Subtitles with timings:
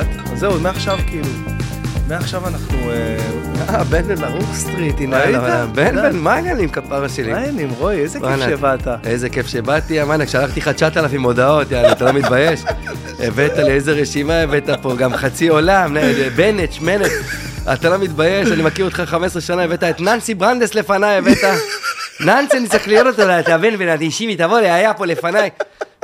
[0.00, 1.28] מוקלט, אז זהו, מעכשיו כאילו,
[2.08, 2.90] מעכשיו אנחנו...
[2.90, 3.16] אה,
[3.68, 5.36] אה, בן בן ברוך סטריט, הנה, ראית?
[5.36, 5.96] הנה, בן.
[5.96, 7.32] בן, מה העניינים כפרה שלי?
[7.32, 8.00] מה העניינים, רועי?
[8.00, 8.88] איזה כיף שבאת.
[9.06, 12.60] איזה כיף שבאתי, אמרנק, שלחתי לך 9,000 הודעות, יאללה, אתה לא מתבייש?
[13.18, 16.00] הבאת לי איזה רשימה הבאת פה, גם חצי עולם, נה,
[16.36, 17.10] בנט, שמנט,
[17.72, 21.38] אתה לא מתבייש, אני מכיר אותך 15 שנה, הבאת את ננסי ברנדס לפניי, הבאת...
[22.20, 25.50] ננסי, אני צריך לראות אותו, אתה בן בן, אדישימי, תבוא לי, היה פה לפניי.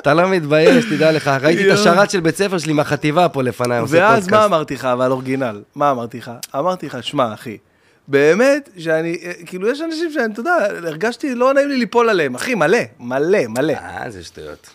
[0.00, 1.78] אתה לא מתבייש, תדע לך, ראיתי את.
[1.78, 4.30] השרת של בית ספר שלי מהחטיבה פה לפניי, עושה ואז פודקאסט.
[4.30, 5.62] מה אמרתי לך, אבל אורגינל?
[5.74, 6.30] מה אמרתי לך?
[6.54, 7.56] אמרתי לך, שמע, אחי,
[8.08, 10.56] באמת שאני, אה, כאילו, יש אנשים שאני, אתה יודע,
[10.86, 13.72] הרגשתי, לא נעים לי ליפול עליהם, אחי, מלא, מלא, מלא.
[13.72, 14.70] אה, זה שטויות.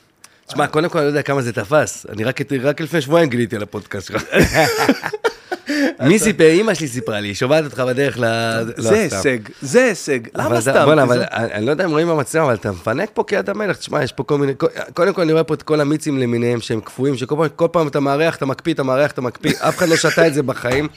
[0.54, 2.06] תשמע, קודם כל אני לא יודע כמה זה תפס.
[2.10, 4.24] אני רק, רק לפני שבועיים גיליתי על הפודקאסט שלך.
[6.08, 6.44] מי סיפר?
[6.44, 8.22] אימא שלי סיפרה לי, שומעת אותך בדרך ל...
[8.22, 9.16] לא, זה סתם.
[9.18, 10.20] הישג, זה הישג.
[10.36, 10.86] למה סתם?
[10.86, 13.78] בוא'נה, אבל אני לא יודע אם רואים במצלמה, אבל אתה מפנק פה כיד המלך.
[13.78, 14.54] תשמע, יש פה כל מיני...
[14.94, 17.88] קודם כל אני רואה פה את כל המיצים למיניהם שהם קפואים, שכל פעם- כל פעם
[17.88, 19.52] אתה מארח, אתה מקפיא, אתה מארח, אתה מקפיא.
[19.60, 20.88] אף אחד לא שתה את זה בחיים.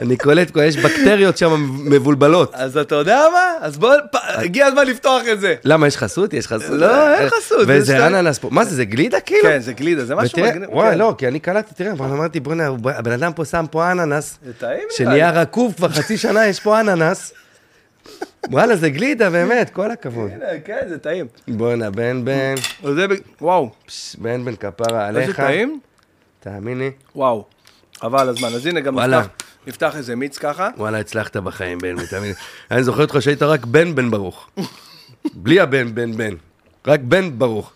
[0.00, 2.54] אני קולט, יש בקטריות שם מבולבלות.
[2.54, 3.52] אז אתה יודע מה?
[3.60, 5.54] אז בוא, הגיע הזמן לפתוח את זה.
[5.64, 6.34] למה, יש חסות?
[6.34, 6.70] יש חסות?
[6.70, 8.48] לא, אין חסות, זה וזה אננס פה.
[8.52, 9.42] מה זה, זה גלידה כאילו?
[9.42, 10.68] כן, זה גלידה, זה משהו מגניב.
[10.72, 10.98] וואי, כן.
[10.98, 14.52] לא, כי אני קלטתי, תראה, אבל אמרתי, בוא'נה, הבן אדם פה שם פה אננס, זה
[14.52, 15.30] טעים שנהיה.
[15.30, 17.32] רקוב כבר חצי שנה, יש פה אננס.
[18.50, 20.30] וואלה, זה גלידה, באמת, כל הכבוד.
[20.64, 21.26] כן, זה טעים.
[21.48, 22.54] בוא'נה, בן בן,
[23.40, 23.70] וואו,
[24.18, 25.36] בן בן כפרה איזה עליך.
[25.36, 25.80] טעים?
[26.40, 26.90] תאמין לי.
[27.16, 27.44] וואו.
[28.00, 28.48] חבל הזמן.
[28.48, 29.22] אז הנה, גם וואלה.
[29.66, 30.68] נפתח- איזה מיץ ככה.
[30.76, 32.34] וואלה, הצלחת בחיים, בן תאמין לי.
[32.70, 34.48] אני זוכר אותך שהיית רק בן בן ברוך.
[35.34, 36.34] בלי הבן בן בן.
[36.86, 37.72] רק בן ברוך.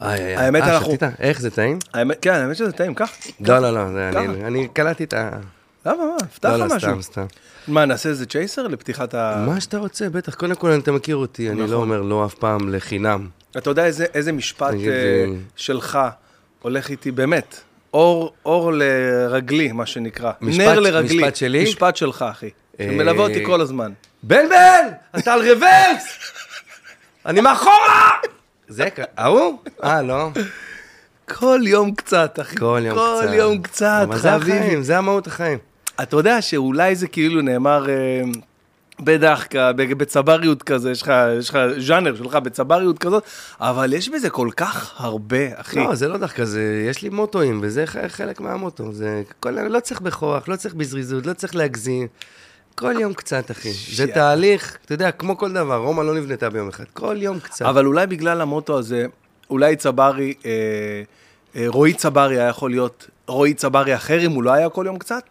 [0.00, 0.36] איי.
[0.36, 1.02] האמת, אה, אנחנו- שתית?
[1.18, 1.78] איך זה טעים?
[2.22, 3.10] כן, האמת שזה טעים, קח.
[3.40, 4.08] לא, לא, לא?
[4.18, 5.30] אני- אני קלטתי את ה...
[5.86, 6.26] למה, מה?
[6.34, 6.90] פתח לא, לך לא, משהו.
[6.90, 7.26] סתם, סתם.
[7.68, 9.44] מה, נעשה איזה צ'ייסר לפתיחת ה...
[9.48, 10.34] מה שאתה רוצה, בטח.
[10.34, 11.70] קודם כל, אתה מכיר אותי, אני נכון.
[11.70, 13.28] לא אומר לא אף פעם לחינם.
[13.56, 15.24] אתה יודע איזה, משפט אה, אה,
[15.56, 15.98] שלך
[16.62, 17.60] הולך איתי, באמת,
[17.94, 20.32] אור, אור לרגלי, מה שנקרא.
[20.40, 21.16] משפט- נר לרגלי.
[21.16, 21.62] משפט שלי?
[21.64, 22.50] משפט שלך, אחי.
[22.80, 23.92] אה, שמלווה אותי כל הזמן.
[24.22, 24.88] בן בן!
[25.18, 26.18] אתה על רוורס!
[27.26, 28.10] אני מאחורה!
[28.68, 29.58] זה, כ- ההוא?
[29.84, 30.28] אה, לא.
[31.28, 32.56] כל יום קצת, אחי.
[32.56, 33.34] כל יום כל קצת.
[33.34, 34.34] יום קצת, אבל זה.
[34.34, 35.58] החיים, זה המהות החיים.
[36.02, 37.94] אתה יודע שאולי זה כאילו נאמר אה,
[39.04, 43.24] בדחקה, בצבריות כזה, יש לך, יש לך ז'אנר שלך בצבריות כזאת,
[43.60, 45.78] אבל יש בזה כל כך הרבה, אחי.
[45.78, 48.92] לא, זה לא דווקא, זה, יש לי מוטואים, וזה חלק מהמוטו.
[48.92, 52.06] זה, כל, לא צריך בכוח, לא צריך בזריזות, לא צריך להגזים.
[52.74, 53.72] כל יום קצת, אחי.
[53.72, 54.06] זה.
[54.06, 56.84] תהליך, אתה יודע, כמו כל דבר, רומא לא נבנתה ביום אחד.
[56.92, 57.66] כל יום קצת.
[57.66, 59.06] אבל אולי בגלל המוטו הזה,
[59.50, 60.50] אולי צברי, אה,
[61.56, 64.98] אה, רועי צברי היה יכול להיות רועי צברי אחר אם הוא לא היה כל יום
[64.98, 65.22] קצת?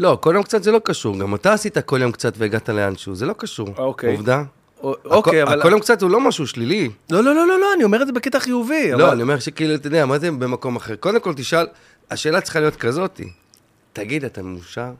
[0.00, 1.18] לא, כל יום קצת זה לא קשור.
[1.18, 3.68] גם אתה עשית כל יום קצת והגעת לאנשהו, זה לא קשור.
[3.78, 4.16] אוקיי.
[4.16, 4.42] עובדה.
[4.82, 5.60] או- אוקיי, הכל- אבל...
[5.60, 6.90] הכל יום קצת הוא לא משהו שלילי.
[7.10, 8.90] לא, לא, לא, לא, לא, אני אומר את זה בקטע חיובי.
[8.90, 10.96] לא, אבל- אני אומר שכאילו, אתה יודע, מה זה במקום אחר?
[10.96, 11.66] קודם כל תשאל,
[12.10, 13.28] השאלה צריכה להיות כזאתי.
[13.92, 14.90] תגיד, אתה מאושר?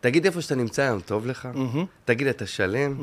[0.00, 1.48] תגיד איפה שאתה נמצא היום, טוב לך?
[1.54, 1.84] מהמם.
[2.04, 2.94] תגיד, אתה שלם?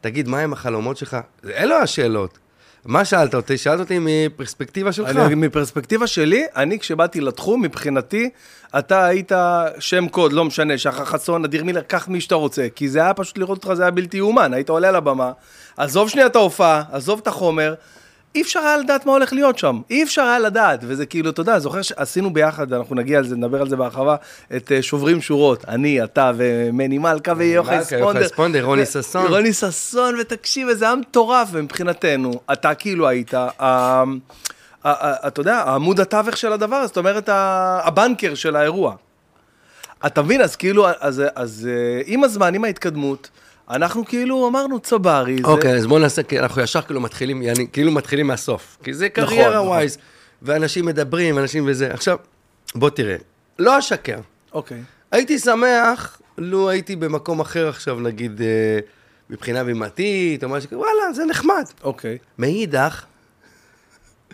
[0.00, 1.16] תגיד, מה הם החלומות שלך?
[1.56, 2.38] אלו השאלות.
[2.86, 3.58] מה שאלת אותי?
[3.58, 5.08] שאלת אותי מפרספקטיבה שלך.
[5.08, 8.30] אני, מפרספקטיבה שלי, אני כשבאתי לתחום, מבחינתי,
[8.78, 9.32] אתה היית
[9.78, 12.66] שם קוד, לא משנה, שחר חסון, אדיר מילר, קח מי שאתה רוצה.
[12.74, 14.54] כי זה היה פשוט לראות אותך, זה היה בלתי יאומן.
[14.54, 15.32] היית עולה לבמה,
[15.76, 17.74] עזוב שנייה את ההופעה, עזוב את החומר.
[18.36, 19.80] אי אפשר היה לדעת מה הולך להיות שם.
[19.90, 20.80] אי אפשר היה לדעת.
[20.82, 24.16] וזה כאילו, אתה יודע, זוכר שעשינו ביחד, אנחנו נגיע על זה, נדבר על זה בהרחבה,
[24.56, 25.64] את אה, שוברים שורות.
[25.68, 28.28] אני, אתה ומני מלכה ויוחאי ספונדר.
[28.28, 29.26] ספונדר, רוני ששון.
[29.26, 33.34] רוני ששון, ותקשיב, איזה עם מטורף, ומבחינתנו, אתה כאילו היית,
[34.86, 38.94] אתה יודע, עמוד התווך של הדבר, זאת אומרת, הבנקר של האירוע.
[40.06, 43.30] אתה מבין, אז כאילו, אז, אז אה, עם הזמן, עם ההתקדמות,
[43.70, 45.42] אנחנו כאילו אמרנו צברי, זה...
[45.44, 48.78] אוקיי, אז בואו נעשה, כי אנחנו ישר כאילו מתחילים, יעני, כאילו מתחילים מהסוף.
[48.82, 49.68] כי זה נכון, קריירה נכון.
[49.68, 49.98] ווייז,
[50.42, 51.94] ואנשים מדברים, אנשים וזה.
[51.94, 52.16] עכשיו,
[52.74, 53.16] בוא תראה,
[53.58, 54.18] לא אשקר.
[54.52, 54.82] אוקיי.
[55.12, 58.78] הייתי שמח לו הייתי במקום אחר עכשיו, נגיד, אה,
[59.30, 61.64] מבחינה בימתית, או משהו כזה, וואלה, זה נחמד.
[61.84, 63.04] אוקיי, מאידך,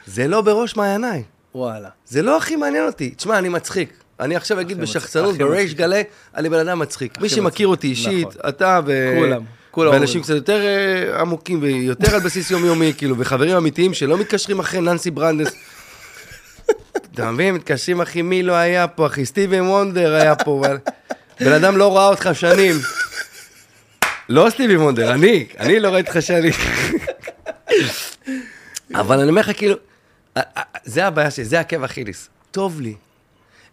[0.07, 1.23] זה לא בראש מעייניי.
[1.55, 1.89] וואלה.
[2.07, 3.11] זה לא הכי מעניין אותי.
[3.11, 4.02] תשמע, אני מצחיק.
[4.23, 5.75] אני עכשיו אגיד בשחצנות, בריש.
[5.75, 6.03] גלי,
[6.37, 7.21] אני בן אדם מצחיק.
[7.21, 7.69] מי שמכיר.
[7.69, 8.41] אותי אישית, נכון.
[8.49, 9.15] אתה ו...
[9.19, 10.23] כולם, כולם ואנשים.
[10.23, 15.11] קצת יותר אה, עמוקים ויותר על בסיס יומיומי, כאילו, וחברים אמיתיים שלא מתקשרים אחרי ננסי
[15.11, 15.53] ברנדס.
[17.15, 17.55] אתה מבין?
[17.55, 20.63] מתקשרים, אחי, מי לא היה פה, אחי, סטיבן וונדר היה פה.
[21.41, 22.75] בן אדם לא ראה אותך שנים.
[24.29, 26.53] לא סטיבי וונדר, אני, אני לא ראיתי אותך שנים.
[28.95, 29.75] אבל אני אומר לך, כאילו,
[30.85, 32.29] זה הבעיה שלי, זה עקב אכיליס.
[32.51, 32.95] טוב לי.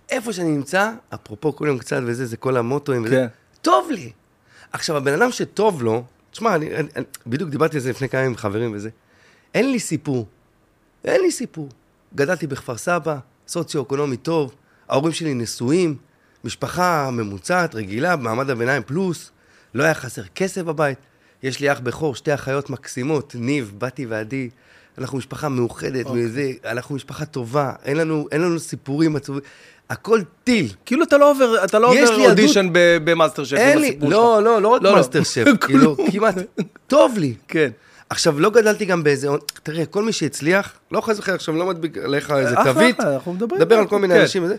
[0.09, 3.27] איפה שאני נמצא, אפרופו כולם קצת וזה, זה כל המוטואים וזה, כן.
[3.61, 4.11] טוב לי.
[4.71, 8.21] עכשיו, הבן אדם שטוב לו, תשמע, אני, אני, אני, בדיוק דיברתי על זה לפני כמה
[8.21, 8.89] ימים עם חברים וזה,
[9.53, 10.27] אין לי סיפור.
[11.06, 11.69] אין לי סיפור.
[12.15, 13.17] גדלתי בכפר סבא,
[13.47, 14.56] סוציו-אקונומי טוב,
[14.89, 15.95] ההורים שלי נשואים,
[16.44, 19.31] משפחה ממוצעת, רגילה, מעמד הביניים פלוס,
[19.73, 20.97] לא היה חסר כסף בבית.
[21.44, 24.50] יש לי אח בכור, שתי אחיות מקסימות, ניב, בתי ועדי.
[24.97, 26.25] אנחנו משפחה מאוחדת, אוקיי.
[26.25, 29.41] וזה, אנחנו משפחה טובה, אין לנו, אין לנו סיפורים עצובים,
[29.89, 30.68] הכל טיל.
[30.86, 34.44] כאילו אתה לא עובר, אתה לא עובר אודישן במאסטר שף אין לי, לא.
[34.44, 34.97] לא, לא רק לא, לא.
[34.97, 36.36] מאסטר שף, כאילו, כמעט,
[36.88, 37.33] טוב לי.
[37.47, 37.69] כן.
[38.09, 39.27] עכשיו, לא גדלתי גם באיזה...
[39.63, 43.33] תראה, כל מי שהצליח, לא חס וחלילה עכשיו, לא מדביק עליך איזה תווית, אחלה, אנחנו
[43.33, 44.21] מדברים מדבר על כל מיני כן.
[44.21, 44.56] אנשים וזה.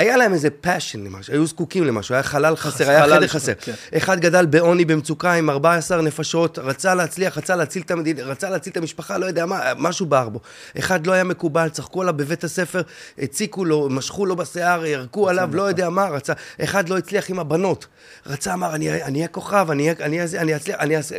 [0.00, 3.52] היה להם איזה passion למשהו, היו זקוקים למשהו, היה חלל חסר, היה חלל חדר חסר.
[3.60, 3.72] כן.
[3.96, 8.70] אחד גדל בעוני, במצוקה, עם 14 נפשות, רצה להצליח, רצה להציל את המדינה, רצה להציל
[8.72, 10.40] את המשפחה, לא יודע מה, משהו בער בו.
[10.78, 12.82] אחד לא היה מקובל, צחקו עליו בבית הספר,
[13.18, 16.32] הציקו לו, משכו לו בשיער, ירקו עליו, לא יודע מה, רצה.
[16.64, 17.86] אחד לא הצליח עם הבנות.
[18.26, 21.16] רצה, אמר, אני אהיה כוכב, אני אהיה- זה, אני אצליח, אני אעשה...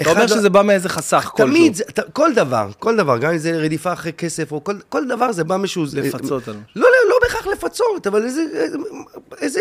[0.00, 1.46] אתה אומר לא- שזה בא מאיזה חסך כלשהו.
[1.46, 1.80] תמיד,
[2.12, 4.52] כל דבר, כל דבר, גם אם זה רדיפה אחרי כסף,
[4.88, 5.84] כל, דבר זה בא משהו...
[5.92, 6.64] לפצות על משהו.
[6.76, 8.42] לא, לא, לא בהכרח לפצות, אבל איזה,
[9.40, 9.60] איזה,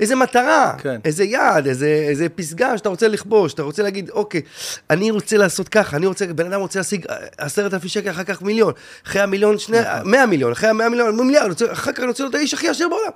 [0.00, 1.00] איזה מטרה, כן.
[1.04, 4.42] איזה יעד, איזה, איזה פסגה שאתה רוצה לכבוש, אתה רוצה להגיד, אוקיי,
[4.90, 7.06] אני רוצה לעשות ככה, אני רוצה, בן אדם רוצה להשיג
[7.38, 8.72] עשרת אלפים שקל, אחר כך מיליון,
[9.06, 10.10] אחרי המיליון, שני, נכון.
[10.10, 13.12] מאה מיליון, אחרי המאה מיליון, מיליארד, אחר כך אני רוצה להיות האיש הכי עשיר בעולם.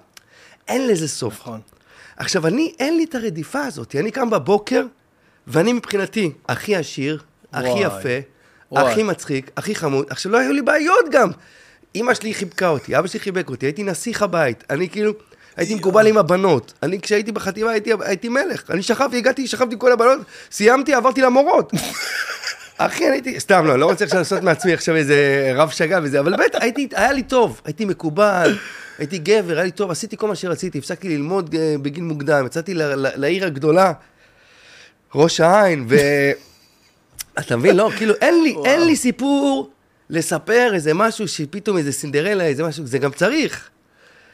[0.69, 1.35] אין לזה סוף.
[1.41, 1.61] נכון.
[2.17, 3.97] עכשיו, אני, אין לי את הרדיפה הזאת.
[3.97, 4.87] אני קם בבוקר,
[5.47, 7.23] ואני מבחינתי הכי עשיר,
[7.53, 7.81] הכי וואי.
[7.81, 8.29] יפה,
[8.73, 8.93] וואי.
[8.93, 10.07] הכי מצחיק, הכי חמוד.
[10.11, 11.31] עכשיו, לא היו לי בעיות גם.
[11.95, 14.65] אמא שלי חיבקה אותי, אבא שלי חיבק אותי, הייתי נסיך הבית.
[14.71, 15.13] אני כאילו,
[15.57, 16.73] הייתי מקובל עם הבנות.
[16.83, 18.71] אני, כשהייתי בחטיבה, הייתי, הייתי מלך.
[18.71, 20.19] אני שכבתי, הגעתי, שכבתי עם כל הבנות,
[20.51, 21.73] סיימתי, עברתי למורות.
[22.79, 26.21] אחי, אני הייתי, סתם לא, לא רוצה עכשיו לעשות מעצמי עכשיו איזה רב שגה וזה,
[26.21, 28.59] אבל באמת, הייתי, היה לי טוב, הייתי מקובל,
[28.99, 32.75] הייתי גבר, היה לי טוב, עשיתי כל מה שרציתי, הפסקתי ללמוד אה, בגיל מוקדם, יצאתי
[32.75, 33.93] ל- ל- לעיר הגדולה,
[35.15, 35.97] ראש העין, ו...
[37.39, 37.77] אתה מבין?
[37.77, 39.71] לא, כאילו, אין לי, אין לי סיפור
[40.11, 43.69] לספר איזה משהו שפתאום איזה סינדרלה, איזה משהו, זה גם צריך.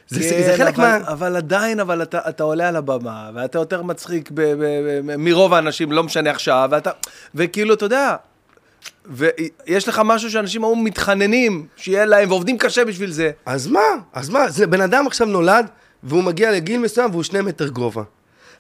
[0.09, 1.13] זה, זה, זה כן, חלק אבל, מה...
[1.13, 4.65] אבל עדיין, אבל אתה, אתה עולה על הבמה, ואתה יותר מצחיק ב, ב,
[5.05, 6.91] ב, מרוב האנשים, לא משנה עכשיו, ואתה,
[7.35, 8.17] וכאילו, אתה יודע,
[9.07, 13.31] ויש לך משהו שאנשים היו מתחננים, שיהיה להם, ועובדים קשה בשביל זה.
[13.47, 13.81] אז מה?
[14.13, 14.51] אז מה?
[14.51, 15.67] זה בן אדם עכשיו נולד,
[16.03, 18.03] והוא מגיע לגיל מסוים והוא שני מטר גובה.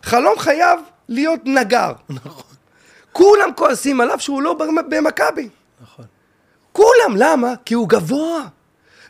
[0.03, 0.79] חלום חייו
[1.09, 1.93] להיות נגר.
[2.09, 2.45] נכון.
[3.13, 5.49] כולם כועסים עליו שהוא לא במ- במכבי.
[5.83, 6.05] נכון.
[6.73, 7.53] כולם, למה?
[7.65, 8.43] כי הוא גבוה.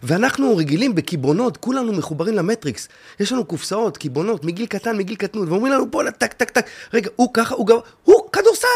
[0.03, 2.89] ואנחנו רגילים בקיבעונות, כולנו מחוברים למטריקס.
[3.21, 6.67] יש לנו קופסאות, קיבעונות, מגיל קטן, מגיל קטנות, ואומרים לנו, בואנה, טק, טק, טק.
[6.95, 8.67] רגע, הוא ככה, הוא גבוה, הוא כדורסל.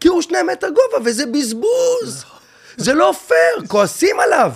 [0.00, 2.24] כי הוא שני מטר גובה, וזה בזבוז.
[2.76, 4.52] זה לא פייר, כועסים עליו.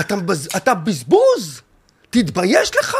[0.00, 1.60] אתה, בז- אתה בזבוז,
[2.10, 2.96] תתבייש לך.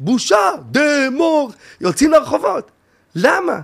[0.00, 1.50] בושה, דמור.
[1.80, 2.70] יוצאים לרחובות.
[3.14, 3.60] למה?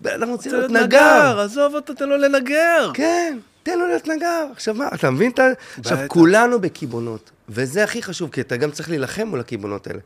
[0.00, 0.70] רוצה רוצה להיות.
[0.70, 2.90] נגר, עזוב אותו, תן לו לנגר.
[2.94, 4.46] כן, תן לו להיות נגר.
[4.52, 5.44] עכשיו מה, אתה מבין את ה...
[5.78, 5.98] עכשיו.
[6.08, 9.98] כולנו בקיבעונות, וזה הכי חשוב, כי אתה גם צריך להילחם מול הקיבעונות האלה.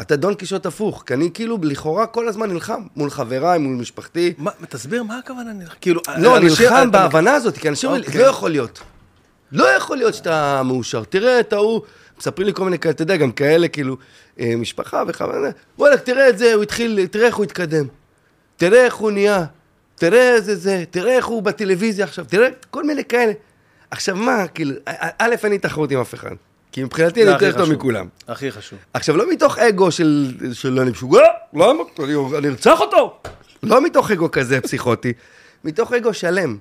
[0.00, 4.34] אתה דון קישוט הפוך, כי אני כאילו לכאורה כל הזמן נלחם, מול חבריי, מול משפחתי.
[4.38, 5.74] מה, תסביר מה הכוונה נלחם?
[5.80, 8.20] כאילו, לא, נלחם בהבנה הזאת, כי אנשים אומרים, אוקיי.
[8.22, 8.80] לא יכול להיות.
[9.52, 11.04] לא יכול להיות שאתה מאושר.
[11.04, 11.80] תראה את ההוא,
[12.18, 13.96] מספרים לי כל מיני כאלה, אתה יודע, גם כאלה, כאילו,
[14.40, 15.32] אה, משפחה וכמה,
[15.78, 17.86] וואלה, תראה את זה, הוא התחיל, תראה איך הוא התקדם.
[18.56, 19.44] תראה איך הוא נהיה.
[19.98, 23.32] תראה איזה זה, תראה איך הוא בטלוויזיה עכשיו, תראה, כל מיני כאלה.
[23.90, 24.74] עכשיו מה, כאילו,
[25.18, 26.34] א', אין לי תחרות עם אף אחד.
[26.72, 27.72] כי מבחינתי אני יותר טוב.
[27.72, 28.06] מכולם.
[28.28, 28.78] הכי חשוב.
[28.92, 31.22] עכשיו, לא מתוך אגו של, של אני משוגע,
[31.54, 31.82] למה?
[31.98, 33.20] אני, אני ארצח אותו.
[33.62, 35.12] לא מתוך אגו כזה פסיכוטי,
[35.64, 36.56] מתוך אגו שלם.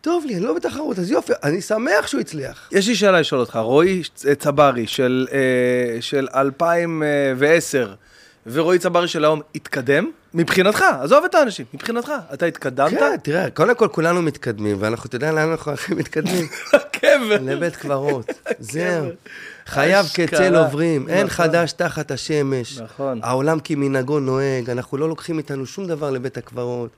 [0.00, 2.68] טוב לי, אני לא בתחרות, אז יופי, אני שמח שהוא הצליח.
[2.72, 4.02] יש לי שאלה לשאול אותך, רועי
[4.38, 7.94] צברי של, אה, של 2010
[8.46, 10.10] ורועי צברי של היום התקדם?
[10.34, 12.90] מבחינתך, עזוב את האנשים, מבחינתך, אתה התקדמת?
[12.90, 16.46] כן, תראה, קודם כל כולנו מתקדמים, ואנחנו, אתה יודע לאן אנחנו הכי מתקדמים?
[16.74, 17.38] לקבר.
[17.42, 18.30] לבית קברות.
[18.58, 19.06] זהו.
[19.66, 20.04] חייו.
[20.14, 21.28] כצל עוברים, אין נכון.
[21.28, 22.78] חדש תחת השמש.
[22.78, 23.20] נכון.
[23.22, 26.90] העולם כמנהגו נוהג, אנחנו לא לוקחים איתנו שום דבר לבית הקברות.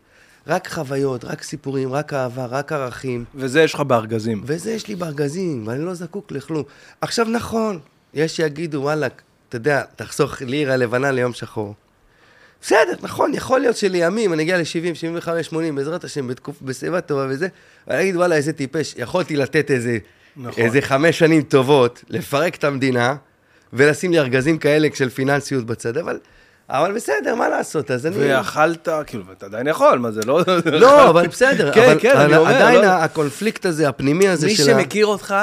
[0.46, 3.24] רק חוויות, רק סיפורים, רק אהבה, רק ערכים.
[3.34, 4.42] וזה יש לך בארגזים.
[4.46, 6.62] וזה יש לי בארגזים, ואני לא זקוק לכלום.
[7.00, 7.78] עכשיו, נכון,
[8.14, 9.06] יש שיגידו, וואלה,
[9.54, 11.74] אתה יודע, תחסוך לירה לבנה ליום שחור.
[12.62, 16.62] בסדר, נכון, יכול להיות שלימים אני אגיע ל-70, 75, 80, בעזרת השם, בתקופ...
[16.62, 17.48] בסביבה טובה וזה,
[17.88, 19.98] ואני אגיד, וואלה, איזה טיפש, יכולתי לתת איזה,
[20.36, 20.62] נכון.
[20.62, 23.16] איזה חמש שנים טובות, לפרק את המדינה,
[23.72, 26.18] ולשים לי ארגזים כאלה של פיננסיות בצד, אבל,
[26.68, 28.16] אבל בסדר, מה לעשות, אז אני...
[28.18, 30.40] ואכלת, כאילו, ואתה עדיין יכול, מה זה לא...
[30.72, 34.56] לא, אבל בסדר, כן, אבל כן, אני אומר, עדיין לא- הקונפליקט הזה, הפנימי הזה מי
[34.56, 34.66] של ה...
[34.66, 35.34] שמכיר אותך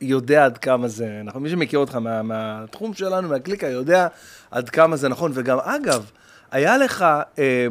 [0.00, 1.42] יודע עד כמה זה, נכון?
[1.42, 4.06] מי שמכיר אותך מה, מהתחום שלנו, מהקליקה, יודע
[4.50, 5.32] עד כמה זה נכון.
[5.34, 6.10] וגם, אגב,
[6.50, 7.04] היה לך,
[7.38, 7.66] אה,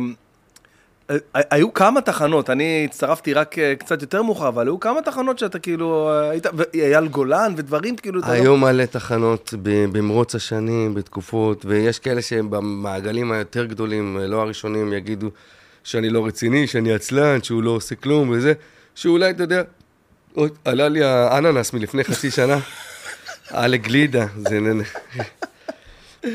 [1.09, 1.15] אה,
[1.51, 5.59] היו כמה תחנות, אני הצטרפתי רק אה, קצת יותר מאוחר, אבל היו כמה תחנות שאתה
[5.59, 8.21] כאילו, אה, היית, אייל גולן ודברים כאילו...
[8.21, 14.93] לא- היו מלא תחנות במרוץ השנים, בתקופות, ויש כאלה שהם במעגלים היותר גדולים, לא הראשונים,
[14.93, 15.29] יגידו
[15.83, 18.53] שאני לא רציני, שאני עצלן, שהוא לא עושה כלום וזה,
[18.95, 19.61] שאולי, אתה יודע,
[20.65, 22.59] עלה לי האננס מלפני חצי שנה,
[23.49, 24.59] עלה גלידה, זה...
[24.59, 24.81] נ-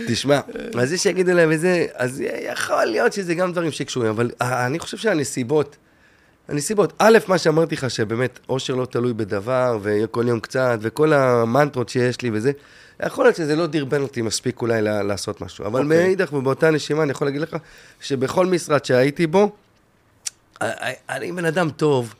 [0.06, 0.40] תשמע,
[0.78, 4.96] אז יש שיגידו להם וזה, אז יכול להיות שזה גם דברים שקשורים, אבל אני חושב
[4.96, 5.76] שהנסיבות,
[6.48, 11.88] הנסיבות, א', מה שאמרתי לך, שבאמת, אושר לא תלוי בדבר, וכל יום קצת, וכל המנטרות
[11.88, 12.52] שיש לי וזה,
[13.06, 15.66] יכול להיות שזה לא דרבן אותי מספיק אולי לעשות משהו.
[15.66, 15.84] אבל okay.
[15.84, 16.06] אוקיי.
[16.06, 17.56] מאידך ובאותה נשימה, אני יכול להגיד לך,
[18.00, 19.52] שבכל משרד שהייתי בו,
[21.08, 22.14] אני בן אדם טוב,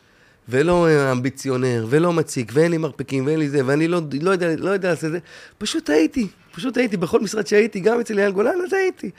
[0.48, 4.70] ולא אמביציונר, ולא מציק, ואין לי מרפקים, ואין לי זה, ואני לא, לא, יודע, לא
[4.70, 5.18] יודע לעשות את זה,
[5.58, 9.10] פשוט הייתי, פשוט הייתי, בכל משרד שהייתי, גם אצל אייל גולן, אז הייתי.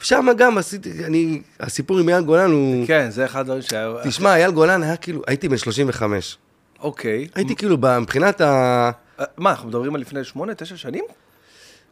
[0.00, 2.86] שם גם עשיתי, אני, הסיפור עם אייל גולן הוא...
[2.86, 3.94] כן, זה אחד הדברים שהיה...
[4.04, 6.38] תשמע, אייל גולן היה כאילו, הייתי בן 35.
[6.80, 7.28] אוקיי.
[7.34, 8.90] הייתי כאילו, מבחינת ה...
[9.20, 11.04] אה, מה, אנחנו מדברים על לפני שמונה, תשע שנים?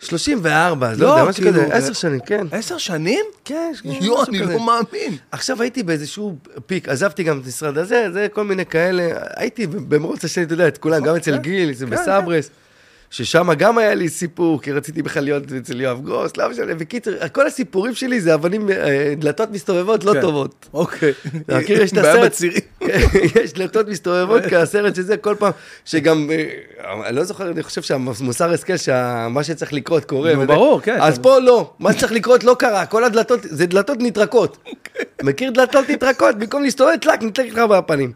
[0.01, 2.47] 34, לא, לא, יודע, משהו כאילו, כזה, אה, עשר שנים, כן.
[2.51, 3.25] עשר שנים?
[3.45, 4.53] כן, יואו, משהו אני כזה.
[4.53, 5.17] לא מאמין.
[5.33, 6.37] עכשיו הייתי באיזשהו
[6.67, 10.69] פיק, עזבתי גם את המשרד הזה, זה כל מיני כאלה, הייתי במרוץ השני, אתה יודע,
[10.69, 11.43] את כולם, גם אצל כן.
[11.43, 12.51] גיל, זה כן, בסברס,
[13.11, 17.29] ששם גם היה לי סיפור, כי רציתי בכלל להיות אצל יואב גרוס, לא משנה, בקיצר,
[17.33, 20.21] כל הסיפורים שלי זה אבנים, אה, דלתות מסתובבות לא כן.
[20.21, 20.69] טובות.
[20.75, 21.13] אוקיי.
[21.47, 22.37] אתה מכיר, יש את הסרט.
[23.43, 25.53] יש דלתות מסתובבות כהסרט שזה כל פעם,
[25.85, 30.35] שגם, אה, אני לא זוכר, אני חושב שהמוסר השכל, שמה שצריך לקרות קורה.
[30.35, 30.99] נו, ברור, כן.
[31.01, 34.59] אז פה לא, מה שצריך לקרות לא קרה, כל הדלתות, זה דלתות נטרקות.
[35.23, 36.39] מכיר דלתות נטרקות?
[36.39, 38.13] במקום להסתובב, טלק, נטלק לך בפנים.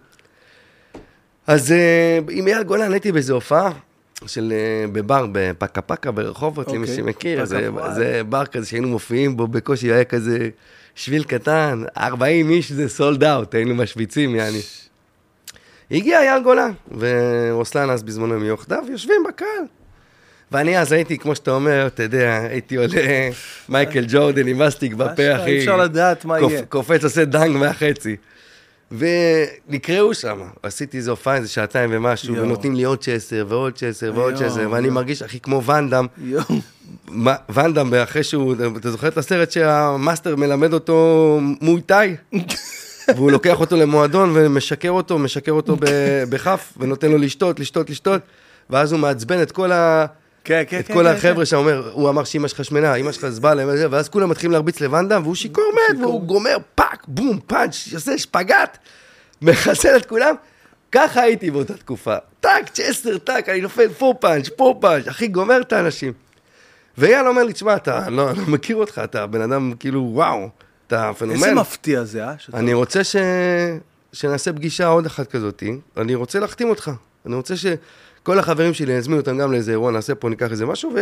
[1.46, 3.70] אז אה, עם אייל גולן הייתי באיזו הופעה.
[4.26, 6.96] של, אה, בבר בפקה פקה ברחובות, למי אוקיי.
[6.96, 7.68] שמכיר, זה.
[7.94, 10.48] זה בר כזה שהיינו מופיעים בו בקושי, היה כזה
[10.94, 14.60] שביל קטן, 40 איש זה סולד אאוט, היינו משוויצים, יעני.
[15.90, 19.64] הגיע אייל גולן, ורוסלן אז בזמנו עם יוחדיו, יושבים בקהל.
[20.52, 23.30] ואני אז הייתי, כמו שאתה אומר, אתה יודע, הייתי עולה
[23.68, 25.50] מייקל ג'ורדן עם מסטיק בפה, אחי.
[25.50, 26.62] אי אפשר לדעת מה יהיה.
[26.62, 28.16] קופץ, עושה דאנק מהחצי.
[28.92, 32.46] ונקראו שם, עשיתי איזה הופעה, איזה שעתיים ומשהו, יואו.
[32.46, 34.94] ונותנים לי עוד צ'ייסר ועוד צ'ייסר ועוד צ'ייסר, ואני יואו.
[34.94, 36.06] מרגיש, אחי, כמו ואנדאם.
[37.48, 42.16] ואנדאם, אחרי שהוא, אתה זוכר את הסרט שהמאסטר מלמד אותו מוי-טאי?
[43.16, 45.76] והוא לוקח אותו למועדון ומשכר אותו, משכר אותו
[46.28, 48.22] בכף, ונותן לו לשתות, לשתות, לשתות,
[48.70, 50.06] ואז הוא מעצבן את כל ה...
[50.44, 50.94] כן, כן, את כן.
[50.94, 54.52] כל כן, החבר'ה שאומר, הוא אמר שאמא שלך שמנה, אמא שלך זבלה, ואז כולם מתחילים
[54.52, 58.78] להרביץ לוונדאם, והוא שיכור מת, והוא גומר טאק, בום, פאנץ', עושה שפגאט,
[59.42, 60.34] מחסל את כולם.
[60.92, 62.16] ככה הייתי באותה תקופה.
[62.40, 66.12] טאק, צ'סטר, טאק, אני נופל פה פאנץ', פה פאנץ', אחי, גומר את האנשים.
[66.98, 70.48] ואייל אומר לי, תשמע, אתה, לא, אני לא מכיר אותך, אתה בן אדם, כאילו, וואו,
[70.86, 71.34] אתה פנומן.
[71.34, 72.32] איזה מפתיע זה, אה?
[72.38, 73.16] שאתה- אני רוצה ש...
[74.12, 76.90] שנעשה פגישה עוד אחת כזאתי, אני רוצה להחתים אותך.
[77.26, 77.54] אני רוצה
[78.22, 80.92] שכל החברים שלי, אני אזמין אותם גם לאיזה אירוע, נעשה פה, ניקח איזה משהו,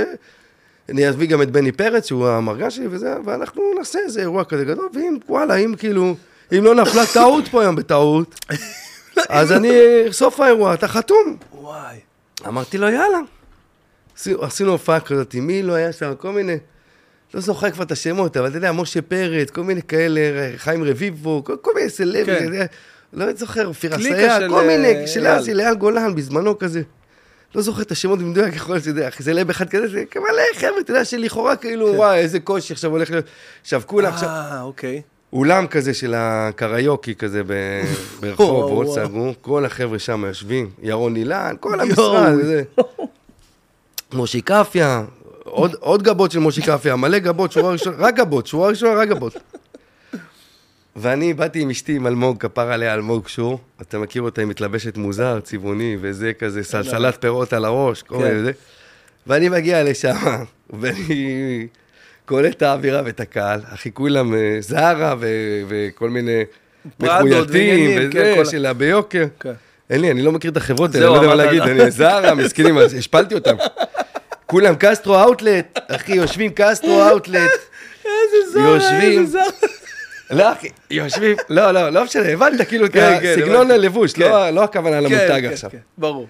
[0.89, 4.65] ואני אביא גם את בני פרץ, שהוא המרגש שלי וזה, ואנחנו נעשה איזה אירוע כזה
[4.65, 6.15] גדול, ואם, וואלה, אם כאילו,
[6.59, 8.41] אם לא נפלה טעות פה היום בטעות,
[9.29, 9.71] אז אני,
[10.11, 11.37] סוף האירוע, אתה חתום.
[11.55, 11.97] וואי.
[12.47, 13.19] אמרתי לו, יאללה.
[14.17, 16.57] עשינו- עשינו הופעה כזאת, מי לא היה שם, כל מיני,
[17.35, 20.21] לא זוכר כבר את השמות, אבל אתה יודע, משה פרץ, כל מיני כאלה,
[20.57, 22.67] חיים רביבו, כל, כל מיני סלבים, כן.
[23.13, 25.07] לא זוכר, אופיר קליקה אסייג, של, כל מיני, אה.
[25.43, 26.83] של אייל גולן, בזמנו כזה.
[27.55, 30.43] לא זוכר את השמות במדויק, יכול להיות שזה, אחי, זה לב אחד כזה, זה מלא
[30.55, 33.25] חבר'ה, אתה יודע, שלכאורה כאילו, וואי, איזה קושי עכשיו הולך להיות.
[33.62, 35.02] עכשיו, כולם עכשיו, אה, אוקיי.
[35.33, 37.83] אולם כזה של הקריוקי כזה ב-
[38.21, 38.95] ברחובות, וואו.
[38.95, 41.81] סגרו, כל החבר'ה שם יושבים, ירון אילן, כל.
[41.81, 42.62] המשרד, וזה.
[44.12, 45.05] מושי קפיה,
[45.45, 49.09] עוד, עוד גבות של מושי קפיה, מלא גבות, שורה ראשונה, רק גבות, שורה ראשונה, רק
[49.09, 49.37] גבות.
[51.00, 54.97] ואני באתי עם אשתי, עם אלמוג, כפר עליה אלמוג שור, אתה מכיר אותה, היא מתלבשת
[54.97, 58.23] מוזר, צבעוני, וזה כזה, סלסלת פירות על הראש, כל כן.
[58.25, 58.52] מיני וזה.
[59.26, 60.14] ואני מגיע לשם,
[60.81, 61.67] ואני
[62.26, 65.26] קולט את האווירה ואת הקהל, אחי, כולם אה, זרה ו-
[65.69, 66.43] וכל מיני
[67.00, 69.25] מחוייתים, כן, וזה, כל ה- שלה ביוקר.
[69.40, 69.52] כן.
[69.90, 72.35] אין לי, אני לא מכיר את החברות האלה, אני לא יודע מה להגיד, אני זרה,
[72.35, 73.57] מסכנים, השפלתי אותם.
[74.47, 77.50] כולם קסטרו אאוטלט, אחי, יושבים קסטרו אאוטלט.
[78.05, 79.21] איזה זר, יושבים.
[79.21, 79.67] איזה זר.
[80.30, 83.75] לא, אחי, יושבים, לא, לא, לא משנה, הבנת כאילו את כן, כן, הסגנון הבנתי.
[83.75, 84.20] הלבוש, כן.
[84.20, 85.70] לא לא הכוונה למותג כן, כן, עכשיו.
[85.70, 86.26] כן, ברור.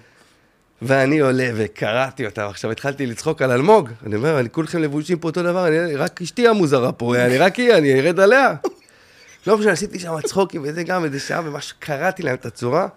[0.81, 5.27] ואני עולה וקראתי אותם, עכשיו התחלתי לצחוק על אלמוג, אני אומר, אני כולכם לבושים פה
[5.27, 8.53] אותו דבר, אני, רק אשתי המוזרה פה, אני רק היא, אני ארד עליה.
[9.47, 12.87] לא משנה, עשיתי שם צחוקים וזה גם איזה שעה ומשהו, קראתי להם את הצורה,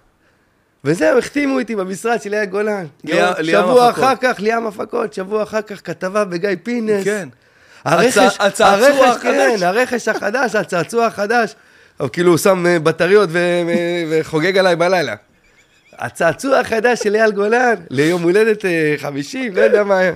[0.84, 2.86] וזהו, החתימו אותי במשרד של אייל גולן.
[3.42, 3.90] שבוע.
[3.90, 7.04] אחר כך, ליאם הפקות, שבוע אחר כך כתבה בגיא פינס.
[7.04, 7.28] כן.
[7.84, 9.60] הרכש, הצ- הצעצוע הרכש, החדש.
[9.60, 11.54] כן, הרכש החדש, הצעצוע החדש.
[12.00, 13.38] אבל כאילו הוא שם אה, בטריות ו-
[14.10, 15.14] וחוגג עליי בלילה.
[15.98, 20.12] הצעצוע החדש של אייל גולן, ליום הולדת אה, 50, לא יודע מה היה.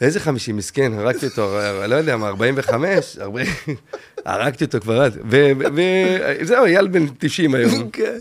[0.00, 3.46] איזה 50, מסכן, הרגתי אותו, אה, לא יודע מה, 45, 40,
[4.24, 5.18] הרגתי אותו כבר אז.
[6.40, 7.90] וזהו, אייל בן 90 היום.
[7.90, 8.18] כן.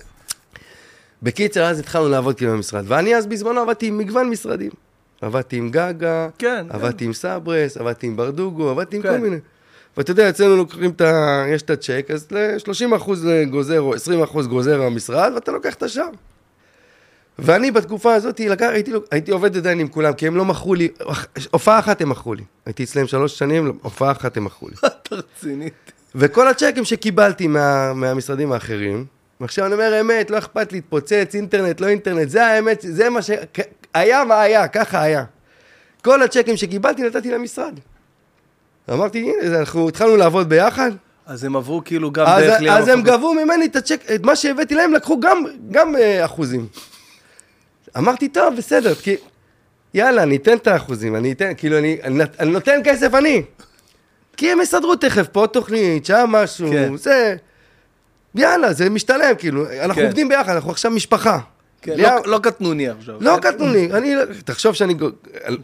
[1.24, 4.72] בקיצר, אז התחלנו לעבוד כאילו במשרד, ואני אז בזמנו עבדתי עם מגוון משרדים.
[5.22, 9.10] עבדתי עם גגה, כן, עבדתי עם סברס, עבדתי עם ברדוגו, עבדתי עם כן.
[9.10, 9.38] כל מיני.
[9.98, 11.46] ואתה יודע, אצלנו לוקחים את ה...
[11.50, 15.84] יש את הצ'ק, אז ל-30 אחוז גוזר או 20 אחוז גוזר המשרד, ואתה לוקח את
[15.84, 16.10] השאר.
[17.40, 20.88] ואני בתקופה הזאת, לקח, הייתי, הייתי עובד עדיין עם כולם, כי הם לא מכרו לי,
[21.52, 22.44] הופעה אחת הם מכרו לי.
[22.66, 24.76] הייתי אצלם שלוש שנים, הופעה אחת הם מכרו לי.
[24.88, 25.70] אתה רציני.
[26.16, 29.06] וכל הצ'קים שקיבלתי מה, מהמשרדים האחרים,
[29.42, 33.30] ועכשיו אני אומר אמת, לא אכפת להתפוצץ, אינטרנט, לא אינטרנט, זה האמת, זה מה ש...
[33.94, 35.24] היה מה היה, ככה היה.
[36.04, 37.80] כל הצ'קים שקיבלתי נתתי למשרד.
[38.90, 40.92] אמרתי, הנה, אנחנו התחלנו לעבוד ביחד,
[41.26, 43.02] אז הם עברו כאילו גם אז, דרך ליאם אז הם.
[43.02, 46.68] גבו ממני את הצ'ק, את מה שהבאתי להם, לקחו גם, גם אה, אחוזים.
[47.98, 49.16] אמרתי, טוב, בסדר, כי
[49.94, 53.44] יאללה, אני אתן את האחוזים, אני אתן, כאילו, אני, אני, אני נותן כסף אני.
[54.38, 56.98] כי הם יסדרו תכף פה תוכנית, שם משהו, כן.
[56.98, 57.36] זה...
[58.38, 60.06] יאללה, זה משתלם, כאילו, אנחנו כן.
[60.06, 61.40] עובדים ביחד, אנחנו עכשיו משפחה.
[61.82, 63.16] כן, ליאם- לא- לא קטנוני עכשיו.
[63.20, 64.14] לא קטנוני, אני,
[64.46, 64.96] תחשוב שאני,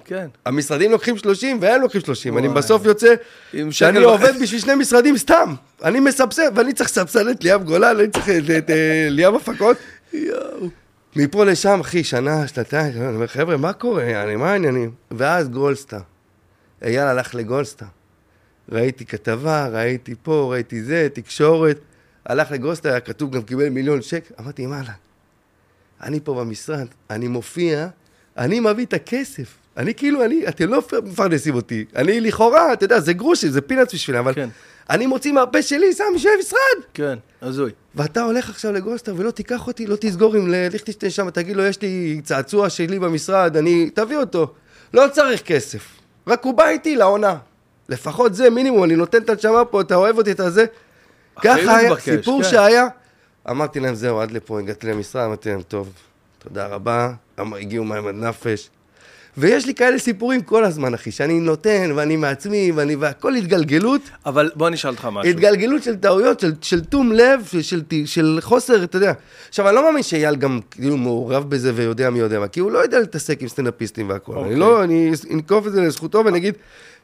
[0.05, 0.27] כן.
[0.45, 2.57] המשרדים לוקחים 30 והם לוקחים 30, אני וואי.
[2.57, 3.13] בסוף יוצא
[3.51, 4.33] שאני שקל עובד.
[4.41, 5.53] בשביל שני משרדים סתם.
[5.83, 9.77] אני מסבסד, ואני צריך לסבסד את ליאם גולן, אני צריך את את, אה, ליאם הפקות.
[10.13, 10.67] יואו.
[11.15, 14.23] מפה לשם, אחי, שנה, שנתיים, אני אומר, חבר'ה, מה קורה?
[14.23, 14.91] אני, מה העניינים?
[15.11, 15.99] ואז גולדסטאר.
[16.83, 17.87] אייל הלך לגולדסטאר.
[18.71, 21.79] ראיתי כתבה, ראיתי פה, ראיתי זה, תקשורת.
[22.25, 24.33] הלך לגולדסטאר, היה כתוב, גם קיבל מיליון שקל.
[24.39, 24.93] אמרתי, מה לה?
[26.01, 27.87] אני פה במשרד, אני מופיע,
[28.37, 29.57] אני מביא את הכסף.
[29.77, 31.85] אני כאילו, אני, אתם לא מפרנסים אותי.
[31.95, 34.49] אני לכאורה, אתה יודע, זה גרושים, זה פינאץ בשבילי, אבל כן.
[34.89, 36.89] אני מוציא מהפה שלי, שם בשביל המשרד.
[36.93, 37.71] כן, הזוי.
[37.95, 41.81] ואתה הולך עכשיו לגולדסטאר ולא תיקח אותי, לא תסגור עם ליכטנשטיין שם, תגיד לו, יש
[41.81, 43.89] לי צעצוע שלי במשרד, אני...
[43.93, 44.53] תביא אותו.
[44.93, 45.87] לא צריך כסף,
[46.27, 47.37] רק הוא בא איתי לעונה.
[47.89, 50.65] לפחות זה מינימום, אני נותן את הנשמה פה, אתה אוהב אותי, אתה זה.
[51.41, 52.49] ככה היה, מתבקש, סיפור כן.
[52.49, 52.87] שהיה.
[53.49, 55.93] אמרתי להם, זהו, עד לפה, הגעתי למשרד, אמרתי להם, טוב,
[56.39, 57.13] תודה רבה.
[57.37, 58.69] הגיעו מים עד נפש.
[59.37, 62.95] ויש לי כאלה סיפורים כל הזמן, אחי, שאני נותן, ואני מעצמי, ואני...
[62.95, 64.01] והכל התגלגלות.
[64.25, 65.31] אבל בוא אני אשאל אותך משהו.
[65.31, 69.13] התגלגלות של טעויות, של, של תום לב, של, של, של חוסר, אתה יודע.
[69.49, 72.71] עכשיו, אני לא מאמין שאייל גם כאילו מעורב בזה ויודע מי יודע מה, כי הוא
[72.71, 74.35] לא יודע להתעסק עם סטנדאפיסטים והכול.
[74.35, 74.51] אוקיי.
[74.51, 76.53] אני לא, אני אנקוף את זה לזכותו ואני אגיד,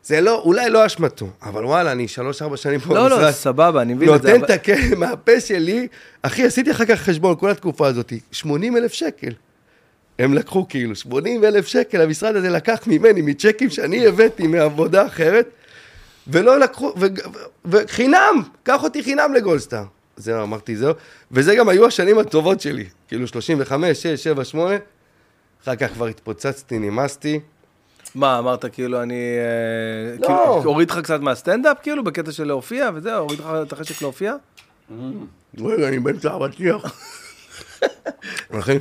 [0.04, 3.82] זה לא, אולי לא אשמתו, אבל וואלה, אני שלוש-ארבע שנים פה לא, לא, במשרד, סבבה,
[3.82, 4.28] אני מבין את זה.
[4.28, 5.88] נותן אבל- את הכסף מהפה שלי,
[6.22, 9.34] אחי, עשיתי אחר כך חשבון כל התקופה הזאת, 80 אלף שקל.
[10.20, 15.50] הם לקחו כאילו 80 אלף שקל, המשרד הזה לקח ממני, מצ'קים שאני הבאתי מעבודה אחרת,
[16.28, 16.94] ולא לקחו,
[17.66, 19.84] וחינם, קח אותי חינם לגולדסטאר.
[20.18, 20.94] זהו, אמרתי זהו,
[21.32, 24.76] וזה גם היו השנים הטובות שלי, כאילו 35, 6, 7, 8,
[25.64, 27.40] אחר כך כבר התפוצצתי, נמאסתי.
[28.15, 29.13] מה, אמרת כאילו אני...
[29.13, 30.26] אה, לא.
[30.28, 34.36] כאילו, הוריד לך קצת מהסטנדאפ, כאילו, בקטע של להופיע וזהו, הוריד לך את החשק להופיע?
[35.60, 37.00] רגע, אני באמצע אבטיח.
[38.60, 38.78] אחי,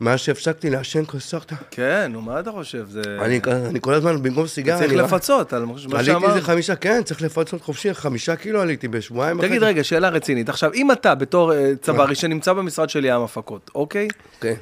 [0.00, 2.86] מאז שהפסקתי לעשן קוסקטה, כן, נו, מה אתה חושב?
[2.88, 3.02] זה...
[3.20, 6.30] אני אני כל הזמן במקום סיגר, צריך רק- לפצות על מה עליתי שאמרת.
[6.30, 9.40] איזה חמישה, כן, צריך לפצות חופשי, חמישה קילו עליתי בשבועיים.
[9.40, 10.48] תגיד רגע, שאלה רצינית.
[10.48, 14.08] עכשיו, אם אתה בתור אה, צברי שנמצא במשרד של ים הפקות, אוקיי?
[14.40, 14.54] כן.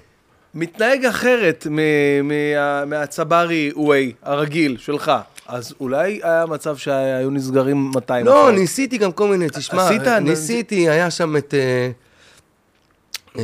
[0.56, 5.12] מתנהג אחרת מה- מהצברי ווי הרגיל שלך,
[5.46, 8.54] אז אולי היה מצב שהיו נסגרים 200 לא, הופעות.
[8.54, 10.02] ניסיתי גם כל מיני, תשמע, עשית?
[10.02, 11.90] ניסיתי, היה שם את, אה,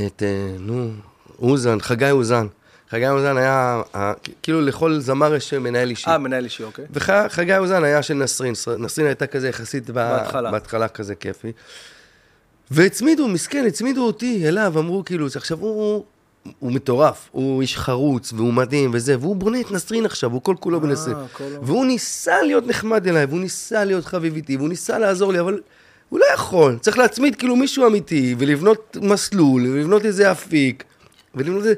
[0.07, 0.91] את, אה, נו,
[1.39, 2.47] אוזן, חגי אוזן.
[2.91, 3.83] חגי אוזן היה,
[4.43, 6.11] כאילו לכל זמר יש מנהל אישי.
[6.11, 6.85] אה, מנהל אישי, אוקיי.
[6.91, 10.51] וחגי אוזן היה של נסרין, נסרין הייתה כזה יחסית בהתחלה.
[10.51, 11.53] בהתחלה כזה כיפי.
[12.71, 16.05] והצמידו, מסכן, הצמידו אותי אליו, אמרו כאילו, עכשיו הוא,
[16.59, 20.55] הוא מטורף, הוא איש חרוץ, והוא מדהים וזה, והוא בונה את נסרין עכשיו, הוא כל
[20.61, 21.17] כולו בנסרין.
[21.33, 25.41] כל- והוא ניסה להיות נחמד אליי, והוא ניסה להיות חביב איתי, והוא ניסה לעזור לי,
[25.41, 25.61] אבל
[26.09, 26.79] הוא לא יכול.
[26.81, 30.85] צריך להצמיד כאילו מישהו אמיתי, ולבנות מסלול, ולבנות איזה אפיק,
[31.35, 31.75] ולבנות איזה...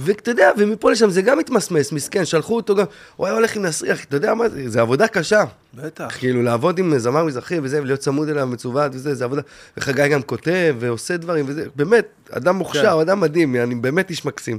[0.00, 2.84] ואתה יודע, ומפה לשם זה גם מתמסמס, מסכן, שלחו אותו גם,
[3.16, 5.44] הוא היה הולך עם נסריח, אתה יודע מה זה, זה עבודה קשה.
[5.74, 6.18] בטח.
[6.18, 9.42] כאילו, לעבוד עם זמר מזרחי וזה, ולהיות צמוד אליו, מצוות וזה, זה עבודה.
[9.76, 13.00] וחגי גם כותב ועושה דברים וזה, באמת, אדם מוכשר, כן.
[13.00, 14.58] אדם מדהים, אני באמת איש מקסים.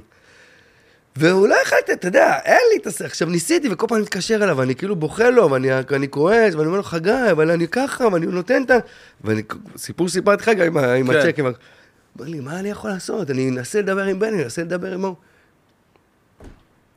[1.16, 3.02] והוא לא יכלתי, אתה יודע, אין לי את הס...
[3.02, 6.66] עכשיו ניסיתי, וכל פעם אני מתקשר אליו, ואני כאילו בוכה לו, ואני אני כועס, ואני
[6.66, 8.78] אומר לו, חגי, אבל אני ככה, ואני נותן את ה...
[9.24, 9.42] ואני,
[9.78, 11.20] סיפור סיפרתי לך גם עם, כן.
[11.20, 11.46] הצ'קים.
[11.46, 13.32] אומר לי, מה אני יכול לעשות?
[13.32, 15.16] אני אנסה לדבר עם בני, אני אנסה לדבר עם ההוא.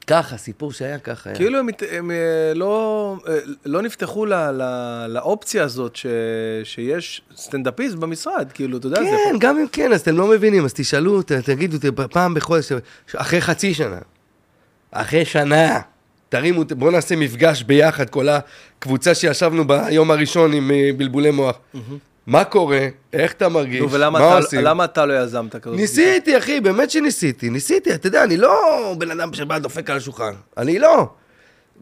[0.07, 1.37] ככה, סיפור שהיה ככה היה.
[1.37, 2.17] כאילו הם, הם אה,
[2.55, 4.63] לא, אה, לא נפתחו ל, ל,
[5.09, 6.07] לאופציה הזאת ש,
[6.65, 9.37] שיש סטנדאפיסט במשרד, כאילו, אתה יודע, זה כן.
[9.39, 11.77] גם אם כן, אז אתם לא מבינים, אז תשאלו, ת- תגידו,
[12.11, 12.73] פעם בחודש,
[13.17, 13.99] אחרי חצי שנה,
[14.91, 15.81] אחרי שנה,
[16.29, 21.57] תרימו, בואו נעשה מפגש ביחד, כל הקבוצה שישבנו ביום הראשון עם אה, בלבולי מוח.
[22.27, 22.89] מה קורה?
[23.13, 23.81] איך אתה מרגיש?
[23.81, 24.61] נו, ולמה מה אתה, עושים?
[24.61, 25.77] למה אתה לא יזמת כזאת?
[25.77, 30.33] ניסיתי, אחי, באמת שניסיתי, ניסיתי, אתה יודע, אני לא בן אדם שבא דופק על השולחן,
[30.57, 31.09] אני לא.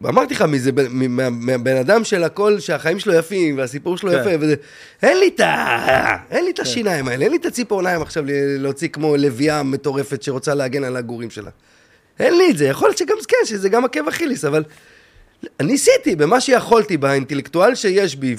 [0.05, 0.71] אמרתי לך, מזה,
[1.31, 4.21] מהבן אדם של הכל, שהחיים שלו יפים, והסיפור שלו כן.
[4.21, 4.55] יפה, וזה,
[5.03, 6.17] אין לי את ה...
[6.31, 8.25] אין לי את השיניים האלה, אין לי את הציפורניים עכשיו
[8.59, 11.51] להוציא כמו לביאה מטורפת שרוצה להגן על הגורים שלה.
[12.21, 14.63] אין לי את זה, יכול להיות שגם כן, שזה גם עקב אכיליס, אבל
[15.63, 18.37] ניסיתי במה שיכולתי, באינטלקטואל שיש בי,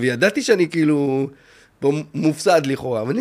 [0.00, 1.28] וידעתי שאני כאילו
[2.14, 3.12] מופסד לכאורה, אבל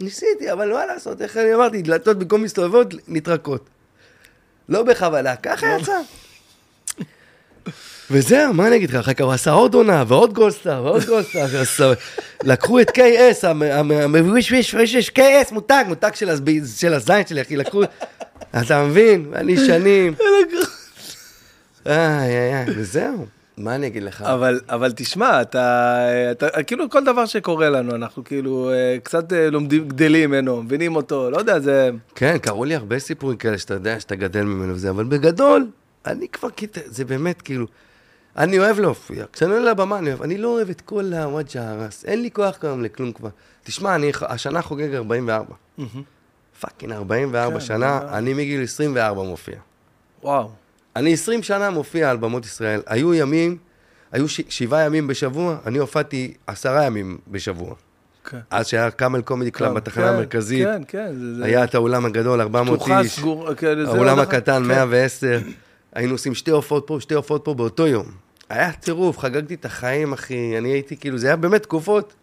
[0.00, 3.68] ניסיתי, אבל מה לעשות, איך אני אמרתי, דלתות במקום מסתובבות, נטרקות.
[4.68, 6.00] לא בכוונה, ככה יצא.
[8.10, 11.92] וזהו, מה אני אגיד לך, אחר כך הוא עשה עוד עונה, ועוד גולדסטאר, ועוד גולדסטאר,
[12.44, 16.28] לקחו את KS, המוויש ויש ויש יש KS, מותג, מותג של
[16.94, 17.82] הזין שלי, אחי, לקחו,
[18.50, 19.32] אתה מבין?
[19.34, 20.14] אני שנים.
[21.88, 24.22] איי, איי, איי, וזהו, מה אני אגיד לך?
[24.22, 25.98] אבל, אבל תשמע, אתה,
[26.30, 30.96] אתה, כאילו כל דבר שקורה לנו, אנחנו כאילו אה, קצת אה, לומדים, גדלים ממנו, מבינים
[30.96, 31.90] אותו, לא יודע, זה...
[32.14, 35.70] כן, קראו לי הרבה סיפורים כאלה שאתה יודע שאתה גדל ממנו וזה, אבל בגדול,
[36.06, 36.48] אני כבר
[36.86, 37.66] זה באמת כאילו,
[38.36, 39.24] אני אוהב להופיע.
[39.32, 42.64] כשאני עולה לבמה, אני אוהב, אני לא אוהב את כל הוואג'ע ראס, אין לי כוח
[42.64, 43.28] גם לכלום כבר.
[43.64, 45.54] תשמע, אני השנה חוגג 44.
[46.60, 48.18] fucking 44 כן, שנה, 44.
[48.18, 49.56] אני מגיל 24 מופיע.
[50.22, 50.50] וואו.
[50.98, 52.80] אני 20 שנה מופיע על במות ישראל.
[52.86, 53.56] היו ימים,
[54.12, 57.74] היו ש- שבעה ימים בשבוע, אני הופעתי עשרה ימים בשבוע.
[58.30, 58.38] כן.
[58.50, 61.12] אז שהיה Camel Comedy Club בתחנה כן, המרכזית, כן, כן.
[61.20, 63.16] זה, זה היה את האולם הגדול, 400 פתוחה, איש.
[63.16, 64.68] סגור, כן, האולם לא- הקטן, כן.
[64.68, 65.40] 110.
[65.94, 68.06] היינו עושים שתי הופעות פה, שתי הופעות פה באותו יום.
[68.48, 70.58] היה טירוף, חגגתי את החיים, אחי.
[70.58, 72.14] אני הייתי, כאילו, זה היה באמת תקופות.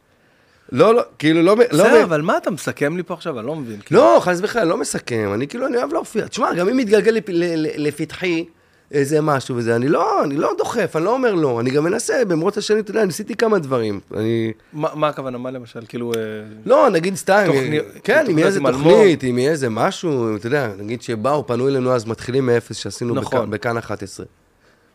[0.71, 1.55] לא, לא, כאילו, לא...
[1.71, 3.39] לא בסדר, מ- אבל מה אתה מסכם לי פה עכשיו?
[3.39, 3.79] אני לא מבין.
[3.85, 4.01] כאילו.
[4.01, 5.31] לא, חס וחלילה, לא מסכם.
[5.33, 6.27] אני כאילו, אני אוהב להופיע.
[6.27, 7.29] תשמע, גם אם מתגלגל לפ-
[7.77, 8.45] לפתחי
[8.91, 11.59] איזה משהו וזה, אני לא, אני לא דוחף, אני לא אומר לא.
[11.59, 13.99] אני גם מנסה, במרוץ השנים, אתה יודע, ניסיתי כמה דברים.
[14.17, 14.51] אני...
[14.73, 15.37] מה, מה הכוונה?
[15.37, 15.79] מה למשל?
[15.87, 16.11] כאילו...
[16.13, 16.19] אה,
[16.65, 18.59] לא, נגיד סתם, תוכני- כן, אם יהיה איזה.
[18.71, 23.13] תוכנית, אם יהיה איזה משהו, אתה יודע, נגיד שבאו, פנו אלינו אז, מתחילים מאפס שעשינו
[23.15, 23.39] נכון.
[23.39, 24.25] בכאן- בכאן 11.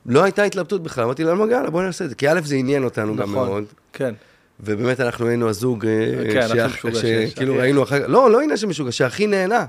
[0.07, 2.15] לא הייתה התלבטות בכלל, אמרתי לאלמוג, יאללה, בוא נעשה את זה.
[2.17, 3.49] כי א', זה עניין אותנו גם נכון.
[3.49, 4.15] מאוד, כן.
[4.61, 5.91] ובאמת אנחנו היינו הזוג, אה,
[6.33, 9.65] כן, אנחנו שאח- משוגע, שכאילו שהכי- ראינו אחר לא, לא עניין של משוגע, שהכי נהנה.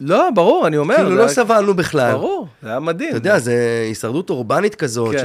[0.00, 0.96] לא, ברור, אני אומר.
[0.96, 2.12] כאילו לא סבלנו בכלל.
[2.12, 3.08] ברור, זה היה מדהים.
[3.08, 5.24] אתה יודע, זה הישרדות אורבנית כזאת, כן.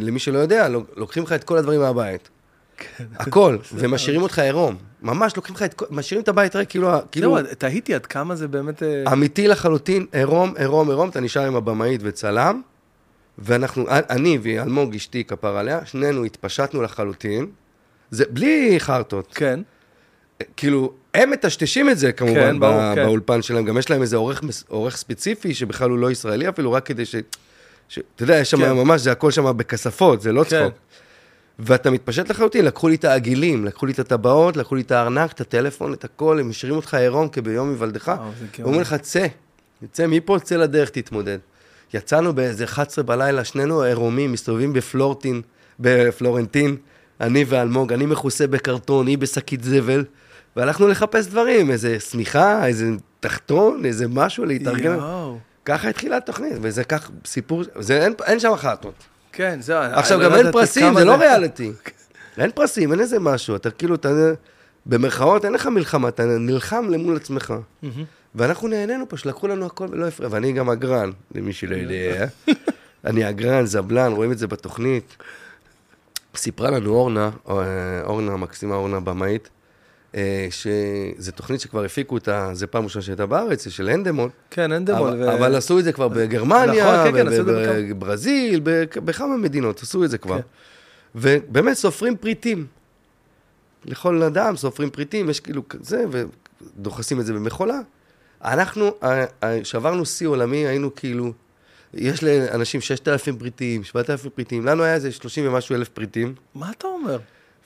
[0.00, 2.28] שלמי שלא יודע, לוק- לוקחים לך את כל הדברים מהבית.
[3.18, 4.76] הכל, ומשאירים אותך עירום.
[5.02, 8.34] ממש לוקחים לך את כל, משאירים את הבית ריק, כאילו, כאילו, זהו, תהיתי עד כמה
[8.36, 8.82] זה באמת...
[8.82, 12.60] אה, אמיתי לחלוטין, עירום, עירום, עירום, אתה נשאר עם הבמאית וצלם,
[13.38, 17.46] ואנחנו, אני ואלמוג אשתי כפר עליה, שנינו התפשטנו לחלוטין,
[18.10, 19.60] זה בלי חרטות, כן.
[20.56, 23.04] כאילו, הם מטשטשים את זה כמובן כן, ברור, בא, כן.
[23.04, 26.86] באולפן שלהם, גם יש להם איזה עורך, עורך ספציפי שבכלל הוא לא ישראלי אפילו, רק
[26.86, 27.16] כדי ש...
[27.88, 28.72] ש אתה יודע, יש שם כן.
[28.72, 30.48] ממש, זה הכל שם בכספות, זה לא כן.
[30.48, 30.74] צחוק.
[31.58, 35.32] ואתה מתפשט לחלוטין, לקחו לי את העגילים, לקחו לי את הטבעות, לקחו לי את הארנק,
[35.32, 38.08] את הטלפון, את הכל, הם משאירים אותך עירום כביום היוולדך.
[38.08, 38.66] וואו, זה גאון.
[38.66, 39.26] אומרים לך, צא,
[39.92, 41.38] צא מפה, צא לדרך, תתמודד.
[41.94, 45.42] יצאנו באיזה 11 בלילה, שנינו עירומים, מסתובבים בפלורטין,
[45.80, 46.76] בפלורנטין,
[47.20, 50.04] אני ואלמוג, אני מכוסה בקרטון, היא בשקית זבל,
[50.56, 54.98] והלכנו לחפש דברים, איזה שמיכה, איזה תחתון, איזה משהו להתארגן.
[55.64, 58.94] ככה התחילה התוכנית, וזה כך סיפור, זה אין, אין שם החלטות.
[59.32, 59.82] כן, זהו.
[59.82, 61.72] עכשיו, אני גם לא אין פרסים, זה לא ריאליטי.
[62.38, 64.08] אין פרסים, אין איזה משהו, אתה כאילו, אתה,
[64.86, 67.54] במרכאות, אין לך מלחמה, אתה נלחם למול עצמך.
[68.34, 72.26] ואנחנו נהנינו פשוט, לקחו לנו הכל ולא הפריע, ואני גם אגרן, למי שלא יודע.
[73.04, 75.16] אני אגרן, זבלן, רואים את זה בתוכנית.
[76.36, 77.54] סיפרה לנו אורנה, אה,
[78.04, 79.50] אורנה המקסימה, אורנה במאית, אה,
[80.50, 84.28] שזו תוכנית שכבר הפיקו אותה, זה פעם ראשונה שהייתה בארץ, של הנדמון.
[84.50, 85.22] כן, אין דמון.
[85.22, 90.04] אבל, אבל עשו את זה כבר בגרמניה, נכון, כן, כן, בברזיל, בכ- בכמה מדינות עשו
[90.04, 90.36] את זה כבר.
[90.36, 90.42] כן.
[91.14, 92.66] ובאמת סופרים פריטים.
[93.84, 97.78] לכל אדם סופרים פריטים, יש כאילו כזה, ודוחסים את זה במכולה.
[98.44, 101.32] אנחנו אה, אה, שברנו שיא עולמי, היינו כאילו,
[101.94, 106.86] יש לאנשים 6,000 פריטים, 7,000 פריטים, לנו היה איזה 30 ומשהו אלף פריטים, מה אתה
[106.86, 107.18] אומר?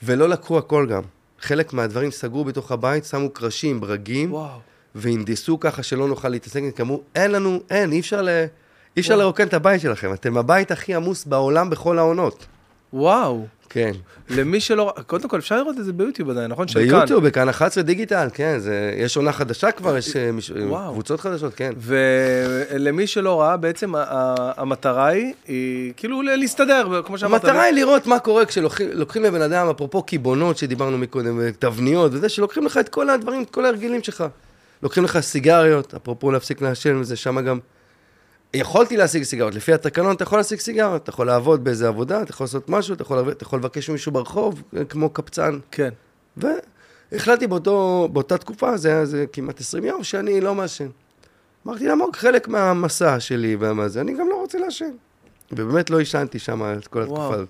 [0.03, 1.01] ולא לקחו הכל גם.
[1.39, 4.33] חלק מהדברים סגרו בתוך הבית, שמו קרשים, ברגים.
[4.33, 4.59] וואו.
[4.95, 8.29] והנדסו ככה שלא נוכל להתעסק, כי אמרו, אין לנו, אין, אי אפשר, ל...
[8.97, 9.15] אי אפשר.
[9.15, 12.45] לרוקן את הבית שלכם, אתם הבית הכי עמוס בעולם בכל העונות.
[12.93, 13.45] וואו.
[13.69, 13.91] כן.
[14.29, 14.93] למי שלא...
[15.07, 16.67] קודם כל, אפשר לראות את זה ביוטיוב עדיין, נכון?
[16.67, 16.87] של כאן.
[16.99, 20.91] ביוטיוב, בכאן 11 דיגיטל, כן, זה, יש עונה חדשה כבר, יש אה, מש- וואו.
[20.91, 21.73] קבוצות חדשות, כן.
[21.77, 23.93] ולמי שלא ראה, בעצם
[24.57, 27.43] המטרה היא, היא כאילו להסתדר, כמו שאמרת.
[27.45, 32.29] המטרה היא לראות מה קורה כשלוקחים לוקחים לבן אדם, אפרופו קיבעונות שדיברנו מקודם, תבניות וזה,
[32.29, 34.23] שלוקחים לך את כל הדברים, את כל ההרגלים שלך.
[34.83, 37.59] לוקחים לך סיגריות, אפרופו להפסיק לעשן וזה, שם גם...
[38.53, 42.31] יכולתי להשיג סיגריות, לפי התקנון אתה יכול להשיג סיגריות, אתה יכול לעבוד באיזה עבודה, אתה
[42.31, 45.59] יכול לעשות משהו, אתה יכול, אתה יכול לבקש ממישהו ברחוב, כמו קבצן.
[45.71, 45.89] כן.
[46.37, 50.87] והחלטתי באותו, באותה תקופה, זה היה זה כמעט 20 יום, שאני לא מעשן.
[51.67, 54.91] אמרתי לאמוג, חלק מהמסע שלי ומה זה, אני גם לא רוצה לעשן.
[55.51, 57.33] ובאמת לא עישנתי שם את כל התקופה.
[57.33, 57.47] הזאת.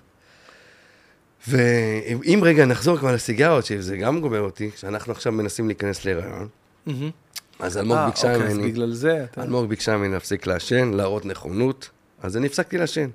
[1.48, 6.48] ואם רגע נחזור כבר לסיגרות, שזה גם גומר אותי, כשאנחנו עכשיו מנסים להיכנס להיריון,
[6.86, 7.10] מהמם.
[7.60, 9.42] אז אלמוג אה, ביקשה אוקיי, אז ממני, בגלל זה, אתה...
[9.42, 11.90] אלמוג ביקשה ממני להפסיק לעשן, להראות נכונות,
[12.22, 13.10] אז אני הפסקתי לעשן.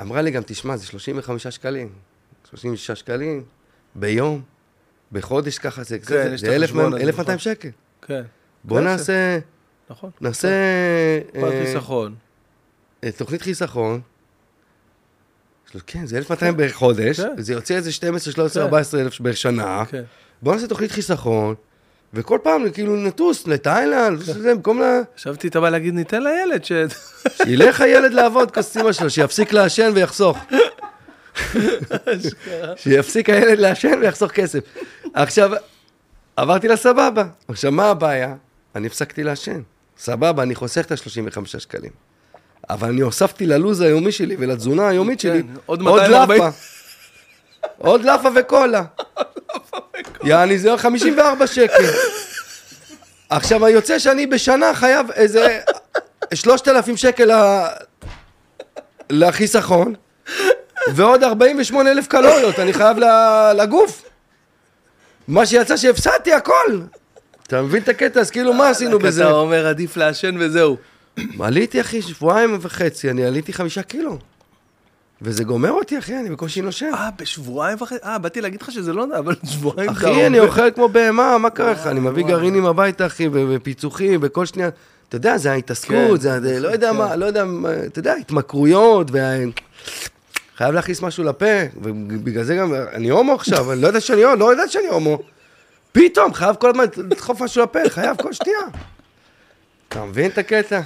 [0.00, 1.88] אמרה לי גם, תשמע, זה 35 שקלים,
[2.50, 3.42] 36 שקלים,
[3.94, 4.42] ביום,
[5.12, 7.38] בחודש ככה, זה, כן, זה, יש זה את אלף החשבון מאה- הזה, 1200 נכון.
[7.52, 7.68] שקל.
[8.02, 8.22] כן.
[8.64, 8.80] בוא.
[8.80, 9.38] נעשה,
[9.90, 10.10] נכון.
[10.20, 10.48] נעשה
[11.32, 12.14] פרט אה, חיסכון.
[13.04, 14.00] אה, תוכנית חיסכון.
[15.72, 17.34] של- כן, זה 1200 בחודש, כן.
[17.42, 18.64] זה יוצא איזה 12, 13, כן.
[18.64, 19.84] 14 אלף בשנה.
[19.90, 20.02] כן.
[20.42, 21.54] בוא נעשה תוכנית חיסכון,
[22.14, 24.84] וכל פעם כאילו נטוס לתאילנד, זה, במקום ל...
[25.16, 26.72] חשבתי, אתה בא להגיד, ניתן לילד ש...
[27.44, 30.38] שילך הילד לעבוד כוס אימא שלו, שיפסיק לעשן ויחסוך.
[32.76, 34.60] שיפסיק הילד לעשן ויחסוך כסף.
[35.14, 35.50] עכשיו,
[36.36, 37.24] עברתי לסבבה.
[37.48, 38.34] עכשיו, מה הבעיה?
[38.76, 39.60] אני הפסקתי לעשן.
[39.98, 41.90] סבבה, אני חוסך את ה-35 שקלים.
[42.70, 46.42] אבל אני הוספתי ללו"ז היומי שלי ולתזונה היומית כן, שלי עוד 240.
[46.42, 46.56] לאפה.
[47.86, 48.82] עוד לאפה וקולה.
[50.24, 51.84] יעני, זה 54 שקל.
[53.30, 55.60] עכשיו, יוצא שאני בשנה חייב איזה
[56.34, 57.30] 3,000 שקל
[59.10, 59.94] לחיסכון,
[60.94, 62.96] ועוד 48 אלף קלוריות אני חייב
[63.56, 64.02] לגוף.
[65.28, 66.80] מה שיצא שהפסדתי הכל.
[67.46, 68.20] אתה מבין את הקטע?
[68.20, 69.22] אז כאילו, מה עשינו רק בזה?
[69.22, 70.76] אתה אומר, עדיף לעשן וזהו.
[71.40, 74.18] עליתי, אחי, שבועיים וחצי, אני עליתי חמישה קילו.
[75.22, 76.90] וזה גומר אותי, אחי, אני בקושי נושם.
[76.94, 78.04] אה, בשבועיים וחצי?
[78.04, 80.40] אה, באתי להגיד לך שזה לא, אבל שבועיים אתה אחי, אני.
[80.40, 81.86] אוכל כמו בהמה, מה קרה לך?
[81.86, 82.24] אני מביא.
[82.24, 84.68] גרעינים הביתה, אחי, ופיצוחים, וכל שנייה.
[85.08, 85.54] אתה יודע, זה כן.
[85.54, 86.96] ההתעסקות, זה, זה לא יודע כן.
[86.96, 87.44] מה, לא יודע,
[87.86, 89.34] אתה יודע, התמכרויות, וה...
[90.56, 91.46] חייב להכניס משהו לפה,
[91.82, 95.18] ובגלל זה גם, אני הומו עכשיו, אני לא יודע שאני הומו, לא יודע שאני הומו.
[95.92, 98.60] פתאום, חייב כל הזמן לדחוף משהו לפה, חייב כל שנייה.
[99.88, 100.80] אתה מבין את הקטע?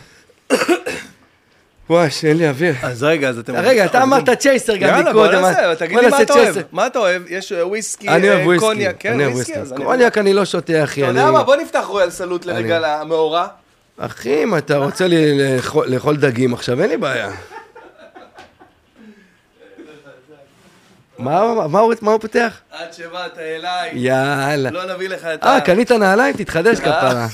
[1.90, 2.74] וואי, שאין לי אוויר.
[2.82, 3.52] אז רגע, אז אתם...
[3.56, 5.40] רגע, אתה אמרת צ'ייסר גם יאללה, בוא מקודם.
[5.42, 6.56] נעשה, תגיד לי מה אתה אוהב.
[6.72, 7.22] מה אתה אוהב?
[7.28, 8.66] יש אה, וויסקי, אני אוהב אה, וויסקי.
[8.66, 9.52] קוניאק, כן, אני אוהב וויסקי.
[9.76, 11.02] קוניאק אני לא שותה, אחי.
[11.02, 11.42] אתה אני- יודע מה?
[11.42, 13.46] בוא נפתח רויאל סלוט לרגע למאורע.
[13.98, 15.38] אחי, אם אתה רוצה לי
[15.86, 17.30] לאכול- דגים עכשיו, אין לי בעיה.
[21.18, 21.66] מה מה-
[22.02, 22.60] מה הוא פותח?
[22.70, 24.70] עד שבאת אליי, יאללה.
[24.70, 25.46] לא נביא לך את ה...
[25.54, 26.36] אה, קנית נעליים?
[26.36, 27.26] תתחדש כפרה.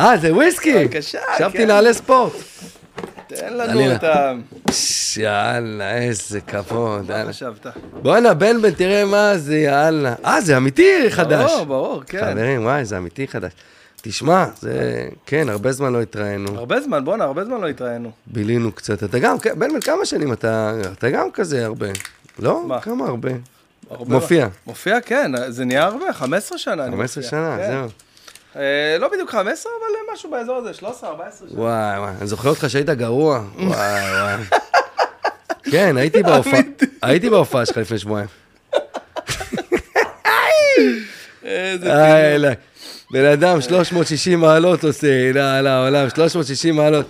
[0.00, 0.74] אה, זה וויסקי?
[0.84, 1.66] בבקשה, חשבתי כן.
[1.66, 2.32] נעלי ספורט.
[3.36, 3.94] תן לנו.
[3.94, 4.32] את ה...
[5.16, 7.10] יאללה, איזה כבוד.
[7.12, 7.24] מה.
[7.28, 7.66] חשבת?
[8.02, 10.14] בואנה, בן בן, תראה מה זה, יאללה.
[10.24, 11.50] אה, זה אמיתי חדש.
[11.52, 12.20] ברור, ברור, כן.
[12.32, 13.52] חברים, וואי, זה אמיתי חדש.
[14.02, 14.72] תשמע, זה...
[15.26, 16.58] כן, הרבה זמן לא התראינו.
[16.58, 18.10] הרבה זמן, בואנה, הרבה זמן לא התראינו.
[18.26, 19.04] בילינו קצת.
[19.04, 20.72] אתה גם, כן, בן בן, כמה שנים אתה...
[20.98, 21.86] אתה גם כזה הרבה.
[22.38, 22.64] לא?
[22.66, 22.80] מה?
[22.80, 23.30] כמה הרבה?
[23.90, 24.48] הרבה- מופיע.
[24.66, 27.30] מופיע, כן, זה נהיה הרבה, 15 שנה אני 15 מופיע.
[27.30, 27.70] שנה, כן.
[27.70, 27.88] זהו.
[28.56, 28.62] אה,
[29.00, 31.58] לא בדיוק 15, אבל משהו באזור הזה, 13, 14 שנה.
[31.60, 33.42] וואי, וואי, אני זוכר אותך שהיית גרוע.
[33.56, 34.36] וואי, וואי.
[35.70, 36.60] כן, הייתי בהופעה,
[37.02, 38.28] הייתי בהופעה שלך לפני שבועיים.
[41.44, 42.52] איזה.
[43.12, 47.06] בן אדם 360 מעלות עושה, לא, לא, עולם, 360 מעלות.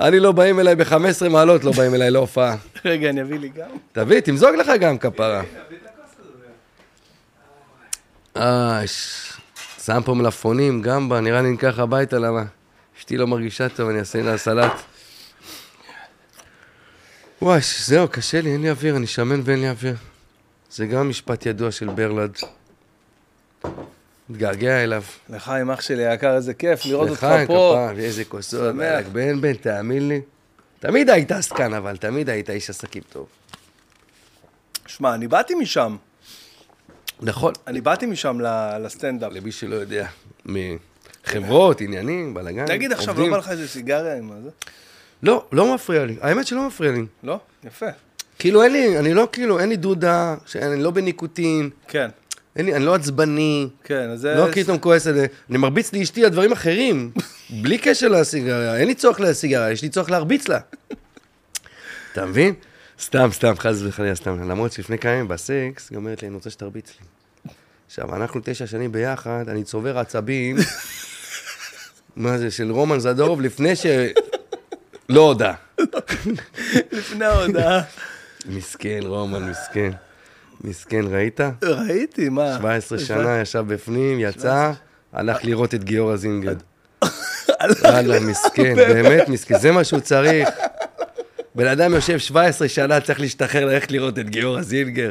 [0.00, 0.94] אני לא באים אליי ב-15
[1.30, 2.56] מעלות, לא באים אליי להופעה.
[2.84, 3.68] רגע, אני אביא לי גם.
[3.92, 5.42] תביא, תמזוג לך גם כפרה.
[8.36, 9.32] אה, ש-
[9.84, 12.44] שם פה מלפפונים, גמבה, נראה לי ניקח הביתה, למה?
[12.98, 14.72] אשתי לא מרגישה טוב, אני אעשה לה סלט.
[17.42, 19.94] וואי, זהו, קשה לי, אין לי אוויר, אני שמן ואין לי אוויר.
[20.70, 22.36] זה גם משפט ידוע של ברלד.
[24.28, 25.02] מתגעגע אליו.
[25.28, 27.72] לחיים, אח שלי היקר, איזה כיף לראות אותך לחיים, פה.
[27.74, 29.06] כפרה, ואיזה כוסות, שמח.
[29.12, 30.20] בן בן, תאמין לי.
[30.78, 33.26] תמיד היית עסקן, אבל תמיד היית איש עסקים טוב.
[34.86, 35.96] שמע, אני באתי משם.
[37.22, 37.52] נכון.
[37.66, 38.38] אני באתי משם
[38.80, 39.32] לסטנדאפ.
[39.32, 40.06] למי שלא יודע,
[40.46, 43.30] מחברות, עניינים, בלאגן, תגיד עכשיו, לא עובדים.
[43.30, 44.50] בא לך איזה סיגריה עם הזה?
[45.22, 46.16] לא, לא מפריע לי.
[46.20, 47.04] האמת שלא מפריע לי.
[47.22, 47.40] לא?
[47.64, 47.86] יפה.
[48.38, 52.08] כאילו, אין לי, אני לא, כאילו, אין לי דודה, שאני לא בניקוטין, כן,
[52.56, 54.34] אין לי, אני לא עצבני, כן, אז זה...
[54.34, 55.26] לא פתאום כועס על זה.
[55.50, 57.10] אני מרביץ לאשתי על דברים אחרים,
[57.50, 60.58] בלי קשר לסיגריה, אין לי צורך לסיגריה, יש לי צורך להרביץ לה.
[62.12, 62.54] אתה מבין?
[63.00, 64.50] סתם, סתם, חס וחלילה, סתם.
[64.50, 67.06] למרות שלפני כמה ימים בסקס, היא אומרת לי, אני רוצה שתרביץ לי.
[67.86, 70.56] עכשיו, אנחנו תשע שנים ביחד, אני צובר עצבים,
[72.16, 73.86] מה זה, של רומן זדורוב, לפני ש...
[75.08, 75.52] לא הודה.
[76.92, 77.82] לפני ההודעה.
[78.56, 79.90] מסכן, רומן, מסכן.
[80.64, 81.40] מסכן, ראית?
[81.62, 82.56] ראיתי, מה?
[82.58, 84.72] 17 שנה ישב בפנים, יצא,
[85.12, 86.54] הלך לראות את גיורא זינגר.
[87.82, 90.48] וואלה, מסכן, באמת מסכן, זה מה שהוא צריך.
[91.60, 95.10] בן אדם יושב 17 שנה, צריך להשתחרר ללכת לראות את גיורא זינגר.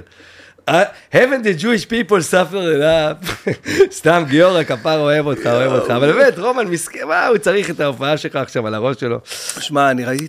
[1.13, 3.47] Haven't the Jewish people suffer enough?
[3.99, 7.79] סתם גיורא, כפר אוהב אותך, אוהב אותך, אבל באמת, רומן מסכן, מה, הוא צריך את
[7.79, 9.19] ההופעה שלך עכשיו על הראש שלו.
[9.59, 10.25] שמע, אני ראיתי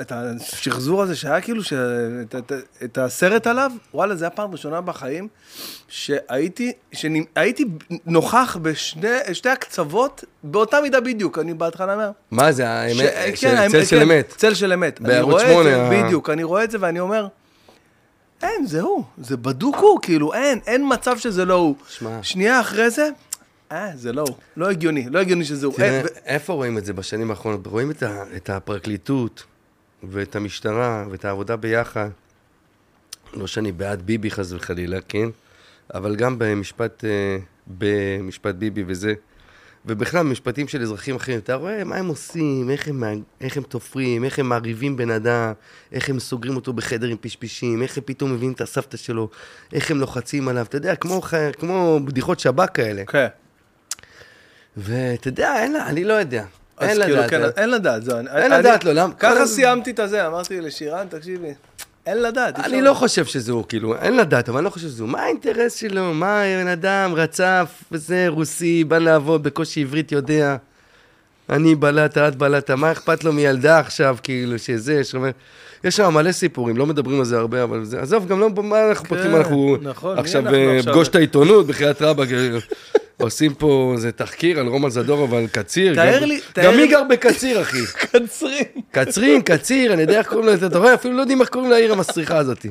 [0.00, 1.62] את, השחזור הזה שהיה כאילו.
[2.84, 5.28] את, הסרט עליו, וואלה, זו הייתה פעם ראשונה בחיים
[5.88, 6.72] שהייתי,
[8.06, 12.10] נוכח בשתי הקצוות באותה מידה בדיוק, אני בהתחלה אומר.
[12.30, 13.12] מה זה, האמת.
[13.40, 14.34] כן, צל של אמת.
[14.36, 15.00] צל של אמת.
[15.00, 15.90] בערוץ שמונה.
[15.90, 17.26] בדיוק, אני רואה את זה ואני אומר,
[18.42, 21.74] אין, זה הוא, זה בדוק הוא, כאילו, אין, אין מצב שזה לא הוא.
[21.88, 22.22] שמע.
[22.22, 23.08] שנייה אחרי זה,
[23.72, 24.36] אה, זה לא הוא.
[24.56, 25.74] לא הגיוני, לא הגיוני שזה הוא.
[25.74, 27.66] תראה, ו- איפה רואים את זה בשנים האחרונות?
[27.66, 29.44] רואים את, ה, את הפרקליטות
[30.02, 32.08] ואת המשטרה ואת העבודה ביחד.
[33.34, 35.28] לא שאני בעד ביבי חס וחלילה, כן?
[35.94, 39.14] אבל גם במשפט, אה, במשפט ביבי וזה.
[39.86, 43.02] ובכלל, במשפטים של אזרחים אחרים, אתה רואה מה הם עושים, איך הם,
[43.40, 45.52] איך הם תופרים, איך הם מעריבים בן אדם,
[45.92, 49.28] איך הם סוגרים אותו בחדר עם פשפשים, איך הם פתאום מביאים את הסבתא שלו,
[49.72, 51.20] איך הם לוחצים עליו, אתה יודע, כמו,
[51.58, 53.04] כמו בדיחות שב"כ כאלה.
[53.04, 53.26] כן.
[54.76, 56.44] ואתה יודע, אין לה, אני לא יודע.
[56.80, 57.30] אין כאילו, לדעת.
[57.30, 58.18] כן, אין לדעת, זהו.
[58.18, 61.54] אין לדעת, לא, למה- ככה סיימתי את הזה, אמרתי לשירן, תקשיבי,
[62.06, 62.58] אין לדעת.
[62.58, 65.10] אני לא חושב שזה הוא, כאילו, אין לדעת, אבל אני לא חושב שזה הוא.
[65.10, 66.14] מה האינטרס שלו?
[66.14, 70.56] מה בן אדם רצף, וזה רוסי, בא לעבוד, בקושי עברית יודע.
[71.50, 75.30] אני בלטה, את בלטה, מה אכפת לו מילדה עכשיו, כאילו, שזה, שאומר...
[75.84, 78.00] יש שם מלא סיפורים, לא מדברים על זה הרבה, אבל זה...
[78.00, 80.92] עזוב, גם לא, מה אנחנו פותחים, אנחנו נכון, עכשיו אה, עכשיו?
[80.92, 82.58] פגוש את העיתונות, בחייאת רבאק, אה,
[83.20, 85.94] עושים פה איזה תחקיר על רומן זדורוב ועל קציר.
[85.94, 87.78] תאר גם- לי- גם תאר מי לי- גר בקציר, אחי?
[88.12, 88.64] קצרים.
[88.90, 91.92] קצרין, קציר, אני יודע איך קוראים לזה, אתה רואה, אפילו לא יודעים איך קוראים לעיר
[91.92, 92.66] המסריחה הזאת.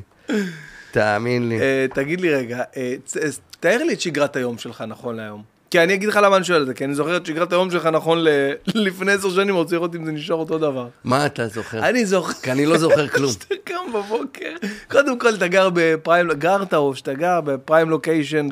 [0.92, 1.60] תאמין לי.
[1.60, 3.28] אה, תגיד לי רגע, אה, אה,
[3.60, 5.42] תאר לי את שגרת היום שלך נכון להיום.
[5.72, 7.72] כי אני אגיד לך למה אני שואל את זה, כי אני זוכר את שגרת היום
[7.72, 8.52] שלך נכון ל-
[8.86, 10.88] לפני עשר שנים, רוצה לראות אם זה נשאר אותו דבר.
[11.04, 11.80] מה אתה זוכר?
[11.90, 12.34] אני זוכר...
[12.34, 13.32] כי אני לא זוכר כלום.
[13.34, 14.50] שאתה קם בבוקר,
[14.92, 18.48] קודם כל אתה גר ב prime, גרת או שאתה גר ב prime location.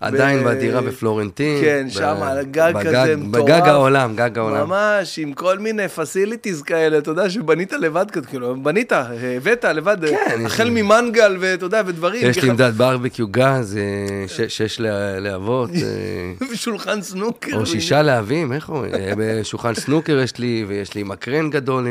[0.00, 1.60] עדיין ב- בדירה בפלורנטין.
[1.64, 3.44] כן, שם על הגג כזה מטורף.
[3.44, 4.68] בגג העולם, גג העולם.
[4.68, 10.16] ממש, עם כל מיני facilities כאלה, אתה יודע, שבנית לבד, כאילו, בנית, הבאת לבד, כן,
[10.40, 12.30] יש החל לי- ממנגל, ואתה יודע, ודברים.
[12.30, 13.82] יש לי עמדת ברבקיו גז, אה,
[14.28, 15.80] ש- שש לה- להבות, אה,
[16.52, 17.56] ושולחן סנוקר.
[17.56, 18.94] או שישה להבים, איך אומרים?
[18.94, 21.86] אה, בשולחן סנוקר יש לי, ויש לי מקרן גדול,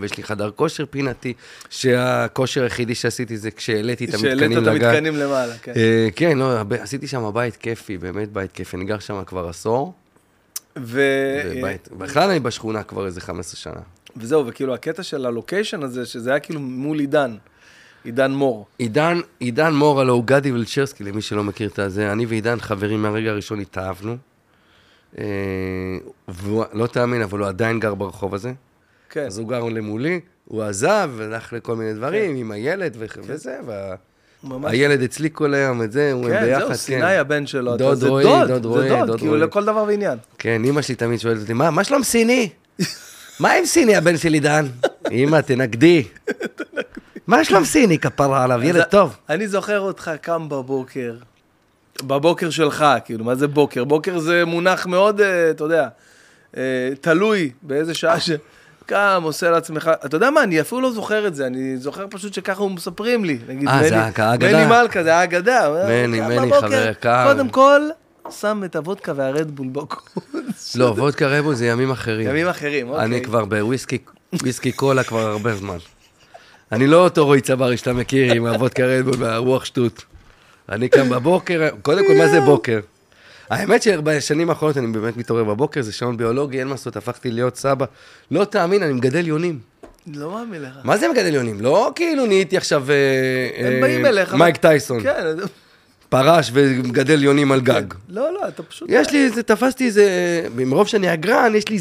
[0.00, 1.32] ויש לי חדר כושר פינתי,
[1.70, 4.84] שהכושר היחידי שעשיתי זה כשהעליתי את המתקנים את לגג.
[4.84, 5.72] המתקנים למעלה, כן.
[5.76, 9.92] אה, כן, לא, עשיתי שם בית כיפי, באמת בית כיפי, אני גר שם כבר עשור,
[10.78, 11.00] ו...
[11.44, 13.80] ובית- בכלל אני בשכונה כבר איזה 15 שנה.
[14.16, 17.36] וזהו, וכאילו הקטע של הלוקיישן הזה, שזה היה כאילו מול עידן,
[18.04, 18.66] עידן מור.
[18.78, 23.02] עידן, עידן מור, הלו הוא גדי ולצ'רסקי, למי שלא מכיר את הזה, אני ועידן חברים
[23.02, 24.16] מהרגע הראשון התאהבנו.
[25.18, 25.24] אה,
[26.28, 28.52] והוא, לא תאמין, אבל הוא עדיין גר ברחוב הזה.
[29.10, 29.26] כן.
[29.26, 33.58] אז הוא גר למולי, הוא עזב, הלך לכל מיני דברים, עם הילד ו- וזה,
[34.48, 34.70] ממש.
[34.70, 36.74] והילד אצלי כל היום, את זה, הוא כן, ביחד, זהו, כן.
[36.74, 37.76] סיני הבן שלו.
[37.76, 39.42] דוד רועי, דוד, דוד רועי, דוד, כאילו רועי.
[39.42, 40.18] לכל דבר ועניין.
[40.38, 42.48] כן, אימא שלי תמיד שואלת אותי, מה, מה שלום סיני?
[43.40, 44.66] מה עם סיני, הבן שלי דן?
[45.10, 46.04] אימא, תנגדי.
[47.26, 49.16] מה שלום סיני, כפרה עליו, ילד טוב.
[49.28, 51.14] אני זוכר אותך קם בבוקר,
[52.02, 53.84] בבוקר שלך, כאילו, מה זה בוקר?
[53.84, 55.88] בוקר זה מונח מאוד, אה, אתה יודע,
[56.56, 58.30] אה, תלוי באיזה שעה ש...
[58.86, 62.34] קם, עושה לעצמך, אתה יודע מה, אני אפילו לא זוכר את זה, אני זוכר פשוט
[62.34, 63.38] שככה הוא מספרים לי.
[63.48, 64.52] נגיד, אה, זה האגדה.
[64.52, 65.86] מני מלכה, זה האגדה.
[65.88, 67.24] מני, קם מני, חבר יקר.
[67.32, 67.80] קודם כל,
[68.30, 70.76] שם את הוודקה והרדבול בקורס.
[70.78, 72.28] לא, וודקה רבו זה ימים אחרים.
[72.28, 73.04] ימים אחרים, אוקיי.
[73.04, 73.98] אני כבר בוויסקי
[74.42, 75.76] וויסקי קולה כבר הרבה זמן.
[76.72, 80.04] אני לא אותו רועי צברי שאתה מכיר עם הוודקה רדבול והרוח שטות.
[80.68, 82.80] אני קם בבוקר, קודם כל, מה זה בוקר?
[83.50, 87.56] האמת שבשנים האחרונות אני באמת מתעורר בבוקר, זה שעון ביולוגי, אין מה לעשות, הפכתי להיות
[87.56, 87.86] סבא.
[88.30, 89.58] לא תאמין, אני מגדל יונים.
[90.14, 90.70] לא מאמין לך.
[90.84, 91.60] מה זה מגדל יונים?
[91.60, 94.34] לא כאילו נהייתי עכשיו אה, הם אה, באים אליך.
[94.34, 95.24] מייק טייסון, כן,
[96.08, 97.82] פרש ומגדל יונים על גג.
[98.08, 98.88] לא, לא, אתה פשוט...
[98.92, 100.06] יש לי איזה, תפסתי איזה,
[100.56, 101.78] מרוב שאני אגרן, יש לי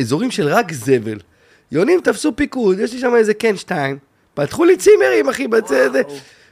[0.00, 1.18] אזורים של רק זבל.
[1.72, 3.98] יונים תפסו פיקוד, יש לי שם איזה קן שתיים,
[4.34, 5.90] פתחו לי צימרים, אחי, בצד.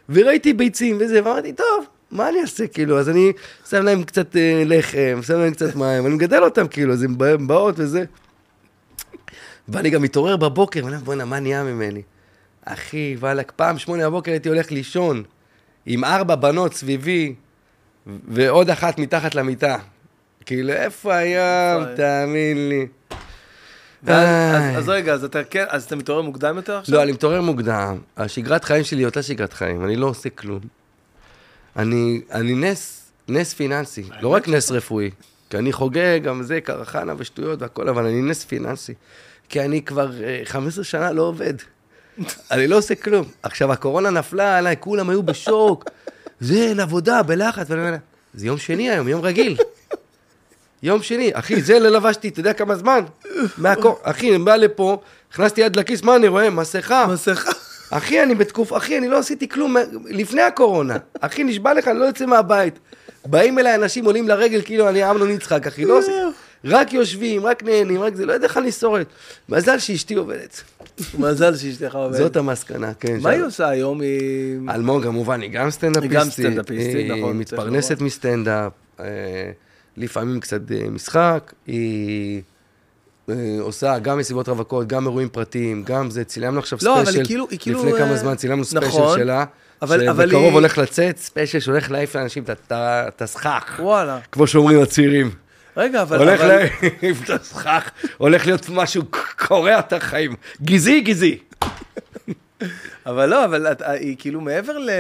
[0.09, 3.33] וראיתי ביצים וזה, ואמרתי, טוב, מה אני אעשה, כאילו, אז אני
[3.71, 7.19] שם להם קצת אה, לחם, שם להם קצת מים, אני מגדל אותם, כאילו, אז הם
[7.19, 8.05] בא- באות וזה.
[9.69, 12.03] ואני גם מתעורר בבוקר, ואני אומר, בוא'נה, מה נהיה ממני?
[12.65, 15.23] אחי, וואלכ, פעם שמונה בבוקר הייתי הולך לישון
[15.87, 17.35] עם ארבע בנות סביבי,
[18.29, 19.77] ועוד אחת מתחת למיטה.
[20.47, 21.85] כאילו, איפה היום?
[21.97, 22.87] תאמין לי.
[24.77, 26.95] אז רגע, אז אתה כן, אז אתה מתעורר מוקדם יותר עכשיו?
[26.95, 27.99] לא, אני מתעורר מוקדם.
[28.17, 30.61] השגרת חיים שלי היא אותה שגרת חיים, אני לא עושה כלום.
[31.77, 35.11] אני, אני נס, נס פיננסי, לא רק נס רפואי.
[35.51, 38.95] כי אני חוגג, גם זה, קרחנה ושטויות והכל, אבל אני נס פיננסי.
[39.49, 41.55] כי אני כבר אה, 15 שנה לא עובד.
[42.51, 43.25] אני לא עושה כלום.
[43.43, 45.85] עכשיו, הקורונה נפלה עליי, כולם היו בשוק.
[46.41, 47.97] זה, אין עבודה, בלחץ, ואני אומר,
[48.35, 49.57] זה יום שני היום, יום רגיל.
[50.83, 53.01] יום שני, אחי, זה לא לבשתי, אתה יודע כמה זמן?
[53.59, 53.99] מהקור...
[54.03, 55.01] אחי, אני בא לפה,
[55.31, 56.51] הכנסתי יד לכיס, מה אני רואה?
[56.51, 57.07] מסכה.
[57.07, 57.51] מסכה.
[57.91, 60.97] אחי, אני בתקופה, אחי, אני לא עשיתי כלום לפני הקורונה.
[61.21, 62.79] אחי, נשבע לך, אני לא יוצא מהבית.
[63.27, 66.13] באים אליי אנשים, עולים לרגל, כאילו אני אמנון יצחק, אחי, לא עושה...
[66.65, 69.05] רק יושבים, רק נהנים, רק זה, לא יודע איך אני שורד.
[69.49, 70.63] מזל שאשתי עובדת.
[71.19, 72.19] מזל שאשתך עובדת.
[72.19, 73.19] זאת המסקנה, כן.
[73.21, 73.31] מה.
[73.31, 74.01] היא עושה היום?
[74.71, 76.13] אלמוג כמובן, היא גם סטנדאפיסטית.
[76.13, 78.01] היא גם סטנדאפיסטית, נכון, היא מתפרנסת.
[78.01, 79.07] מסטנדאפ, אה,
[79.97, 82.43] לפעמים קצת אה, משחק, היא
[83.61, 87.19] עושה גם מסיבות רווקות, גם אירועים פרטיים, גם זה, צילמנו עכשיו לא, אבל ספיישל.
[87.21, 89.45] היא כאילו- היא כאילו, לפני כמה אה, זמן צילמנו ספיישל נכון, שלה.
[89.83, 93.81] אבל- אבל שבקרוב היא- הולך לצאת, ספיישל שהולך להעיף לאנשים את הסכך.
[93.83, 94.19] וואלה.
[94.33, 95.31] כמו שאומרים הצעירים.
[95.77, 96.19] רגע, אבל...
[96.19, 96.49] הולך אבל-
[97.03, 99.03] להעיף את הסכך, הולך להיות משהו
[99.47, 100.35] קורע את החיים.
[100.63, 101.39] גזעי, גזעי.
[103.07, 104.91] אבל לא, אבל את- היא כאילו מעבר ל...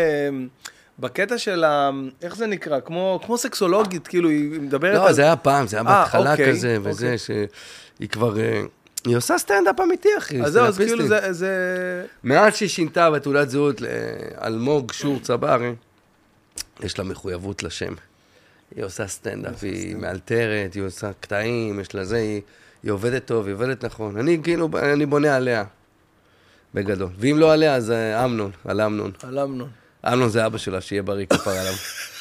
[0.98, 1.90] בקטע של ה...
[2.22, 2.80] איך זה נקרא?
[2.80, 5.12] כמו, כמו סקסולוגית, כאילו, היא מדברת לא, על...
[5.14, 7.46] זה היה פעם, זה היה אה, בהתחלה אוקיי, כזה, וזה אוקיי.
[7.98, 8.40] שהיא כבר...
[8.40, 8.62] אה,
[9.06, 10.42] היא עושה סטנדאפ אמיתי, אחי.
[10.42, 10.78] אז זהו, אז.
[10.78, 11.32] כאילו זה...
[11.32, 12.06] זה...
[12.24, 15.72] מאז שהיא שינתה בתעודת זהות לאלמוג שור צברי,
[16.80, 17.94] יש לה מחויבות לשם.
[18.76, 22.40] היא עושה סטנדאפ, היא מאלתרת, היא עושה קטעים, יש לה זה, היא,
[22.82, 24.16] היא עובדת טוב, היא עובדת נכון.
[24.16, 25.64] אני כאילו, אני בונה עליה,
[26.74, 27.08] בגדול.
[27.18, 29.10] ואם לא עליה, אז אה, אמנון, על אמנון.
[29.22, 29.68] על אמנון.
[30.06, 31.74] אמנון זה אבא שלה, שיהיה בריא כפר עליו.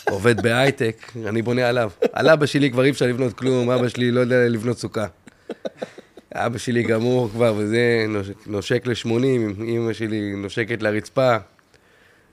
[0.10, 1.92] עובד בהייטק, אני בונה עליו.
[2.14, 5.06] על אבא שלי כבר אי אפשר לבנות כלום, אבא שלי לא יודע לבנות סוכה.
[6.34, 9.10] אבא שלי גמור כבר, וזה נושק, נושק ל-80,
[9.64, 11.36] אמא שלי נושקת לרצפה.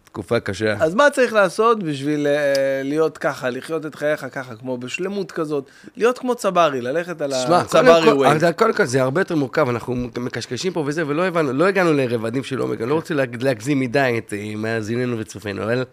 [0.05, 0.77] תקופה קשה.
[0.81, 2.33] אז מה צריך לעשות בשביל אה,
[2.85, 5.65] להיות ככה, לחיות את חייך ככה, כמו בשלמות כזאת,
[5.97, 8.29] להיות כמו צברי, ללכת על שמע, הצברי ווי.
[8.31, 11.93] אבל קודם כל זה הרבה יותר מורכב, אנחנו מקשקשים פה וזה, ולא הבנו, לא הגענו
[11.93, 15.85] לרבדים של עומק, אני לא רוצה להג- להגזים מדי את אה, מאזיננו וצופינו, אבל...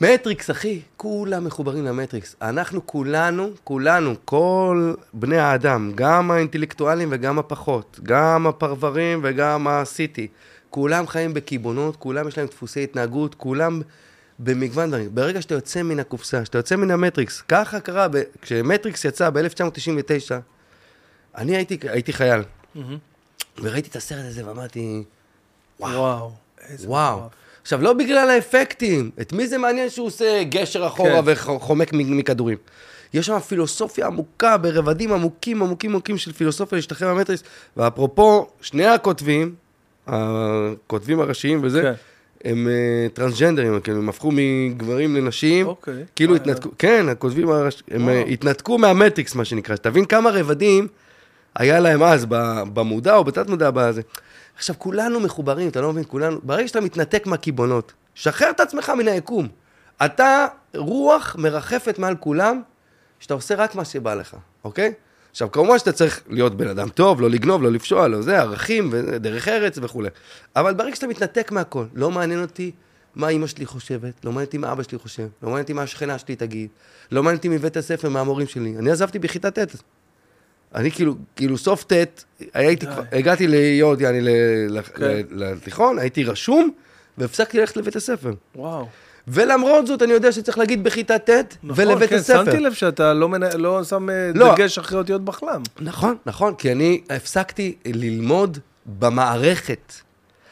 [0.00, 2.36] מטריקס, אחי, כולם מחוברים למטריקס.
[2.42, 10.28] אנחנו כולנו, כולנו, כל בני האדם, גם האינטלקטואלים וגם הפחות, גם הפרברים וגם ה city,
[10.70, 13.82] כולם חיים בקיבעונות, כולם יש להם דפוסי התנהגות, כולם
[14.38, 15.14] במגוון דברים.
[15.14, 20.34] ברגע שאתה יוצא מן הקופסה, שאתה יוצא מן המטריקס, ככה קרה, ב- כשמטריקס יצא ב-1999,
[21.36, 22.42] אני הייתי, הייתי חייל,
[22.74, 22.98] מהמם.
[23.62, 25.04] וראיתי את הסרט הזה ואמרתי,
[25.80, 26.32] וואו.
[26.68, 27.16] איזה וואו.
[27.16, 27.32] מטורף.
[27.64, 31.32] עכשיו, לא בגלל האפקטים, את מי זה מעניין שהוא עושה גשר אחורה כן.
[31.32, 32.58] וחומק מכדורים?
[33.14, 37.42] יש שם פילוסופיה עמוקה, ברבדים עמוקים, עמוקים, עמוקים של פילוסופיה להשתחרר מהמטריס.
[37.76, 39.54] ואפרופו, שני הכותבים,
[40.06, 41.92] הכותבים הראשיים וזה, כן.
[42.50, 45.66] הם אה, טרנסג'נדרים, כאילו, הם הפכו מגברים לנשים.
[45.66, 45.94] אוקיי.
[46.16, 48.26] כאילו אה, התנתקו, כן, הכותבים הראשיים, הם וואו.
[48.26, 49.76] התנתקו מהמטריקס, מה שנקרא.
[49.76, 50.88] שתבין כמה רבדים
[51.54, 52.26] היה להם אז,
[52.72, 54.02] במודע או בתת מודע בזה.
[54.56, 56.04] עכשיו, כולנו מחוברים, אתה לא מבין?
[56.08, 59.48] כולנו, ברגע שאתה מתנתק מהקיבעונות, שחרר את עצמך מן היקום.
[60.04, 60.46] אתה
[60.76, 62.62] רוח מרחפת מעל כולם,
[63.20, 64.92] שאתה עושה רק מה שבא לך, אוקיי?
[65.30, 68.88] עכשיו, כמובן שאתה צריך להיות בן אדם טוב, לא לגנוב, לא לפשוע, לא זה, ערכים,
[68.92, 70.08] ודרך ארץ וכולי.
[70.56, 72.70] אבל ברגע שאתה מתנתק מהכל, לא מעניין אותי
[73.14, 75.82] מה אימא שלי חושבת, לא מעניין אותי מה אבא שלי חושב, לא מעניין אותי מה
[75.82, 76.68] השכנה שלי תגיד,
[77.12, 78.74] לא מעניין אותי מבית הספר, מהמורים שלי.
[78.78, 79.58] אני עזבתי בכיתה ט'.
[80.74, 82.86] אני כאילו, כאילו סוף ט', הייתי.
[82.86, 84.20] כבר, הגעתי להיות, יעני,
[84.94, 85.20] כן.
[85.30, 86.70] לתיכון, הייתי רשום,
[87.18, 88.32] והפסקתי ללכת לבית הספר.
[88.56, 88.86] וואו.
[89.28, 91.30] ולמרות זאת, אני יודע שצריך להגיד בכיתה ט'
[91.62, 92.44] נכון, ולבית כן, הספר.
[92.44, 93.60] שמתי לב שאתה לא, מנ...
[93.60, 94.54] לא שם אה, לא.
[94.54, 95.62] דגש אחרי אותיות בחלם.
[95.80, 99.92] נכון, נכון, כי אני הפסקתי ללמוד במערכת.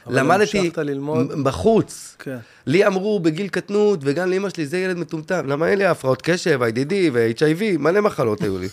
[0.06, 1.44] אבל למדתי ללמוד?
[1.44, 2.16] בחוץ.
[2.18, 2.36] כן.
[2.66, 5.46] לי אמרו בגיל קטנות, וגם לאמא שלי, זה ילד מטומטם.
[5.46, 8.68] למה אין לי הפרעות קשב, IDD ו-HIV, מלא מחלות היו לי.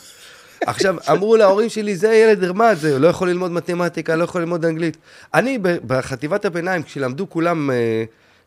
[0.66, 4.66] עכשיו, אמרו להורים שלי, זה ילד רמד, זה לא יכול ללמוד מתמטיקה, לא יכול ללמוד
[4.66, 4.98] אנגלית.
[5.34, 8.04] אני, בחטיבת הביניים, כשלמדו כולם אה,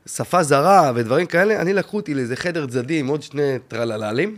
[0.06, 4.36] שפה זרה ודברים כאלה, אני לקחו אותי לאיזה חדר צדדי עם עוד שני טרלללים,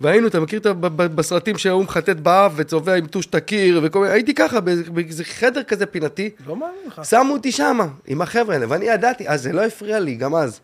[0.00, 4.12] והיינו, אתה מכיר את בסרטים שההוא מחטט באף וצובע עם טוש את הקיר וכל מיני,
[4.12, 7.00] הייתי ככה, באיזה חדר כזה פינתי, לא מאמין לך.
[7.04, 10.60] שמו אותי שמה, עם החבר'ה האלה, ואני ידעתי, אז זה לא הפריע לי, גם אז.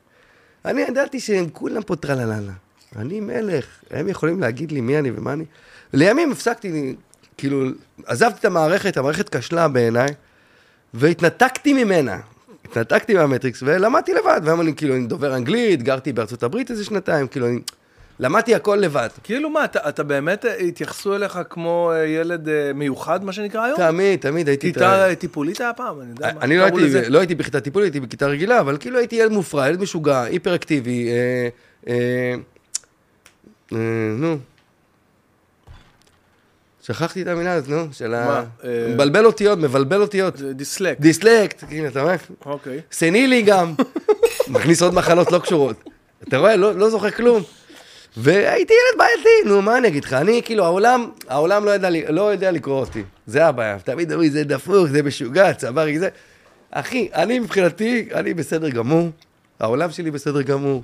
[0.65, 2.53] אני ידעתי שהם כולם פה טרלללה.
[2.97, 5.45] אני מלך, הם יכולים להגיד לי מי אני ומה אני.
[5.95, 6.95] לימים הפסקתי,
[7.39, 7.67] כאילו,
[8.07, 10.09] עזבתי את המערכת, המערכת כשלה בעיניי,
[10.95, 12.19] והתנתקתי ממנה.
[12.65, 17.29] התנתקתי מהמטריקס ולמדתי לבד, והיום אני כאילו, אני דובר אנגלית, גרתי בארצות הברית איזה שנתיים,
[17.29, 17.61] כאילו, אני
[18.21, 19.09] למדתי הכל לבד.
[19.23, 23.65] כאילו מה, אתה, אתה באמת אה, התייחסו אליך כמו אה, ילד אה, מיוחד, מה שנקרא
[23.65, 23.77] היום?
[23.79, 24.73] תמיד, תמיד הייתי...
[24.73, 26.41] כיתה טיפולית היה פעם, אני יודע מה.
[26.41, 27.09] אני לא הייתי, לזה.
[27.09, 31.09] לא הייתי בכיתה טיפולית, הייתי בכיתה רגילה, אבל כאילו הייתי ילד מופרע, ילד משוגע, היפראקטיבי,
[31.09, 31.49] אה,
[31.89, 32.35] אה,
[33.73, 33.79] אה,
[34.19, 34.39] נו.
[36.87, 38.45] שכחתי את המילה הזאת, נו, של ה...
[38.65, 40.37] אה, מבלבל אותיות, מבלבל אותיות.
[40.37, 41.01] זה דיסלק.
[41.01, 42.17] דיסלקט, הנה, אתה רואה?
[42.47, 42.81] אוקיי.
[42.93, 43.75] סנילי גם.
[44.49, 45.77] מכניס עוד מחלות לא קשורות.
[46.29, 46.57] אתה רואה?
[46.57, 47.43] לא, לא זוכר כלום.
[48.17, 50.13] והייתי ילד בעייתי, נו, מה אני אגיד לך?
[50.13, 53.03] אני, כאילו, העולם, העולם לא, לי- לא יודע לקרוא אותי.
[53.27, 53.79] זה הבעיה.
[53.79, 56.09] תמיד אומרים, זה דפוק, זה משוגע, צווארי, זה...
[56.71, 59.11] אחי, אני מבחינתי, אני בסדר גמור.
[59.61, 60.83] העולם שלי בסדר גמור.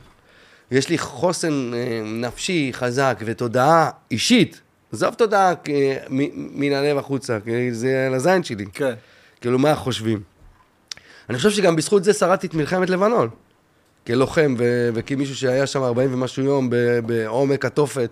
[0.70, 4.60] יש לי חוסן אה, נפשי חזק ותודעה אישית.
[4.92, 5.52] עזוב תודעה
[6.10, 8.66] מ- מן הלב החוצה, כי זה על הזין שלי.
[8.74, 8.94] כן.
[9.40, 10.20] כאילו, מה חושבים?
[11.30, 13.28] אני חושב שגם בזכות זה שרדתי את מלחמת לבנון.
[14.06, 18.10] כלוחם, ו- וכמישהו שהיה שם 40 ומשהו יום ב- בעומק התופת,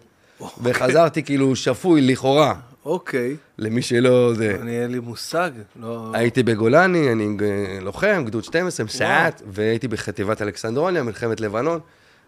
[0.62, 2.54] וחזרתי כאילו שפוי, לכאורה,
[2.84, 3.36] אוקיי.
[3.58, 4.56] למי שלא זה.
[4.62, 5.50] אני אין לי מושג.
[5.76, 6.10] לא...
[6.14, 11.80] הייתי בגולני, אני אה, לוחם, גדוד 12, מסייעת, והייתי בחטיבת אלכסנדרוניה, מלחמת לבנון.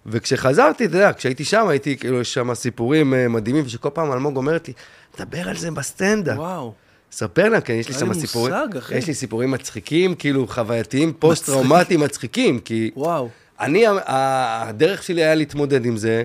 [0.07, 4.37] וכשחזרתי, אתה יודע, כשהייתי שם, הייתי, כאילו, יש שם סיפורים אה, מדהימים, ושכל פעם אלמוג
[4.37, 4.75] אומרת לי,
[5.19, 6.39] דבר על זה בסטנדאפ.
[6.39, 6.73] וואו.
[7.13, 8.99] ספר להם, כן, יש לי שם סיפורים, מושג, אחי.
[8.99, 13.29] יש לי סיפורים מצחיקים, כאילו חווייתיים, פוסט-טראומטיים מצחיקים, כי וואו.
[13.61, 16.25] אני, הדרך שלי היה להתמודד עם זה,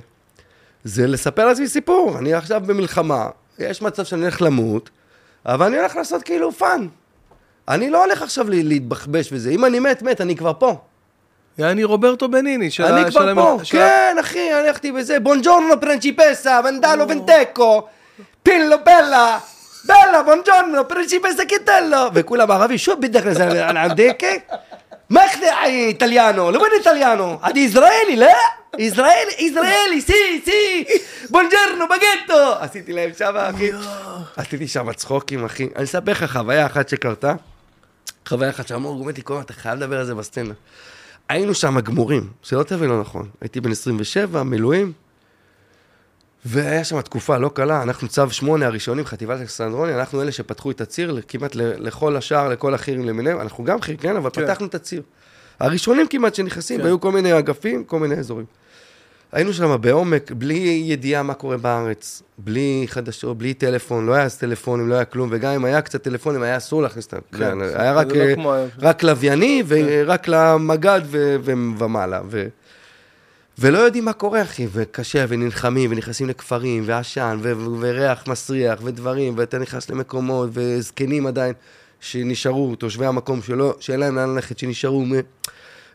[0.83, 2.17] זה לספר לעצמי סיפור.
[2.17, 4.89] אני עכשיו במלחמה, יש מצב שאני הולך למות,
[5.45, 6.87] אבל אני הולך לעשות כאילו פאן.
[7.67, 10.77] אני לא הולך עכשיו להתבחבש וזה, אם אני מת, מת, אני כבר פה.
[11.57, 12.71] יעני רוברטו בניני.
[12.71, 17.87] של ה- אני כבר פה, כן, אחי, הלכתי בזה, בונג'ורנו פרנצ'יפסה, ונדלו ונטקו,
[18.43, 19.39] פילו בלה,
[19.85, 24.27] בלה, בונג'ורנו, פרנצ'יפסה קיטלו, וכולם ערבי, שוב בדרך כלל על עמדקה,
[25.09, 28.27] מה יחדי איטליאנו, לא בן איטליאנו, עדי ישראלי, לא?
[28.77, 30.83] ישראלי, ישראלי, סי, סי,
[31.29, 32.53] בונג'ורנו, בגטו.
[32.59, 33.69] עשיתי להם שם, אחי,
[34.37, 35.67] עשיתי שם צחוקים, אחי.
[35.75, 37.33] אני אספר לך חוויה אחת שקרתה,
[38.27, 40.53] חוויה אחת שאמרו, אומרת לי, כל הזמן, אתה חייב לדבר על זה בסצנה.
[41.29, 43.29] היינו שם גמורים, שלא תבין לא נכון.
[43.41, 44.91] הייתי בן 27, מילואים,
[46.45, 50.81] והיה שם תקופה לא קלה, אנחנו צו 8 הראשונים, חטיבת אלכסנדרוני, אנחנו אלה שפתחו את
[50.81, 54.45] הציר כמעט לכל השאר, לכל החירים למיניהם, אנחנו גם חיר, כן, אבל כן.
[54.45, 55.01] פתחנו את הציר.
[55.59, 56.83] הראשונים כמעט שנכנסים, כן.
[56.83, 58.45] והיו כל מיני אגפים, כל מיני אזורים.
[59.35, 64.37] היינו שם בעומק, בלי ידיעה מה קורה בארץ, בלי חדשות, בלי טלפון, לא היה אז
[64.37, 67.17] טלפונים, לא היה כלום, וגם אם היה קצת טלפונים, היה אסור להכניס את ה...
[67.31, 68.69] כן, כן, זה היה רק, לא אה, כמו היום.
[68.79, 72.21] רק לווייני, ורק למג"ד ו- ו- ומעלה.
[72.29, 72.47] ו-
[73.59, 79.33] ולא יודעים מה קורה, אחי, וקשה, ונלחמים, ונכנסים לכפרים, ועשן, ו- ו- וריח מסריח, ודברים,
[79.37, 81.53] ואתה נכנס למקומות, וזקנים עדיין,
[81.99, 85.13] שנשארו, תושבי המקום שלא, שאין להם לאן ללכת, שנשארו, מ-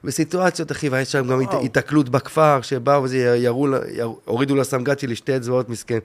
[0.04, 1.64] בסיטואציות, אחי, והיה שם גם וואו.
[1.64, 5.98] התקלות בכפר, שבאו וזה, ירו, לה- יר- הורידו לסמג"ד שלי שתי אצבעות, מסכן.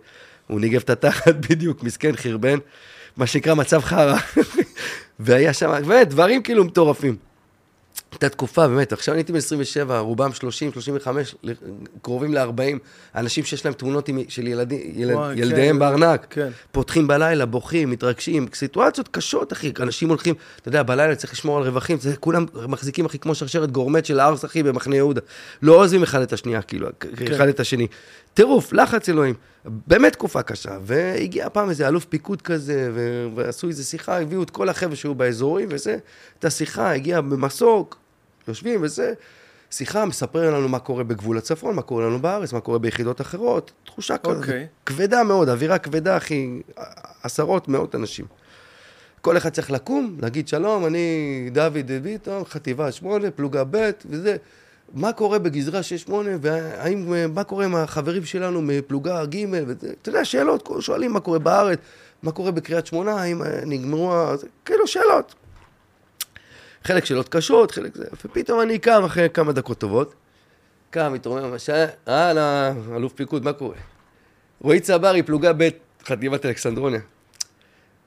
[0.48, 2.58] הוא ניגב את התחת בדיוק, מסכן, חרבן,
[3.18, 4.18] מה שנקרא מצב חרא.
[5.20, 7.16] והיה שם, באמת, דברים כאילו מטורפים.
[8.16, 11.51] הייתה תקופה, באמת, עכשיו אני הייתי בן 27, רובם 30, 35, ל-
[12.01, 12.78] קרובים ל-40,
[13.16, 16.49] אנשים שיש להם תמונות עם, של ילדי, ילד, וואי, ילדיהם כן, בארנק, כן.
[16.72, 21.63] פותחים בלילה, בוכים, מתרגשים, סיטואציות קשות, אחי, אנשים הולכים, אתה יודע, בלילה צריך לשמור על
[21.63, 25.22] רווחים, זה, כולם מחזיקים, אחי, כמו שרשרת גורמט של הארס, אחי, במחנה יהודה.
[25.61, 26.88] לא עוזבים אחד את השנייה, כאילו,
[27.32, 27.88] אחד את השני.
[28.34, 29.36] טירוף, לחץ אלוהים.
[29.88, 30.78] באמת תקופה קשה.
[30.82, 35.16] והגיע פעם איזה אלוף פיקוד כזה, ו- ועשו איזה שיחה, הביאו את כל החבר'ה שהיו
[35.16, 35.97] באזורים, וזה,
[36.39, 37.97] את השיחה, הגיע במסוק,
[38.48, 39.14] יושבים וזה,
[39.72, 43.72] שיחה, מספר לנו מה קורה בגבול הצפון, מה קורה לנו בארץ, מה קורה ביחידות אחרות,
[43.86, 44.68] תחושה כזאת, אוקיי.
[44.86, 46.62] כבדה מאוד, אווירה כבדה, אחי,
[47.24, 48.26] עשרות, מאות אנשים.
[49.22, 54.38] כל אחד צריך לקום, להגיד שלום, אני דוד ביטון, חטיבה 8, פלוגה ב' וזה.
[54.93, 60.26] מה קורה בגזרה 6-8, והאם, מה קורה עם החברים שלנו מפלוגה ג' וזה, אתה יודע,
[60.26, 61.80] שאלות, שואלים מה קורה בארץ,
[62.24, 64.14] מה קורה בקריית שמונה, האם אה, נגמרו,
[64.66, 65.36] כאילו שאלות.
[66.86, 70.13] חלק שאלות קשות, חלק זה, ופתאום אני קם אחרי כמה דקות טובות,
[70.89, 71.53] קם, מתרומם,
[72.07, 73.75] אהלן, אלוף פיקוד, מה קורה?
[74.61, 75.69] רועי צברי, פלוגה ב',
[76.05, 76.99] חטיבת אלכסנדרוניה.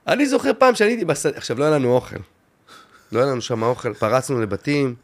[0.07, 2.17] אני זוכר פעם שאני הייתי בשדה, עכשיו לא היה לנו אוכל.
[3.13, 4.95] לא היה לנו שם אוכל, פרצנו לבתים,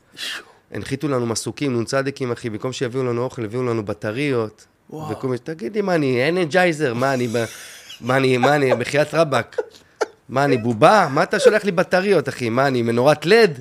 [0.70, 4.66] הנחיתו לנו מסוקים, נ"צים, אחי, במקום שיביאו לנו אוכל, הביאו לנו בטריות.
[4.90, 5.10] וואו.
[5.10, 7.28] וכל מיני, תגידי, מה אני, אנרג'ייזר, מה אני,
[8.00, 9.56] מה אני, מה אני, בחייאת רבאק?
[10.28, 11.08] מה אני, בובה?
[11.10, 12.48] מה אתה שולח לי בטריות, אחי?
[12.48, 13.60] מה אני, מנורת לד?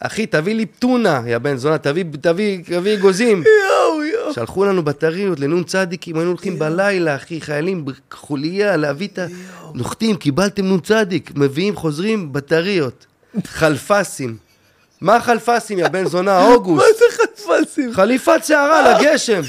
[0.00, 3.44] אחי, תביא לי טונה, יא בן זונה, תביא, תביא, תביא אגוזים.
[3.46, 4.32] יואו, יואו.
[4.32, 9.26] שלחו לנו בטריות לנון צדיקים, היינו הולכים בלילה, אחי, חיילים בחוליה, להביא את ה...
[9.74, 13.06] נוחתים, קיבלתם נון צדיק, מביאים, חוזרים, בטריות.
[13.44, 14.36] חלפסים.
[15.00, 16.44] מה חלפסים, יא בן זונה?
[16.44, 16.86] אוגוסט.
[16.86, 17.92] מה זה חלפסים?
[17.92, 19.40] חליפת שערה לגשם.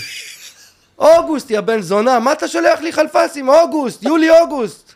[1.00, 3.50] אוגוסט, יא בן זונה, מה אתה שולח לי חלפסים?
[3.50, 4.94] אוגוסט, יולי-אוגוסט.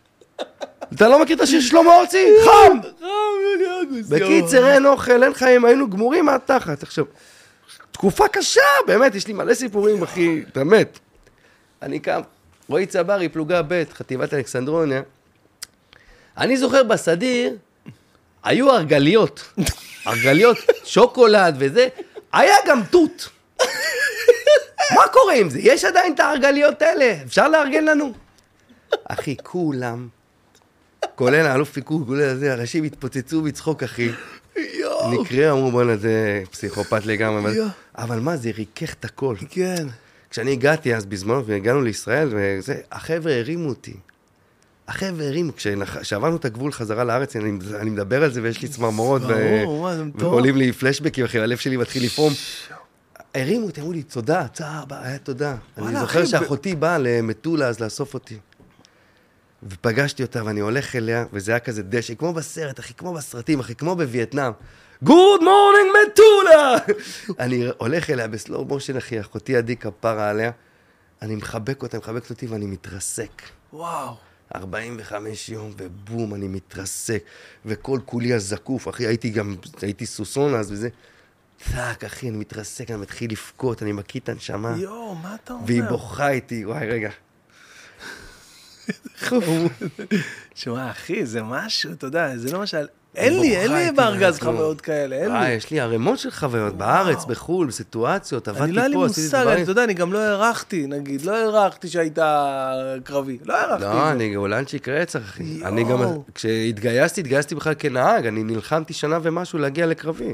[0.96, 2.28] אתה לא מכיר את השיר שלמה ארצי?
[2.46, 2.78] חם!
[3.00, 3.08] חם,
[3.44, 4.10] יולי אוגוסט.
[4.10, 6.84] בקיצר, אין אוכל, אין חיים, היינו גמורים מהתחת.
[6.84, 7.06] עכשיו,
[7.92, 11.00] תקופה קשה, באמת, יש לי מלא סיפורים, אחי, באמת.
[11.82, 12.22] אני קם,
[12.70, 15.02] רועי צברי, פלוגה ב', חטיבת אלכסנדרוניה.
[16.38, 17.56] אני זוכר בסדיר,
[18.44, 19.44] היו הרגליות.
[20.06, 21.88] הרגליות, שוקולד וזה,
[22.34, 23.30] היה גם תות.
[24.96, 25.60] מה קורה עם זה?
[25.62, 28.14] יש עדיין את ההרגליות האלה, אפשר לארגן לנו?
[29.06, 30.08] אחי, כולם,
[31.16, 34.10] כולל האלוף פיקוד, כולל זה, אנשים התפוצצו מצחוק, אחי.
[34.80, 35.22] יואו.
[35.22, 37.52] נקרא, אמרו בואנה זה פסיכופת לגמרי,
[37.98, 39.36] אבל- מה, זה ריכך את הכל.
[39.50, 39.88] כן.
[40.30, 43.94] כשאני הגעתי אז בזמנו והגענו לישראל, וזה, החבר'ה הרימו אותי.
[44.88, 45.52] החבר'ה הרימו,
[46.02, 49.28] כשעברנו את הגבול חזרה לארץ, אני, אני מדבר על זה ויש לי צמרמורות, ו-
[49.64, 49.90] ברור.
[50.16, 52.34] ועולים לי פלשבקים, אחי, הלב שלי מתחיל לפעום.
[53.36, 55.56] הרימו אותי, אמרו לי, תודה, צער, היה תודה.
[55.78, 58.38] אני זוכר שאחותי באה למטולה אז לאסוף אותי.
[59.64, 63.76] ופגשתי אותה ואני הולך אליה, וזה היה כזה דשא, כמו בסרט, אחי, כמו בסרטים, אחי,
[63.76, 64.52] כמו בווייטנאם.
[65.02, 66.76] good morning מטולה!
[67.46, 70.52] אני הולך אליה ב slow motion, אחי, אחותי עדי כפרה עליה.
[71.22, 73.42] אני מחבק אותה, מחבקת אותי ואני מתרסק.
[73.74, 74.16] וואו.
[74.56, 77.24] 45 יום, ובום, אני מתרסק.
[77.66, 80.90] וכל כולי הזקוף, אחי, הייתי גם, הייתי סוסון אז וזה.
[81.72, 84.76] טאק, אחי, אני מתרסק, אני מתחיל לבכות, אני מקיא את הנשמה.
[84.78, 85.66] יואו, מה אתה אומר?
[85.68, 87.10] והיא בוכה איתי, וואי, רגע.
[90.54, 92.86] תשמע, אחי, זה משהו, אתה יודע, זה לא למשל...
[93.16, 95.50] אין לי, אין לי בארגז אנחנו- חוויות כאלה, אין לי.
[95.50, 99.22] יש לי ערימות של חוויות, בארץ, בחו"ל, בסיטואציות, עבדתי אני לא היה לי פה, עשיתי
[99.22, 99.64] מושג, דברים.
[99.64, 102.18] אתה יודע, אני גם לא הערכתי, נגיד, לא הערכתי שהיית
[103.04, 103.38] קרבי.
[103.46, 104.12] לא הערכתי לא.
[104.12, 105.60] אני גאולנצ'יק רצח, אחי.
[105.66, 106.00] אני גם,
[106.36, 110.34] כשהתגייסתי, התגייסתי בכלל כנהג, אני נלחמתי שנה ומשהו להגיע לקרבי.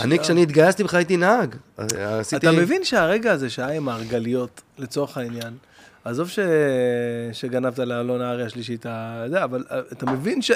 [0.00, 1.54] אני, כשאני התגייסתי בכלל הייתי נהג.
[1.78, 2.36] עשיתי...
[2.36, 5.56] אתה מבין שהרגע הזה שהיה עם ההרגליות, לצורך העניין,
[6.04, 6.38] עזוב ש...
[7.32, 9.24] שגנבת לאלון הארי השלישי את ה...
[9.30, 10.50] זה, אבל אה, אתה מבין ש...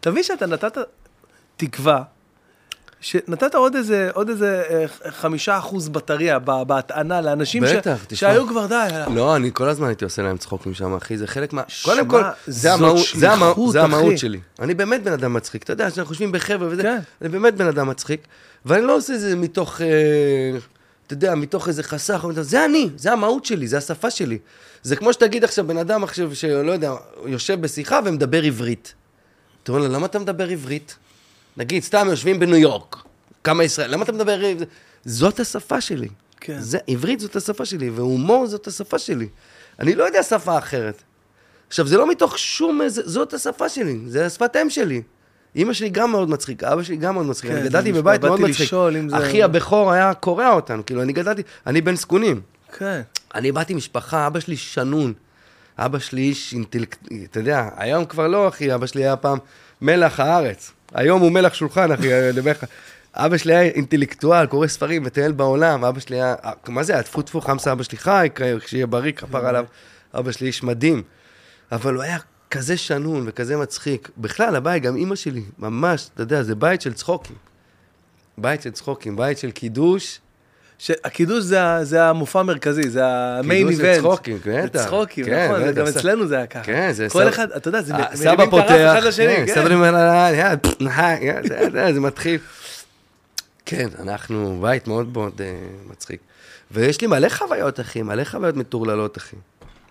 [0.00, 0.78] אתה מבין שאתה נתת
[1.56, 2.02] תקווה,
[3.00, 7.70] שנתת עוד איזה, עוד איזה אה, חמישה אחוז בטריה בהטענה לאנשים ש...
[7.72, 8.18] בטח, תשמע.
[8.18, 8.88] שהיו כבר די.
[9.14, 11.62] לא, אני כל הזמן הייתי עושה להם צחוקים שם, אחי, זה חלק מה...
[11.68, 14.18] שמע, קודם כל, זה המהות- זה המהות- זה המהות.
[14.18, 14.40] שלי.
[14.60, 16.98] אני באמת בן אדם מצחיק, אתה יודע, כשאנחנו חושבים בחבר'ה וזה, כן.
[17.22, 18.20] אני באמת בן אדם מצחיק,
[18.66, 19.86] ואני לא עושה את זה מתוך, אה,
[21.10, 24.38] אתה יודע, מתוך איזה חסך, זה אני, זה המהות שלי, זה השפה שלי.
[24.82, 26.92] זה כמו שתגיד עכשיו, בן אדם עכשיו, שלא יודע,
[27.26, 28.94] יושב בשיחה ומדבר עברית.
[29.62, 30.96] אתה אומר לו, למה אתה מדבר עברית?
[31.56, 32.96] נגיד, סתם יושבים בניו יורק,
[33.44, 34.68] כמה ישראל, למה אתה מדבר עברית?
[35.04, 36.08] זאת השפה שלי.
[36.40, 36.58] כן.
[36.60, 39.28] זה, עברית זאת השפה שלי, והומור זאת השפה שלי.
[39.78, 41.02] אני לא יודע שפה אחרת.
[41.68, 42.82] עכשיו, זה לא מתוך שום...
[42.82, 45.02] איזה- זאת השפה שלי, זה השפת אם שלי.
[45.56, 47.50] אימא שלי גם מאוד מצחיקה, אבא שלי גם מאוד מצחיק.
[47.50, 48.70] כן, אני גדלתי בבית מאוד מצחיק.
[49.08, 52.40] זה- אחי הבכור היה קורע אותנו, כאילו, אני גדלתי, אני בן זקונים.
[52.78, 53.00] כן.
[53.34, 55.12] אני באתי משפחה, אבא שלי שנון.
[55.78, 56.98] אבא שלי איש אינטלקט...
[57.30, 59.38] אתה יודע, היום כבר לא, אחי, אבא שלי היה פעם
[59.82, 60.72] מלח הארץ.
[60.94, 62.64] היום הוא מלח שולחן, אחי, אני מדבר לך.
[63.14, 65.84] אבא שלי היה אינטלקטואל, קורא ספרים, מטייל בעולם.
[65.84, 66.34] אבא שלי היה...
[66.68, 67.02] מה זה היה?
[67.02, 68.28] טפו טפו חמסה, אבא שלי חי,
[68.66, 69.64] שיהיה בריא, כפר עליו.
[70.18, 71.02] אבא שלי איש מדהים.
[71.72, 72.18] אבל הוא היה
[72.50, 74.08] כזה שנון וכזה מצחיק.
[74.18, 77.36] בכלל, הבית, גם אימא שלי, ממש, אתה יודע, זה בית של צחוקים.
[78.38, 80.18] בית של צחוקים, בית של קידוש.
[80.78, 83.94] שהקידוש זה, ה- זה המופע המרכזי, זה המיין קידוש איבנט.
[83.94, 84.78] זה צחוקים, בטח.
[84.82, 86.62] זה צחוקים, כן, נכון, זה גם אצלנו זה היה ככה.
[86.64, 87.98] כן, זה כל סבא- אחד, אתה יודע, זה אה,
[88.34, 89.54] מרימים את הרף אחד לשני, כן, כן.
[89.54, 92.40] סבא אומר, "אה, נחי", יאללה, זה- זה- זה מתחיל.
[93.66, 95.54] כן, אנחנו בית מאוד מאוד אה,
[95.90, 96.20] מצחיק.
[96.70, 99.36] ויש לי מלא חוויות, אחי, מלא חוויות מטורללות, אחי.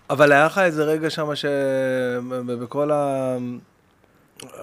[0.09, 3.37] אבל היה לך איזה רגע שם שבכל ה...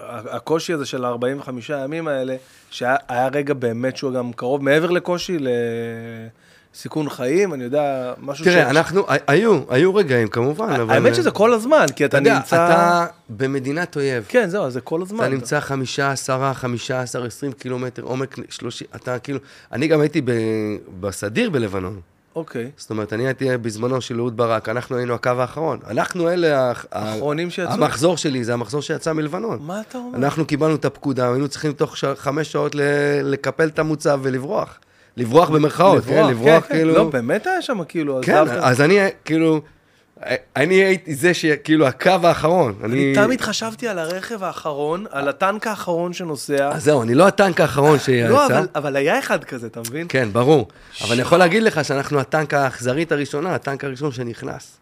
[0.09, 2.35] הקושי הזה של ה-45 הימים האלה,
[2.69, 5.37] שהיה היה רגע באמת שהוא גם קרוב מעבר לקושי,
[6.73, 10.93] לסיכון חיים, אני יודע, משהו תראה, אנחנו, היו, היו רגעים כמובן, אבל...
[10.93, 12.65] האמת שזה כל הזמן, כי אתה אתה נמצא...
[12.65, 14.25] אתה במדינת אויב.
[14.27, 15.19] כן, זהו, זה כל הזמן.
[15.19, 19.39] אתה נמצא חמישה, עשרה, חמישה עשר, עשרים קילומטר, עומק שלושים, אתה כאילו...
[19.71, 20.31] אני גם הייתי ב-
[20.99, 21.99] בסדיר בלבנון.
[22.37, 22.71] אוקיי.
[22.77, 25.79] זאת אומרת, אני הייתי בזמנו של אהוד ברק, אנחנו היינו הקו האחרון.
[25.89, 26.71] אנחנו אלה...
[26.91, 27.73] האחרונים שיצאו?
[27.73, 29.59] המחזור שלי, זה המחזור שיצא מלבנון.
[29.61, 30.17] מה אתה אומר?
[30.17, 32.05] אנחנו קיבלנו את הפקודה, היינו צריכים תוך ש...
[32.05, 32.81] חמש שעות ל...
[33.23, 34.79] לקפל את המוצב ולברוח.
[35.17, 36.27] לברוח במרכאות, כן?
[36.29, 36.93] לברוח כן, כאילו...
[36.93, 38.63] לא, באמת היה שם כאילו, כן, עזבת.
[38.63, 39.61] אז אני כאילו...
[40.55, 42.75] אני הייתי זה שכאילו הקו האחרון.
[42.83, 46.69] אני תמיד חשבתי על הרכב האחרון, על הטנק האחרון שנוסע.
[46.73, 48.29] אז זהו, אני לא הטנק האחרון שיצא.
[48.29, 50.05] לא, אבל- אבל היה אחד כזה, אתה מבין?
[50.09, 50.67] כן, ברור.
[51.01, 54.77] אבל אני יכול להגיד לך שאנחנו הטנק האכזרית הראשונה, הטנק הראשון שנכנס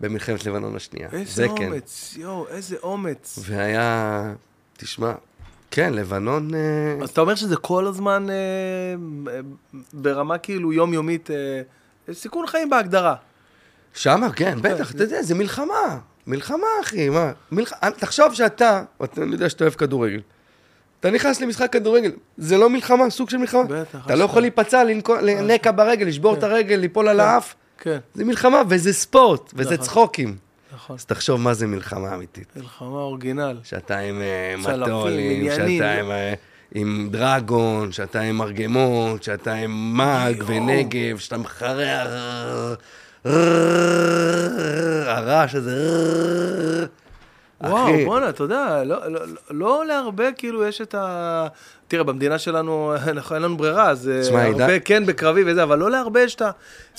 [0.00, 1.08] במלחמת לבנון השנייה.
[1.12, 1.66] איזה זה כן.
[1.66, 3.38] אומץ, יואו, איזה אומץ.
[3.46, 4.32] והיה...
[4.76, 5.12] תשמע,
[5.70, 6.54] כן, לבנון...
[6.54, 6.60] אה,
[7.02, 9.34] אז אתה אומר שזה כל הזמן אה,
[9.92, 11.60] ברמה כאילו יומיומית, אה,
[12.14, 13.14] סיכון חיים בהגדרה.
[13.94, 15.98] שמה, כן, בטח, אתה יודע, זה מלחמה.
[16.26, 17.32] מלחמה, אחי, מה?
[17.52, 17.72] מלח...
[17.98, 20.20] תחשוב שאתה, אתה- אני יודע שאתה אוהב כדורגל.
[21.00, 23.62] אתה נכנס למשחק כדורגל, זה לא מלחמה, סוג של מלחמה.
[23.64, 24.24] בטח, אתה לא.
[24.24, 24.84] יכול להיפצע,
[25.22, 27.54] לנקע ברגל, לשבור את הרגל, ליפול על האף.
[27.78, 29.84] כן, זה מלחמה, וזה ספורט, וזה נכון.
[29.86, 30.36] צחוקים.
[30.74, 30.96] נכון.
[30.96, 32.56] אז תחשוב מה זה מלחמה אמיתית.
[32.56, 33.58] מלחמה אורגינל.
[33.62, 35.50] שאתה עם אה, מטולים.
[35.50, 36.34] שאתה עם, אה,
[36.74, 40.42] עם דרגון, שאתה עם מרגמות, שאתה עם מאג.
[40.46, 42.04] ונגב, שאתה מחרע...
[45.06, 46.86] הרעש הזה...
[47.62, 51.46] וואו, בואנה, אתה יודע, לא, לא, לא, לא להרבה כאילו יש את ה...
[51.88, 55.90] תראה, במדינה שלנו, אנחנו, אין לנו ברירה, אז אה, הרבה כן בקרבי וזה, אבל לא
[55.90, 56.36] להרבה יש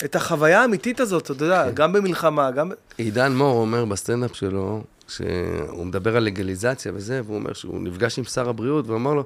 [0.04, 1.74] את, החוויה האמיתית הזאת, אתה יודע, כן.
[1.74, 2.70] גם במלחמה, גם...
[2.98, 8.24] עידן מור אומר בסטנדאפ שלו, שהוא מדבר על לגליזציה וזה, והוא אומר שהוא נפגש עם
[8.24, 9.24] שר הבריאות, והוא אמר לו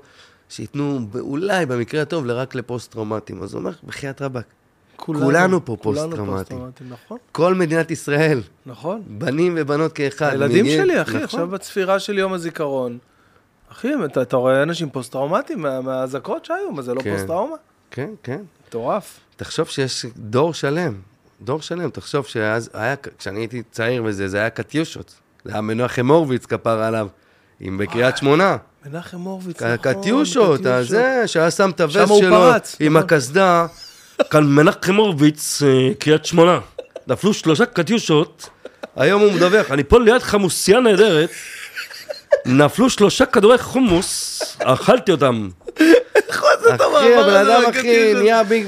[0.49, 3.42] שייתנו אולי, במקרה הטוב, רק לפוסט-טראומטיים.
[3.42, 4.44] אז הוא אומר, בחייאת רבאק,
[4.97, 6.36] כולנו פה כולנו פוסט-טראומטיים.
[6.38, 9.03] פוסט-טראומטיים, נכון, כל מדינת ישראל, נכון.
[9.07, 10.30] בנים ובנות כאחד.
[10.30, 11.22] הילדים מגיעים- שלי, אחי, נכון.
[11.22, 12.99] עכשיו בצפירה של יום הזיכרון.
[13.72, 17.12] אחי, אתה, אתה רואה אנשים פוסט-טראומטיים מה- מהאזעקות שהיו, מה זה לא כן.
[17.12, 17.57] פוסט-טראומה?
[17.90, 18.40] כן, כן.
[18.68, 19.20] מטורף.
[19.36, 20.94] תחשוב שיש דור שלם,
[21.42, 25.14] דור שלם, תחשוב שאז היה, כשאני הייתי צעיר וזה, זה היה קטיושות.
[25.44, 27.09] זה היה מנחם הורוביץ, כפרה עליו,
[27.61, 28.57] עם בקריית שמונה.
[28.86, 29.76] מנחם הורוביץ, נכון.
[29.76, 32.36] קטיושות, הזה, שהיה שם את הווסט שלו
[32.80, 32.97] עם נכון.
[32.97, 33.66] הקסדה.
[34.31, 36.59] כאן מנחם הורוביץ, אה, קריית שמונה.
[37.07, 38.49] נפלו שלושה קטיושות,
[38.97, 41.31] היום הוא מדווח, אני פה ליד חמוסייה נהדרת,
[42.47, 45.49] נפלו שלושה כדורי חומוס, אכלתי אותם.
[46.75, 48.23] את המעבר אחי, הבן הזה אדם, אחי, לקטיושות?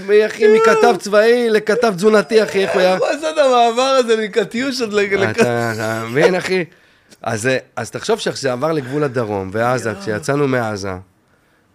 [0.09, 2.97] נהיה אחי, מכתב צבאי לכתב תזונתי, אחי, איך הוא היה...
[2.97, 4.97] הוא עשה את המעבר הזה מקטיושות ל...
[5.01, 6.65] לק- אתה מבין, אחי?
[7.23, 10.93] אז, אה, אז תחשוב שזה עבר לגבול הדרום, ועזה, כשיצאנו מעזה,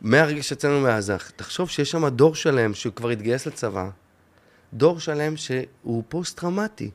[0.03, 3.89] מהרגע שיצאנו מעזה, תחשוב שיש שם דור שלם שכבר התגייס לצבא,
[4.73, 6.91] דור שלם שהוא פוסט-טראומטי,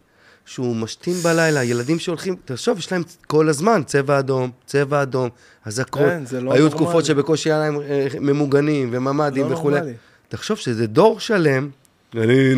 [0.46, 5.28] שהוא משתין בלילה, ילדים שהולכים, תחשוב, יש להם כל הזמן צבע אדום, צבע אדום,
[5.64, 6.02] אזעקות.
[6.02, 6.84] כן, זה לא היו נורמלי.
[6.84, 9.80] תקופות שבקושי היה להם אה, ממוגנים וממ"דים לא וכולי.
[10.28, 11.70] תחשוב שזה דור שלם,
[12.14, 12.54] אני,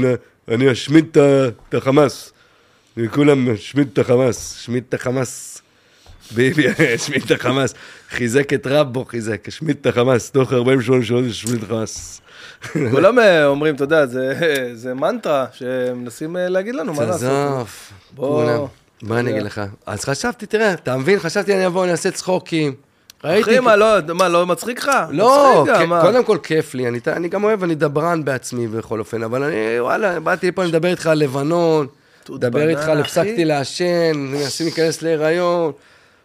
[0.49, 1.17] אני אשמיד
[1.69, 2.33] את החמאס.
[3.11, 5.63] כולם השמיד את החמאס, השמיד את החמאס.
[6.35, 7.75] ביבי השמיד את החמאס.
[8.11, 10.31] חיזק את רבו, חיזק, השמיד את החמאס.
[10.31, 12.21] תוך 48 שעות השמיד את החמאס.
[12.91, 14.35] כולם אה, אומרים, אתה יודע, זה-
[14.75, 17.67] זה מנטרה שמנסים אה, להגיד לנו מה לעשות.
[18.15, 18.65] בוא, כולם.
[19.03, 19.31] מה אני.
[19.31, 19.61] אגיד לך?
[19.87, 21.19] אז חשבתי, תראה, אתה מבין?
[21.19, 22.75] חשבתי אני אבוא, אני אעשה צחוקים.
[23.25, 23.51] ראיתי...
[23.51, 24.91] אחי, מה, לא, מה, לא מצחיק לך?
[25.11, 26.01] לא, מצחיק גם?
[26.01, 29.57] קודם כל כיף לי, אני, אני גם אוהב, אני דברן בעצמי בכל אופן, אבל אני,
[29.81, 31.87] וואלה, באתי לפה, אני מדבר איתך על לבנון,
[32.29, 33.01] מדבר איתך על.
[33.01, 35.73] הפסקתי לעשן, מנסים להיכנס להיריון,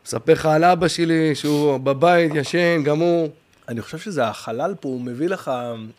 [0.06, 3.30] מספר לך על אבא שלי, שהוא בבית ישן, גם הוא.
[3.70, 5.52] אני חושב שזה החלל פה, הוא מביא לך,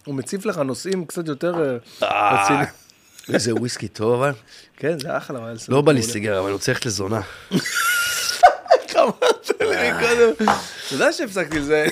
[0.04, 2.68] הוא מציף לך נושאים קצת יותר אה, רציניים.
[3.34, 4.32] איזה וויסקי טוב, אבל.
[4.76, 5.56] כן, זה אחלה, אבל...
[5.68, 7.20] לא בא לי סיגר, אבל אני רוצה ללכת לזונה.
[8.72, 10.32] איך אמרת לי קודם?
[10.86, 11.86] אתה יודע שהפסקתי לזה.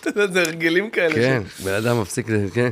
[0.00, 1.14] אתה יודע, זה הרגלים כאלה.
[1.14, 2.70] כן, בן אדם מפסיק, כן.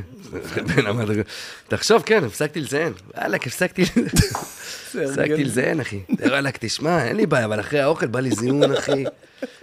[1.67, 2.93] תחשוב, כן, הפסקתי לזיין.
[3.17, 5.43] וואלכ, הפסקתי הפסקתי.
[5.43, 5.99] לזיין, אחי.
[6.29, 9.03] וואלכ, תשמע, אין לי בעיה, אבל אחרי האוכל בא לי זיון, אחי.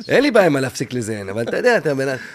[0.08, 1.94] אין לי בעיה מה להפסיק לזיין, אבל אתה יודע, אתה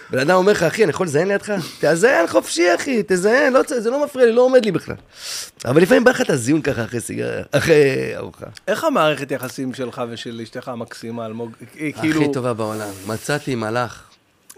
[0.10, 1.54] בן אדם אומר לך, אחי, אני יכול לזיין לידך?
[1.80, 4.96] תזיין חופשי, אחי, תזיין, לא, זה לא מפריע לי, לא עומד לי בכלל.
[5.66, 8.46] אבל לפעמים בא לך את הזיון ככה אחרי סיגריה, אחרי ארוחה.
[8.68, 11.52] איך המערכת יחסים שלך ושל אשתך המקסימה, אלמוג?
[11.76, 12.90] היא כאילו, הכי טובה בעולם.
[13.08, 14.13] מצאתי מלאך.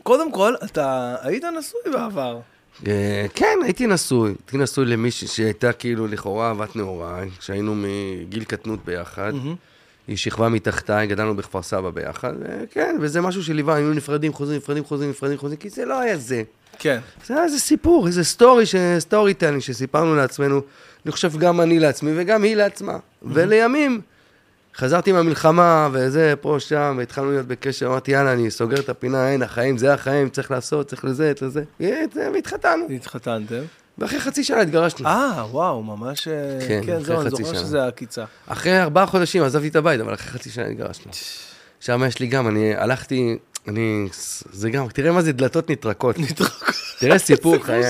[0.06, 2.40] קודם כל, אתה היית נשוי בעבר.
[2.88, 4.30] אה, כן, הייתי נשוי.
[4.30, 9.34] הייתי נשוי למישהי שהייתה כאילו לכאורה אהבת נעוריי, שהיינו מגיל קטנות ביחד.
[10.08, 14.84] היא שכבה מתחתיי, גדלנו בכפר סבא ביחד, וכן, וזה משהו שליווה, היינו נפרדים, חוזרים, נפרדים,
[14.84, 16.44] חוזרים, נפרדים, חוזרים, כי זה לא היה זה.
[16.80, 17.00] כן.
[17.26, 18.76] זה היה איזה סיפור, איזה story, ש...
[19.00, 20.62] storytelling שסיפרנו לעצמנו,
[21.06, 22.98] אני חושב גם אני לעצמי וגם היא לעצמה.
[23.24, 24.02] ולימים,
[24.78, 29.42] חזרתי מהמלחמה וזה, פה, שם, והתחלנו להיות בקשר, אמרתי, יאללה, אני סוגר את הפינה, אין,
[29.44, 31.64] החיים, זה החיים, צריך לעשות, צריך לזה, את לזה.
[32.34, 32.86] והתחתנו.
[32.96, 33.62] התחתנתם.
[33.98, 35.08] ואחרי חצי שנה התגרשנו.
[35.08, 36.28] אה, וואו, ממש...
[36.28, 36.34] אה,
[36.68, 37.66] כן, כן, אחרי זהו, אני חצי זוכר שנה.
[37.66, 38.26] שזה העקיצה.
[38.48, 41.12] אחרי ארבעה חודשים עזבתי את הבית, אבל אחרי חצי שנה התגרשנו.
[41.80, 43.38] שם יש לי גם, אני הלכתי,
[43.68, 44.08] אני,
[44.54, 46.16] זה גם, תראה מה זה דלתות נטרקות.
[47.00, 47.84] תראה סיפור חיי.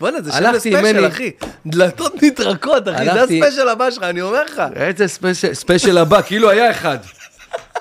[0.00, 1.30] בואנה, זה שם לספיישל, מני- אחי.
[1.66, 4.62] דלתות נטרקות, אחי, זה הספיישל הבא שלך, אני אומר לך.
[4.76, 5.08] איזה
[5.54, 6.98] ספיישל, הבא, כאילו היה אחד.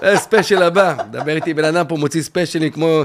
[0.02, 0.96] זה ספיישל הבא.
[1.10, 3.04] מדבר איתי בן אדם פה, מוציא ספיישלים כמו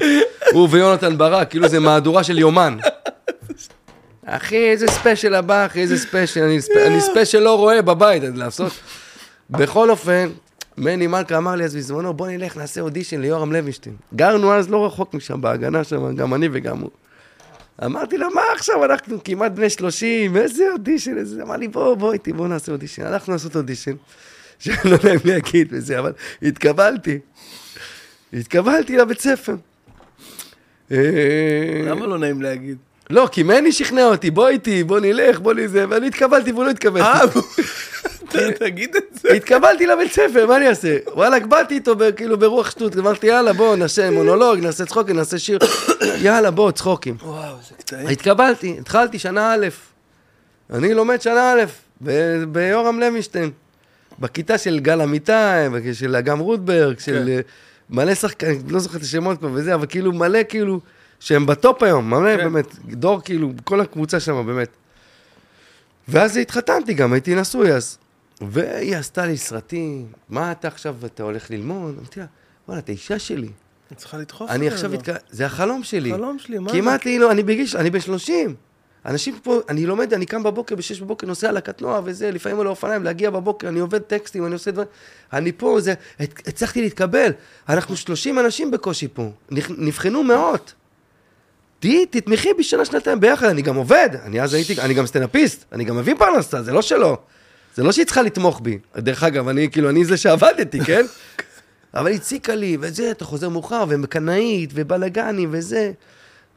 [0.52, 2.76] הוא ויונתן ברק, כאילו זה מהדורה של יומן.
[4.26, 6.70] אחי, איזה ספיישל הבא, אחי, איזה ספיישל, אני, ספ...
[6.86, 8.72] אני ספיישל לא רואה בבית, אז לעשות.
[9.50, 10.28] בכל אופן,
[10.76, 13.96] מני מלכה אמר לי אז בזמנו, בוא נלך, נעשה אודישן ליורם לוינשטיין.
[14.14, 16.90] גרנו אז לא רחוק משם, בהגנה שם, גם אני וגם הוא.
[17.84, 21.42] אמרתי לו, מה עכשיו, אנחנו כמעט בני 30, איזה אודישן, איזה...
[21.42, 23.02] אמר לי, בוא, בוא איתי, בוא נעשה אודישן.
[23.02, 23.92] הלכנו לעשות אודישן,
[24.58, 26.12] שלא יודע אם להגיד וזה, אבל
[26.42, 27.18] התקבלתי.
[28.32, 29.54] התקבלתי לבית ספר.
[30.92, 30.96] אה,
[31.86, 32.76] למה לא נעים להגיד?
[33.10, 36.70] לא, כי מני שכנע אותי, בוא איתי, בוא נלך, בוא נזה, ואני התקבלתי והוא לא
[36.70, 37.00] התקבל.
[38.32, 39.32] ת- תגיד את זה.
[39.32, 40.96] התקבלתי לבית ספר, מה אני אעשה?
[41.14, 45.58] וואלכ, באתי איתו כאילו ברוח שטות, אמרתי, יאללה, בוא, נעשה מונולוג, נעשה צחוקים, נעשה שיר.
[46.24, 47.16] יאללה, בוא, צחוקים.
[47.22, 48.08] וואו, זה קטעים.
[48.08, 49.66] התקבלתי, התחלתי שנה א',
[50.72, 51.64] אני לומד שנה א',
[52.48, 53.50] ביורם לוינשטיין,
[54.18, 55.32] בכיתה של גל אמיתי,
[55.92, 57.28] של אגם רוטברג, של כן.
[57.28, 57.40] אה,
[57.90, 60.80] מלא שחקנים, לא זוכר את השמות כבר וזה, אבל כאילו מלא כאילו,
[61.20, 62.44] שהם בטופ היום, מלא כן.
[62.44, 64.68] באמת, דור כאילו, כל הקבוצה שם באמת.
[66.08, 67.98] ואז התחתנתי גם, הייתי נשוי אז.
[68.48, 71.94] והיא עשתה לי סרטים, מה אתה עכשיו, אתה הולך ללמוד?
[71.98, 72.26] אמרתי לה,
[72.68, 73.48] וואלה, אתה אישה שלי.
[73.90, 74.94] אני צריכה לדחוף אני את עכשיו, לא.
[74.94, 75.12] התק...
[75.30, 76.12] זה החלום שלי.
[76.12, 78.54] חלום שלי, מה כמעט לי לא, אני בגיל, אני בן 30.
[79.06, 82.66] אנשים פה, אני לומד, אני קם בבוקר, ב-6 בבוקר, נוסע על הקטנוע וזה, לפעמים על
[82.66, 84.88] האופניים, להגיע בבוקר, אני עובד טקסטים, אני עושה דברים.
[85.32, 87.30] אני פה, זה, הצלחתי להתקבל.
[87.68, 89.30] אנחנו 30 אנשים בקושי פה.
[89.78, 90.74] נבחנו מאות.
[91.80, 94.08] תהיי, תתמכי בשנה, שנתיים ביחד, אני גם עובד.
[94.24, 97.18] אני אז הייתי, אני גם סטנדאפיסט, אני גם מביא פרנסה, זה לא שלא.
[97.74, 98.78] זה לא שהיא צריכה לתמוך בי.
[98.98, 101.04] דרך אגב, אני כאילו, אני זה שעבדתי, כן?
[101.94, 105.92] אבל הציקה לי, וזה, אתה חוזר מאוחר, ומקנאית, ובלאגנים, וזה.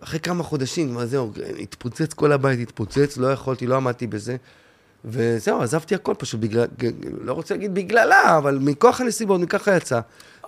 [0.03, 4.35] אחרי כמה חודשים, כבר זהו, התפוצץ כל הבית, התפוצץ, לא יכולתי, לא עמדתי בזה.
[5.05, 6.65] וזהו, עזבתי הכל פשוט בגלל,
[7.21, 9.99] לא רוצה להגיד בגללה, אבל מכוח הנסיבות, מככה יצא.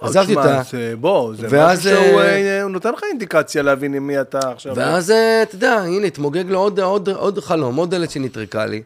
[0.01, 0.61] עזבתי אותה.
[0.71, 4.39] זה- בוא, זה ואז, משהו שהוא אה, אה, נותן לך אינדיקציה להבין עם מי אתה
[4.51, 4.75] עכשיו.
[4.75, 8.81] ואז, אה, אתה יודע, הנה, התמוגג לו עוד, עוד, עוד חלום, עוד דלת שנטרקה לי.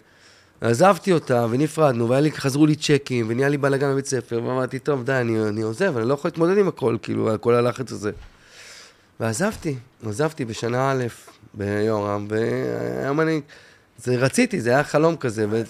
[0.62, 5.03] עזבתי אותה, ונפרדנו, והיה לי, חזרו לי צ'קים, ונהיה לי בלאגן בבית ספר, ואמרתי, טוב,
[5.03, 8.12] די, אני, אני עוזב, אני לא יכול להתמודד עם הכל, כאילו, על כל הלחץ הזה.
[9.20, 9.76] ועזבתי,
[10.07, 11.03] עזבתי בשנה א'
[11.53, 13.41] ביורם, והיום אני,
[13.97, 15.62] זה רציתי, זה היה חלום כזה, ו...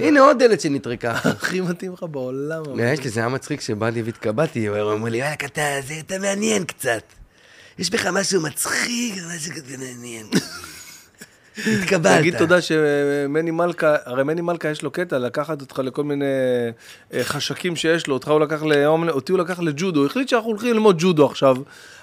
[0.00, 1.10] הנה עוד דלת שנטרקה.
[1.24, 2.62] הכי מתאים לך בעולם.
[2.80, 6.64] יש לי, זה היה מצחיק שבאתי והתקבלתי, הוא אמר לי, וואלכ, אתה, זה- אתה מעניין
[6.64, 7.02] קצת.
[7.78, 10.26] יש בך משהו מצחיק, משהו כזה מעניין.
[11.58, 12.18] התקבלת.
[12.18, 16.24] תגיד תודה שמני מלכה, הרי מני מלכה יש לו קטע לקחת אותך לכל מיני
[17.14, 20.50] אה, חשקים שיש לו, אותך הוא לקח ליום, אותי הוא לקח לג'ודו, הוא החליט שאנחנו
[20.50, 21.56] הולכים ללמוד ג'ודו עכשיו.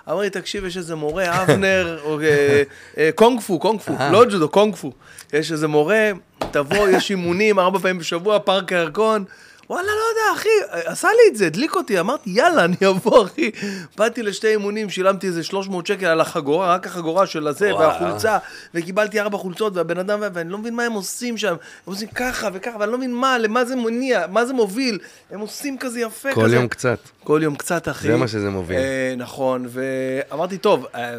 [0.10, 2.64] אמר לי, תקשיב, יש איזה מורה, אבנר, או אה,
[2.97, 3.93] אה, קונג פו, קונג פו.
[4.12, 4.91] לא ג'ודו, קונג פו.
[5.34, 6.12] יש איזה מורה,
[6.51, 9.24] תבוא, יש אימונים ארבע פעמים בשבוע, פארק הירקון.
[9.70, 10.49] וואלה, לא יודע, אחי,
[10.86, 13.51] עשה לי את זה, הדליק אותי, אמרתי, יאללה, אני אבוא, אחי.
[13.97, 17.80] באתי לשתי אימונים, שילמתי איזה 300 שקל על החגורה, רק החגורה של הזה, וואו.
[17.80, 18.38] והחולצה,
[18.74, 22.49] וקיבלתי ארבע חולצות, והבן אדם, ואני לא מבין מה הם עושים שם, הם עושים ככה
[22.53, 24.99] וככה, ואני לא מבין מה, למה זה מניע, מה זה מוביל,
[25.32, 26.55] הם עושים כזה יפה כל כזה.
[26.55, 26.99] יום קצת.
[27.24, 28.07] כל יום קצת, אחי.
[28.07, 28.78] זה מה שזה מוביל.
[28.78, 31.16] אה, נכון, ואמרתי, טוב, אה,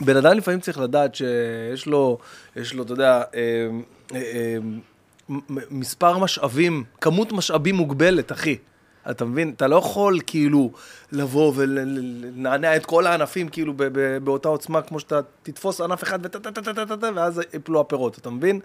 [0.00, 2.18] בן אדם לפעמים צריך לדעת שיש לו,
[2.56, 3.66] יש לו, אתה יודע, אה,
[4.14, 4.58] אה, אה,
[5.70, 8.56] מספר משאבים, כמות משאבים מוגבלת, אחי.
[9.10, 9.52] אתה מבין?
[9.56, 10.70] אתה לא יכול כאילו
[11.12, 16.18] לבוא ולנענע את כל הענפים כאילו ב- ב- באותה עוצמה כמו שאתה תתפוס ענף אחד
[16.22, 18.60] וטה-טה-טה-טה-טה ואז יפלו הפירות, אתה מבין?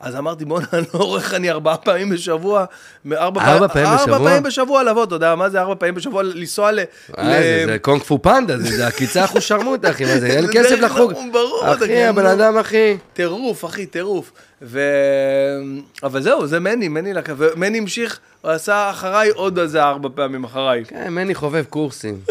[0.00, 2.64] אז אמרתי בוא'נה, אני לא עורך אני ארבעה פעמים בשבוע,
[3.12, 4.18] ארבע פעמים- פעמים ארבע בשבוע?
[4.28, 6.78] פעמים בשבוע לבוא, אתה יודע מה זה ארבע פעמים בשבוע לנסוע ל...
[7.18, 10.82] אה, זה- קונג פו פנדה, זה עקיצה אחוז שרמוטה, אחי, מה זה, אין כסף דרך
[10.82, 11.12] לחוג.
[11.32, 12.96] ברור, אחי, הבן אדם, אחי.
[13.12, 14.32] טירוף, אחי, טירוף.
[14.66, 14.80] ו...
[16.02, 20.44] אבל זהו, זה מני, מני לקח, ומני המשיך, הוא עשה אחריי עוד איזה ארבע פעמים
[20.44, 20.84] אחריי.
[20.84, 22.18] כן, מני חובב קורסים.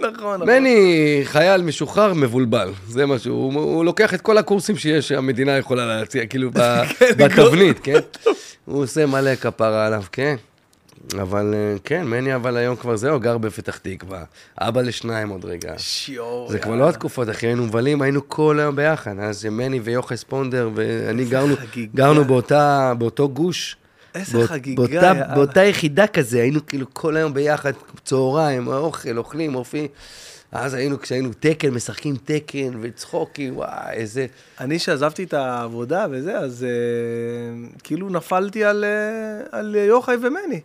[0.00, 0.48] נכון, נכון.
[0.50, 5.86] מני חייל משוחרר מבולבל, זה משהו, הוא, הוא לוקח את כל הקורסים שיש שהמדינה יכולה
[5.86, 6.82] להציע, כאילו ב-
[7.18, 7.98] בתבנית, כן?
[8.64, 10.36] הוא עושה מלא כפרה עליו, כן.
[11.22, 14.24] אבל אה, כן, מני אבל היום כבר זהו, גר בפתח תקווה.
[14.58, 15.74] אבא לשניים עוד רגע.
[15.78, 16.84] שיו, זה כבר יאללה.
[16.84, 19.18] לא התקופות, אחי, היינו מבלים, היינו כל היום ביחד.
[19.18, 21.54] אז מני ויוחס פונדר ואני גרנו.
[21.94, 23.76] גרנו באותה, באותו גוש.
[24.14, 25.34] איזה באות- חגיגה, באותה, יאללה.
[25.34, 27.72] באותה יחידה כזה, היינו כאילו כל היום ביחד,
[28.04, 29.88] צהריים, אוכל, אוכלים, אופי.
[30.52, 34.26] אז היינו, כשהיינו תקן, משחקים תקן וצחוקים, וואי, איזה...
[34.60, 36.68] אני שעזבתי את העבודה וזה, אז אה,
[37.82, 40.60] כאילו נפלתי על, אה, על יוחאי ומני.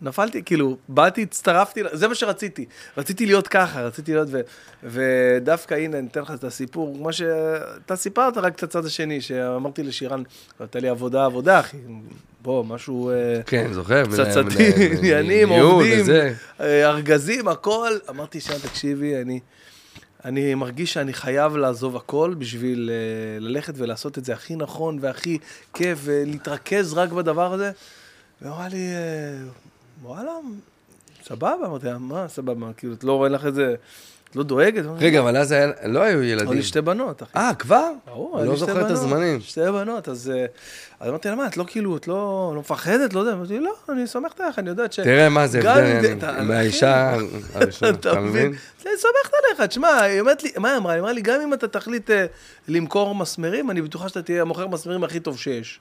[0.00, 2.64] נפלתי, כאילו, באתי, הצטרפתי, זה מה שרציתי.
[2.96, 4.40] רציתי להיות ככה, רציתי להיות, ו,
[4.82, 9.82] ודווקא, הנה, אני אתן לך את הסיפור, מה שאתה סיפרת, רק את הצד השני, שאמרתי
[9.82, 10.22] לשירן,
[10.60, 11.76] הייתה לי עבודה, עבודה, אחי,
[12.42, 13.10] בוא, משהו...
[13.10, 14.04] אה, כן, זוכר?
[14.04, 16.06] פצצתי, עניינים, עובדים.
[16.60, 17.92] אה, ארגזים, הכל.
[18.08, 19.40] אמרתי, שירן, תקשיבי, אני,
[20.24, 25.38] אני מרגיש שאני חייב לעזוב הכל בשביל אה, ללכת ולעשות את זה הכי נכון והכי
[25.74, 27.70] כיף, ולהתרכז רק בדבר הזה.
[28.42, 28.88] והוא אמר לי,
[30.04, 30.30] וואלה,
[31.24, 33.74] סבבה, אמרתי לה, מה סבבה, כאילו, את לא רואה לך את זה,
[34.30, 34.84] את לא דואגת?
[34.98, 36.52] רגע, אבל אז היה- לא היו היו ילדים.
[36.52, 37.30] לי שתי בנות, אחי.
[37.38, 37.90] אה, כבר?
[38.06, 39.40] ברור, אני היו לא לי שתי זוכר את בנות, הזמנים.
[39.40, 40.32] שתי בנות, אז
[41.00, 42.14] אה, אמרתי לה, מה, את לא כאילו, את לא
[42.54, 45.00] לא מפחדת, לא יודע, אמרתי, לא, אני סומכת עליך, אני יודעת ש...
[45.00, 45.60] תראה מה זה
[46.42, 47.16] מהאישה
[47.54, 48.46] הראשונה, אתה מבין?
[48.46, 50.92] אני סומכת עליך, תשמע, היא אומרת לי, מה היא אמרה?
[50.92, 52.26] היא אמרה לי, גם אם אתה תחליט אה,
[52.68, 55.80] למכור מסמרים, אני בטוחה שאתה תהיה המוכר מסמרים הכי טוב שיש.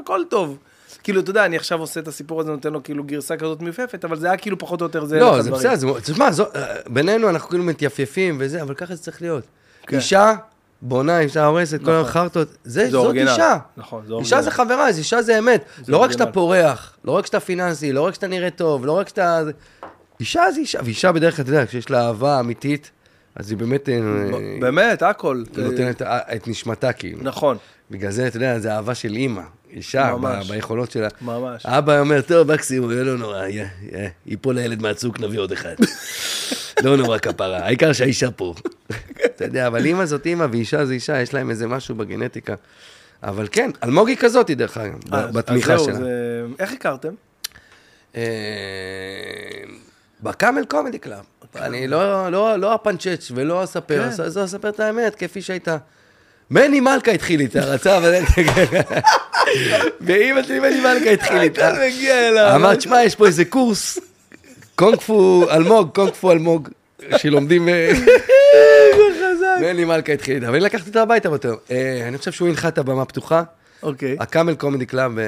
[0.00, 0.58] הכל טוב.
[1.02, 4.04] כאילו, אתה יודע, אני עכשיו עושה את הסיפור הזה, נותן לו כאילו גרסה כזאת מיופפת,
[4.04, 5.20] אבל זה היה כאילו פחות או יותר זה.
[5.20, 5.50] לא, זה.
[5.50, 6.46] בסדר, זה- תשמע, זו-
[6.88, 9.44] בינינו אנחנו כאילו מתייפייפים וזה, אבל ככה זה צריך להיות.
[9.86, 9.96] כן.
[9.96, 10.32] אישה
[10.82, 11.94] בונה, אישה הורסת, כל נכון.
[11.94, 13.30] החרטות, זה- זה זאת אורגינל.
[13.30, 13.56] אישה.
[13.76, 14.42] נכון, זה אישה.
[14.42, 15.64] זה חברה, אז אישה זה אמת.
[15.88, 16.26] לא רק שאתה.
[16.26, 19.44] פורח, לא רק שאתה פיננסי, לא רק שאתה נראה טוב, לא רק שאתה...
[19.44, 19.52] זה-
[20.20, 22.90] אישה זה אישה, ואישה בדרך כלל, אתה יודע, כשיש לה אהבה אמיתית,
[23.36, 24.00] אז היא באמת אה,
[24.60, 25.42] באמת, הכל.
[25.56, 27.18] נותנת את נשמתה, כאילו.
[27.22, 27.56] נכון,
[27.90, 30.50] בגלל זה, אתה יודע, זה אהבה של אימא, אישה, ממש.
[30.50, 31.08] ביכולות שלה.
[31.22, 31.66] ממש.
[31.66, 33.64] אבא אומר, טוב, מקסימום, יהיה לא נורא, יא,
[34.26, 35.74] ייפול הילד מהצוק, נביא עוד אחד.
[36.84, 38.54] לא נורא כפרה, העיקר שהאישה פה.
[39.24, 42.54] אתה יודע, אבל אימא זאת אימא ואישה זה אישה, יש להם איזה משהו בגנטיקה.
[43.22, 44.98] אבל כן, אלמוגי כזאתי, דרך אגב,
[45.32, 45.94] בתמיכה שלה.
[45.94, 47.12] זה- איך הכרתם?
[48.16, 48.22] אה,
[50.22, 51.24] בקאמל קומדי קלאב.
[51.56, 54.22] אני לא, לא, לא אפנצ'ץ' ולא אספר, כן.
[54.22, 55.76] אז אספר את האמת כפי שהייתה.
[56.50, 58.14] מני מלכה התחיל איתה, רצה, אבל...
[60.00, 61.60] ואימא שלי מני מלכה התחיל איתה.
[61.60, 62.52] כאן מגיע אליו.
[62.54, 63.98] אמרת, תשמע, יש פה איזה קורס,
[64.74, 66.68] קונג פו אלמוג, קונג פו אלמוג,
[67.16, 67.68] שלומדים...
[67.68, 67.92] אה,
[69.60, 71.56] מני מלכה התחיל איתה, ואני לקחתי אותה הביתה באותו יום.
[71.70, 73.42] אה, אני חושב שהוא הנחה את הבמה פתוחה,
[73.82, 74.16] אוקיי.
[74.20, 75.24] הקאמל קומדי קלאב, אה,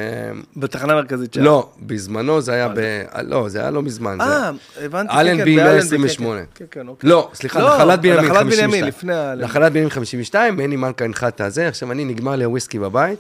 [0.57, 1.43] בתחנה המרכזית שם.
[1.43, 3.03] לא, בזמנו זה היה ב...
[3.23, 4.21] לא, זה היה לא מזמן.
[4.21, 4.51] אה,
[4.85, 5.13] הבנתי.
[5.13, 6.41] אלנבי כן, כן, באלנבי, 128.
[6.41, 7.11] כן, כן, כן, אוקיי.
[7.11, 8.71] לא, סליחה, לא, נחלת בנימין נחלת 52.
[8.71, 9.45] בנימין, לפני האלנבי.
[9.45, 13.19] נחלת בנימין 52, מני מלכה הנחה את הזה, עכשיו אני נגמר לי הוויסקי בבית,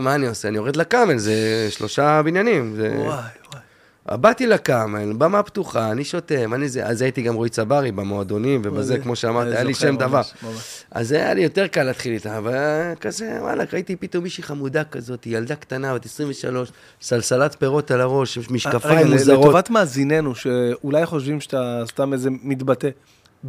[0.00, 0.48] מה אני עושה?
[0.48, 1.34] אני יורד לקאמל, זה
[1.70, 2.74] שלושה בניינים.
[2.76, 4.16] זה- וואי, וואי.
[4.20, 8.62] באתי לקאמל, במה פתוחה, אני שותה, מה אני זה, אז הייתי גם רועי צברי במועדונים
[8.64, 10.16] ובזה, וואי, כמו שאמרת, היה לי שם דבר.
[10.18, 10.84] ממש, ממש.
[10.90, 12.54] אז היה לי יותר קל להתחיל איתה, אבל
[13.00, 16.68] כזה, וואלה, ראיתי פתאום מישהי חמודה כזאת, ילדה קטנה, בת 23,
[17.02, 19.38] סלסלת פירות על הראש, רגע, משקפיים מוזרות.
[19.40, 22.88] לטובת מאזיננו, שאולי חושבים שאתה סתם איזה מתבטא,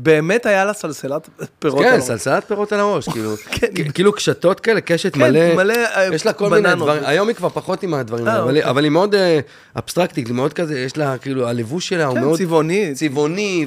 [0.04, 1.30] באמת היה לה סלסלת
[1.60, 2.04] פירות על כן, הראש.
[2.04, 3.68] סלסלת פירות על הראש, כאילו, כן.
[3.93, 5.20] כאילו קשתות כאלה, קשת כן,
[5.56, 6.76] מלא, אה, יש לה כל מיני.
[6.76, 8.64] דברים, היום היא כבר פחות עם הדברים אה, האלה, אבל אוקיי.
[8.64, 9.39] היא- אבל היא מאוד אה,
[9.78, 12.91] אבסטרקטית, היא מאוד כזה, יש לה, כאילו, הלבוש שלה הוא כן, מאוד צבעוני.
[12.95, 13.66] צבעוני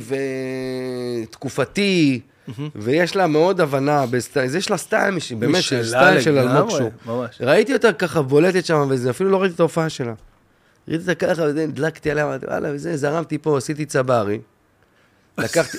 [1.22, 2.20] ותקופתי,
[2.76, 4.04] ויש לה מאוד הבנה,
[4.42, 6.70] אז יש לה סטייל, באמת, סטייל של אלמוג.
[7.06, 7.36] ממש.
[7.40, 10.12] ראיתי אותה ככה בולטת שם, וזה, אפילו לא ראיתי את ההופעה שלה.
[10.88, 14.38] ראיתי אותה ככה, וזה, הדלקתי עליה, אמרתי, וואלה, וזה, זרמתי פה, עשיתי צברי.
[15.38, 15.78] לקחתי...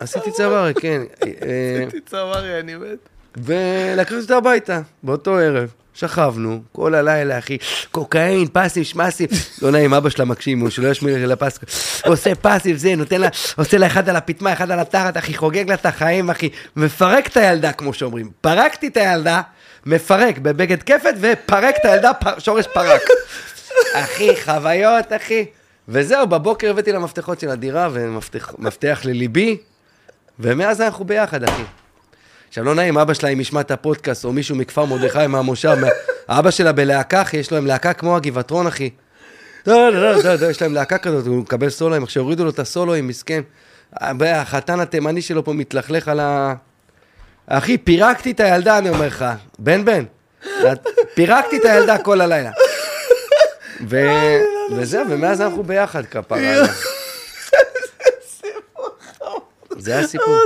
[0.00, 1.02] עשיתי צברי, כן.
[1.24, 3.08] אה, צמרי, אני מת.
[3.36, 5.72] ולקחתי אותה הביתה, באותו ערב.
[5.96, 7.58] שכבנו, כל הלילה, אחי,
[7.90, 9.28] קוקאין, פסים, שמסים.
[9.62, 11.58] לא נעים, אבא שלה מקשיב, הוא שלא ישמיע לי לפס.
[12.06, 15.68] עושה פסים, זה, נותן לה, עושה לה אחד על הפטמה, אחד על התחת, אחי, חוגג
[15.68, 16.48] לה את החיים, אחי.
[16.76, 18.30] מפרק את הילדה, כמו שאומרים.
[18.40, 19.40] פרקתי את הילדה,
[19.86, 23.02] מפרק בבגד כפת, ופרק את הילדה, פ- שורש פרק.
[24.02, 25.44] אחי, חוויות, אחי.
[25.88, 29.56] וזהו, בבוקר הבאתי לה מפתחות של הדירה, ומפתח לליבי,
[30.40, 31.62] ומאז אנחנו ביחד, אחי.
[32.48, 35.88] עכשיו, לא נעים, אבא שלה, אם ישמע את הפודקאסט, או מישהו מכפר מרדכי מהמושב, מה-
[36.28, 38.90] אבא שלה בלהקה, אחי, יש להם להקה כמו הגבעתרון, אחי.
[39.66, 43.08] לא, לא, לא, יש להם להקה כזאת, הוא מקבל סולואים, עכשיו הורידו לו את הסולואים,
[43.08, 43.40] מסכן.
[44.26, 46.54] החתן התימני שלו פה מתלכלך על ה...
[47.46, 49.24] אחי, פירקתי את הילדה, אני אומר לך.
[49.58, 50.04] בן בן,
[51.14, 52.50] פירקתי את הילדה כל הלילה.
[53.88, 54.00] ו...
[54.76, 56.38] וזהו, ומאז אנחנו ביחד, כפרה.
[59.84, 60.40] זה הסיפור.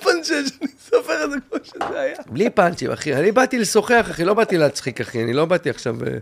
[0.00, 2.16] פנצ'ה שאני אספר את זה כמו שזה היה.
[2.26, 3.14] בלי פאנצ'ים, אחי.
[3.14, 5.24] אני באתי לשוחח, אחי, לא באתי להצחיק, אחי.
[5.24, 5.96] אני לא באתי עכשיו...
[6.06, 6.18] אה,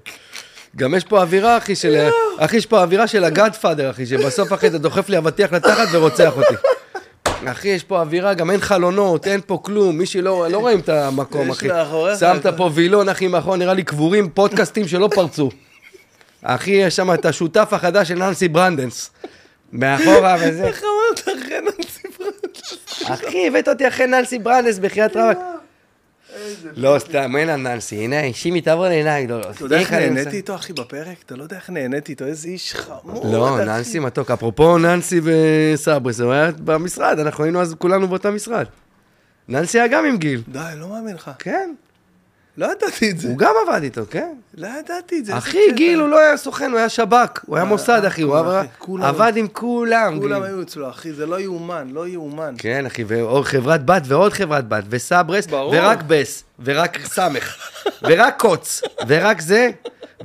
[0.76, 2.08] גם יש פה אווירה, אחי, של...
[2.38, 5.88] אחי, יש פה אווירה של ה Godfather, אחי, שבסוף, אחי, אתה דוחף לי אבטיח לתחת
[5.92, 6.54] ורוצח אותי.
[7.44, 10.88] אחי, יש פה אווירה, גם אין חלונות, אין פה כלום, מישהי לא, לא רואים את
[10.88, 11.68] המקום, אחי.
[12.20, 15.50] שמת פה וילון, אחי, מאחור, נראה לי קבורים פודקאסטים שלא פרצו.
[16.42, 19.10] אחי, יש שם את השותף החדש של ננסי ברנדס.
[19.72, 20.64] מאחורה וזה.
[20.64, 22.25] איך אמרת אחרי ננסי ברנדס?
[23.04, 25.38] אחי, הבאת אותי אחרי ננסי ברנדס בחייאת רבאק.
[26.76, 29.26] לא, סתם, אין על ננסי, הנה, שימי, תעבור לעיניי.
[29.26, 31.16] לא, לא, אתה יודע איך נהניתי איתו, אחי, בפרק?
[31.26, 33.32] אתה לא יודע איך נהניתי איתו, איזה איש חמוד.
[33.32, 33.64] לא.
[33.64, 34.30] ננסי מתוק.
[34.30, 38.66] אפרופו ננסי וסברס, הוא היה במשרד, אנחנו היינו אז כולנו באותה משרד.
[39.48, 40.42] ננסי היה גם עם גיל.
[40.48, 41.30] די, לא מאמין לך.
[41.38, 41.74] כן,
[42.58, 43.28] לא ידעתי את זה.
[43.28, 44.32] הוא גם עבד איתו, כן.
[44.56, 45.38] לא ידעתי את זה.
[45.38, 45.58] אחי.
[45.74, 48.36] גיל הוא לא היה סוכן, הוא היה שב"כ, הוא היה אה, מוסד, אחי, הוא.
[49.02, 50.18] עבד עם כולם.
[50.20, 50.42] כולם.
[50.42, 52.54] היו אצלו, אחי, זה לא יאומן, לא יאומן.
[52.58, 55.46] כן, אחי, ועוד חברת בת ועוד חברת בת, וסברס.
[55.72, 57.54] ורק בס, ורק סמך,
[58.02, 59.70] ורק קוץ, ורק זה,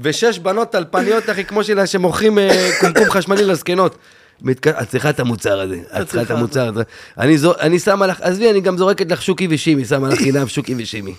[0.02, 3.98] ושש בנות טלפניות, אחי, כמו שלה שמוכרים אה, קומקום חשמלי לזקנות.
[4.42, 6.84] מתק- את צריכה את המוצר הזה, את צריכה את המוצר הזה.
[7.18, 10.48] אני זו- אני שמה לך, עזבי, אני גם זורקת לך שוקי ושימי, שמה לך חינם
[10.48, 11.14] שוקי ושימי.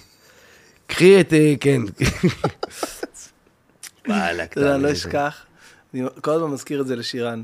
[0.87, 1.83] קחי את, אה, כן.
[4.09, 4.93] וואלכ, אתה יודע, אני לא.
[4.93, 5.45] אשכח.
[5.95, 7.43] אני כל הזמן מזכיר את זה לשירן.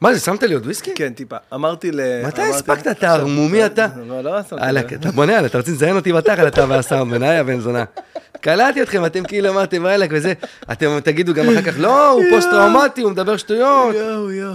[0.00, 0.94] מה זה, שמת לי עוד וויסקי?
[0.94, 1.36] כן, טיפה.
[1.54, 2.00] אמרתי ל...
[2.26, 2.86] מתי הספקת?
[2.86, 3.86] אתה ערמומי אתה?
[4.06, 4.92] לא, לא שמתי וואלה, לב.
[4.92, 7.84] אתה בונה, אתה רוצה לזיין אותי בתחת, אתה והסאונד, בניה בן זונה.
[8.40, 10.32] קלטתי אתכם, אתם כאילו אמרתם, וואלה, וזה,
[10.72, 13.94] אתם תגידו גם אחר כך, לא, הוא פוסט-טראומטי, הוא מדבר שטויות.
[13.94, 14.54] יואו, יואו.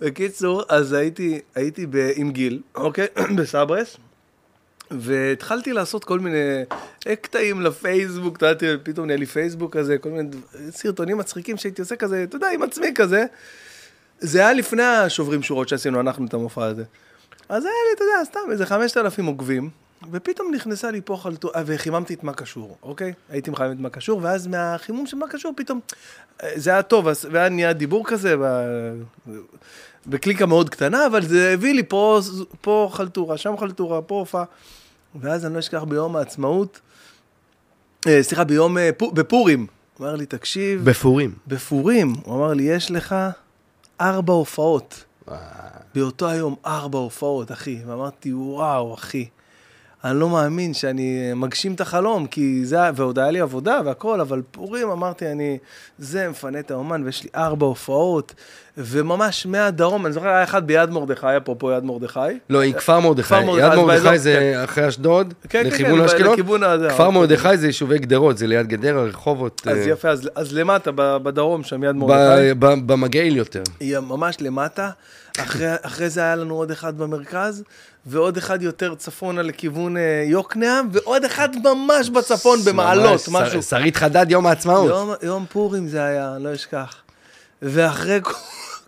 [0.00, 1.40] בקיצור, אז הייתי,
[2.16, 3.06] עם גיל, אוקיי?
[3.36, 3.96] בסברס,
[4.90, 6.64] והתחלתי לעשות כל מיני
[7.06, 10.28] אה, קטעים לפייסבוק, אתה יודע, פתאום נהיה לי פייסבוק כזה, כל מיני
[10.70, 13.24] סרטונים מצחיקים שהייתי עושה כזה, אתה יודע, עם עצמי כזה.
[14.20, 16.84] זה היה לפני השוברים שורות שעשינו אנחנו את המופע הזה.
[17.48, 19.70] אז היה לי, אתה יודע, סתם איזה 5,000 עוקבים,
[20.10, 23.12] ופתאום נכנסה לי פה חלטורה, וחיממתי את מה קשור, אוקיי?
[23.28, 25.80] הייתי מחמם את מה קשור, ואז מהחימום של מה קשור, פתאום,
[26.42, 29.02] אה, זה היה טוב, והיה נהיה דיבור כזה, ב-
[30.06, 32.20] בקליקה מאוד קטנה, אבל זה הביא לי פה,
[32.60, 34.44] פה חלטורה, שם חלטורה, פה הופעה.
[35.20, 36.80] ואז אני לא אשכח ביום העצמאות,
[38.06, 39.66] אה, סליחה, ביום, אה, פו- בפורים,
[39.98, 41.34] הוא אמר לי, תקשיב, בפורים.
[41.46, 43.14] בפורים, הוא אמר לי, יש לך
[44.00, 45.04] ארבע הופעות.
[45.94, 47.78] באותו היום ארבע הופעות, אחי.
[47.86, 49.26] ואמרתי, וואו, אחי.
[50.04, 54.42] אני לא מאמין שאני מגשים את החלום, כי זה, ועוד היה לי עבודה והכל, אבל
[54.50, 55.58] פורים, אמרתי, אני,
[55.98, 58.34] זה מפנה את האומן, ויש לי ארבע הופעות,
[58.76, 62.20] וממש מהדרום, אני זוכר, היה אחד ביד מרדכי, אפרופו יד מרדכי.
[62.50, 63.34] לא, היא כפר מרדכי.
[63.58, 66.36] יד מרדכי זה אחרי אשדוד, כן, כן, לכיוון כן, אשקלון.
[66.90, 67.20] כפר אוקיי.
[67.20, 69.62] מרדכי זה יישובי גדרות, זה ליד גדרה, רחובות.
[69.66, 72.54] אז אה, יפה, אז, למטה, בדרום, שם יד מרדכי.
[72.58, 73.62] במגעיל יותר.
[74.02, 74.90] ממש למטה.
[75.38, 77.64] אחרי, אחרי זה היה לנו עוד אחד במרכז,
[78.08, 83.62] ועוד אחד יותר צפונה לכיוון אה, יוקנעם, ועוד אחד ממש בצפון במעלות, משהו.
[83.62, 84.88] שרית חדד, יום העצמאות.
[84.88, 86.94] יום, יום פורים זה היה, לא אשכח.
[87.62, 88.32] ואחרי כל,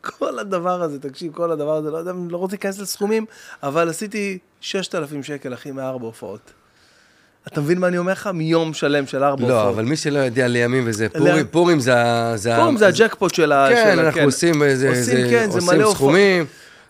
[0.01, 3.25] כל הדבר הזה, תקשיב, כל הדבר הזה, לא יודע, לא רוצה להיכנס לסכומים,
[3.63, 6.41] אבל עשיתי 6,000 שקל, אחי, מארבע הופעות.
[7.49, 8.27] אתה מבין מה אני אומר לך?
[8.35, 9.75] מיום שלם של ארבע לא, הופעות.
[9.75, 12.35] אבל מי שלא יודע לימים וזה, פורים, פורים זה ה...
[12.57, 13.67] פורים זה הג'קפוט של ה...
[13.71, 15.97] כן, אנחנו עושים איזה, עושים, איזה- כן, זה מלא עושים הופעות.
[15.97, 16.47] סכומים,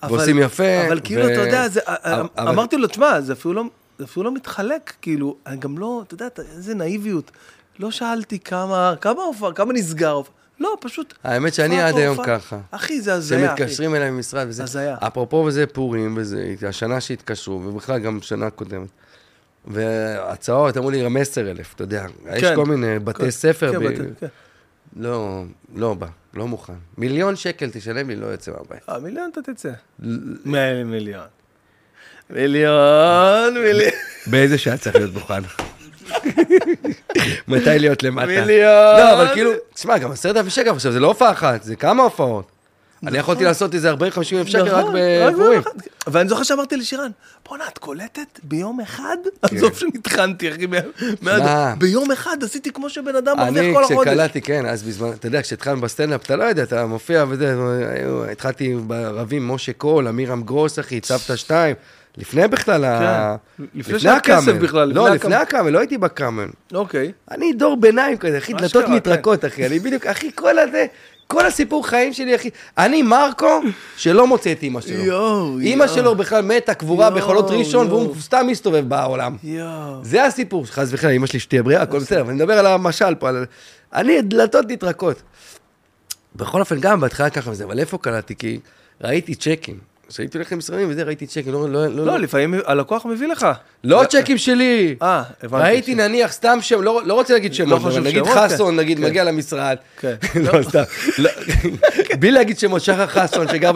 [0.09, 0.87] ועושים יפה.
[0.89, 3.63] אבל כאילו, ו- אתה יודע, זה, אבל- אמרתי לו, תשמע, זה אפילו לא,
[3.99, 6.27] זה אפילו לא מתחלק, כאילו, אני גם לא, אתה יודע,
[6.57, 7.31] איזה נאיביות.
[7.79, 10.35] לא שאלתי כמה, כמה הופעה, כמה נסגר הופעה.
[10.61, 11.15] לא, פשוט...
[11.25, 12.17] האמת שאני עד היום.
[12.25, 12.59] ככה.
[12.71, 13.63] אחי, זה הזיה, אחי.
[13.63, 14.63] שמתקשרים אליי ממשרד וזה.
[14.63, 14.97] הזיה.
[15.01, 18.89] אפרופו וזה פורים וזה, השנה שהתקשרו, ובכלל גם שנה קודמת.
[19.67, 22.07] והצעות, אמרו לי גם עשר אלף, אתה יודע.
[22.33, 22.55] יש כן.
[22.57, 23.73] כל מיני בתי כן, ספר.
[23.73, 24.27] כן, ב- בתי- כן.
[24.97, 25.43] לא,
[25.75, 26.73] לא בא, לא מוכן.
[26.99, 28.89] מיליון שקל תשלם לי, לא יוצא מהבית.
[28.89, 29.71] אה, מיליון אתה תצא.
[30.45, 31.27] מאה מיליון.
[32.31, 33.93] מיליון, מיליון.
[34.27, 35.43] באיזה שעה צריך להיות מוכן?
[37.49, 38.27] מתי להיות למטה?
[38.27, 38.97] מיליון.
[38.97, 42.03] לא, אבל כאילו, תשמע, גם עשרת אלפים שקל עכשיו, זה לא הופעה אחת, זה כמה
[42.03, 42.51] הופעות.
[43.07, 43.97] אני יכולתי לעשות איזה 40-50
[44.33, 44.95] אלף שקל רק נכון,
[45.33, 45.63] בפורים.
[46.07, 47.11] ואני זוכר שאמרתי לשירן,
[47.49, 49.17] בואנה, את קולטת ביום אחד?
[49.43, 50.67] עזוב שנטחנתי, אחי,
[51.79, 54.09] ביום אחד עשיתי כמו שבן אדם מרוויח אני, כל החודש.
[54.09, 57.57] כשקלטתי, כן, אז בזמן, אתה יודע, כשהתחלנו בסטנדאפ, אתה לא יודע, אתה מופיע וזה,
[58.33, 61.77] התחלתי ברבים, משה קול, אמירם גרוס, אחי, צוותא שתיים,
[62.19, 63.37] לפני בכלל ה...
[63.59, 64.59] כן, לפני שהיה כסף הקאמל.
[64.59, 66.49] בכלל, לא, לפני לפני הקאמל, לא הייתי בקאמל.
[66.75, 67.13] אוקיי.
[67.31, 68.93] אני דור ביניים כזה, אחי, דלתות כן.
[68.93, 70.87] מתרקות, אחי, אני בדיוק, אחי, כל הזה,
[71.31, 73.61] כל הסיפור חיים שלי, אחי, אני מרקו,
[73.97, 75.05] שלא מוצא את אימא שלו.
[75.05, 75.89] יואו, אימא.
[75.89, 78.15] שלו בכלל מתה, קבורה בחולות ראשון, והוא יואו.
[78.21, 79.37] סתם מסתובב בעולם.
[79.45, 80.05] יואו.
[80.05, 83.15] זה הסיפור, חס וחלילה, אמא שלי שתהיה בריאה, הכל בסדר, אבל אני מדבר על המשל
[83.15, 83.47] פה, על...
[83.95, 85.23] אני, דלתות נטרקות.
[86.37, 88.35] בכל אופן, גם בהתחלה ככה וזה, אבל איפה קלטתי?
[88.35, 88.61] כי
[89.01, 89.90] ראיתי צ'קים.
[90.11, 93.47] כשהייתי הולך למשרדים וזה, ראיתי צ'קים, לא, לא, לא, לא, לפעמים הלקוח מביא לך.
[93.85, 94.97] לא צ'קים שלי.
[95.03, 95.65] אה, הבנתי.
[95.65, 98.81] ראיתי נניח סתם שם, לא, לא רוצה להגיד שמות, חשוב אבל נגיד שמות, חסון, כן.
[98.81, 99.05] נגיד כן.
[99.05, 99.77] מגיע למשרד.
[100.01, 100.15] כן.
[100.45, 100.83] לא, סתם.
[101.19, 101.31] לא,
[102.21, 103.71] בלי להגיד שמות, שחר חסון, שגר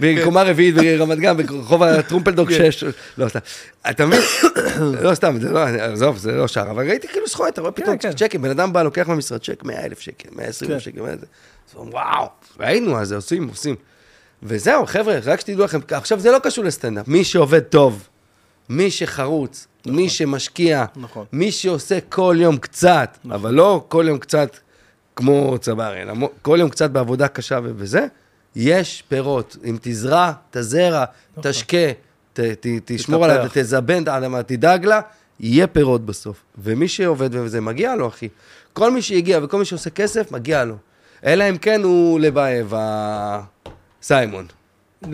[0.00, 2.72] בקומה רביעית ברמת גן, ברחוב הטרומפלדוג כן.
[2.72, 2.84] 6.
[3.18, 3.38] לא, סתם.
[3.90, 4.20] אתה מבין?
[5.04, 7.98] לא, סתם, זה לא, עזוב, זה לא שער, אבל ראיתי כאילו סחורה, אתה רואה פתאום
[7.98, 8.12] כן.
[8.12, 10.90] צ'קים, בן אדם בא, לוקח מהמשרד צ'ק 100 אלף שקל, 120 אלף כן.
[10.90, 11.20] שקל, 100 אלף.
[11.20, 11.26] אז
[11.74, 12.28] הוא אומר, וואו,
[12.60, 13.76] ראינו, אז עושים, עושים.
[14.42, 18.08] וזהו, חבר'ה, רק שתדעו לכם, עכשיו זה לא קשור לסטנדאפ, מי שעובד טוב,
[18.68, 21.24] מי שחרוץ, מי שמשקיע, נכון.
[21.32, 24.56] מי שעושה כל יום קצת, אבל לא כל יום קצת
[25.16, 26.12] כמו צברי, אלא
[26.42, 28.06] כל יום קצת בעבודה קשה ו- וזה,
[28.56, 29.56] יש פירות.
[29.64, 31.04] אם תזרע, תזרע,
[31.40, 31.76] תשקה,
[32.32, 33.24] ת- ת- תשמור.
[33.24, 35.00] עליה, תזבן את האדמה, תדאג לה,
[35.40, 36.36] יהיה פירות בסוף.
[36.58, 38.28] ומי שעובד וזה, מגיע לו, אחי.
[38.72, 40.74] כל מי שהגיע וכל מי שעושה כסף, מגיע לו.
[41.24, 43.40] אלא אם כן הוא לבייב, ה-
[44.02, 44.46] סיימון.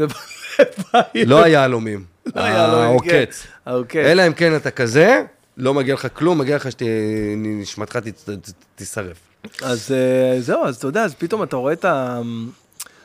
[1.15, 2.05] לא היהלומים.
[2.37, 3.25] לא היהלומים, כן.
[3.67, 3.97] העוקץ.
[3.97, 5.23] אלא אם כן אתה כזה,
[5.57, 7.99] לא מגיע לך כלום, מגיע לך שנשמתך
[8.77, 9.17] תשרף.
[9.63, 12.21] אז אה, זהו, אז אתה יודע, אז פתאום אתה רואה את ה...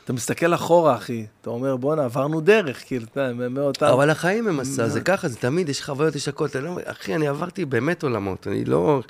[0.04, 3.86] אתה מסתכל אחורה, אחי, אתה אומר, בואנה, עברנו דרך, כאילו, אתה יודע, מאותם...
[3.86, 6.46] אבל החיים הם מסע, זה ככה, זה תמיד, יש חוויות, יש הכל.
[6.46, 9.02] אתה לא- אחי, אני עברתי באמת עולמות, אני לא...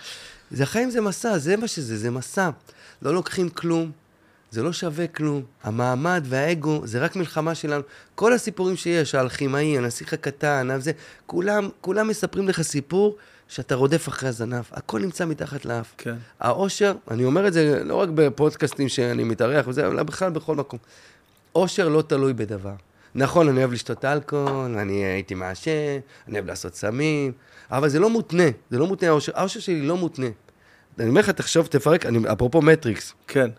[0.51, 2.51] זה החיים זה מסע, זה מה שזה, זה מסע.
[3.02, 3.90] לא לוקחים כלום,
[4.51, 5.43] זה לא שווה כלום.
[5.62, 7.82] המעמד והאגו, זה רק מלחמה שלנו.
[8.14, 10.93] כל הסיפורים שיש, האלכימאי, הנסיך הקטן, זה,
[11.27, 13.16] כולם, כולם מספרים לך סיפור
[13.48, 14.64] שאתה רודף אחרי הזנב.
[14.72, 15.94] הכל נמצא מתחת לאף.
[15.98, 16.14] כן.
[16.40, 20.78] האושר, אני אומר את זה לא רק בפודקאסטים שאני מתארח וזה, אלא בכלל בכל מקום.
[21.55, 22.74] אושר לא תלוי בדבר.
[23.14, 25.98] נכון, אני אוהב לשתות אלכוהול, אני הייתי מעשן,
[26.28, 27.32] אני אוהב לעשות סמים,
[27.70, 29.32] אבל זה לא מותנה, זה לא מותנה האושר.
[29.35, 30.27] האושר שלי לא מותנה.
[30.98, 33.51] אני אומר לך, תחשוב, תפרק, אני, אפרופו מטריקס, כן.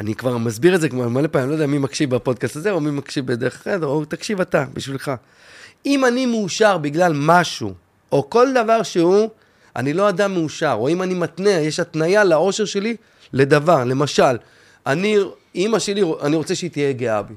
[0.00, 2.80] אני כבר מסביר את זה כבר מלא פעמים, לא יודע מי מקשיב בפודקאסט הזה, או
[2.80, 5.12] מי מקשיב בדרך אחרת, או תקשיב אתה, בשבילך.
[5.86, 7.72] אם אני מאושר בגלל משהו,
[8.12, 9.28] או כל דבר שהוא,
[9.76, 12.96] אני לא אדם מאושר, או אם אני מתנה, יש התניה לאושר שלי
[13.32, 13.84] לדבר.
[13.84, 14.36] למשל,
[14.86, 15.16] אני,
[15.54, 17.34] אימא שלי, אני רוצה שהיא תהיה גאה בי.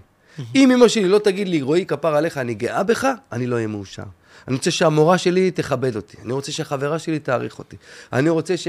[0.56, 3.68] אם אימא שלי לא תגיד לי, רועי, כפר עליך, אני גאה בך, אני לא אהיה
[3.68, 4.04] מאושר.
[4.48, 7.76] אני רוצה שהמורה שלי תכבד אותי, אני רוצה שהחברה שלי תעריך אותי,
[8.14, 8.68] אני רוצה ש...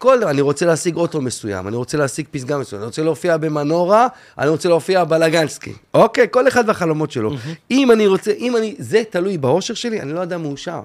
[0.00, 4.06] כל אני רוצה להשיג אוטו מסוים, אני רוצה להשיג פסגה מסוימת, אני רוצה להופיע במנורה,
[4.38, 5.72] אני רוצה להופיע בלגנסקי.
[5.94, 7.30] אוקיי, כל אחד והחלומות שלו.
[7.70, 10.80] אם אני רוצה, אם אני, זה תלוי באושר שלי, אני לא אדם מאושר.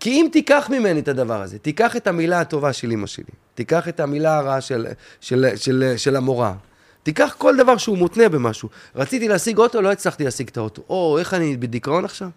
[0.00, 3.24] כי אם תיקח ממני את הדבר הזה, תיקח את המילה הטובה של אמא שלי,
[3.54, 4.86] תיקח את המילה הרעה של,
[5.20, 6.54] של, של, של, של המורה,
[7.02, 8.68] תיקח כל דבר שהוא מותנה במשהו.
[8.96, 10.82] רציתי להשיג אוטו, לא הצלחתי להשיג את האוטו.
[10.88, 12.28] או, איך אני בדיכאון עכשיו?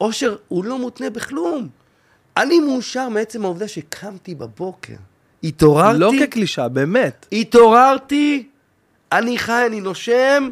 [0.00, 1.68] אושר הוא לא מותנה בכלום.
[2.36, 4.94] אני מאושר מעצם העובדה שקמתי בבוקר.
[5.44, 7.26] התעוררתי, לא כקלישה, באמת.
[7.32, 8.46] התעוררתי,
[9.12, 10.48] אני חי, אני נושם,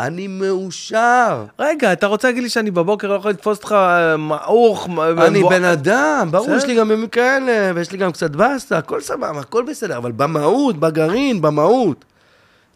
[0.00, 1.44] אני מאושר.
[1.58, 4.88] רגע, אתה רוצה להגיד לי שאני בבוקר לא יכול לתפוס אותך אה, מעוך?
[4.88, 6.56] מ- אני בן אדם, ברור.
[6.56, 10.12] יש לי גם ימים כאלה, ויש לי גם קצת באסה, הכל סבבה, הכל בסדר, אבל
[10.12, 12.04] במהות, בגרעין, במהות.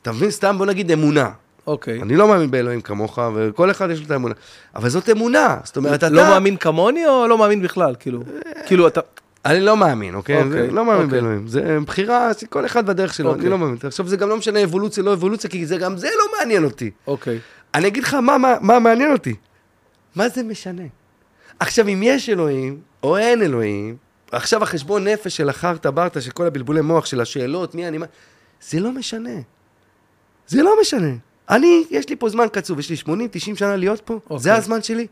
[0.03, 0.31] אתה מבין?
[0.31, 1.31] סתם בוא נגיד אמונה.
[1.67, 2.03] אוקיי.
[2.03, 4.35] אני לא מאמין באלוהים כמוך, וכל אחד יש לו את האמונה.
[4.77, 6.09] אבל זאת אמונה, זאת אומרת, אתה...
[6.09, 7.95] לא מאמין כמוני או לא מאמין בכלל?
[8.01, 8.21] כאילו,
[8.67, 9.01] כאילו אתה...
[9.47, 10.37] אני לא מאמין, אוקיי?
[10.37, 11.21] אוקיי, זה- לא מאמין אוקיי.
[11.21, 11.47] באלוהים.
[11.47, 13.51] זה בחירה, כל אחד בדרך שלו, אני אוקיי.
[13.51, 13.77] לא מאמין.
[13.83, 16.91] עכשיו, זה גם לא משנה אבולוציה, לא אבולוציה, כי זה גם זה לא מעניין אותי.
[17.07, 17.39] אוקיי.
[17.75, 19.35] אני אגיד לך מה, מה, מה מעניין אותי.
[20.17, 20.83] מה זה משנה?
[21.61, 23.97] עכשיו, אם יש אלוהים, או אין אלוהים,
[24.33, 28.07] עכשיו החשבון נפש של החרטה ברטה, של כל הבלבולי מוח, של השאלות, מי אני, מה...
[28.71, 29.31] זה לא משנה.
[30.47, 31.11] זה לא משנה.
[31.51, 33.09] אני, יש לי פה זמן קצוב, יש לי 80-90
[33.57, 34.39] שנה להיות פה, אוקיי.
[34.39, 35.07] זה הזמן שלי.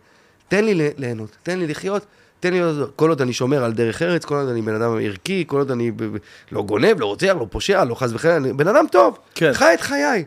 [0.48, 2.06] תן לי ליהנות, תן לי לחיות,
[2.44, 2.60] תן לי,
[2.96, 5.70] כל עוד אני שומר על דרך ארץ, כל עוד אני בן אדם ערכי, כל עוד
[5.70, 5.92] אני
[6.52, 9.52] לא גונב, לא רוצח, לא פושע, לא חס וחלילה, אני בן אדם טוב, כן.
[9.52, 10.24] חי את חיי.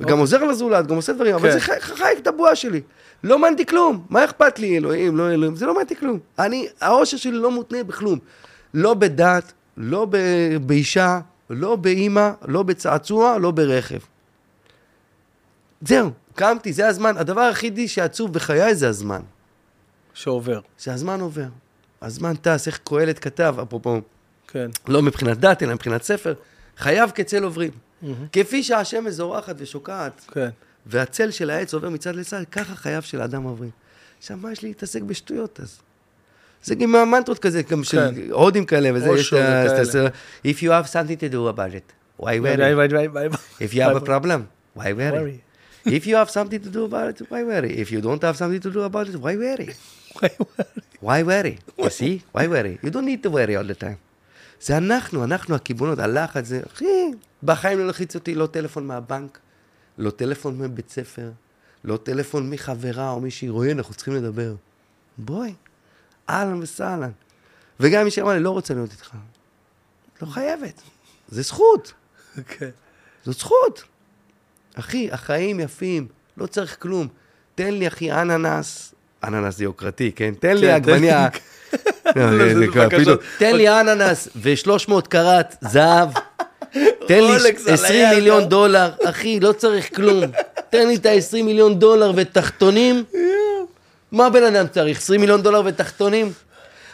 [0.00, 1.54] וגם עוזר לזולת, גם עושה דברים, אבל כן.
[1.54, 2.80] זה חי, חי את הבועה שלי.
[3.24, 6.18] לא מעניין אותי כלום, מה אכפת לי, אלוהים, לא אלוהים, זה לא מעניין אותי כלום.
[6.38, 8.18] אני, האושר שלי לא מותנה בכלום.
[8.74, 11.20] לא בדת, לא ב- באישה,
[11.50, 13.98] לא באימא, לא בצעצוע, לא ברכב.
[15.80, 17.16] זהו, קמתי, זה הזמן.
[17.16, 19.20] הדבר היחידי שעצוב בחיי זה הזמן.
[20.18, 20.60] שעובר.
[20.78, 21.46] שהזמן עובר.
[22.02, 24.00] הזמן טס, איך קהלת כתב, אפרופו,
[24.48, 24.70] כן.
[24.88, 26.34] לא מבחינת דת, אלא מבחינת ספר,
[26.76, 27.70] חייו כצל עוברים.
[28.32, 30.48] כפי שהשמש זורחת ושוקעת, כן.
[30.86, 33.70] והצל של העץ עובר מצד לצד, ככה חייו של האדם עוברים.
[34.18, 35.78] עכשיו, מה יש לי להתעסק בשטויות אז?
[36.64, 38.30] זה גם המנטרות כזה, גם של כן.
[38.30, 39.38] הודים כאלה, וזה, יש את
[39.94, 40.08] ה...
[40.44, 41.92] If you have something to do about it,
[42.22, 43.60] why worry?
[43.60, 44.40] If you have a problem,
[44.74, 45.42] why worry.
[45.86, 47.72] If you have something to do about it, why worry?
[47.82, 49.68] If you don't have something to do about it, why worry?
[51.02, 51.58] Why worry?
[51.78, 52.22] You see?
[52.34, 52.78] Why worry?
[52.82, 53.98] You don't need to worry all the time.
[54.60, 57.10] זה אנחנו, אנחנו הקיבעונות, הלחץ, זה, אחי,
[57.42, 59.38] בחיים לא לחיץ אותי לא טלפון מהבנק,
[59.98, 61.30] לא טלפון מבית ספר,
[61.84, 64.54] לא טלפון מחברה או מישהי, רועי, אנחנו צריכים לדבר.
[65.18, 65.54] בואי,
[66.30, 67.10] אהלן וסהלן.
[67.80, 69.14] וגם מי שאמר לי, לא רוצה להיות איתך.
[70.22, 70.82] לא חייבת.
[71.28, 71.92] זה זכות.
[72.48, 72.70] כן.
[73.24, 73.82] זאת זכות.
[74.74, 77.08] אחי, החיים יפים, לא צריך כלום.
[77.54, 80.34] תן לי, אחי, אננס, אננס זה יוקרתי, כן?
[80.40, 81.28] תן לי כן, עגבניה.
[82.04, 82.20] תן-
[83.06, 83.14] לא.
[83.38, 86.08] תן לי אננס ו-300 קראט זהב.
[87.08, 88.46] תן לי רולקס על 20 היד, מיליון לא?
[88.46, 90.24] דולר, אחי, לא צריך כלום.
[90.70, 93.04] תן לי את ה-20 מיליון דולר ותחתונים.
[94.12, 94.98] מה בן אדם צריך?
[94.98, 96.32] 20 מיליון דולר ותחתונים?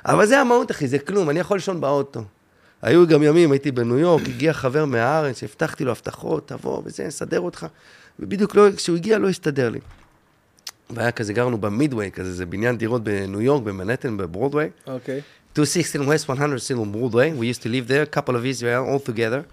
[0.06, 2.20] אבל זה המהות, אחי, זה כלום, אני יכול לישון באוטו.
[2.82, 7.40] היו גם ימים, הייתי בניו יורק, הגיע חבר מהארץ, שהבטחתי לו הבטחות, תבוא וזה, נסדר
[7.40, 7.66] אותך.
[8.20, 9.78] ובדיוק לא, כשהוא הגיע לא הסתדר לי.
[10.90, 14.68] והיה כזה, גרנו במידווי, כזה, זה בניין דירות בניו יורק, במנהטן, בברודווי.
[14.86, 15.20] אוקיי.
[15.56, 17.32] 216 West 100 still on Broadway.
[17.32, 19.44] We used to live there, a couple of Israel all together.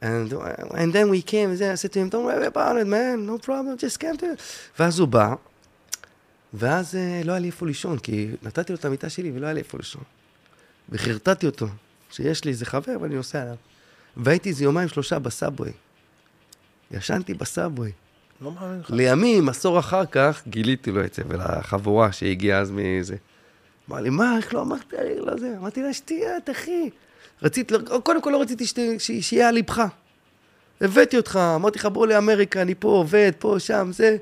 [0.00, 0.32] And,
[0.80, 3.38] and then we came, and I said to him, don't worry about it, man, no
[3.38, 4.26] problem, just come to.
[4.78, 5.34] ואז הוא בא,
[6.54, 9.52] ואז אה, לא היה לי איפה לישון, כי נתתי לו את המיטה שלי ולא היה
[9.52, 10.02] לי איפה לישון.
[10.88, 11.66] וחרטטתי אותו,
[12.10, 13.56] שיש לי איזה חבר ואני נוסע אליו.
[14.16, 15.72] והייתי איזה יומיים שלושה בסאבווי.
[16.90, 17.92] ישנתי בסאבווי.
[18.40, 18.90] לא מאמין לך.
[18.90, 23.16] לימים, עשור אחר כך, גיליתי לו את זה, ולחבורה שהגיעה אז מזה.
[23.90, 25.54] אמר לי, מה, איך לא אמרת לי לא זה?
[25.60, 26.90] אמרתי לה, שטויות, אחי.
[27.42, 28.64] רצית, קודם כל לא רציתי
[28.98, 29.82] שיהיה על ליבך.
[30.80, 34.16] הבאתי אותך, אמרתי לך, בוא לאמריקה, אני פה עובד, פה, שם, זה.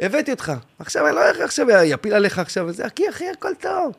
[0.00, 0.52] הבאתי אותך.
[0.78, 3.92] עכשיו אני לא איך עכשיו יפיל עליך עכשיו, זה, אחי, אחי, הכל טוב.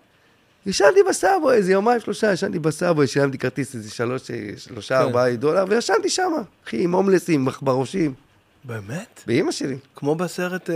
[0.66, 5.02] ישנתי בסאבו, איזה יומיים, שלושה, ישנתי בסאבו, שילמתי כרטיס איזה שלוש, שלושה, כן.
[5.02, 6.32] ארבעה דולר, וישנתי שם,
[6.68, 8.14] אחי, עם הומלסים, בראשים,
[8.68, 9.24] באמת?
[9.28, 9.78] באימא שלי.
[9.96, 10.76] כמו בסרט אה,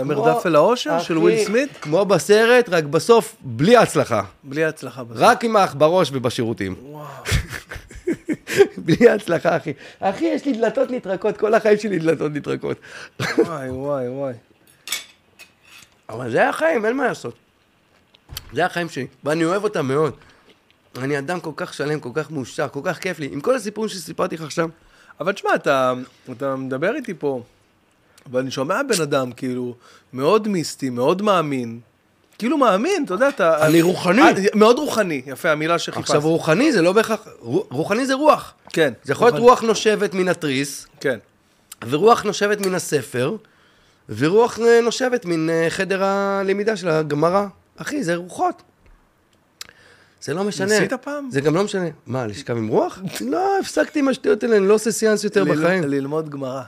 [0.00, 1.70] המרדף אל האושר של וויל סמית?
[1.80, 4.22] כמו בסרט, רק בסוף בלי הצלחה.
[4.42, 5.22] בלי הצלחה בסרט.
[5.22, 6.74] רק עם האח בראש ובשירותים.
[6.82, 7.06] וואו.
[8.84, 9.72] בלי הצלחה, אחי.
[10.00, 12.76] אחי, יש לי דלתות נטרקות, כל החיים שלי דלתות נטרקות.
[13.20, 14.34] וואי, וואי, וואי.
[16.08, 17.34] אבל זה החיים, אין מה לעשות.
[18.52, 20.14] זה החיים שלי, ואני אוהב אותם מאוד.
[20.98, 23.28] אני אדם כל כך שלם, כל כך מאושר, כל כך כיף לי.
[23.32, 24.68] עם כל הסיפורים שסיפרתי לך עכשיו,
[25.20, 25.92] אבל תשמע, אתה,
[26.32, 27.42] אתה מדבר איתי פה,
[28.32, 29.74] ואני שומע בן אדם, כאילו,
[30.12, 31.80] מאוד מיסטי, מאוד מאמין.
[32.38, 33.66] כאילו מאמין, אתה יודע, אתה...
[33.66, 34.22] אני רוחני.
[34.22, 36.00] אה, מאוד רוחני, יפה, המילה שחיפשתי.
[36.02, 38.54] עכשיו רוחני זה לא בהכרח, רו- רוחני זה רוח.
[38.72, 38.92] כן.
[39.04, 39.38] זה יכול להיות.
[39.40, 41.18] רוח נושבת מן התריס, כן.
[41.88, 43.36] ורוח נושבת מן הספר,
[44.08, 47.46] ורוח אה, נושבת מן אה, חדר הלמידה של הגמרא.
[47.76, 48.62] אחי, זה רוחות.
[50.24, 50.66] זה לא משנה.
[50.66, 51.28] ניסית פעם?
[51.30, 51.88] זה גם לא משנה.
[52.06, 52.98] מה, לשכב עם רוח?
[53.32, 55.84] לא, הפסקתי עם השטויות האלה, אני לא עושה סיאנס יותר בחיים.
[55.84, 56.62] ללמוד גמרא.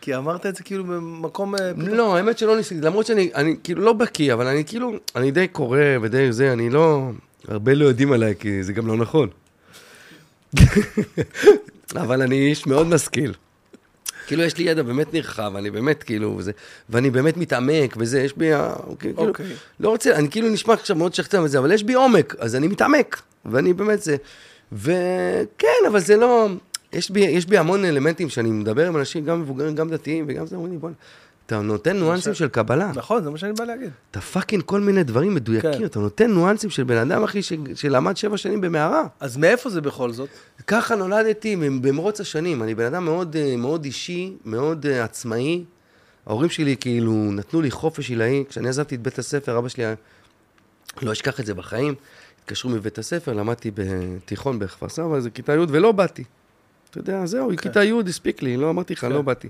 [0.00, 1.54] כי אמרת את זה כאילו במקום...
[1.54, 5.30] אה, לא, האמת שלא ניסיתי, למרות שאני אני כאילו לא בקיא, אבל אני כאילו, אני
[5.30, 7.10] די קורא ודי זה, אני לא...
[7.48, 9.28] הרבה לא יודעים עליי, כי זה גם לא נכון.
[12.02, 13.34] אבל אני איש מאוד משכיל.
[14.26, 16.52] כאילו, יש לי ידע באמת נרחב, אני באמת כאילו, וזה,
[16.90, 19.46] ואני באמת מתעמק, וזה, יש בי, ה- כאילו, אוקיי.
[19.80, 22.68] לא רוצה, אני כאילו נשמע עכשיו מאוד שחצן וזה, אבל יש בי עומק, אז אני
[22.68, 24.16] מתעמק, ואני באמת זה,
[24.72, 26.48] וכן, אבל זה לא,
[26.92, 30.46] יש בי, יש בי המון אלמנטים שאני מדבר עם אנשים, גם מבוגרים, גם דתיים, וגם
[30.46, 30.94] זה, אומרים לי, בוא'נה,
[31.46, 32.92] אתה נותן ניואנסים של קבלה.
[32.94, 33.90] נכון, זה מה שאני בא להגיד.
[34.10, 35.84] אתה fucking כל מיני דברים מדויקים, כן.
[35.84, 39.02] אתה נותן ניואנסים של בן אדם, אחי, ש- שלמד שבע שנים במערה.
[39.20, 40.28] אז מאיפה זה בכל זאת?
[40.66, 42.62] ככה נולדתי במרוץ השנים.
[42.62, 45.64] אני בן אדם מאוד, אה, מאוד אישי, מאוד אה, עצמאי.
[46.26, 48.44] ההורים שלי כאילו נתנו לי חופש עילאי.
[48.48, 49.84] כשאני עזבתי את בית הספר, אבא שלי.
[51.02, 51.94] לא אשכח את זה בחיים.
[52.42, 56.24] התקשרו מבית הספר, למדתי בתיכון בכפר סבא, זה כיתה י' ולא באתי.
[56.90, 57.56] אתה יודע, זהו, כן.
[57.56, 59.12] כיתה י' הספיק לי, לא אמרתי לך, כן.
[59.12, 59.48] לא באתי.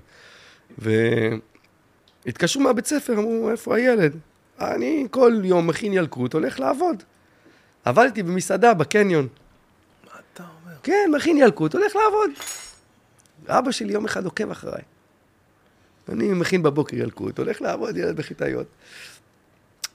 [2.25, 4.17] והתקשרו מהבית ספר, אמרו, איפה הילד?
[4.59, 7.03] אני כל יום מכין ילקוט, הולך לעבוד.
[7.85, 9.27] עבדתי במסעדה בקניון.
[10.05, 10.75] מה אתה אומר?
[10.83, 12.29] כן, מכין ילקוט, הולך לעבוד.
[13.47, 14.81] אבא שלי יום אחד עוקב אחריי.
[16.09, 18.55] אני מכין בבוקר ילקוט, הולך לעבוד, ילד בכיתה י'.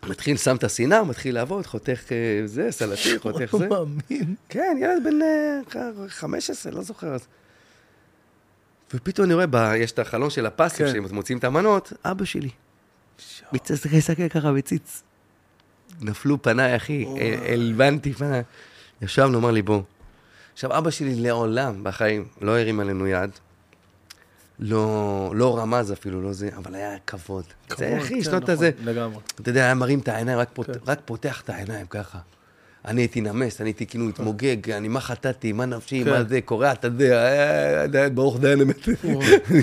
[0.09, 3.69] מתחיל, שם את הסינר, מתחיל לעבוד, חותך אה, זה, סלטי, חותך זה.
[3.69, 4.35] לא מאמין.
[4.49, 7.17] כן, ילד בן אה, 15, לא זוכר.
[8.95, 10.93] ופתאום אני רואה, ב- יש את החלון של הפסים, כן.
[10.93, 12.51] שהם מוצאים את המנות, אבא שלי.
[13.53, 15.03] מסתכל ככה בציץ.
[16.01, 17.07] נפלו פניי, אחי,
[17.53, 18.43] הלבנתי פניי.
[19.03, 19.83] ישבנו, אמר לי, בוא.
[20.53, 23.31] עכשיו, אבא שלי לעולם בחיים לא הרים עלינו יד.
[24.59, 27.45] לא, לא רמז אפילו, לא זה, אבל היה כבוד.
[27.45, 28.71] זה, כבוד, אחי, כן, שנות נכון, הזה.
[28.85, 29.19] לגמרי.
[29.41, 30.67] אתה יודע, היה מרים את העיניים, רק, פות...
[30.67, 30.73] כן.
[30.87, 32.19] רק פותח את העיניים ככה.
[32.85, 36.11] אני הייתי נמס, אני הייתי כאילו מתמוגג, אני מה חטאתי, מה נפשי, כן.
[36.11, 38.89] מה זה, קורע את הזה, אה, אה, ברוך דיין אמת.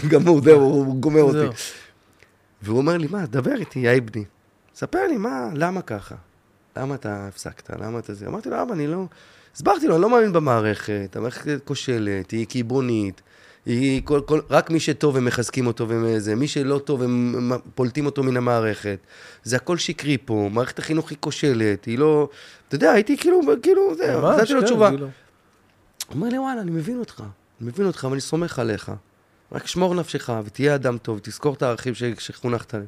[0.07, 1.21] גמור, זהו, הוא גומר.
[1.21, 1.57] אותי.
[2.61, 4.23] והוא אומר לי, מה, דבר איתי, יא בני.
[4.75, 6.15] ספר לי, מה, למה ככה?
[6.77, 7.69] למה אתה הפסקת?
[7.69, 8.27] למה אתה זה?
[8.27, 9.05] אמרתי לו, אבא, אני לא...
[9.55, 13.21] הסברתי לו, אני לא מאמין במערכת, המערכת כושלת, היא קיבעונית,
[13.67, 18.05] היא כל, כל, רק מי שטוב הם מחזקים אותו וזה, מי שלא טוב הם פולטים
[18.05, 18.99] אותו מן המערכת.
[19.43, 22.29] זה הכל שקרי פה, מערכת החינוך היא כושלת, היא לא...
[22.67, 24.89] אתה יודע, הייתי כאילו, כאילו, זהו, נתתי לו כן, תשובה.
[24.89, 25.05] כאילו.
[25.05, 25.11] הוא
[26.15, 27.23] אומר לי, וואלה, אני מבין אותך,
[27.61, 28.91] אני מבין אותך ואני סומך עליך.
[29.51, 32.87] רק שמור נפשך ותהיה אדם טוב, תזכור את הערכים ש- שחונכת עליהם.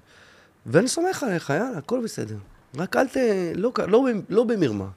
[0.65, 2.35] ואני סומך עליך, יאללה, הכל בסדר.
[2.77, 3.17] רק אל ת...
[3.55, 4.87] לא, לא, ב- לא במרמה.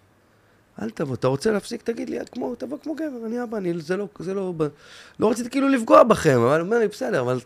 [0.82, 3.96] אל תבוא, אתה רוצה להפסיק, תגיד לי, כמו, תבוא כמו גבר, אני אבא, אני, זה
[3.96, 4.52] לא, זה לא,
[5.20, 7.38] לא רציתי כאילו לפגוע בכם, אבל אומר לי, בסדר, אבל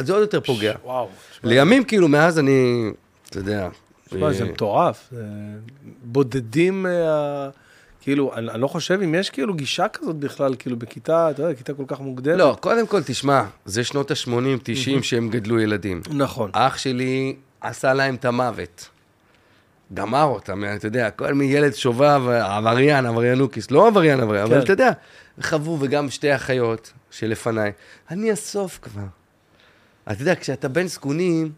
[0.00, 0.74] זה עוד יותר פוגע.
[0.84, 1.08] וואו.
[1.30, 2.90] תשמע, לימים, כאילו, מאז אני,
[3.30, 3.68] אתה יודע,
[4.08, 5.08] תשמע, זה אה, מטורף.
[5.10, 5.24] זה
[6.04, 7.48] בודדים מה...
[8.00, 11.54] כאילו, אני אני לא חושב אם יש כאילו גישה כזאת בכלל, כאילו בכיתה, אתה יודע,
[11.54, 12.38] כיתה כל כך מוקדמת.
[12.38, 16.00] לא, קודם כל, תשמע, זה שנות ה-80, 90 שהם גדלו ילדים.
[16.10, 16.50] נכון.
[16.52, 18.88] אח שלי עשה להם את המוות.
[19.94, 24.62] גמר אותם, אתה יודע, כל מיני ילד שובב, עבריין, עבריינוקיס, לא עבריין, עבריין, אבל כן.
[24.62, 24.90] אתה יודע,
[25.42, 27.72] חוו וגם שתי אחיות שלפניי.
[28.10, 29.06] אני הסוף כבר.
[30.12, 31.52] אתה יודע, כשאתה בן זקונים,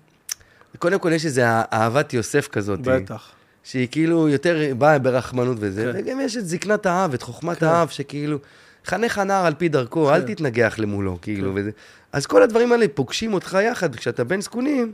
[0.79, 1.43] קודם כל יש איזו
[1.73, 2.81] אהבת יוסף כזאת.
[2.81, 3.33] בטח.
[3.65, 5.99] שהיא כאילו יותר באה ברחמנות וזה, כן.
[5.99, 7.67] וגם יש את זקנת האב, את חוחמת כן.
[7.67, 8.39] האב, שכאילו
[8.87, 10.35] חנך הנער על פי דרכו, אל כן.
[10.35, 11.71] תתנגח למולו, כאילו, וזה.
[12.13, 14.93] אז כל הדברים האלה פוגשים אותך יחד, כשאתה בן זקונים,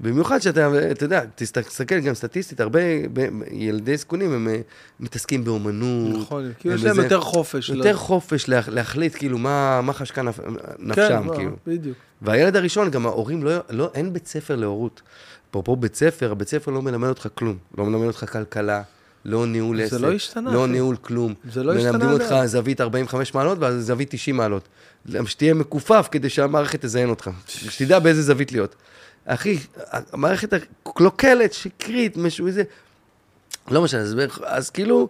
[0.00, 2.80] במיוחד שאתה, אתה יודע, תסתכל גם סטטיסטית, הרבה
[3.50, 4.60] ילדי זקונים, הם אה,
[5.00, 6.18] מתעסקים באומנות.
[6.20, 7.68] נכון, כאילו יש להם יותר חופש.
[7.68, 11.50] יותר לא- חופש להח- להחליט, כאילו, מה מה חשקה נפ- כן, נפשם, לא, כאילו.
[11.66, 11.96] בדיוק.
[12.22, 15.02] והילד הראשון, גם ההורים לא, לא, אין בית ספר להורות.
[15.50, 17.56] אפרופו בית ספר, הבית ספר לא מלמד אותך כלום.
[17.78, 18.82] לא מלמד אותך כלכלה,
[19.24, 20.00] לא ניהול זה עסק.
[20.00, 20.66] לא השתנה, לא.
[20.68, 21.34] ניהול כלום.
[21.52, 22.34] זה לא השתנה מלמדים אותך.
[22.44, 24.68] זווית 45 מעלות ואז זווית 90 מעלות.
[25.26, 27.30] שתהיה מכופף כדי שהמערכת תזיין אותך.
[27.48, 28.74] שתדע באיזה זווית להיות.
[29.26, 29.58] אחי,
[30.12, 32.62] המערכת הקלוקלת, שקרית, משהו איזה...
[33.70, 35.08] לא משנה, אז, אז כאילו,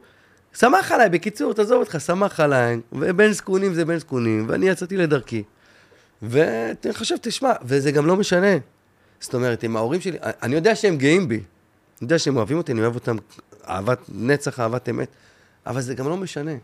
[0.55, 5.43] שמח עליי, בקיצור, תעזוב אותך, שמח עליי, ובן זקונים זה בן זקונים, ואני יצאתי לדרכי.
[6.23, 8.57] ואני חושב, תשמע, וזה גם לא משנה.
[9.21, 11.35] זאת אומרת, עם ההורים שלי, אני יודע שהם גאים בי.
[11.35, 11.45] אני
[12.01, 13.17] יודע שהם אוהבים אותי, אני אוהב אותם
[13.69, 15.09] אהבת נצח, אהבת אמת,
[15.67, 16.55] אבל זה גם לא משנה.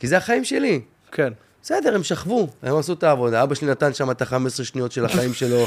[0.00, 0.80] כי זה החיים שלי.
[1.12, 1.32] כן.
[1.62, 3.42] בסדר, הם שכבו, הם עשו את העבודה.
[3.42, 5.66] אבא שלי נתן שם את ה-15 שניות של החיים שלו.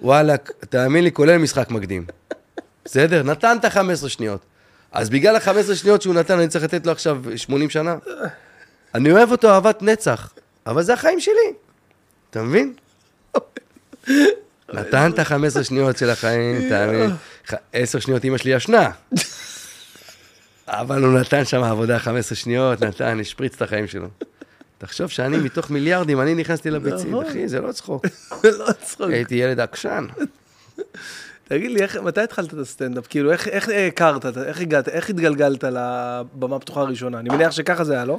[0.00, 0.36] וואלה,
[0.68, 2.04] תאמין לי, כולל משחק מקדים.
[2.84, 3.22] בסדר?
[3.22, 4.40] נתן את ה-15 שניות.
[4.92, 7.96] אז בגלל ה-15 שניות שהוא נתן, אני צריך לתת לו עכשיו 80 שנה?
[8.94, 10.32] אני אוהב אותו אהבת נצח,
[10.66, 11.52] אבל זה החיים שלי.
[12.30, 12.72] אתה מבין?
[14.72, 17.10] נתן את ה-15 שניות של החיים, תאמין.
[17.50, 18.90] ח- 10 שניות אמא שלי ישנה.
[20.68, 24.08] אבל הוא נתן שם עבודה 15 שניות, נתן, השפריץ את החיים שלו.
[24.80, 27.26] תחשוב שאני מתוך מיליארדים, אני נכנסתי לביצים, נכון.
[27.26, 28.06] אחי, זה לא צחוק.
[28.42, 29.06] זה לא צחוק.
[29.10, 30.06] הייתי ילד עקשן.
[31.48, 33.06] תגיד לי, איך- מתי התחלת את הסטנדאפ?
[33.06, 37.18] כאילו, איך- איך הכרת, איך הגעת, איך התגלגלת לבמה הפתוחה הראשונה?
[37.18, 38.18] אני מניח שככה זה היה, לא?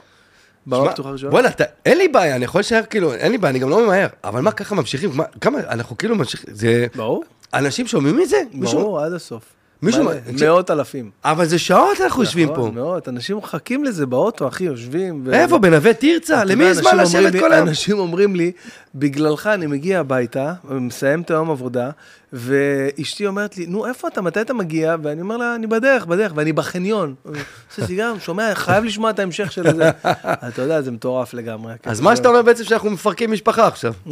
[0.67, 1.31] במה הפתוחה הראשונה?
[1.31, 3.85] וואלה, אתה- אין לי בעיה, אני יכול להישאר כאילו, אין לי בעיה, אני גם לא
[3.85, 4.07] ממהר.
[4.23, 5.09] אבל מה, ככה ממשיכים?
[5.13, 6.87] מה- כמה, אנחנו כאילו ממשיכים, זה...
[6.95, 7.23] ברור,
[7.53, 8.37] אנשים שומעים את זה?
[8.53, 9.43] מישהו- ברור, עד הסוף.
[9.81, 11.09] מישהו- מלא, תקשיב- מאות אלפים.
[11.25, 12.53] אבל זה שעות אנחנו יושבים פה.
[12.53, 15.21] נכון, מאות, אנשים מחכים לזה באוטו, אחי, יושבים.
[15.25, 16.43] ו- איפה, בנווה תרצה?
[16.43, 17.67] למי יש זמן לשבת כל היום?
[17.67, 18.51] אנשים אומרים לי,
[18.95, 21.89] בגללך אני מגיע הביתה, מסיים את היום עבודה,
[22.33, 24.21] ואשתי אומרת לי, נו, איפה אתה?
[24.21, 24.95] מתי אתה מגיע?
[25.03, 27.15] ואני אומר לה, אני בדרך, בדרך, ואני בחניון.
[27.25, 29.89] עושה סיגר, שומע, חייב לשמוע את ההמשך של זה.
[30.47, 31.73] אתה יודע, זה מטורף לגמרי.
[31.83, 33.93] אז מה שאתה אומר בעצם שאנחנו מפרקים משפחה עכשיו.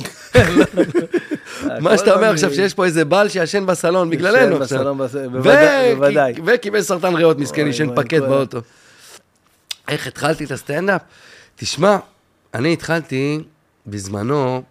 [1.79, 4.95] מה שאתה אומר עכשיו שיש פה איזה בעל שישן בסלון בגללנו עכשיו.
[5.95, 6.33] בוודאי.
[6.45, 8.59] וקיבל סרטן ריאות מסכן, ישן פקט באוטו.
[9.87, 11.01] איך התחלתי את הסטנדאפ?
[11.55, 11.97] תשמע,
[12.53, 13.39] אני התחלתי
[13.89, 14.63] בזמנו,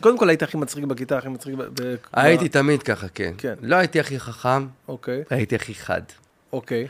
[0.00, 1.94] קודם כל היית הכי מצחיק בכיתה, הכי מצחיק ב...
[2.12, 3.34] הייתי תמיד ככה, כן.
[3.38, 3.54] כן.
[3.62, 6.02] לא הייתי הכי חכם, אוקיי, הייתי הכי חד.
[6.52, 6.86] אוקיי.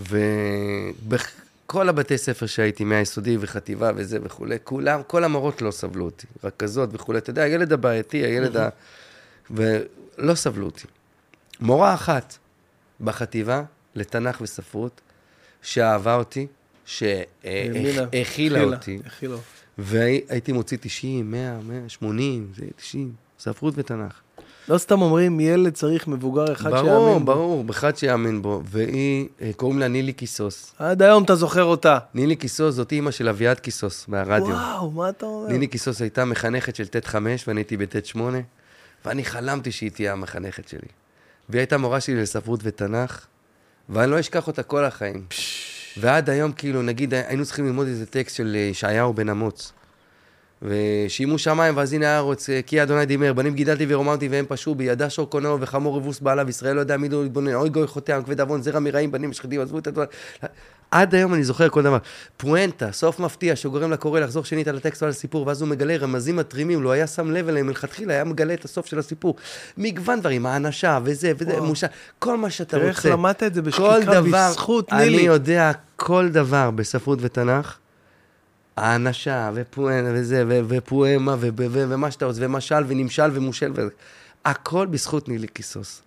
[0.00, 6.90] ובכל הבתי ספר שהייתי, מהיסודי וחטיבה וזה וכולי, כולם, כל המורות לא סבלו אותי, רכזות
[6.92, 7.18] וכולי.
[7.18, 8.68] אתה יודע, הילד הבעייתי, הילד ה...
[9.50, 10.86] ולא סבלו אותי.
[11.60, 12.36] מורה אחת
[13.00, 13.62] בחטיבה
[13.94, 15.00] לתנ"ך וספרות,
[15.62, 16.46] שאהבה אותי,
[16.86, 19.36] שהכילה אותי, הכילה.
[19.78, 24.20] והייתי מוציא 90, 100, 180, זה 90, ספרות ותנ"ך.
[24.68, 27.24] לא סתם אומרים, ילד צריך מבוגר אחד שיאמין ברור, בו.
[27.24, 28.62] ברור, אחד שיאמין בו.
[28.64, 30.74] והיא, אה, קוראים לה נילי קיסוס.
[30.78, 31.98] עד היום אתה זוכר אותה.
[32.14, 34.46] נילי קיסוס זאת אימא של אביעד קיסוס מהרדיו.
[34.46, 35.48] וואו, מה אתה אומר?
[35.48, 38.38] נילי קיסוס הייתה מחנכת של ט' 5 ואני הייתי בט' 8,
[39.04, 40.88] ואני חלמתי שהיא תהיה המחנכת שלי.
[41.48, 43.26] והיא הייתה מורה שלי לספרות ותנ"ך,
[43.88, 45.24] ואני לא אשכח אותה כל החיים.
[45.96, 49.72] ועד היום, כאילו, נגיד, היינו צריכים ללמוד איזה טקסט של אה, ישעיהו בן אמוץ.
[50.62, 54.84] ושימו שמיים, ואז הנה הארץ, אה, כי אדוני דיבר, בנים גידלתי ורוממתי והם פשעו בי,
[54.84, 58.12] ידע שור קונהו וחמור אבוס בעליו, ישראל לא יודע מי לא יתבונן, אוי גוי חוטא,
[58.12, 60.04] עם כבד עוון, זרע מרעים, בנים משחדים, עזבו את הדבר.
[60.92, 61.98] עד היום אני זוכר כל דבר.
[62.36, 66.36] פואנטה, סוף מפתיע, שגורם לקורא לחזור שנית על הטקסט ועל הסיפור, ואז הוא מגלה רמזים
[66.36, 69.36] מתרימים, לא היה שם לב אליהם מלכתחילה, היה מגלה את הסוף של הסיפור.
[69.78, 71.60] מגוון דברים, האנשה, וזה, וזה.
[71.60, 71.86] מושה,
[72.18, 72.88] כל מה שאתה רוצה.
[72.88, 75.22] איך למדת את זה בשקיקה דבר, בזכות אני נילי.
[75.22, 77.76] יודע כל דבר בספרות ותנ"ך,
[78.76, 83.88] האנשה, ופואמה, וזה, ו- ופואמה, ו- ו- ומה שאתה רוצה, ומשל, ונמשל, ומושל, ו...
[84.44, 86.02] הכל בזכות נילי קיסוס.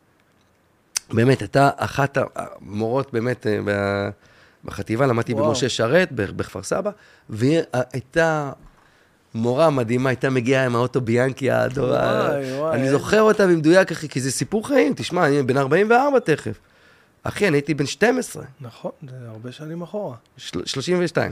[1.14, 4.10] באמת, הייתה אחת המורות באמת אה, ב-
[4.65, 5.47] בחטיבה, למדתי וואו.
[5.47, 6.91] במשה שרת, בכפר סבא,
[7.29, 7.59] והיא
[7.93, 8.51] הייתה
[9.35, 14.31] מורה מדהימה, הייתה מגיעה עם האוטו ביאנקי וואי, אני זוכר אותה במדויק, אחי, כי זה
[14.31, 16.59] סיפור חיים, תשמע, אני בן 44 תכף.
[17.23, 20.15] אחי, אני הייתי בן 12, נכון, זה הרבה שנים אחורה.
[20.37, 21.31] של- 32.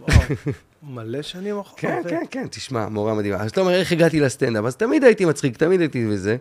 [0.00, 0.18] וואו,
[0.82, 1.76] מלא שנים אחורה.
[1.82, 2.08] כן, אחי.
[2.10, 3.36] כן, כן, תשמע, מורה מדהימה.
[3.36, 4.64] אז אתה אומר, איך הגעתי לסטנדאפ?
[4.64, 6.36] אז תמיד הייתי מצחיק, תמיד הייתי וזה.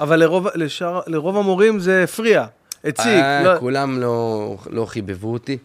[0.00, 2.46] אבל לרוב, לשאר, לרוב המורים זה הפריע,
[2.86, 3.06] הציג.
[3.06, 5.58] אה, לא, כולם לא, לא חיבבו אותי.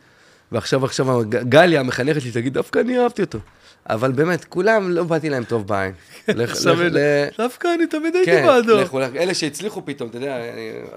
[0.51, 3.39] ועכשיו, עכשיו, גליה, המחנכת שלי, תגיד, דווקא אני אהבתי אותו.
[3.89, 5.93] אבל באמת, כולם, לא באתי להם טוב בעין.
[7.37, 8.77] דווקא אני תמיד הייתי כן, בעדו.
[8.81, 9.01] לכו.
[9.01, 10.37] אלה שהצליחו פתאום, אתה יודע,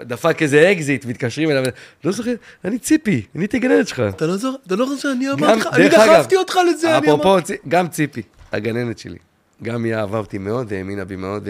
[0.03, 1.65] דפק איזה אקזיט, מתקשרים אליו,
[2.05, 2.35] לא זוכר,
[2.65, 4.03] אני ציפי, אני הייתי הגננת שלך.
[4.09, 7.33] אתה לא זוכר, אתה לא חושב שאני אמרתי לך, אני דחפתי אותך לזה, אני אפרופו,
[7.33, 7.47] אמרתי.
[7.47, 8.23] צי- גם ציפי,
[8.53, 9.19] הגננת שלי.
[9.63, 11.49] גם היא אהבה אותי מאוד, והאמינה בי מאוד,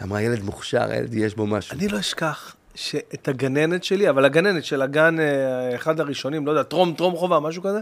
[0.00, 1.76] ואמרה, ילד מוכשר, ילד, יש בו משהו.
[1.78, 6.62] אני לא אשכח שאת הגננת שלי, אבל הגננת של הגן, אה, אחד הראשונים, לא יודע,
[6.62, 7.80] טרום, טרום חובה, משהו כזה,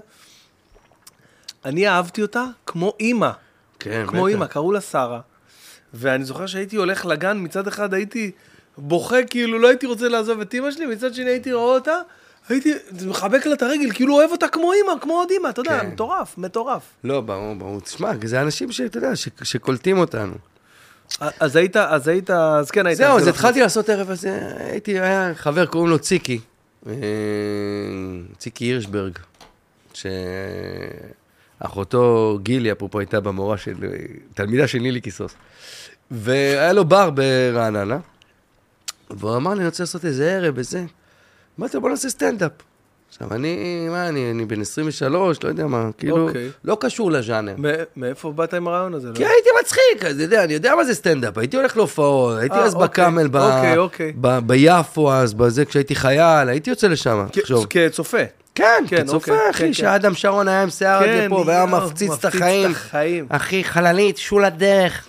[1.64, 3.30] אני אהבתי אותה כמו אימא.
[3.78, 4.26] כן, כמו.
[4.26, 5.20] אימא, קראו לה שרה.
[5.94, 8.30] ואני זוכר שהייתי הולך לגן, מצד אחד הייתי
[8.78, 11.96] בוכה, כאילו לא הייתי רוצה לעזוב את אימא שלי, מצד שני הייתי רואה אותה,
[12.48, 12.72] הייתי
[13.06, 15.86] מחבק לה את הרגל, כאילו אוהב אותה כמו אימא, כמו עוד אימא, אתה יודע, כן.
[15.86, 16.82] מטורף, מטורף.
[17.04, 17.80] לא, ברור, ברור.
[17.80, 19.12] תשמע, זה אנשים שאתה יודע,
[19.42, 20.34] שקולטים אותנו.
[21.20, 22.98] אז היית, אז היית, אז כן היית.
[22.98, 26.40] זהו, אז זה התחלתי לעשות ערב הזה, הייתי, היה חבר, קוראים לו ציקי,
[26.86, 26.92] אה,
[28.38, 29.18] ציקי הירשברג,
[31.60, 33.74] שאחותו גילי, אפרופו, הייתה במורה של,
[34.34, 35.34] תלמידה של נילי קיסוס,
[36.10, 37.98] והיה לו בר ברעננה,
[39.10, 40.84] והוא אמר לי, אני רוצה לעשות איזה ערב וזה.
[41.58, 42.52] אמרתי לו, בוא נעשה סטנדאפ.
[43.14, 46.48] עכשיו, אני, מה, אני, אני בן 23, לא יודע מה, כאילו, אוקיי.
[46.64, 47.54] לא קשור לז'אנר.
[47.96, 49.08] מאיפה באת עם הרעיון הזה?
[49.08, 49.14] לא?
[49.14, 52.64] כי הייתי מצחיק, אז יודע, אני יודע מה זה סטנדאפ, הייתי הולך להופעות, הייתי אה,
[52.64, 54.12] אז אוקיי, בקאמל, ב- אוקיי, אוקיי.
[54.20, 57.66] ב- ביפו אז, בזה, כשהייתי חייל, הייתי יוצא לשם, תחשוב.
[57.70, 58.18] כצופה.
[58.54, 59.72] כן, כן, כצופה, אוקיי, אחי, כן, כן.
[59.72, 62.24] שאדם שרון היה עם שיער עד כן, לפה, והיה מפציץ את.
[62.24, 62.72] החיים.
[63.28, 65.06] אחי, חללית, שול הדרך.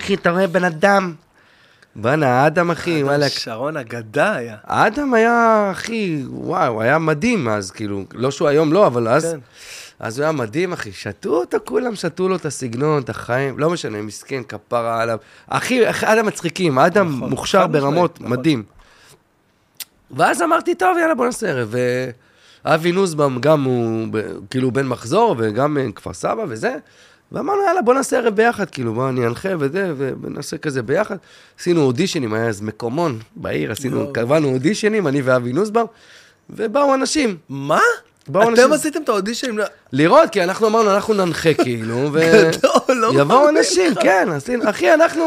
[0.00, 1.14] אחי, אתה רואה בן אדם.
[1.98, 3.28] בואנה, אדם, אחי, וואלכ.
[3.28, 4.56] שרון אגדה היה.
[4.62, 9.38] אדם היה, אחי, וואו, היה מדהים אז, כאילו, לא שהוא היום לא, אבל אז, כן.
[9.98, 10.92] אז הוא היה מדהים, אחי.
[10.92, 15.18] שתו אותו, כולם שתו לו את הסגנון, את החיים, לא משנה, מסכן, כפרה עליו.
[15.46, 18.32] אחי, אדם מצחיקים, אדם נכון, מוכשר ברמות, נכון.
[18.32, 18.62] מדהים.
[20.10, 21.74] ואז אמרתי, טוב, יאללה, בוא נעשה ערב.
[22.64, 24.06] ואבי נוסבאום, גם הוא
[24.50, 26.76] כאילו בן מחזור, וגם אה, כפר סבא וזה.
[27.32, 29.92] ואמרנו, יאללה, בוא נעשה ערב ביחד, כאילו, בוא אני אנחה וזה,
[30.22, 31.16] ונעשה כזה ביחד.
[31.60, 34.12] עשינו אודישנים, היה איזה מקומון בעיר, עשינו.
[34.12, 35.86] קבענו אודישנים, אני ואבי נוסבאום,
[36.50, 37.36] ובאו אנשים.
[37.48, 37.80] מה?
[38.28, 39.58] באו אתם אנשים- עשיתם את האודישנים?
[39.92, 42.20] לראות, כי אנחנו אמרנו, אנחנו ננחה כאילו, ו...
[42.52, 43.98] גדול, לא יבואו מאמין אנשים, לך.
[44.02, 45.24] כן, עשינו, אחי, אנחנו,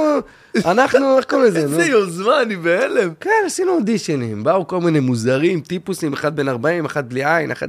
[0.65, 1.59] אנחנו, איך קוראים לזה?
[1.59, 3.13] איזה יוזמה, אני בהלם.
[3.19, 7.67] כן, עשינו אודישנים, באו כל מיני מוזרים, טיפוסים, אחד בן 40, אחד בלי עין, אחד...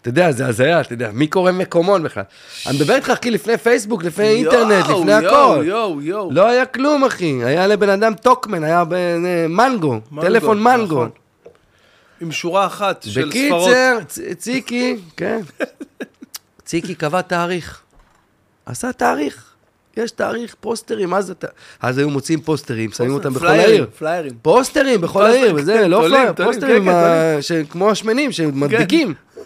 [0.00, 2.22] אתה יודע, זה הזיה, אתה יודע, מי קורא מקומון בכלל?
[2.66, 5.62] אני מדבר איתך, אחי, לפני פייסבוק, לפני אינטרנט, לפני הכל.
[5.64, 6.30] יואו, יואו.
[6.32, 10.94] לא היה כלום, אחי, היה לבן אדם טוקמן, היה אה, מנגו, טלפון מנגו.
[10.94, 11.10] נכון.
[12.20, 13.70] עם שורה אחת של ספרות.
[13.70, 13.98] בקיצר,
[14.38, 15.40] ציקי, כן.
[16.64, 17.82] ציקי קבע תאריך.
[18.66, 19.53] עשה תאריך.
[19.96, 21.34] יש תאריך, פוסטרים, זה?
[21.34, 21.44] ת-
[21.80, 23.86] אז היו מוציאים פוסטרים, שמים אותם בכל פליירים, העיר.
[23.98, 24.32] פליירים.
[24.42, 26.84] פוסטרים בכל העיר, וזה, כן, לא תולים, פלייר, תולים, פוסטרים
[27.48, 29.14] כן, כמו השמנים, שמדביקים.
[29.34, 29.40] כן.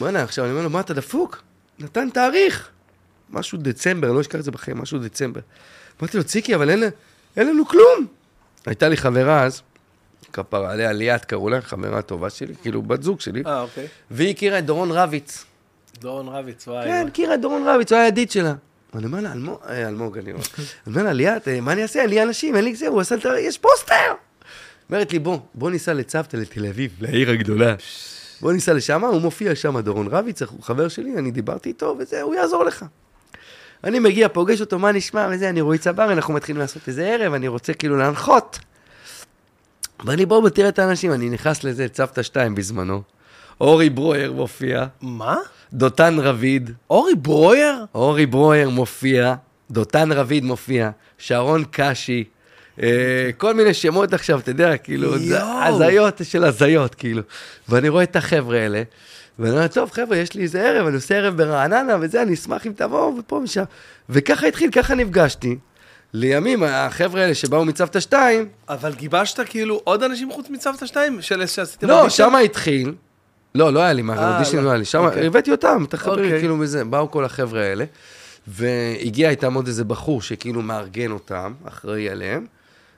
[0.00, 1.42] בוא'נה, עכשיו אני אומר לו, מה אתה דפוק?
[1.78, 2.68] נתן תאריך.
[3.30, 5.40] משהו דצמבר, אני לא אשכח את זה בחיים, משהו דצמבר.
[6.00, 6.82] אמרתי לו, ציקי, אבל אין
[7.48, 8.06] לנו כלום.
[8.66, 9.62] הייתה לי חברה אז,
[10.32, 13.86] כפרה עליה, ליאת קראו לה, חברה טובה שלי, כאילו בת זוג שלי, אה, אוקיי.
[14.10, 15.44] והיא הכירה את דורון רביץ.
[16.00, 16.84] דורון רביץ, וואי.
[16.84, 17.06] כן.
[17.08, 18.54] הכירה את דורון רביץ, הוא היה ידיד שלה.
[18.94, 19.32] אני אומר לה,
[19.68, 20.32] אה, אלמוג, אני
[20.86, 22.02] אומר, לה, ליאת, אה, מה אני אעשה?
[22.02, 23.40] אין לי אנשים, אין לי זה, הוא עשה את ה...
[23.40, 24.14] יש פוסטר!
[24.90, 27.74] אומרת לי, בוא, בוא ניסע לצוותא, לתל אביב, לעיר הגדולה.
[28.40, 32.22] בוא ניסע לשם, הוא מופיע שם, דורון רביץ, הוא חבר שלי, אני דיברתי איתו, וזה,
[32.22, 32.84] הוא יעזור לך.
[33.84, 37.34] אני מגיע, פוגש אותו, מה נשמע, וזה, אני רועי צבר, אנחנו מתחילים לעשות איזה ערב,
[37.34, 38.58] אני רוצה כאילו להנחות.
[40.04, 43.02] ואני, בוא, בוא תראה את האנשים, אני נכנס לזה, צוותא 2 בזמנו.
[43.60, 45.36] אורי ברויר מופיע, מה?
[45.72, 47.84] דותן רביד, אורי ברויר?
[47.94, 49.34] אורי ברויר מופיע,
[49.70, 52.24] דותן רביד מופיע, שרון קשי,
[52.82, 55.14] אה, כל מיני שמות עכשיו, אתה יודע, כאילו.
[55.62, 57.22] הזיות של הזיות, כאילו.
[57.68, 58.82] ואני רואה את החבר'ה האלה,
[59.38, 62.66] ואני אומר, טוב, חבר'ה, יש לי איזה ערב, אני עושה ערב ברעננה, וזה, אני אשמח
[62.66, 63.64] אם תבואו, ופה ושם.
[64.08, 65.56] וככה התחיל, ככה נפגשתי.
[66.14, 71.22] לימים, החבר'ה האלה שבאו מצוותא 2, אבל גיבשת כאילו עוד אנשים חוץ מצוותא 2?
[71.22, 72.08] של שעשיתם לא?
[72.08, 72.94] שם התחיל.
[73.54, 74.64] לא, לא היה לי מה, אה, אודישנים לא.
[74.64, 74.84] לא היה לי.
[74.84, 75.26] שם אוקיי.
[75.26, 76.40] הבאתי אותם, את החברים, אוקיי.
[76.40, 77.84] כאילו מזה, באו כל החבר'ה האלה.
[78.46, 82.46] והגיע איתם עוד איזה בחור שכאילו מארגן אותם, אחראי עליהם.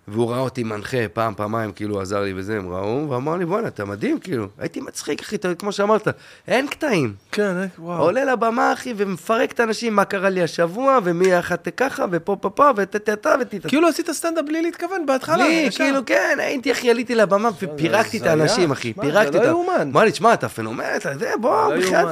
[0.08, 3.68] והוא ראה אותי מנחה פעם, פעמיים, כאילו עזר לי וזה, הם ראו, ואמר לי, בואנה,
[3.68, 4.46] אתה מדהים, כאילו.
[4.58, 6.08] הייתי מצחיק, אחי, אתה- כמו שאמרת,
[6.48, 7.14] אין קטעים.
[7.32, 8.02] כן, אה, וואו.
[8.02, 12.50] עולה לבמה, אחי, ומפרק את האנשים, מה קרה לי השבוע, ומי אחת ככה, ופה פה
[12.50, 13.68] פה, וטטטה וטטטה.
[13.68, 15.36] כאילו עשית סטנדאפ בלי להתכוון בהתחלה.
[15.48, 15.68] לי.
[15.76, 18.26] כאילו, כן, הייתי, אחי, עליתי לבמה ופירקתי את.
[18.26, 19.46] האנשים, אחי, שמע, פירקתי אותם.
[19.46, 19.90] לא יאומן.
[19.92, 22.06] אמר לי, תשמע, אתה פנומן, אתה זה, בוא, לא בחייאת.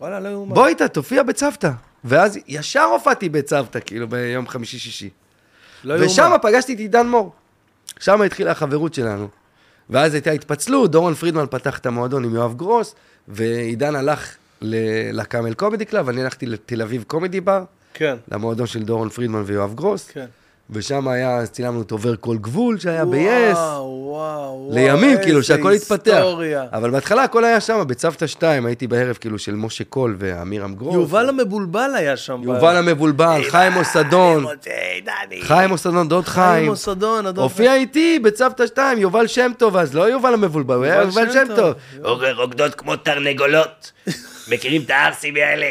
[0.00, 0.54] וואלה, לא יאומן.
[0.54, 1.70] בוא איתה, תופיע בצוותא.
[2.04, 5.10] ואז ישר הופעתי בצוותא, כאילו, ביום חמישי-שישי.
[5.86, 6.06] לא יאומן.
[6.06, 7.32] ושם פגשתי את עידן מור.
[7.98, 9.28] שם התחילה החברות שלנו.
[9.90, 12.94] ואז הייתה התפצלות, דורון פרידמן פתח את המועדון עם יואב גרוס,
[13.28, 14.36] ועידן הלך
[15.12, 17.64] לקאמל קומדי קלאב, אני הלכתי לתל אביב קומדי בר,
[17.94, 20.26] כן, למועדון של דורון פרידמן ויואב גרוס, כן.
[20.70, 23.56] ושם היה, אז צילמנו את עובר כל גבול שהיה ב-yes.
[23.56, 26.22] וואו, וואו, לימים, כאילו, שהכל התפתח.
[26.72, 30.94] אבל בהתחלה הכל היה שם, בצוותא 2, הייתי בערב כאילו של משה קול ועמירם גרוס.
[30.94, 32.40] יובל המבולבל היה שם.
[32.42, 34.46] יובל המבולבל, חיים מוסדון,
[35.04, 35.42] דני.
[35.42, 36.66] חיים מוסדון, דוד חיים חיים.
[36.70, 41.02] מוסדון, הדוד הופיע איתי בצוותא 2, יובל שם טוב, אז לא יובל המבולבל, הוא היה
[41.02, 41.44] יובל שם.
[41.56, 41.74] טוב.
[42.36, 43.92] רוקדות כמו תרנגולות.
[44.48, 45.66] מכירים את הערסים האלה?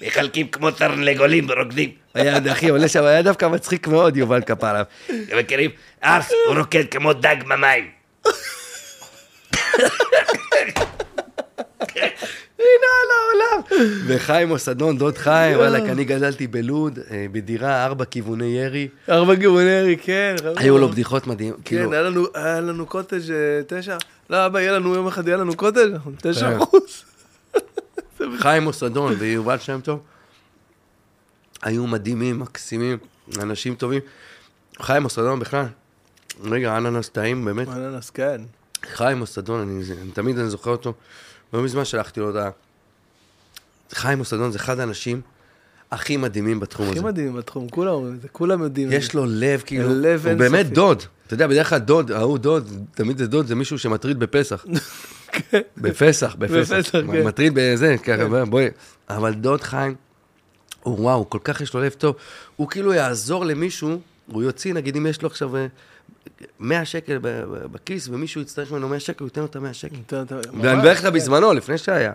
[0.00, 1.90] מחלקים כמו תרנגולים ורוקדים.
[2.14, 4.82] היה, אחי, עולה שם, היה דווקא מצחיק מאוד, יובל כפרה.
[5.06, 5.70] אתם מכירים?
[6.00, 7.84] ערס, הוא רוקד כמו דג במים.
[12.58, 13.62] הנה על העולם.
[14.06, 18.88] וחיים מוסדון, דוד חיים, וואלכ, אני גדלתי בלוד, אה, בדירה, ארבע כיווני ירי.
[19.08, 20.36] ארבע גירוני כן.
[20.56, 23.96] היו לו בדיחות מדהים, כן, כאילו, היה לנו, היה לנו קוטג' אה, תשע.
[24.30, 25.90] לא, אבא, יהיה לנו יום אחד, יהיה לנו קוטג',
[26.22, 26.56] תשע כן.
[26.56, 27.04] אחוז.
[28.42, 30.00] חיים מוסדון ויובל שם טוב,
[31.62, 32.98] היו מדהימים, מקסימים,
[33.42, 34.00] אנשים טובים.
[34.82, 35.64] חיים מוסדון בכלל,
[36.44, 37.68] רגע, אננס טעים, באמת.
[37.68, 38.40] אננס, כן.
[38.92, 40.92] חיים מוסדון, אני, זה- אני תמיד אני זוכר אותו,
[41.52, 42.50] לא מזמן שלחתי לו הודעה.
[43.92, 45.20] חיים מוסדון זה אחד האנשים
[45.90, 47.06] הכי מדהימים בתחום הכי הזה.
[47.06, 48.88] מדהים בתחום, כולם אומרים את זה, כולם יודעים.
[48.92, 49.14] יש.
[49.14, 50.34] לו לב, כאילו, לב הוא.
[50.38, 51.02] באמת דוד.
[51.26, 54.64] אתה יודע, בדרך כלל דוד, ההוא דוד, תמיד זה דוד, זה מישהו שמטריד בפסח.
[55.76, 56.72] בפסח, בפסח.
[56.74, 57.26] בפסח, כן.
[57.26, 58.68] מטריד בזה, ככה, בואי.
[59.08, 59.94] אבל דוד חיים,
[60.82, 62.16] הוא וואו, כל כך יש לו לב טוב.
[62.56, 65.66] הוא כאילו יעזור למישהו, הוא יוציא, נגיד, אם יש לו עכשיו אה,
[66.60, 69.72] 100 שקל ב- ב- בכיס, ומישהו יצטרך ממנו 100 שקל, הוא ייתן לו את ה-100
[69.72, 69.96] שקל.
[70.62, 71.12] ואני מברך לך כן.
[71.12, 72.12] בזמנו, לפני שהיה.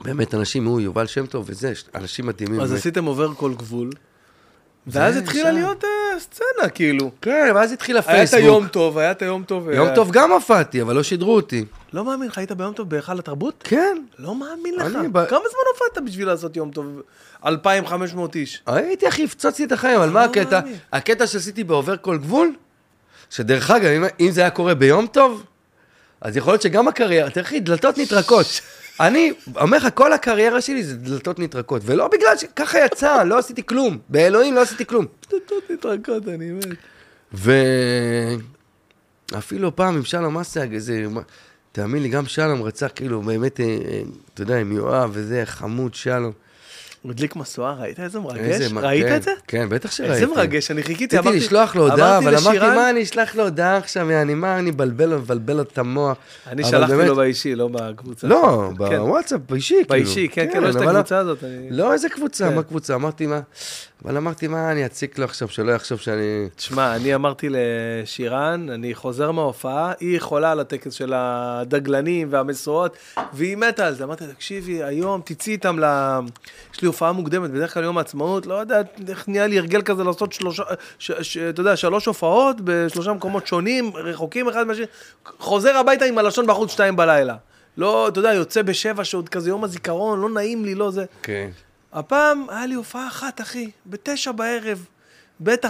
[0.00, 2.60] באמת, אנשים, הוא, יובל שם טוב וזה, אנשים מדהימים.
[2.60, 2.72] אז.
[2.72, 3.90] עשיתם עובר כל גבול.
[4.86, 5.52] ואז התחילה.
[5.52, 7.10] להיות אה, סצנה, כאילו.
[7.20, 8.40] כן, ואז התחיל היה את הפייסבוק.
[8.40, 9.70] היום טוב, היה את היום טוב.
[9.70, 11.64] יום אה, טוב גם הופעתי, אבל לא שידרו אותי.
[11.92, 13.62] לא מאמין לך, היית ביום טוב בהיכל התרבות?
[13.64, 13.98] כן.
[14.18, 14.92] לא מאמין לך.
[15.12, 17.02] כמה זמן הופעת בשביל לעשות יום טוב?
[17.46, 18.62] 2,500 איש.
[18.66, 20.60] הייתי הכי, הפצצתי את החיים, אבל מה לא הקטע?
[20.60, 20.76] מאמין.
[20.92, 22.54] הקטע שעשיתי בעובר כל גבול,
[23.30, 25.42] שדרך אגב, אם, זה היה קורה ביום טוב,
[26.20, 28.46] אז יכול להיות שגם הקריירה, תראה אחי, דלתות נטרקות.
[29.06, 33.66] אני אומר לך, כל הקריירה שלי זה דלתות נטרקות, ולא בגלל שככה יצא, לא עשיתי
[33.66, 33.98] כלום.
[34.08, 35.06] באלוהים לא עשיתי כלום.
[35.30, 36.64] דלתות מתרכות, אני מת.
[39.32, 41.06] ואפילו פעם עם שלום אסג, איזה...
[41.72, 44.02] תאמין לי, גם שלום רצה, כאילו, באמת, אה, אה,
[44.34, 46.32] אתה יודע, עם יואב וזה, חמוד שלום.
[47.02, 48.38] הוא הדליק משואה, ראית איזה מרגש?
[48.38, 49.30] איזה ראית כן, את זה?
[49.46, 50.14] כן, בטח שראיתי.
[50.14, 51.46] איזה מרגש, אני חיכיתי, רציתי אמרתי...
[51.46, 55.08] לשלוח לו הודעה, אבל אמרתי, מה אני אשלח לו הודעה עכשיו, יעני, מה אני מבלבל
[55.08, 56.16] לו, מבלבל לו את המוח.
[56.46, 58.26] אני שלחתי באמת- לו באישי, לא בקבוצה.
[58.26, 58.98] לא, כן.
[58.98, 59.88] בוואטסאפ, באישי, כאילו.
[59.88, 61.38] באישי, כן, כן, לא יש את הקבוצה הזאת.
[61.70, 62.54] לא, איזה קבוצה, כן.
[62.54, 62.94] מה קבוצה?
[62.94, 63.40] אמרתי, מה...
[64.04, 66.48] אבל אמרתי, מה אני אציק לו עכשיו, שלא יחשוב שאני...
[66.56, 72.96] תשמע, אני אמרתי לשירן, אני חוזר מההופעה, היא יכולה על הטקס של הדגלנים והמשואות,
[73.32, 74.04] והיא מתה על זה.
[74.04, 75.84] אמרתי, תקשיבי, היום תצאי איתם ל...
[76.74, 80.04] יש לי הופעה מוקדמת, בדרך כלל יום העצמאות, לא יודע איך נהיה לי הרגל כזה
[80.04, 80.62] לעשות שלושה,
[80.98, 84.84] ש, ש, אתה יודע, שלוש הופעות בשלושה מקומות שונים, רחוקים אחד מהשני,
[85.38, 87.36] חוזר הביתה עם הלשון בחוץ שתיים בלילה.
[87.76, 91.04] לא, אתה יודע, יוצא בשבע שעוד כזה יום הזיכרון, לא נעים לי, לא זה.
[91.22, 91.50] כן.
[91.92, 94.86] הפעם היה לי הופעה אחת, אחי, בתשע בערב.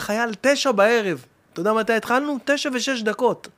[0.08, 1.24] היה על תשע בערב.
[1.52, 2.38] אתה יודע מתי התחלנו?
[2.44, 3.48] תשע ושש דקות.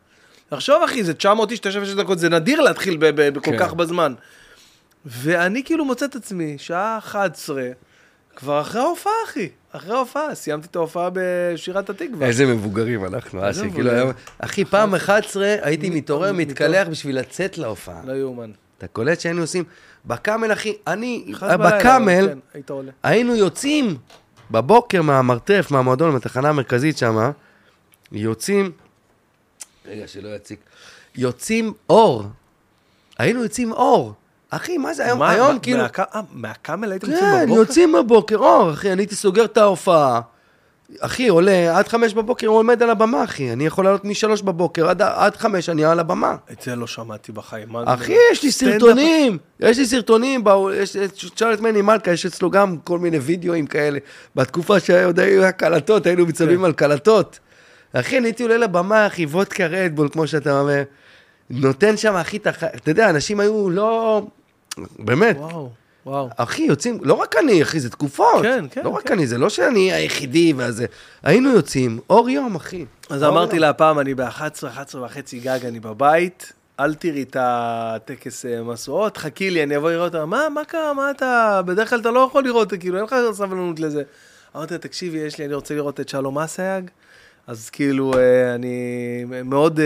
[0.49, 3.59] תחשוב, אחי, זה 900 איש, תשע ושש דקות, זה נדיר להתחיל ב- ב- בכל כן.
[3.59, 4.15] כך בזמן.
[5.07, 7.63] ואני כאילו מוצא את עצמי, שעה 11,
[8.37, 9.49] כבר אחרי ההופעה, אחי.
[9.73, 12.27] אחרי ההופעה, סיימתי את ההופעה בשירת התקווה.
[12.27, 13.97] איזה מבוגרים אנחנו, אסי, כאילו מבוגרים.
[13.97, 14.11] היום...
[14.39, 18.01] אחי, פעם 11 הייתי מתעורר, מתקלח בשביל לצאת להופעה.
[18.05, 18.51] לא יאומן.
[18.79, 19.65] אתה קולט שהיינו עושים...
[20.07, 21.33] בקאמל, אחי, אני...
[21.41, 22.73] בלילה, בקאמל, כן.
[23.03, 23.97] היינו יוצאים
[24.51, 27.31] בבוקר מהמרתף, מהמועדון, מהתחנה המרכזית שם,
[28.13, 28.73] יוצאים,
[29.87, 30.61] רגע, שלא יציק,
[31.15, 32.25] יוצאים אור.
[33.19, 34.15] היינו יוצאים אור.
[34.57, 35.19] אחי, מה זה היום?
[35.19, 35.81] מה, היום מה, כאילו...
[35.99, 37.61] אה, מהקאמל הייתם יוצאים כן, בבוקר?
[37.61, 40.21] יוצאים בבוקר, אור, אחי, אני הייתי סוגר את ההופעה.
[41.01, 43.53] אחי, עולה, עד חמש בבוקר הוא עומד על הבמה, אחי.
[43.53, 46.37] אני יכול לעלות משלוש בבוקר, עד, עד חמש אני על הבמה.
[46.53, 47.77] את זה לא שמעתי בחיים.
[47.77, 50.97] אחי, יש לי סרטונים, יש לי סרטונים, באו- יש-
[51.55, 53.99] את מני מלכה, יש אצלו גם כל מיני וידאוים כאלה.
[54.37, 56.65] בתקופה שעוד היו הקלטות, היינו מצלמים כן.
[56.65, 57.39] על קלטות.
[57.93, 60.83] אחי, אני הייתי עולה לבמה, אחי, וודקה רדבול, כמו שאתה אומר.
[61.51, 62.37] נותן שם, אחי.
[62.37, 64.23] אתה יודע, אנשים היו לא...
[64.99, 65.37] באמת.
[65.39, 65.71] וואו,
[66.07, 66.29] וואו.
[66.37, 68.43] אחי, יוצאים, לא רק אני, אחי, זה תקופות.
[68.43, 69.15] כן, כן, לא רק כן.
[69.15, 70.87] אני, זה לא שאני היחידי והזה.
[71.23, 72.85] היינו יוצאים, אור יום, אחי.
[73.11, 73.59] אז אמרתי.
[73.59, 79.17] לה פעם, אני ב-11, 11 וחצי גג, אני בבית, אל תראי את הטקס אה, משואות,
[79.17, 82.21] חכי לי, אני אבוא לראות אותה, מה, מה קרה, מה אתה, בדרך כלל אתה לא
[82.21, 84.03] יכול לראות, כאילו, אין לך סבלנות לזה.
[84.57, 86.91] אמרתי לה, תקשיבי, יש לי, אני רוצה לראות את שלום אסייג,
[87.47, 89.85] אז כאילו, אה, אני מאוד, אה,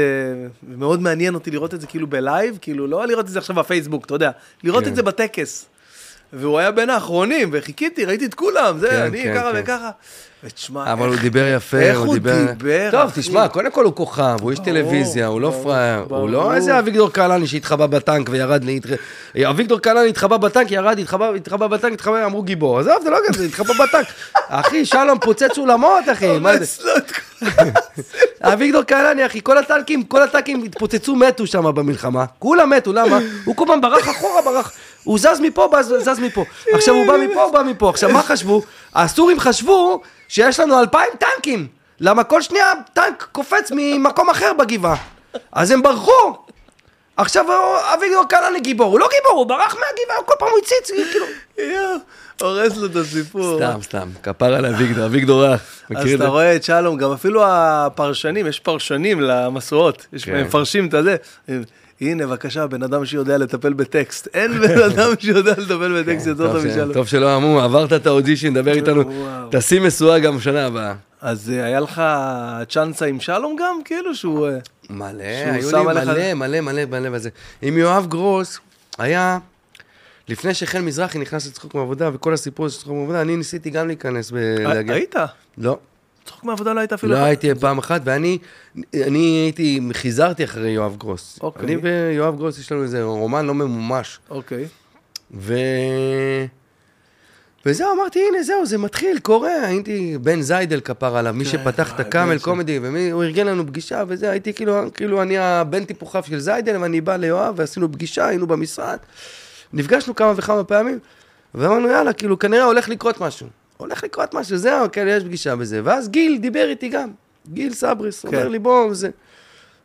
[0.76, 4.04] מאוד מעניין אותי לראות את זה כאילו בלייב, כאילו, לא לראות את זה עכשיו בפייסבוק,
[4.04, 4.30] אתה יודע,
[4.64, 4.90] לראות כן.
[4.90, 5.66] את זה בטקס.
[6.32, 9.58] והוא היה בין האחרונים, וחיכיתי, ראיתי את כולם, זה, כן, אני כן, ככה כן.
[9.62, 9.90] וככה.
[10.44, 12.44] ותשמע, אבל הוא איך- דיבר יפה, איך הוא הוא דיבר...
[12.52, 13.20] דיבר, טוב, אחי.
[13.20, 16.30] תשמע, קודם כל הוא כוכב, הוא איש טלוויזיה, הוא לא פראייר, הוא.
[16.30, 18.88] לא איזה אביגדור קהלני שהתחבא בטנק וירד להתח...
[19.50, 22.78] אביגדור קהלני התחבא בטנק, ירד, התחבא התחבא בטנק, התחבא, אמרו גיבור.
[22.78, 24.06] עזוב, זה לא כזה, התחבא בטנק.
[24.48, 26.82] אחי, שלום פוצץ אולמות, אחי, מה זה?
[28.42, 32.24] אביגדור קהלני, אחי, כל הטנקים, כל הטנקים התפוצצו, מתו שם במלחמה.
[32.38, 33.18] כולם מתו, למה?
[33.44, 34.72] הוא כל פעם ברח אחורה, ברח.
[35.08, 36.44] הוא זז מפה, בז- זז מפה.
[36.72, 37.90] עכשיו הוא בא מפה, הוא בא מפה.
[37.90, 38.62] עכשיו, מה חשבו?
[38.94, 41.66] הסורים חשבו שיש לנו אלפיים טנקים.
[42.00, 44.96] למה כל שנייה טנק קופץ ממקום אחר בגבעה.
[45.52, 46.36] אז הם ברחו.
[47.16, 47.44] עכשיו
[47.94, 48.90] אביגדור קהלני גיבור.
[48.92, 51.26] הוא לא גיבור, הוא ברח מהגבעה, כל פעם הוא הציץ, כאילו.
[52.40, 53.56] הורס לו את הסיפור.
[53.58, 55.60] סתם, סתם, כפר על אביגדור, אביגדור רך.
[55.96, 56.26] אז אתה?
[56.28, 60.40] רואה את שלום, גם אפילו הפרשנים, יש פרשנים למסורות, יש כן.
[60.42, 61.16] מפרשים את הזה.
[62.00, 64.28] הנה, בבקשה, בן אדם שיודע לטפל בטקסט.
[64.34, 66.92] אין בן אדם שיודע לטפל בטקסט יותר טוב טוב ש- משלום.
[66.92, 69.02] טוב שלא אמרו, עברת את האודישן, דבר איתנו.
[69.50, 70.94] תשים משואה גם בשנה הבאה.
[71.20, 72.02] אז אה, היה לך
[72.68, 74.48] צ'אנסה עם שלום גם, כאילו שהוא...
[74.48, 74.58] אה,
[74.90, 77.28] מלא, היו לי מלא, מלא, מלא, מלא בזה.
[77.62, 78.58] עם יואב גרוס,
[78.98, 79.38] היה,
[80.28, 84.28] לפני שחן מזרחי נכנס לצחוק מעבודה, וכל הסיפור של צחוק מעבודה, אני ניסיתי גם להיכנס
[84.32, 84.94] ולהגיע.
[84.94, 85.14] היית?
[85.58, 85.78] לא,
[86.28, 87.12] צחוק מעבודה לא היית אפילו...
[87.12, 88.38] לא הייתי פעם אחת, ואני
[88.94, 91.38] אני הייתי, חיזרתי אחרי יואב גרוס.
[91.42, 91.64] אוקיי.
[91.64, 94.18] אני ויואב גרוס, יש לנו איזה רומן לא ממומש.
[94.30, 94.64] אוקיי.
[95.34, 95.54] ו...
[97.66, 99.66] וזהו, אמרתי, הנה, זהו, זה מתחיל, קורה.
[99.66, 103.46] הייתי בן זיידל כפר עליו, מי כן, שפתח את וואי, הקאמל בן קומדי, והוא ארגן
[103.46, 107.92] לנו פגישה וזה, הייתי כאילו, כאילו אני הבן טיפוחיו של זיידל, ואני בא ליואב, ועשינו
[107.92, 108.98] פגישה, היינו במשרד,
[109.72, 110.98] נפגשנו כמה וכמה פעמים,
[111.54, 113.46] ואמרנו, יאללה, כאילו, כנראה הולך לקרות משהו.
[113.78, 115.80] הולך לקרות משהו, זהו, כן, יש פגישה בזה.
[115.84, 117.10] ואז גיל דיבר איתי גם,
[117.48, 118.28] גיל סבריס, כן.
[118.28, 119.10] אומר לי, בוא, זה...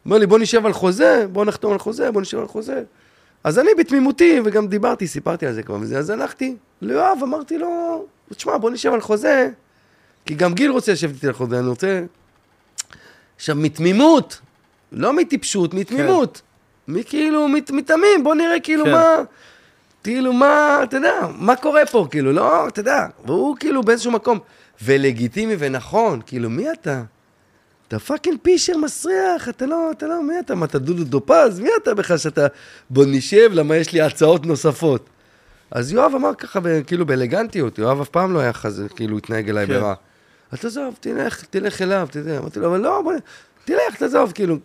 [0.05, 2.83] אומר לי, בוא נשב על חוזה, בוא נחתום על חוזה, בוא נשב על חוזה.
[3.43, 8.05] אז אני בתמימותי, וגם דיברתי, סיפרתי על זה כבר וזה, אז הלכתי ליואב, אמרתי לו,
[8.33, 9.49] תשמע, בוא נשב על חוזה,
[10.25, 12.03] כי גם גיל רוצה לשבת איתי על חוזה, אני רוצה...
[13.35, 14.39] עכשיו, מתמימות,
[14.91, 16.41] לא מטיפשות, מתמימות.
[16.87, 18.91] מכאילו, מת, מתמים, בוא נראה כאילו כן.
[18.91, 19.15] מה...
[20.03, 24.39] כאילו מה, אתה יודע, מה קורה פה, כאילו, לא, אתה יודע, והוא כאילו באיזשהו מקום,
[24.83, 27.03] ולגיטימי ונכון, כאילו, מי אתה?
[27.87, 30.55] אתה פאקינג פישר מסריח, אתה לא, אתה לא, מי אתה?
[30.55, 31.59] מה, אתה דודו טופז?
[31.59, 32.47] מי אתה בכלל שאתה...
[32.89, 35.09] בוא נשב, למה יש לי הצעות נוספות.
[35.71, 39.67] אז יואב אמר ככה, כאילו באלגנטיות, יואב אף פעם לא היה כזה, כאילו התנהג אליי
[39.67, 39.73] כן.
[39.73, 39.93] ברע.
[40.51, 42.37] אז תעזוב, תלך, תלך אליו, יודע.
[42.37, 43.13] אמרתי לו, אבל לא, בוא,
[43.65, 44.57] תלך, תעזוב, כאילו.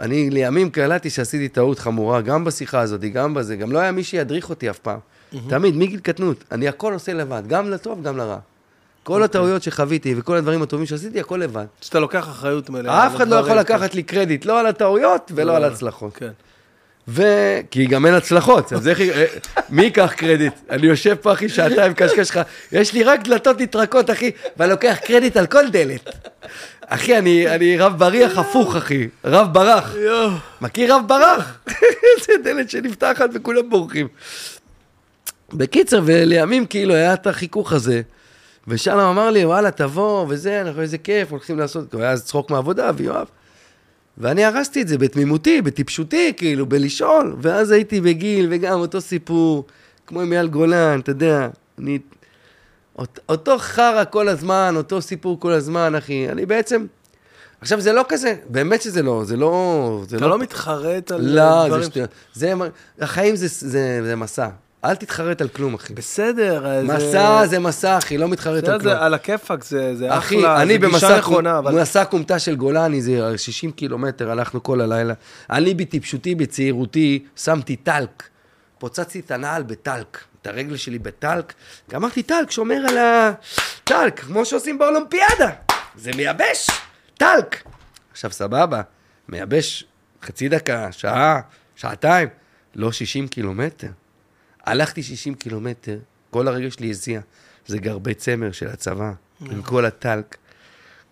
[0.00, 4.04] אני לימים קלטתי שעשיתי טעות חמורה, גם בשיחה הזאת, גם בזה, גם לא היה מי
[4.04, 4.98] שידריך אותי אף פעם.
[5.48, 8.38] תמיד, מגיל קטנות, אני הכל עושה לבד, גם לטוב, גם לרע.
[9.02, 9.24] כל אוקיי.
[9.24, 11.64] הטעויות שחוויתי וכל הדברים הטובים שעשיתי, הכל לבד.
[11.80, 13.06] שאתה לוקח אחריות מלאה.
[13.06, 16.16] אף אחד לא יכול הדברים, לקחת לי קרדיט, לא על הטעויות ולא על ההצלחות.
[16.16, 16.30] כן.
[17.08, 17.22] ו...
[17.70, 19.00] כי גם אין הצלחות, אז איך...
[19.70, 20.52] מי ייקח קרדיט?
[20.70, 22.40] אני יושב פה, אחי, שעתיים מקשקש לך,
[22.72, 26.10] יש לי רק דלתות נטרקות, אחי, ואני לוקח קרדיט על כל דלת.
[26.86, 29.94] אחי, אני, אני רב בריח הפוך, אחי, רב ברח.
[30.60, 31.58] מכיר רב ברח?
[32.18, 34.08] איזה דלת שנפתחת וכולם בורחים.
[35.52, 38.02] בקיצר, ולימים כאילו היה את החיכוך הזה,
[38.68, 42.50] ושלום אמר לי, וואלה, תבוא, וזה, אנחנו איזה כיף, הולכים לעשות, הוא היה אז צחוק
[42.50, 43.26] מעבודה, ויואב.
[44.18, 47.36] ואני הרסתי את זה בתמימותי, בטיפשותי, כאילו, בלשאול.
[47.42, 49.66] ואז הייתי בגיל, וגם אותו סיפור,
[50.06, 51.48] כמו עם אייל גולן, אתה יודע,
[51.78, 51.98] אני...
[52.98, 56.28] אות, אותו חרא כל הזמן, אותו סיפור כל הזמן, אחי.
[56.28, 56.86] אני בעצם...
[57.60, 60.02] עכשיו, זה לא כזה, באמת שזה לא, זה לא...
[60.08, 61.82] זה אתה לא מתחרט על לא, דברים...
[61.82, 62.10] זה שטויות.
[62.34, 62.52] זה...
[63.00, 64.48] החיים זה, זה, זה מסע.
[64.84, 65.94] אל תתחרט על כלום, אחי.
[65.94, 66.66] בסדר.
[66.66, 68.94] אז, מסע אה, זה מסע, אחי, לא מתחרט על כלום.
[68.94, 71.72] זה על הכיפאק, זה זה אחי, אחלה, אני זה גישה נכונה, אבל...
[71.72, 75.14] במסע כומתה של גולני, זה 60 קילומטר, הלכנו כל הלילה.
[75.50, 78.22] אני בטיפשותי, בצעירותי, שמתי טלק.
[78.78, 81.52] פוצצתי את הנעל בטלק, את הרגל שלי בטלק.
[81.90, 85.50] גמרתי טלק, שומר על הטלק, כמו שעושים באולימפיאדה.
[85.96, 86.70] זה מייבש,
[87.18, 87.62] טלק.
[88.12, 88.82] עכשיו, סבבה,
[89.28, 89.84] מייבש
[90.22, 91.40] חצי דקה, שעה,
[91.76, 92.28] שעתיים,
[92.74, 93.88] לא 60 קילומטר.
[94.64, 95.98] הלכתי 60 קילומטר,
[96.30, 97.20] כל הרגל שלי הזיע.
[97.66, 100.36] זה גרבי צמר של הצבא, עם כל הטלק.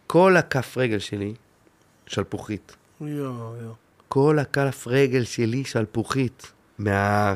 [0.06, 1.34] כל הכף רגל שלי
[2.06, 2.76] שלפוחית.
[3.00, 3.74] יואו, יואו.
[4.08, 6.52] כל הכף רגל שלי שלפוחית.
[6.78, 7.34] מה...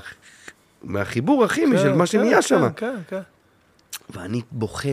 [0.82, 2.68] מהחיבור הכימי של כן, מה כן, שנהיה כן, שם.
[2.76, 3.20] כן, כן.
[4.10, 4.88] ואני בוכה.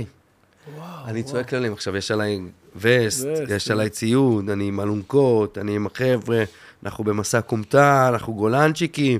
[0.75, 1.31] וואו, אני וואו.
[1.31, 2.39] צועק עליהם, עכשיו יש עליי
[2.75, 3.73] וסט, וסט, יש כן.
[3.73, 6.43] עליי ציוד, אני עם אלונקות, אני עם החבר'ה,
[6.83, 9.19] אנחנו במסע כומתה, אנחנו גולנצ'יקים,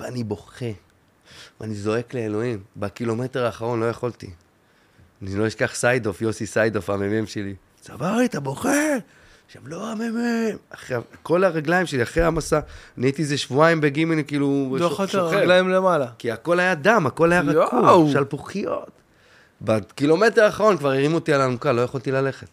[0.00, 0.66] ואני בוכה.
[1.60, 2.62] ואני זועק לאלוהים.
[2.76, 4.30] בקילומטר האחרון לא יכולתי.
[5.22, 7.54] אני לא אשכח סיידוף, יוסי סיידוף, המ"מ שלי.
[7.80, 8.96] צברי, אתה בוכה?
[9.50, 10.16] עכשיו, לא, המ"מ.
[10.74, 12.60] אחרי, כל הרגליים שלי, אחרי המסע,
[12.98, 15.18] אני הייתי איזה שבועיים בגימיני, כאילו, לא שוכב.
[15.18, 16.06] רגליים למעלה.
[16.18, 17.42] כי הכל היה דם, הכל היה.
[17.46, 18.86] רקוב, שלפוחיות.
[19.62, 22.46] בקילומטר האחרון כבר הרימו אותי על האלונקה, לא יכולתי ללכת.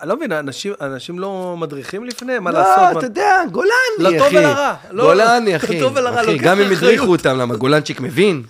[0.00, 2.38] אני לא מבין, אנשים- אנשים לא מדריכים לפני?
[2.38, 2.78] מה לא, לעשות?
[2.78, 4.38] מה- אתה יודע, גולני, לטוב אחי.
[4.38, 4.74] ולרע.
[4.90, 5.78] לא, גולני, אחי.
[5.78, 6.82] לטוב ולרע, לוקח גם אם אחריות.
[6.82, 8.42] הדריכו אותם, למה גולנצ'יק מבין?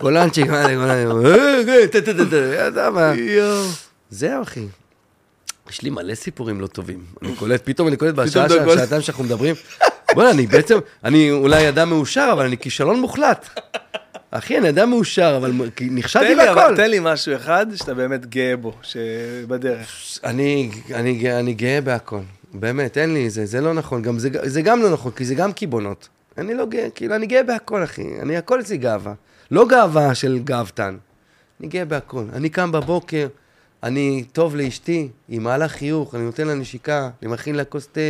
[0.00, 0.74] גולנצ'יק, מה זה
[1.08, 1.68] גולנצ'יק?
[1.68, 3.12] אה, אה, אתה יודע מה.
[4.10, 4.66] זהו, אחי.
[5.70, 7.04] יש לי מלא סיפורים לא טובים.
[7.22, 8.48] אני קולט, פתאום אני קולט בשעה.
[8.48, 9.54] שעתיים שאנחנו מדברים.
[10.14, 13.48] בוא'נה, אני בעצם, אני אולי אדם מאושר, אבל אני כישלון מוחלט.
[14.30, 15.52] אחי, אני אדם מאושר, אבל
[15.90, 16.76] נכשלתי בהכל.
[16.76, 20.18] תן לי משהו אחד שאתה באמת גאה בו, שבדרך.
[20.24, 22.20] אני, אני, אני גאה בהכל.
[22.54, 24.02] באמת, אין לי, זה, זה לא נכון.
[24.02, 26.08] גם זה, זה גם לא נכון, כי זה גם קיבעונות.
[26.38, 28.20] אני לא גאה, כאילו, אני גאה בהכל, אחי.
[28.22, 29.12] אני, הכל אצלי גאווה.
[29.50, 30.96] לא גאווה של גאוותן.
[31.60, 32.24] אני גאה בהכל.
[32.32, 33.26] אני קם בבוקר,
[33.82, 38.00] אני טוב לאשתי, היא מעלה חיוך, אני נותן לה נשיקה, אני מכין לה כוס תה,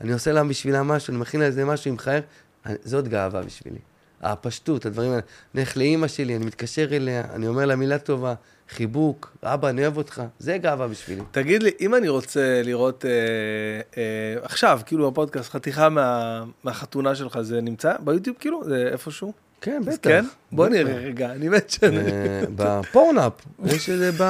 [0.00, 2.24] אני עושה לה בשבילה משהו, אני מכין לה איזה משהו עם חייך.
[2.66, 3.78] אני- זאת גאווה בשבילי.
[4.22, 5.20] הפשטות, הדברים האלה.
[5.54, 8.34] אני הולך לאימא שלי, אני מתקשר אליה, אני אומר לה מילה טובה,
[8.70, 10.22] חיבוק, אבא, אני אוהב אותך.
[10.38, 11.22] זה גאווה בשבילי.
[11.30, 13.10] תגיד לי, אם אני רוצה לראות אה,
[13.96, 18.64] אה, עכשיו, כאילו בפודקאסט, חתיכה מה, מהחתונה שלך, זה נמצא ביוטיוב כאילו?
[18.64, 19.32] זה איפשהו?
[19.64, 20.08] כן, בטח.
[20.10, 20.24] כן?
[20.52, 20.68] בוא.
[20.68, 21.96] נראה רגע, אני מת שאני...
[21.98, 23.32] אה, בפורנאפ,
[23.64, 24.24] יש את זה ב...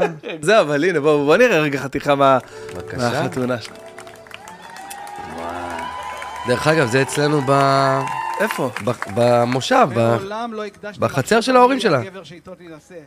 [0.46, 2.38] זהו, אבל הנה, בוא בוא נראה רגע חתיכה מה-
[2.74, 3.22] בבקשה.
[3.22, 3.74] מהחתונה שלך.
[6.48, 7.50] דרך אגב, זה אצלנו ב...
[8.40, 8.70] איפה?
[8.84, 10.64] ב- במושב, לא
[10.98, 12.00] בחצר של ההורים שלה.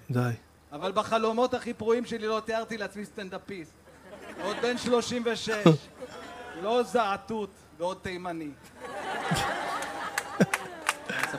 [0.10, 0.20] די.
[0.72, 3.72] אבל בחלומות הכי פרועים שלי לא תיארתי לעצמי סטנדאפיסט.
[4.44, 5.50] עוד בן 36,
[6.64, 7.50] לא זעתות
[7.80, 8.50] ועוד תימני.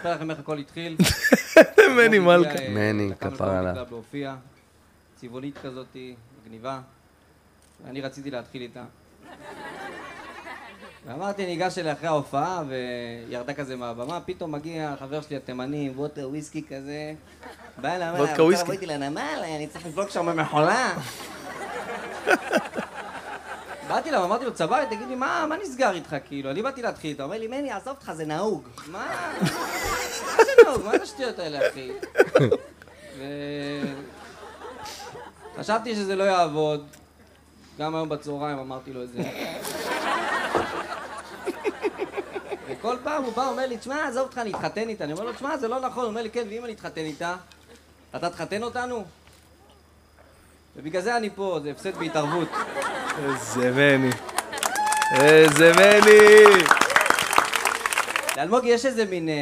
[0.01, 0.97] אני אספר לכם איך הכל התחיל.
[1.97, 2.51] מני מלכה.
[2.51, 3.87] הגיעה, אה, מני, כפרה עליו.
[3.91, 4.35] להופיע,
[5.17, 6.81] צבעונית כזאתי, מגניבה.
[7.85, 8.85] ואני רציתי להתחיל איתה.
[11.07, 12.63] ואמרתי, אני אגש אליה אחרי ההופעה,
[13.29, 17.15] וירדה כזה מהבמה, פתאום מגיע חבר שלי התימני עם ווטר וויסקי כזה.
[17.77, 18.23] בא אליי, אמר
[18.87, 20.95] לה, לנמל, אני צריך לבדוק שם במחולה.
[23.91, 26.51] באתי אליו, אמרתי לו, צברי, תגיד לי, מה נסגר איתך, כאילו?
[26.51, 28.69] אני באתי להתחיל, אתה אומר לי, מני, עזוב אותך, זה נהוג.
[28.87, 29.33] מה?
[30.37, 30.85] מה זה נהוג?
[30.85, 31.91] מה זה השטויות האלה, אחי?
[35.59, 36.87] חשבתי שזה לא יעבוד.
[37.79, 39.23] גם היום בצהריים אמרתי לו את זה.
[42.69, 45.05] וכל פעם הוא בא, אומר לי, תשמע, עזוב אותך, אני אתחתן איתה.
[45.05, 46.03] אני אומר לו, תשמע, זה לא נכון.
[46.03, 47.37] הוא אומר לי, כן, ואם אני אתחתן איתה,
[48.17, 49.05] אתה תחתן אותנו?
[50.81, 52.49] ובגלל זה אני פה, זה הפסד בהתערבות.
[53.19, 54.11] איזה מני.
[55.21, 56.63] איזה מני.
[58.37, 59.35] לאלמוג יש איזה מין אה,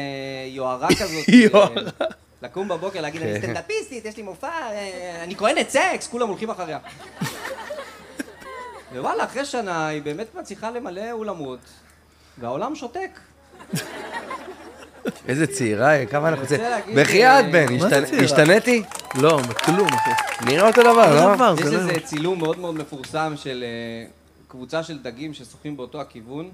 [0.47, 1.27] יוהרה כזאת.
[1.27, 1.81] יוהרה.
[2.01, 2.05] אה,
[2.41, 6.79] לקום בבוקר, להגיד, אני סטנדאפיסטית, יש לי מופע, אה, אני כהנת סקס, כולם הולכים אחריה.
[8.95, 11.59] ווואלה, אחרי שנה היא באמת מצליחה למלא אולמות,
[12.37, 13.19] והעולם שותק.
[15.27, 16.69] איזה צעירה, היא, כמה אנחנו צעירים.
[16.69, 18.23] להגיד, בחייאת, אה, בן, מה זה השתנ- צעירה?
[18.25, 18.83] השתניתי?
[19.15, 20.11] לא, כלום, אחי.
[20.45, 21.35] נראה אותו דבר, לא?
[21.35, 21.89] דבר, יש זה לא...
[21.89, 24.09] איזה צילום מאוד מאוד מפורסם של אה,
[24.47, 26.49] קבוצה של דגים ששוחים באותו הכיוון,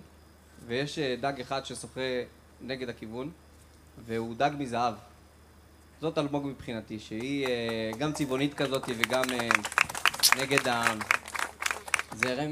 [0.68, 2.02] ויש אה, דג אחד ששוחה
[2.62, 3.30] נגד הכיוון,
[4.08, 4.94] והוא דג מזהב.
[6.02, 7.52] זאת אלמוג מבחינתי, שהיא אה,
[7.98, 9.50] גם צבעונית כזאת וגם אה,
[10.42, 10.60] נגד
[12.14, 12.52] הזרם.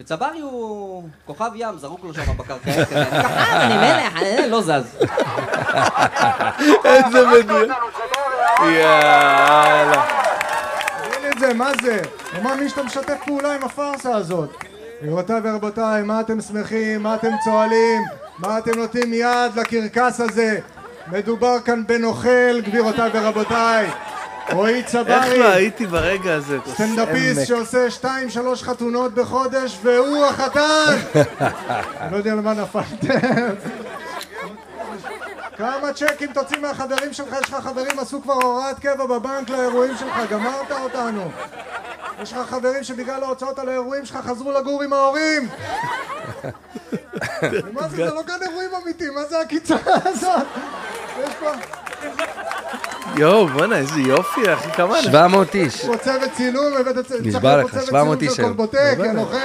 [0.00, 4.62] וצברי הוא כוכב ים, זרוק לו שם בקרקעית כזה, אני כוכב, אני מלך, אני לא
[4.62, 4.68] זז.
[6.84, 7.70] איזה מדויק.
[8.60, 10.04] יאללה.
[11.02, 12.00] תגיד לי את זה, מה זה?
[12.34, 14.50] לא מאמין שאתה משתף פעולה עם הפארסה הזאת.
[15.02, 17.02] גבירותיי ורבותיי, מה אתם שמחים?
[17.02, 18.02] מה אתם צוהלים?
[18.38, 20.58] מה אתם נותנים יד לקרקס הזה?
[21.12, 23.90] מדובר כאן בנוכל, גבירותיי ורבותיי.
[24.52, 26.58] רועי איך צברי, לא הייתי ברגע הזה?
[26.74, 27.46] סטנדאפיסט.
[27.46, 30.96] שעושה שתיים שלוש חתונות בחודש והוא החתן!
[32.00, 33.54] אני לא יודע למה נפלתם.
[35.56, 37.36] כמה צ'קים תוציא מהחברים שלך?
[37.42, 41.30] יש לך חברים עשו כבר הוראת קבע בבנק לאירועים שלך, גמרת אותנו.
[42.22, 45.48] יש לך חברים שבגלל ההוצאות על האירועים שלך חזרו לגור עם ההורים.
[47.74, 50.46] מה זה, זה לא כאן אירועים אמיתיים, מה זה הקיצה הזאת?
[51.18, 51.50] יש פה...
[53.16, 55.10] יואו, בואנה, איזה יופי, אחי, כמה אנשים.
[55.10, 55.86] 700 איש.
[55.86, 57.20] פה צוות צילום, הבאת צוות...
[57.26, 58.56] נשבע לך, 700 איש של היום.
[58.56, 59.36] קורבוטק, יא נוכל.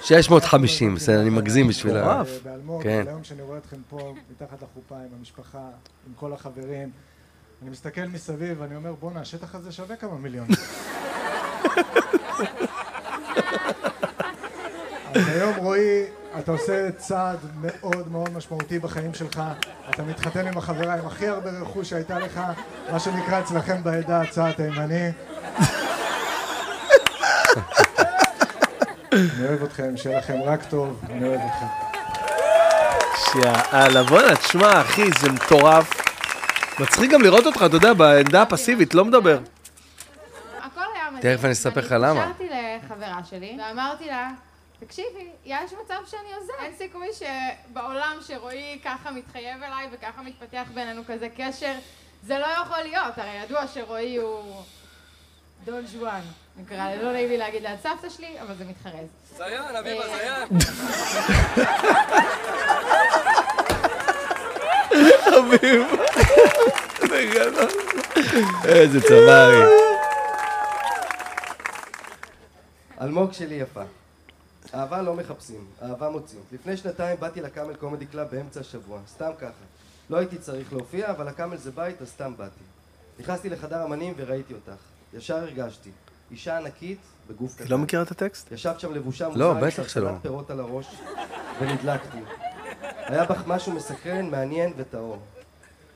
[0.00, 2.00] 650, בסדר, אני מגזים בשביל ה...
[2.02, 2.42] מטורף.
[2.44, 3.04] באלמוג, כן.
[3.06, 5.58] היום כשאני רואה אתכם פה, מתחת לחופה, עם המשפחה,
[6.06, 6.90] עם כל החברים,
[7.62, 10.56] אני מסתכל מסביב, ואני אומר, בואנה, השטח הזה שווה כמה מיליונים.
[15.14, 16.04] אז היום, רועי,
[16.38, 19.42] אתה עושה צעד מאוד מאוד משמעותי בחיים שלך.
[19.90, 22.40] אתה מתחתן עם החברה עם הכי הרבה רכוש שהייתה לך,
[22.92, 25.10] מה שנקרא אצלכם בעדה הצעד תימני.
[29.12, 31.66] אני אוהב אתכם, שיהיה לכם רק טוב, אני אוהב אתכם.
[33.16, 35.90] שיאללה, בואנה, תשמע, אחי, זה מטורף.
[36.80, 39.38] מצחיק גם לראות אותך, אתה יודע, בעמדה הפסיבית, לא מדבר.
[40.62, 41.36] הכל היה מדהים.
[41.36, 42.08] תכף אני אספר לך למה.
[42.12, 42.44] ואני התקשרתי
[42.84, 44.30] לחברה שלי, ואמרתי לה,
[44.86, 46.54] תקשיבי, יש מצב שאני עוזבת.
[46.62, 51.72] אין סיכוי שבעולם שרועי ככה מתחייב אליי וככה מתפתח בינינו כזה קשר,
[52.26, 53.18] זה לא יכול להיות.
[53.18, 54.62] הרי ידוע שרועי הוא
[55.64, 56.20] דון ז'ואן.
[56.56, 59.08] נקרא, לי, לא נעים לי להגיד ליד סבתא שלי, אבל זה מתחרז.
[59.36, 60.48] זיין, אביבה, אה, זיין.
[65.38, 65.86] אביב.
[67.08, 67.70] זה גדול.
[68.64, 69.62] איזה צברי.
[73.00, 73.82] אלמוג שלי יפה.
[74.74, 76.40] אהבה לא מחפשים, אהבה מוצאים.
[76.52, 79.64] לפני שנתיים באתי ל Camel Comedy Club באמצע השבוע, סתם ככה.
[80.10, 82.64] לא הייתי צריך להופיע, אבל הקאמל זה בית, אז סתם באתי.
[83.18, 84.80] נכנסתי לחדר אמנים וראיתי אותך.
[85.14, 85.90] ישר הרגשתי.
[86.30, 87.68] אישה ענקית בגוף קטן.
[87.68, 88.52] לא מכירה את הטקסט?
[88.52, 90.10] ישבת שם לבושה לא, מוזרה, בטח שלא.
[90.22, 90.86] פירות על הראש,
[91.60, 92.18] ונדלקתי.
[92.96, 95.18] היה בך משהו מסקרן, מעניין וטהור.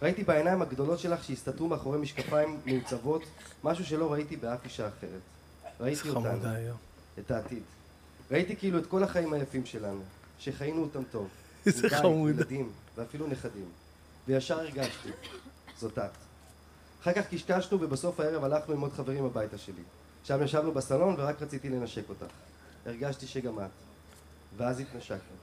[0.02, 3.22] ראיתי בעיניים הגדולות שלך שהסתתרו מאחורי משקפיים מעוצבות,
[3.64, 5.20] משהו שלא ראיתי באף אישה אחרת.
[5.80, 6.50] ראיתי אותנו.
[7.18, 7.62] את העתיד.
[8.30, 10.02] ראיתי כאילו את כל החיים היפים שלנו,
[10.38, 11.28] שחיינו אותם טוב.
[11.66, 12.30] איזה חמודה.
[12.30, 13.68] ילדים, ואפילו נכדים.
[14.26, 15.08] וישר הרגשתי,
[15.76, 16.10] זאת את.
[17.02, 19.82] אחר כך קשקשנו ובסוף הערב הלכנו עם עוד חברים הביתה שלי.
[20.24, 22.32] שם ישבנו בסלון ורק רציתי לנשק אותך.
[22.86, 23.70] הרגשתי שגם את.
[24.56, 25.36] ואז התנשקנו.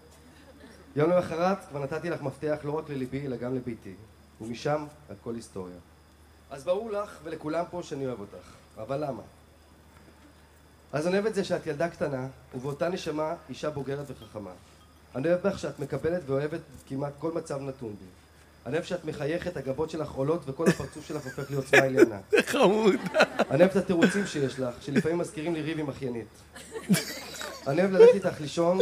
[0.95, 3.93] יום למחרת כבר נתתי לך מפתח לא רק לליבי אלא גם לביתי.
[4.41, 5.77] ומשם הכל היסטוריה.
[6.49, 8.47] אז ברור לך ולכולם פה שאני אוהב אותך.
[8.77, 9.22] אבל למה?
[10.94, 14.52] אז אני אוהב את זה שאת ילדה קטנה, ובאותה נשמה אישה בוגרת וחכמה.
[15.15, 18.06] אני אוהב בך שאת מקבלת ואוהבת כמעט כל מצב נתון בי.
[18.65, 22.20] אני אוהב שאת מחייכת, הגבות שלך עולות וכל הפרצוף שלך הופך להיות סמייל עינה.
[22.52, 22.95] חמוד.
[23.52, 26.28] אני אוהב את התירוצים שיש לך, שלפעמים מזכירים לי ריב עם אחיינית.
[27.68, 28.80] אני אוהב ללכת איתך לישון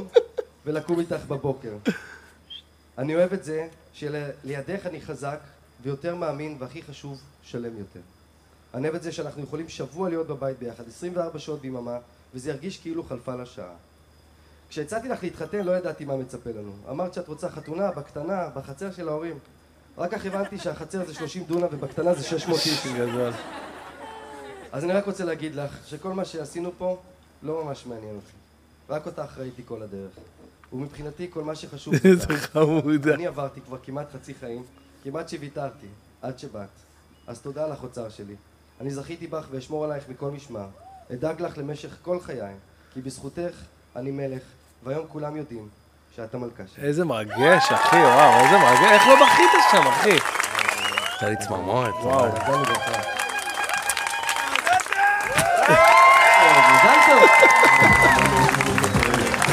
[0.66, 1.74] ולקום איתך בבוקר.
[2.98, 5.40] אני אוהב את זה שלידך אני חזק
[5.82, 8.00] ויותר מאמין והכי חשוב, שלם יותר.
[8.73, 11.98] אני אוהב את זה שאנחנו יכולים שבוע להיות בבית ביחד, 24 שעות ביממה,
[12.34, 13.73] וזה ירגיש כאילו חלפה לה שעה.
[14.69, 16.72] כשהצעתי לך להתחתן לא ידעתי מה מצפה לנו.
[16.89, 19.39] אמרת שאת רוצה חתונה, בקטנה, בחצר של ההורים.
[19.98, 22.88] רק כך הבנתי שהחצר זה 30 דונם ובקטנה זה 600 איש.
[22.88, 23.31] גדול.
[24.72, 27.02] אז אני רק רוצה להגיד לך שכל מה שעשינו פה
[27.43, 28.34] לא ממש מעניין אותי.
[28.89, 30.11] רק אותך ראיתי כל הדרך.
[30.73, 32.27] ומבחינתי כל מה שחשוב זה איזה.
[32.38, 33.14] חמודה.
[33.14, 34.64] אני עברתי כבר כמעט חצי חיים,
[35.03, 35.88] כמעט שוויתרתי,
[36.22, 36.69] עד שבאת.
[37.27, 38.35] אז תודה לך אוצר שלי.
[38.82, 40.66] אני זכיתי בך ואשמור עלייך מכל משמר.
[41.14, 42.53] אדאג לך למשך כל חיי,
[42.94, 43.53] כי בזכותך
[43.95, 44.41] אני מלך,
[44.84, 45.70] והיום כולם יודעים
[46.16, 46.84] שאת המלכה שלי.
[46.84, 48.91] איזה מרגש, אחי, וואו, איזה מרגש.
[48.91, 50.10] איך לא בכית שם, אחי?
[51.12, 51.94] הייתה לי צמרמורת.
[52.03, 53.20] וואו.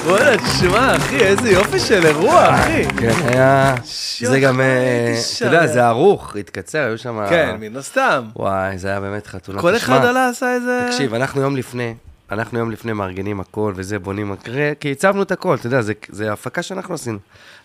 [0.09, 2.85] בוא'נה, תשמע, אחי, איזה יופי של אירוע, אחי.
[2.99, 3.75] כן, היה...
[4.21, 5.67] זה גם, אה, אתה יודע.
[5.67, 7.27] זה ערוך, התקצר, היו שם...
[7.31, 8.25] כן, מן הסתם.
[8.37, 9.61] וואי, זה היה באמת חתונה.
[9.61, 10.87] כל אחד עלה עשה איזה...
[10.91, 11.95] תקשיב, אנחנו יום לפני,
[12.31, 14.35] אנחנו יום לפני מארגנים הכל וזה, בונים,
[14.81, 17.19] כי הצבנו את הכל, אתה יודע, זה- זה הפקה שאנחנו עשינו.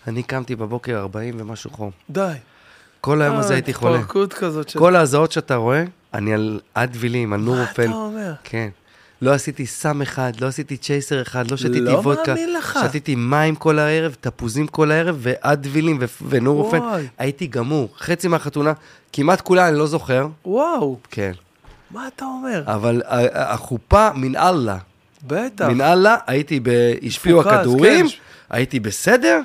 [0.07, 1.91] אני קמתי בבוקר 40 ומשהו חום.
[2.09, 2.31] די.
[3.01, 3.95] כל היום הזה אה, הייתי חולה.
[3.95, 4.71] התפרקות כזאת.
[4.77, 5.83] כל ההזעות שאתה רואה,
[6.13, 7.83] אני על אדווילים, על מה נורופן.
[7.89, 8.33] אתה אומר?
[8.43, 8.69] כן.
[9.23, 12.33] לא עשיתי סם אחד, לא עשיתי צ'ייסר אחד, לא שתיתי לא וודקה.
[12.33, 12.79] מאמין לך.
[12.87, 16.79] שתיתי מים כל הערב, תפוזים כל הערב, ואדווילים ונורופן.
[17.17, 17.89] הייתי גמור.
[17.99, 18.73] חצי מהחתונה,
[19.13, 20.27] כמעט כולה אני לא זוכר.
[20.45, 21.31] וואו, כן.
[21.91, 22.63] מה אתה אומר?
[22.65, 23.01] אבל
[23.33, 24.77] החופה מן אללה.
[25.27, 25.65] בטח.
[25.65, 26.59] מן אללה, הייתי.
[27.05, 28.15] השפיעו מפוקס, הכדורים, כן.
[28.49, 29.39] הייתי בסדר,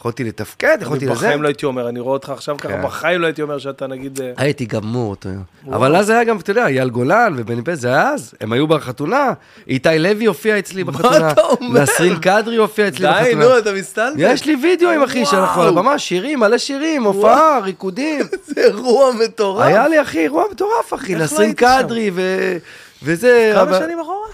[0.00, 1.24] יכולתי לתפקד, יכולתי אני לזה.
[1.26, 2.82] בחיים לא הייתי אומר, אני רואה אותך עכשיו ככה, כן.
[2.82, 4.20] בחיים לא הייתי אומר שאתה נגיד...
[4.20, 5.42] אה, הייתי גמור אותו יום.
[5.74, 8.66] אבל אז היה גם, אתה יודע, אייל גולן ובני פס, זה היה אז, הם היו
[8.66, 9.32] בחתונה.
[9.68, 11.32] איתי לוי הופיע אצלי בחתונה.
[11.32, 11.82] אתה אומר?
[11.82, 13.44] נסרין קדרי הופיע אצלי די, בחתונה.
[13.44, 14.16] נו, אתה מסתלבט.
[14.18, 15.68] יש לי וידאוים, אחי, שאנחנו על.
[15.68, 18.26] הבמה, שירים, מלא שירים, הופעה, ריקודים.
[18.46, 19.66] זה אירוע מטורף.
[19.66, 21.14] היה לי, אחי, אירוע מטורף, אחי.
[21.14, 21.52] לא נסרין?
[21.52, 22.56] קדרי ו-
[23.02, 23.52] וזה...
[23.54, 24.26] כמה שנים אחורה?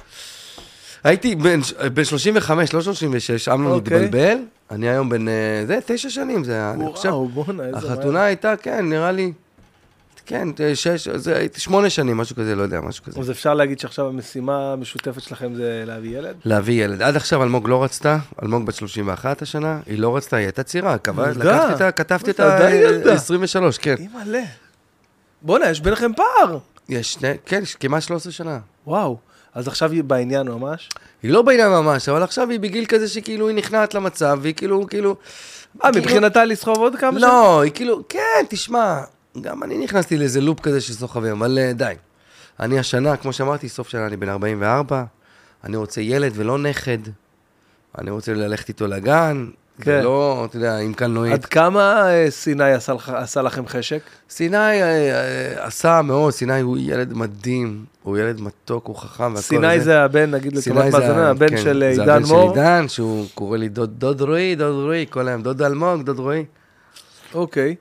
[1.06, 1.60] הייתי בן
[1.94, 4.04] בן 35, לא 36, אמנון אוקיי.
[4.04, 4.38] מתבלבל.
[4.70, 5.28] אני היום בן...
[5.28, 5.34] אה,
[5.66, 7.08] זה, תשע שנים, זה היה, אני חושב.
[7.08, 7.78] וואו, בואנה, איזה...
[7.78, 9.32] החתונה הייתה, כן, נראה לי...
[10.26, 13.20] כן, שש, זה הייתי שמונה שנים, משהו כזה, לא יודע, משהו כזה.
[13.20, 16.36] אז אפשר להגיד שעכשיו המשימה המשותפת שלכם זה להביא ילד?
[16.44, 17.02] להביא ילד.
[17.02, 20.98] עד עכשיו אלמוג לא רצתה, אלמוג בת 31 השנה, היא לא רצתה, היא הייתה צעירה,
[20.98, 23.12] כתבתי אתה אותה עדיין אה, ילדה.
[23.12, 23.94] 23, כן.
[23.98, 24.42] אימא'לה.
[25.42, 26.58] בואנה, יש ביניכם פער.
[26.88, 28.58] יש שני, כן, כמעט 13 שנה.
[28.86, 29.18] וואו.
[29.56, 30.88] אז עכשיו היא בעניין ממש.
[31.22, 34.86] היא לא בעניין ממש, אבל עכשיו היא בגיל כזה שכאילו היא נכנעת למצב, והיא כאילו,
[34.86, 35.16] כאילו...
[35.84, 37.22] אה, כאילו- מבחינתה לסחוב עוד כמה שנים?
[37.22, 39.00] לא, היא כאילו, כן, תשמע,
[39.40, 41.94] גם אני נכנסתי לאיזה לופ כזה של סוחבים, אבל אה, די.
[42.60, 45.04] אני השנה, כמו שאמרתי, סוף שנה אני בן 44,
[45.64, 46.98] אני רוצה ילד ולא נכד.
[47.98, 49.46] אני רוצה ללכת איתו לגן,
[49.80, 50.00] כן.
[50.00, 51.32] ולא, אתה יודע, עם קלנועית.
[51.32, 54.00] עד כמה אה, סיני עשה עשה לכם חשק?
[54.30, 59.40] סיני אה, אה, עשה מאוד, סיני הוא ילד מדהים, הוא ילד מתוק, הוא חכם והכל.
[59.40, 62.54] סיני זה הבן, נגיד לטובת זה מאזינים, ה- הבן כן, של זה עידן הבן מור.
[62.54, 66.18] של עידן, שהוא קורא לי דוד, דוד רועי, דוד רועי, כל היום, דוד אלמוג, דוד
[66.18, 66.44] רועי.
[67.34, 67.74] אוקיי.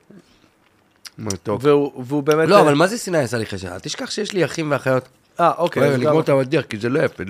[1.18, 1.60] מתוק.
[1.62, 2.48] והוא והוא באמת...
[2.48, 3.68] לא, אבל מה זה סיני עשה לי חשק?
[3.68, 5.08] אל תשכח שיש לי אחים ואחיות.
[5.40, 5.98] אה, אוקיי.
[5.98, 7.22] לגמור את המדיח, כי זה לא יפה,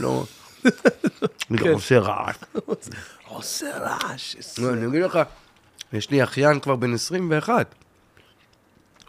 [0.00, 0.24] לא
[1.58, 1.72] כן.
[1.72, 2.36] עושה רעש.
[3.28, 4.36] עושה רעש.
[4.58, 5.18] לא, אני אגיד לך,
[5.92, 7.74] יש לי אחיין כבר בן 21.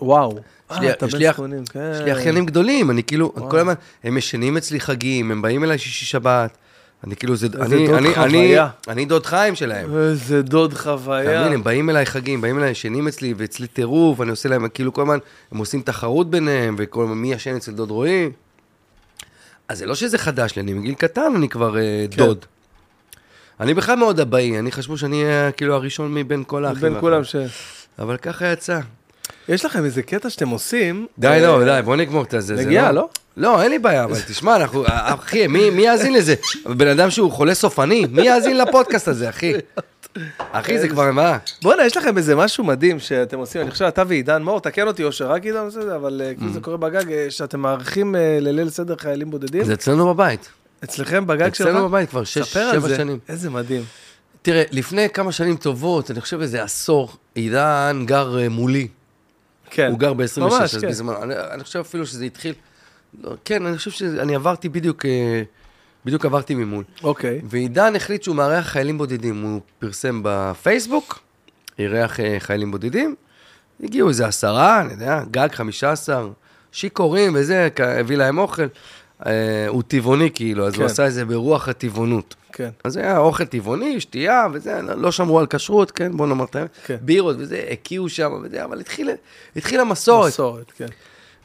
[0.02, 0.40] וואו.
[0.72, 1.92] יש לי- אה, אתה יש בן לי אח- 80, כן.
[1.96, 3.74] יש לי אחיינים גדולים, אני כאילו, כל הזמן,
[4.04, 6.58] הם ישנים אצלי חגים, הם באים אליי שישי שבת.
[7.04, 8.70] אני כאילו, זה, אני, דוד אני, אני, חוויה.
[8.88, 9.98] אני דוד חיים שלהם.
[9.98, 11.42] איזה דוד חוויה.
[11.42, 14.94] מבין, הם באים אליי חגים, באים אליי, ישנים אצלי, ואצלי טירוף, אני עושה להם, כאילו
[14.94, 15.18] כל הזמן,
[15.52, 18.30] הם עושים תחרות ביניהם, וכל מי ישן אצל דוד רועי.
[19.68, 22.18] אז זה לא שזה חדש לי, אני מגיל קטן, אני כבר אה, כן.
[22.18, 22.46] דוד.
[23.60, 26.82] אני בכלל מאוד אבאי, אני חשבו שאני אהיה כאילו הראשון מבין כל האחים.
[26.82, 27.36] בין כולם ש...
[28.00, 28.80] אבל ככה יצא.
[29.50, 31.08] יש לכם איזה קטע שאתם עושים.
[31.20, 32.42] די, אה, לא, די, בוא נגמור את זה.
[32.42, 33.10] זה נגיע, לא?
[33.38, 36.36] לא, אין לי בעיה, אבל תשמע, אנחנו, אחי, מי מי יאזין לזה?
[36.66, 39.54] בן אדם שהוא חולה סופני, מי יאזין לפודקאסט הזה, אחי?
[40.38, 41.38] אחי, זה כבר מה?
[41.62, 45.04] בואנה, יש לכם איזה משהו מדהים שאתם עושים, אני חושב, אתה ועידן מור, תקן אותי,
[45.04, 48.16] אושר, רק עידן עושה את זה, אבל אה, כאילו זה קורה בגג, אה, שאתם מארחים
[48.16, 49.64] אה, לליל סדר חיילים בודדים.
[49.64, 50.50] זה אצלנו בבית.
[50.84, 51.68] אצלכם בגג שלך?
[51.68, 52.96] אצלנו בבית כבר שש, ספר על שבע זה.
[52.96, 53.20] שנים.
[53.30, 53.84] איזה מדהים.
[54.42, 58.88] תראה, לפני כמה שנים טובות, אני חושב איזה עשור, עידן גר מולי.
[59.70, 59.88] כן.
[59.92, 60.88] הוא גר ב-26, ממש, אז כן.
[60.88, 62.54] בזמן, אני, אני חושב אפילו שזה התחיל,
[63.24, 65.44] לא, כן, אני חושב שאני עברתי בדיוק, אה,
[66.06, 66.84] בדיוק עברתי ממול.
[67.04, 67.42] אוקיי.
[67.50, 71.20] ועידן החליט שהוא מארח חיילים בודדים, הוא פרסם בפייסבוק,
[71.80, 73.16] אירח אה, חיילים בודדים,
[73.84, 76.30] הגיעו איזה עשרה, אני יודע, גג חמישה עשר,
[76.72, 78.66] שיכורים וזה, הביא להם אוכל.
[79.26, 79.32] אה,
[79.68, 80.80] הוא טבעוני כאילו, אז כן.
[80.80, 82.36] הוא עשה את זה ברוח הטבעונות.
[82.54, 82.70] כן.
[82.84, 86.56] אז היה אוכל טבעוני, שתייה וזה, לא- לא שמרו על כשרות, כן, בוא נאמר את
[86.56, 86.70] האמת.
[86.86, 86.98] כן.
[87.02, 89.14] בירות וזה, הקיאו שם וזה, אבל התחילה,
[89.56, 90.28] התחילה מסורת.
[90.28, 90.86] מסורת, כן.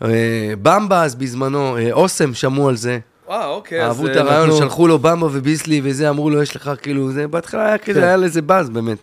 [0.05, 2.99] אה, במבה אז בזמנו, אה, אוסם שמעו על זה.
[3.31, 3.85] אה, אוקיי.
[3.85, 7.13] אהבו את אה, הרעיון, נתנו- שלחו לו במבה וביסלי וזה, אמרו לו, יש לך כאילו,
[7.13, 8.07] זה, בהתחלה היה כזה, כן.
[8.07, 8.99] היה לזה באז באמת.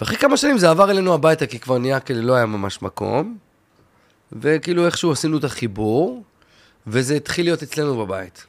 [0.00, 3.36] ואחרי כמה שנים זה עבר אלינו הביתה, כי כבר נהיה כאילו, לא היה ממש מקום.
[4.32, 6.22] וכאילו איכשהו עשינו את החיבור,
[6.86, 8.46] וזה התחיל להיות אצלנו בבית.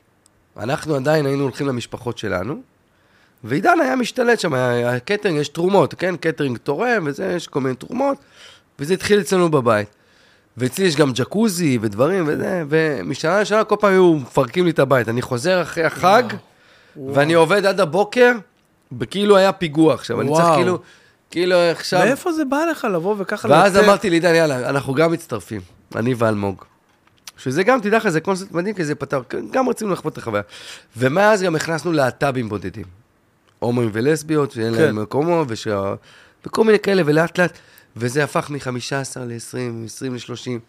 [0.57, 2.62] אנחנו עדיין היינו הולכים למשפחות שלנו,
[3.44, 6.16] ועידן היה משתלט שם, היה קטרינג, יש תרומות, כן?
[6.18, 8.18] קטרינג תורם וזה, יש כל מיני תרומות,
[8.80, 9.90] וזה התחיל אצלנו בבית.
[10.57, 15.10] ואצלי יש גם ג'קוזי ודברים וזה, ומשנה לשנה כל פעם היו מפרקים לי את הבית.
[15.10, 16.23] אני חוזר אחרי החג,
[17.14, 18.32] ואני עובד עד הבוקר,
[18.99, 20.22] וכאילו היה פיגוע עכשיו.
[20.22, 20.56] אני צריך וואו.
[20.56, 20.80] כאילו,
[21.32, 21.99] כאילו עכשיו...
[21.99, 23.86] מאיפה זה בא לך לבוא וככה ואז לצאת?
[23.86, 25.61] אמרתי לעידן, יאללה, אנחנו גם מצטרפים,
[25.95, 26.64] אני ואלמוג.
[27.38, 29.22] שזה גם, תדע לך, זה קונספט מדהים, כי זה פתר,
[29.52, 30.41] גם רצינו לחוות את החוויה.
[30.98, 32.86] ומאז גם הכנסנו להט"בים בודדים.
[33.60, 34.82] הומואים ולסביות, שאין כן.
[34.82, 35.94] להם מקומו, ושה...
[36.45, 37.57] וכל מיני כאלה, ולאט לאט,
[37.97, 40.59] וזה הפך מ-15 ל-20, מ-20 ל-30.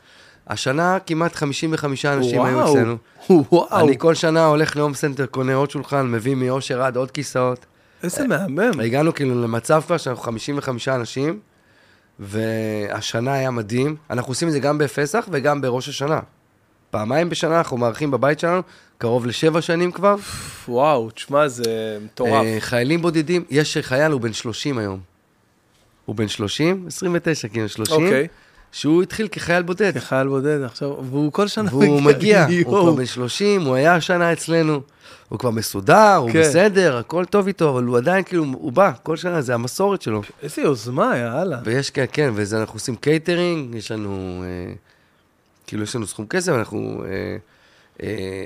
[0.47, 2.73] השנה כמעט 55 אנשים היו וואו.
[2.73, 2.97] אצלנו.
[3.31, 7.67] וואו, אני כל שנה הולך להום סנטר, קונה עוד שולחן, מביא מאושר עד עוד כיסאות.
[8.03, 8.81] איזה מהמם.
[8.81, 11.39] הגענו כאילו למצב כבר שאנחנו 55 אנשים,
[12.19, 13.97] והשנה היה מדהים.
[14.11, 16.21] אנחנו עושים את זה גם בפסח וגם בראש השנה.
[16.91, 18.63] פעמיים בשנה אנחנו מארחים בבית שלנו,
[18.99, 20.17] קרוב לשבע שנים כבר.
[20.69, 22.45] וואו, תשמע, זה מטורף.
[22.45, 25.16] אה, חיילים בודדים, יש חייל, הוא בן 30 היום.
[26.07, 28.27] הוא בן 30, 29 כאילו 30, אוקיי.
[28.73, 29.95] שהוא התחיל כחייל בודד.
[29.99, 32.83] כחייל בודד עכשיו, והוא כל שנה והוא מגיע, הוא יואו.
[32.83, 34.81] כבר בן 30, הוא היה השנה אצלנו,
[35.29, 36.41] הוא כבר מסודר, הוא כן.
[36.41, 40.23] בסדר, הכל טוב איתו, אבל הוא עדיין כאילו, הוא בא, כל שנה, זה המסורת שלו.
[40.43, 41.59] איזה יוזמה, יאללה.
[41.65, 44.73] ויש, כן, כן, וזה אנחנו עושים קייטרינג, יש לנו, אה,
[45.67, 47.37] כאילו, יש לנו סכום כסף, אנחנו, אה,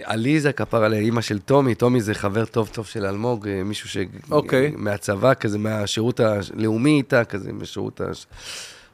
[0.05, 3.89] עליזה, כפר על אימא של טומי, טומי זה חבר טוב טוב של אלמוג, אה, מישהו
[3.89, 3.97] ש...
[4.31, 4.73] אוקיי.
[4.77, 8.05] מהצבא, כזה, מהשירות הלאומי איתה, כזה, משירות ה...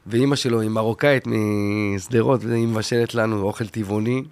[0.07, 4.23] ואימא שלו היא מרוקאית משדרות, והיא מבשלת לנו אוכל טבעוני.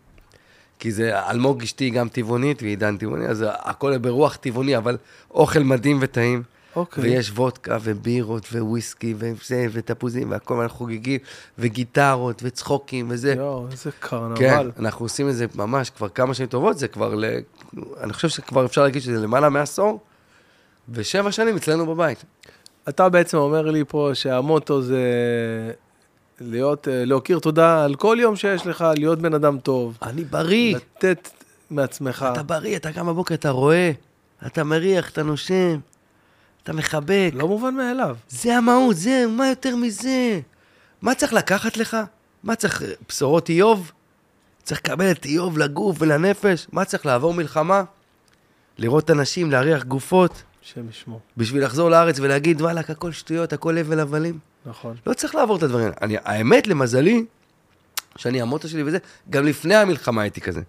[0.80, 4.98] כי זה, אלמוג אשתי גם טבעונית, ועידן טבעוני, אז הכל ברוח טבעוני, אבל
[5.32, 6.44] אוכל מדהים וטעים.
[6.76, 7.04] אוקיי.
[7.04, 11.20] ויש וודקה ובירות וויסקי וזה, ותפוזים והכל, ואנחנו חוגגים,
[11.60, 13.34] וגיטרות וצחוקים וזה.
[13.34, 14.72] יואו, איזה כן, קרנבל.
[14.80, 17.26] אנחנו עושים את זה ממש כבר כמה שנים טובות, זה כבר, ל...
[18.02, 20.00] אני חושב שכבר אפשר להגיד שזה למעלה מעשור,
[20.90, 22.24] ושבע שנים אצלנו בבית.
[22.90, 25.02] אתה בעצם אומר לי פה שהמוטו זה
[26.42, 29.98] להיות, אה, להכיר תודה על כל יום שיש לך, להיות בן אדם טוב.
[30.02, 31.30] אני בריא, לתת
[31.70, 32.26] מעצמך.
[32.34, 33.92] אתה בריא, אתה קם בבוקר, אתה רואה,
[34.46, 35.80] אתה מריח, אתה נושם,
[36.66, 37.32] אתה מחבק.
[37.34, 38.16] לא מובן מאליו.
[38.30, 40.40] זה המהות, זה, מה יותר מזה?
[41.02, 41.98] מה צריך לקחת לך?
[42.44, 43.92] מה צריך, בשורות איוב?
[44.64, 46.68] צריך לקבל את איוב לגוף ולנפש.
[46.72, 47.84] מה צריך לעבור מלחמה?
[48.78, 51.20] לראות אנשים, להריח גופות, השם ישמור.
[51.38, 54.40] בשביל לחזור לארץ ולהגיד, וואלכ, הכל שטויות, הכל הבל הבלים.
[54.66, 54.96] נכון.
[55.08, 55.86] לא צריך לעבור את הדברים.
[55.86, 55.96] האלה.
[56.02, 57.26] אני, האמת, למזלי,
[58.16, 58.98] שאני, המוטו שלי וזה,
[59.30, 60.62] גם לפני המלחמה הייתי כזה.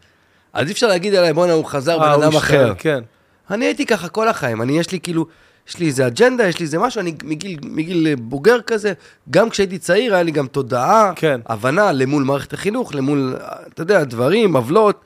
[0.53, 2.75] אז אי אפשר להגיד עליי, בואנה, הוא חזר אה, בן הוא אדם אחר.
[2.79, 3.05] כן.
[3.51, 5.27] אני הייתי ככה כל החיים, אני, יש לי כאילו,
[5.69, 8.93] יש לי איזה אג'נדה, יש לי איזה משהו, אני מגיל, מגיל בוגר כזה,
[9.31, 11.41] גם כשהייתי צעיר היה לי גם תודעה, כן.
[11.47, 13.37] הבנה למול מערכת החינוך, למול,
[13.75, 15.05] אתה יודע, דברים, עוולות.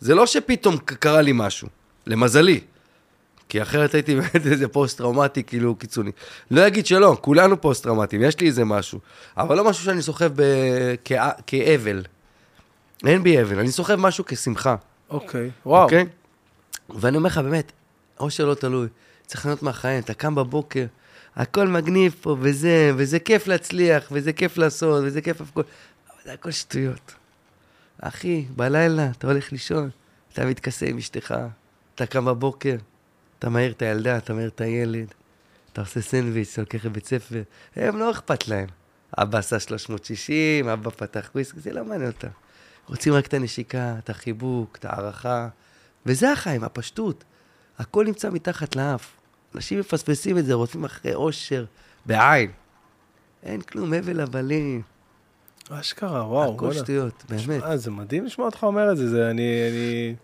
[0.00, 1.68] זה לא שפתאום קרה לי משהו,
[2.06, 2.60] למזלי.
[3.48, 6.10] כי אחרת הייתי באמת איזה פוסט-טראומטי, כאילו, קיצוני.
[6.50, 8.98] לא אגיד שלא, כולנו פוסט-טראומטיים, יש לי איזה משהו.
[9.36, 12.02] אבל לא משהו שאני סוחב ב- כא- כאבל.
[13.06, 14.74] אין בי אבל, אני סוחב משהו כשמחה.
[15.10, 15.50] אוקיי.
[15.66, 15.82] וואו.
[15.84, 16.06] אוקיי?
[16.90, 17.72] ואני אומר לך, באמת,
[18.20, 18.88] אושר לא תלוי.
[19.30, 20.86] צריך ליהנות מהחיים, אתה קם בבוקר,
[21.36, 25.62] הכל מגניב פה, וזה, וזה כיף להצליח, וזה כיף לעשות, וזה כיף הכל,
[26.08, 27.14] אבל זה הכל שטויות.
[28.00, 29.90] אחי, בלילה, אתה הולך לישון,
[30.32, 31.34] אתה מתכסה עם אשתך,
[31.94, 32.76] אתה קם בבוקר,
[33.38, 35.14] אתה מעיר את הילדה, אתה מעיר את הילד,
[35.72, 37.42] אתה עושה סנדוויץ', אתה לוקח לבית ספר,
[37.76, 38.66] הם לא אכפת להם.
[39.18, 42.28] אבא עשה 360, אבא פתח וויסק, זה לא מעניין אותם.
[42.88, 45.48] רוצים רק את הנשיקה, את החיבוק, את ההערכה,
[46.06, 47.24] וזה החיים, הפשטות.
[47.78, 49.19] הכל נמצא מתחת לאף.
[49.54, 51.64] אנשים מפספסים את זה, רודפים אחרי אושר,
[52.06, 52.50] בעין.
[53.42, 54.82] אין כלום, הבל הבלים,
[55.70, 56.54] אשכרה, וואו.
[56.54, 56.72] הכל.
[56.72, 57.62] שטויות, באמת.
[57.74, 60.14] זה מדהים לשמוע אותך אומר את זה, זה אני, אני...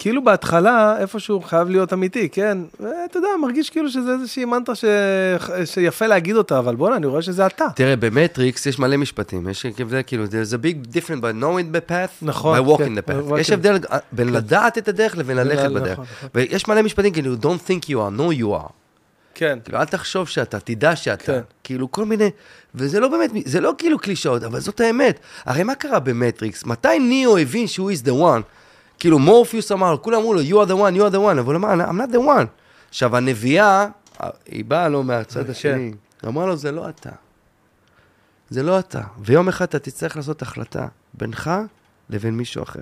[0.00, 2.58] כאילו בהתחלה, איפשהו חייב להיות אמיתי, כן?
[2.80, 4.84] ואתה יודע, מרגיש כאילו שזה איזושהי מנטרה ש...
[5.64, 7.64] שיפה להגיד אותה, אבל בוא'נה, אני רואה שזה אתה.
[7.74, 11.90] תראה, במטריקס יש מלא משפטים, יש הבדל, כאילו, there's a big difference by knowing the
[11.90, 13.40] path, נכון, by walking כן, the path.
[13.40, 13.78] יש הבדל
[14.12, 15.98] בין לדעת את הדרך לבין ללכת נכון, בדרך.
[15.98, 16.28] נכון.
[16.34, 18.72] ויש מלא משפטים, כאילו, don't think you are, know you are.
[19.34, 19.58] כן.
[19.64, 21.24] כאילו, אל תחשוב שאתה, תדע שאתה.
[21.24, 21.40] כן.
[21.64, 22.30] כאילו, כל מיני...
[22.74, 25.20] וזה לא באמת, זה לא כאילו קלישאות, אבל זאת האמת.
[25.44, 26.64] הרי מה קרה במטריקס?
[26.64, 28.59] מתי ניאו הבין שהוא is the one?
[29.00, 31.54] כאילו, מורפיוס אמר, כולם אמרו לו, you are the one, you are the one, אבל
[31.54, 32.46] הוא אמר, I'm not the one.
[32.88, 33.86] עכשיו, הנביאה,
[34.46, 35.50] היא באה לו מהצד כן.
[35.50, 35.92] השני.
[36.26, 37.10] אמרה לו, זה לא אתה.
[38.50, 39.00] זה לא אתה.
[39.18, 41.50] ויום אחד אתה תצטרך לעשות החלטה בינך
[42.10, 42.80] לבין מישהו אחר.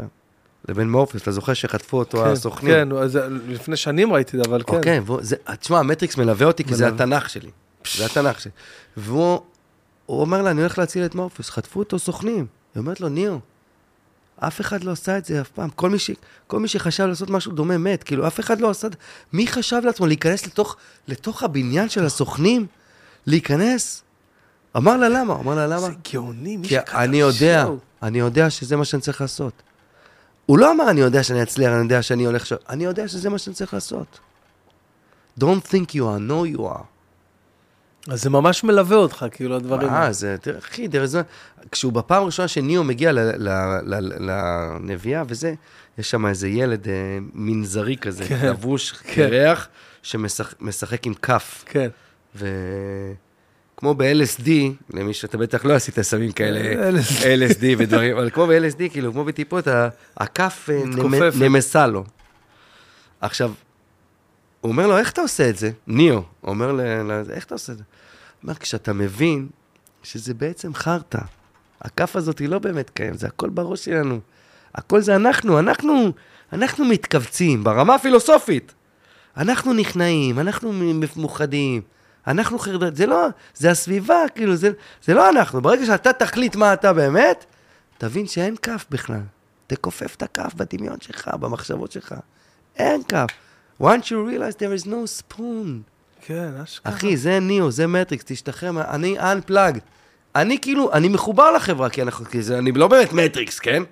[0.69, 2.73] לבין מורפיוס, אתה זוכר שחטפו אותו כן, הסוכנים?
[2.74, 4.77] כן, אז זה- לפני שנים ראיתי את זה, אבל כן.
[4.77, 7.05] אוקיי, והוא- זה- תשמע, המטריקס מלווה אותי כי זה מלווה.
[7.05, 7.51] התנ"ך שלי.
[7.97, 8.51] זה התנ"ך שלי.
[8.97, 9.40] והוא
[10.07, 12.47] הוא אומר לה, אני הולך להציל את מורפיוס, חטפו אותו סוכנים.
[12.74, 13.39] היא אומרת לו, ניר,
[14.40, 15.70] אף אחד לא עשה את זה אף פעם.
[15.70, 16.10] כל מי, ש...
[16.47, 18.02] כל מי שחשב לעשות משהו דומה מת.
[18.02, 18.89] כאילו, אף אחד לא עשה...
[19.32, 20.77] מי חשב לעצמו להיכנס לתוך,
[21.09, 22.66] לתוך הבניין של הסוכנים?
[23.27, 24.02] להיכנס?
[24.77, 25.35] אמר לה למה?
[25.35, 25.81] אמר לה למה?
[25.81, 27.78] זה גאוני, מי שכתב אני יודע, שואו.
[28.02, 29.52] אני יודע שזה מה שאני צריך לעשות.
[30.47, 32.52] הוא לא אמר, אני יודע שאני אצליח, אני יודע שאני הולך ש...
[32.69, 34.19] אני יודע שזה מה שאני צריך לעשות.
[35.40, 36.98] Don't think you are, know you are.
[38.09, 39.89] אז זה ממש מלווה אותך, כאילו, הדברים.
[39.89, 41.23] אה, זה, תראה, אחי, תראה, זה...
[41.73, 43.13] כשהוא בפעם הראשונה שניאו מגיע
[44.81, 45.55] לנביאה וזה,
[45.99, 46.93] יש שם איזה ילד אה,
[47.35, 49.15] מנזרי כזה, כן, לבוש כן.
[49.15, 49.69] קרח,
[50.03, 51.65] שמשחק עם כף.
[51.67, 51.89] כן.
[52.37, 54.49] וכמו ב-LSD,
[54.95, 56.91] למי שאתה בטח לא עשית סמים כאלה,
[57.21, 57.65] LSD.
[57.79, 59.69] ודברים, אבל כמו ב-LSD, כאילו, כמו בטיפות,
[60.17, 60.83] הכף אה,
[61.41, 62.05] נמסה לו.
[63.21, 63.53] עכשיו,
[64.61, 65.71] הוא אומר לו, איך אתה עושה את זה?
[65.87, 66.73] ניאו, אומר.
[66.73, 67.85] ל- איך אתה עושה את זה?
[68.43, 69.48] אומר, כשאתה מבין
[70.02, 71.19] שזה בעצם חרטא.
[71.81, 74.20] הכף הזאת היא לא באמת קיימת, זה הכל בראש שלנו.
[74.74, 76.12] הכל זה אנחנו, אנחנו,
[76.52, 78.74] אנחנו מתכווצים ברמה הפילוסופית.
[79.36, 81.82] אנחנו נכנעים, אנחנו מ- מאוחדים,
[82.27, 84.70] אנחנו חרדת, זה לא, זה הסביבה, כאילו, זה,
[85.05, 85.60] זה לא אנחנו.
[85.62, 87.44] ברגע שאתה תחליט מה אתה באמת,
[87.98, 89.20] תבין שאין כף בכלל.
[89.66, 92.15] תכופף את הכף בדמיון שלך, במחשבות שלך.
[92.77, 93.27] אין כף.
[93.82, 95.69] once you realize there is no spoon.
[96.27, 96.93] כן, אשכרה.
[96.93, 99.81] אחי, זה ניאו, זה מטריקס, תשתחרר, אני unplugged.
[100.36, 103.82] אני כאילו, אני מחובר לחברה, כי אנחנו, כי זה, אני לא באמת מטריקס, כן?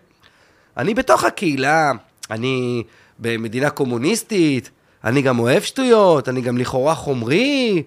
[0.77, 1.93] אני בתוך הקהילה,
[2.31, 2.83] אני
[3.19, 4.71] במדינה קומוניסטית,
[5.05, 7.83] אני גם אוהב שטויות, אני גם לכאורה חומרי,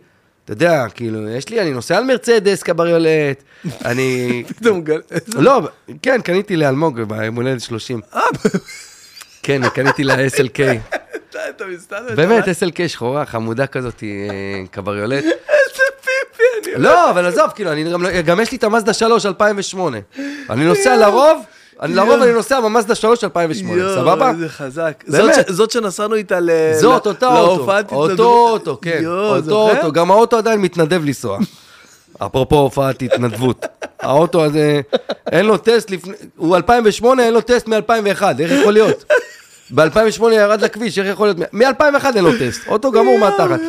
[0.46, 3.44] אתה יודע, כאילו, יש לי, אני נוסע על מרצדס קבריולט,
[3.86, 4.44] אני...
[4.58, 5.02] פתאום גל...
[5.28, 5.62] לא,
[6.02, 8.02] כן, קניתי לאלמוג ביום הולדת 30.
[9.44, 10.60] כן, קניתי ל-SLK.
[11.30, 12.16] אתה- אתה מסתדר.
[12.16, 14.10] באמת, SLK שחורה, חמודה כזאת, אה,
[14.72, 15.24] קבריולט.
[15.24, 15.34] איזה
[16.02, 16.44] פיפי,
[16.76, 16.84] אני...
[16.84, 19.98] לא, אבל עזוב, כאילו, גם, לא- גם יש לי את המאזדה 3 2008.
[20.50, 21.44] אני נוסע לרוב,
[21.82, 24.26] אני לרוב אני נוסע במאזדה 3 2008, סבבה?
[24.26, 25.04] יואו, איזה חזק.
[25.08, 25.36] באמת.
[25.48, 26.50] זאת שנסענו איתה ל...
[26.74, 27.72] זאת אותה אוטו.
[27.92, 29.70] אותו אוטו, כן, אותו?
[29.72, 31.40] אוטו, גם האוטו עדיין מתנדב לנסוע.
[32.20, 33.66] אפרופו הופעת התנדבות.
[34.00, 34.82] האוטו הזה,
[35.32, 39.06] אין לו טסט לפני, הוא 2008, אין לו טסט מ-2001, איך יכול להיות?
[39.72, 41.54] ב-2008 ירד לכביש, איך יכול להיות?
[41.54, 43.60] מ-2001 אין לו טסט, אוטו גמור מהתחת.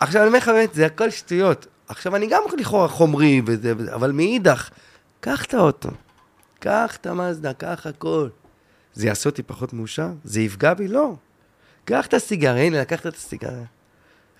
[0.00, 1.66] עכשיו אני אומר לך באמת, זה הכל שטויות.
[1.88, 4.70] עכשיו אני גם לכאורה חומרי וזה, וזה, אבל מאידך,
[5.20, 5.88] קח את האוטו.
[6.60, 8.28] קח את המאזדה, קח הכל.
[8.94, 10.08] זה יעשה אותי פחות מאושר?
[10.24, 10.88] זה יפגע בי?
[10.88, 11.14] לא.
[11.84, 13.64] קח את הסיגריה, הנה, לקחת את הסיגריה.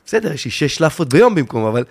[0.06, 1.84] בסדר, יש לי שש לאפות ביום במקום, אבל...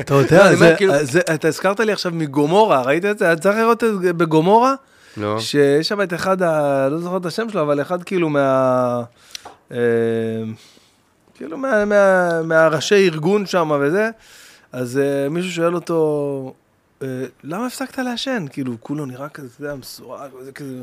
[0.00, 0.94] אתה לא, יודע, כאילו-
[1.34, 3.32] אתה הזכרת לי עכשיו מגומורה, ראית את זה?
[3.32, 4.74] אתה צריך לראות את זה בגומורה?
[5.16, 5.40] לא.
[5.40, 6.42] שיש שם את אחד.
[6.90, 9.02] לא זוכר את השם שלו, אבל אחד כאילו מה...
[9.72, 9.78] אה,
[11.34, 14.10] כאילו מה, מה, מהראשי ארגון שם וזה,
[14.72, 16.54] אז אה, מישהו שואל אותו,
[17.02, 17.08] אה,
[17.44, 18.44] למה הפסקת לעשן?
[18.50, 20.82] כאילו, כולו נראה כזה, אתה יודע, מסורג, וזה כזה,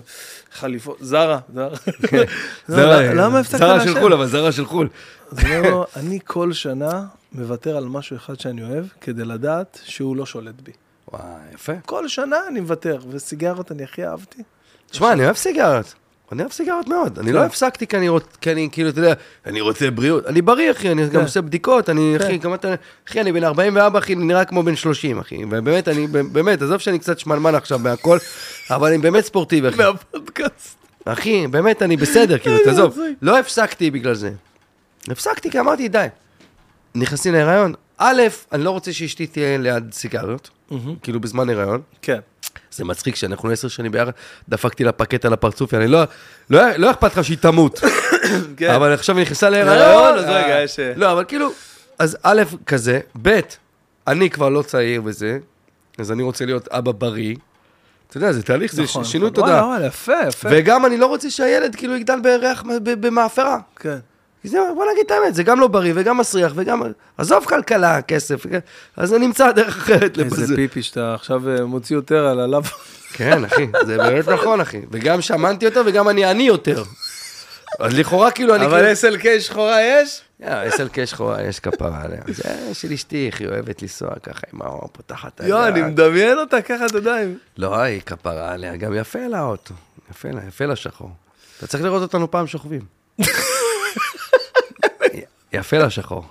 [0.53, 1.77] חליפות, זרה, זרה.
[2.67, 3.93] זרה, למה הפסקת זרה לעשן?
[3.93, 4.87] של חו"ל, אבל זרה של חו"ל.
[5.95, 10.71] אני כל שנה מוותר על משהו אחד שאני אוהב, כדי לדעת שהוא לא שולט בי.
[11.11, 11.21] וואי,
[11.53, 11.73] יפה.
[11.85, 14.43] כל שנה אני מוותר, וסיגרות אני הכי אהבתי.
[14.89, 15.93] תשמע, אני אוהב סיגרות.
[16.31, 17.19] אני אוהב סיגרות מאוד.
[17.19, 19.13] אני לא הפסקתי כי אני רוצה, כי אני כאילו, אתה יודע,
[19.45, 20.25] אני רוצה בריאות.
[20.25, 22.75] אני בריא, אחי, אני גם עושה בדיקות, אני, אחי, גם אתה,
[23.07, 25.45] אחי, אני בן 44, אחי, אני נראה כמו בן 30, אחי.
[25.45, 28.17] ובאמת, אני, באמת, עזוב שאני קצת שמנמן עכשיו מהכל,
[28.69, 29.77] אבל אני באמת ספורטיבי, אחי.
[29.77, 30.77] מהפודקאסט.
[31.05, 32.97] אחי, באמת, אני בסדר, כאילו, תעזוב.
[33.21, 34.31] לא הפסקתי בגלל זה.
[35.07, 36.07] הפסקתי כי אמרתי, די.
[36.95, 40.49] נכנסים להיריון, א', אני לא רוצה שאשתי תהיה ליד סיגריות,
[41.03, 41.81] כאילו בזמן הריון.
[42.01, 42.19] כן.
[42.71, 44.11] זה מצחיק שאנחנו עשר שנים ביחד,
[44.49, 46.03] דפקתי לה פקט על הפרצוף, אני לא,
[46.49, 47.79] לא, לא אכפת לך שהיא תמות.
[48.57, 48.69] כן.
[48.73, 51.49] אבל עכשיו היא נכנסה להיריון, אז אה, רגע, יש, אה, לא, אבל כאילו,
[51.99, 53.39] אז א', כזה, ב',
[54.07, 55.39] אני כבר לא צעיר וזה,
[55.97, 57.35] אז אני רוצה להיות אבא בריא.
[58.07, 59.43] אתה יודע, זה תהליך, זה נכון, שינוי נכון.
[59.43, 59.55] תודעה.
[59.55, 60.49] וואלה, וואלה, יפה, יפה.
[60.51, 63.57] וגם אני לא רוצה שהילד כאילו יגדל בריח במאפרה.
[63.75, 63.97] כן.
[64.41, 66.81] כי זה, בוא נגיד את האמת, זה גם לא בריא וגם מסריח וגם...
[67.17, 68.45] עזוב כלכלה, כסף?
[68.97, 70.55] אז אני אמצא דרך אחרת איזה לבזה.
[70.55, 72.61] פיפי שאתה עכשיו אה, מוציא יותר על הלאו.
[73.13, 74.81] כן, אחי, זה באמת נכון, אחי.
[74.91, 76.83] וגם שמנתי יותר וגם אני עני יותר.
[77.79, 78.65] אז לכאורה כאילו אני...
[78.65, 80.21] אבל SLK שחורה יש?
[80.41, 80.55] כאילו...
[80.89, 82.21] SLK שחורה, יש כפרה עליה.
[82.27, 82.43] זה
[82.73, 85.81] של אשתי, היא אוהבת לנסוע ככה עם האור, פותחת את יואו, אני.
[85.81, 87.21] מדמיין אותה ככה, אתה יודע.
[87.21, 89.73] עם- לא, היא כפרה עליה, גם יפה לה האוטו.
[90.11, 91.09] יפה לה, יפה לה שחור.
[91.57, 92.81] אתה צריך לראות אותנו פעם שוכבים.
[95.53, 96.23] יפה לה שחור.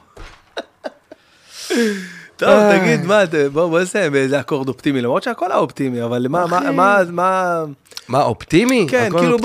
[2.37, 3.23] טוב, תגיד, מה,
[3.53, 7.65] בוא בוא נסיים באיזה אקורד אופטימי, למרות שהכל היה אופטימי, אבל מה, מה, מה, מה...
[8.09, 8.87] מה, אופטימי?
[8.91, 9.39] כן, כאילו,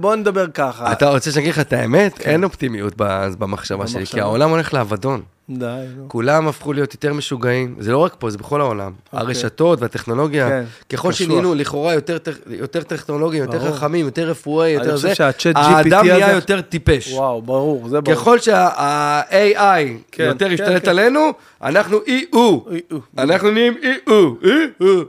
[0.00, 0.92] בוא- נדבר ככה.
[0.92, 2.20] אתה רוצה שאני אגיד לך את האמת?
[2.20, 2.94] אין אופטימיות
[3.38, 4.20] במחשבה שלי, כי.
[4.20, 5.22] העולם הולך לאבדון.
[5.50, 6.08] די, נו.
[6.08, 8.92] כולם הפכו להיות יותר משוגעים, זה לא רק פה, זה בכל העולם.
[9.12, 11.12] הרשתות והטכנולוגיה, כן, ככל.
[11.12, 13.72] שנהיינו לכאורה יותר יותר טכנולוגיים, יותר.
[13.72, 15.12] חכמים, יותר רפואי, יותר זה,
[15.54, 17.12] האדם נהיה יותר טיפש.
[17.12, 18.16] וואו, ברור, זה ברור.
[18.16, 20.90] ככל שה-AI כן, יותר כן, ישתלט כן.
[20.90, 22.70] עלינו, אנחנו אי-הוא.
[22.70, 23.00] אי-הוא.
[23.18, 23.74] אנחנו נהיים.
[23.82, 24.36] אי-הוא.
[24.44, 25.04] אי-הוא.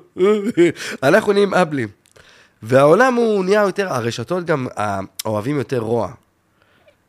[1.03, 1.87] אנחנו נהיים אבלים.
[2.63, 6.11] והעולם הוא נהיה יותר, הרשתות גם אה, אוהבים יותר רוע.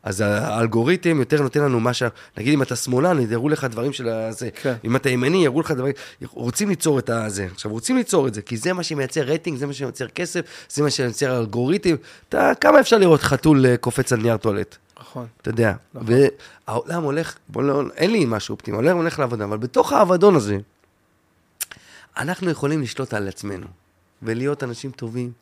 [0.02, 2.02] אז האלגוריתם יותר נותן לנו מה ש...
[2.36, 4.48] נגיד אם אתה שמאלן, יראו לך דברים של הזה.
[4.62, 4.74] כן.
[4.84, 5.92] אם אתה ימני, יראו לך דברים...
[6.32, 7.48] רוצים ליצור את הזה.
[7.52, 10.40] עכשיו, רוצים ליצור את זה, כי זה מה שמייצר רייטינג, זה מה שמייצר כסף,
[10.70, 11.94] זה מה שמייצר אלגוריתם.
[12.28, 14.76] אתה, כמה אפשר לראות חתול אה, קופץ על נייר טואלט?
[15.00, 15.26] נכון.
[15.42, 15.72] אתה יודע.
[15.94, 20.58] והעולם הולך, בוא לא, אין לי משהו אופטימי, העולם הולך לאבדון, אבל בתוך האבדון הזה,
[22.16, 23.66] אנחנו יכולים לשלוט על עצמנו,
[24.22, 25.32] ולהיות אנשים טובים,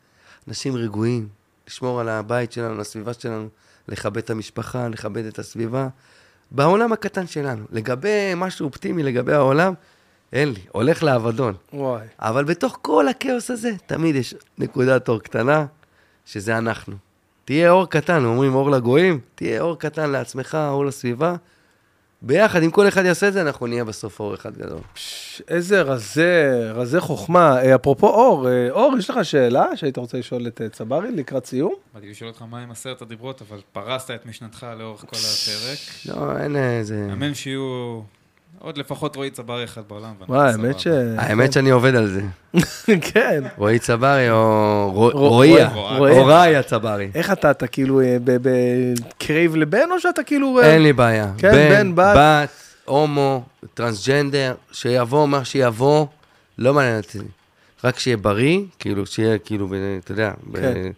[0.47, 1.27] אנשים רגועים,
[1.67, 3.49] לשמור על הבית שלנו, על הסביבה שלנו,
[3.89, 5.87] לכבד את המשפחה, לכבד את הסביבה,
[6.51, 7.65] בעולם הקטן שלנו.
[7.71, 9.73] לגבי משהו אופטימי לגבי העולם,
[10.33, 11.53] אין לי, הולך לאבדון.
[11.73, 12.07] וואי.
[12.19, 15.65] אבל בתוך כל הכאוס הזה, תמיד יש נקודת אור קטנה,
[16.25, 16.95] שזה אנחנו.
[17.45, 21.35] תהיה אור קטן, אומרים אור לגויים, תהיה אור קטן לעצמך, אור לסביבה.
[22.21, 24.79] ביחד, אם כל אחד יעשה את זה, אנחנו נהיה בסוף אור אחד גדול.
[24.93, 27.61] פש, איזה רזי, רזי חוכמה.
[27.61, 31.45] אה, אפרופו אור, אה, אור, יש לך שאלה שהיית רוצה לשאול את אה, צברי לקראת
[31.45, 31.73] סיום?
[31.93, 35.79] באתי לשאול אותך מה עם עשרת הדיברות, אבל פרשת את משנתך לאורך כל הפרק.
[36.05, 37.07] לא, אין איזה...
[37.13, 38.01] אמן שיהיו
[38.61, 40.13] עוד לפחות רועי צברי אחד בעולם.
[40.29, 40.51] וואי.
[40.51, 40.87] האמת ש...
[41.17, 42.21] האמת שאני עובד על זה.
[43.13, 43.43] כן.
[43.57, 45.63] רועי צברי או רועי.
[45.63, 47.09] הרועי הצברי.
[47.15, 50.59] איך אתה, אתה כאילו אה, ב- בקרייב לבן, או שאתה כאילו...
[50.59, 51.31] אה, אין לי בעיה.
[51.37, 52.15] כן, בן, בת.
[52.17, 52.49] בת,
[52.85, 56.05] הומו, טרנסג'נדר, שיבוא מה שיבוא,
[56.57, 57.19] לא מעניין אותי.
[57.83, 59.67] רק שיהיה בריא, כאילו, שיהיה כאילו,
[60.03, 60.91] אתה יודע, ב- כן.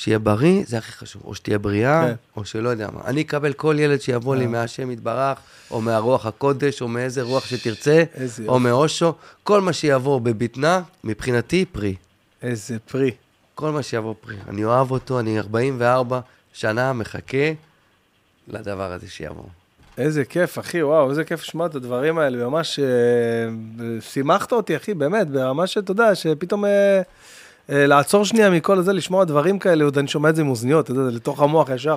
[0.00, 1.22] שיהיה בריא, זה הכי חשוב.
[1.24, 2.14] או שתהיה בריאה, כן.
[2.36, 3.00] או שלא יודע מה.
[3.04, 5.38] אני אקבל כל ילד שיבוא לי מהשם יתברך,
[5.70, 8.04] או מהרוח הקודש, או מאיזה רוח שתרצה,
[8.48, 9.14] או מאושו.
[9.42, 11.94] כל מה שיבוא בבטנה, מבחינתי, פרי.
[12.42, 13.10] איזה פרי.
[13.54, 14.36] כל מה שיבוא פרי.
[14.48, 16.20] אני אוהב אותו, אני 44
[16.52, 17.52] שנה מחכה
[18.48, 19.44] לדבר הזה שיבוא.
[19.98, 22.86] איזה כיף, אחי, וואו, איזה כיף לשמוע את הדברים האלה, ממש אה,
[24.00, 27.02] שימחת אותי, אחי, באמת, ברמה שאתה יודע, שפתאום אה, אה,
[27.68, 30.92] לעצור שנייה מכל הזה, לשמוע דברים כאלה, עוד אני שומע את זה עם אוזניות, אתה
[30.92, 31.96] יודע, זה לתוך המוח ישר.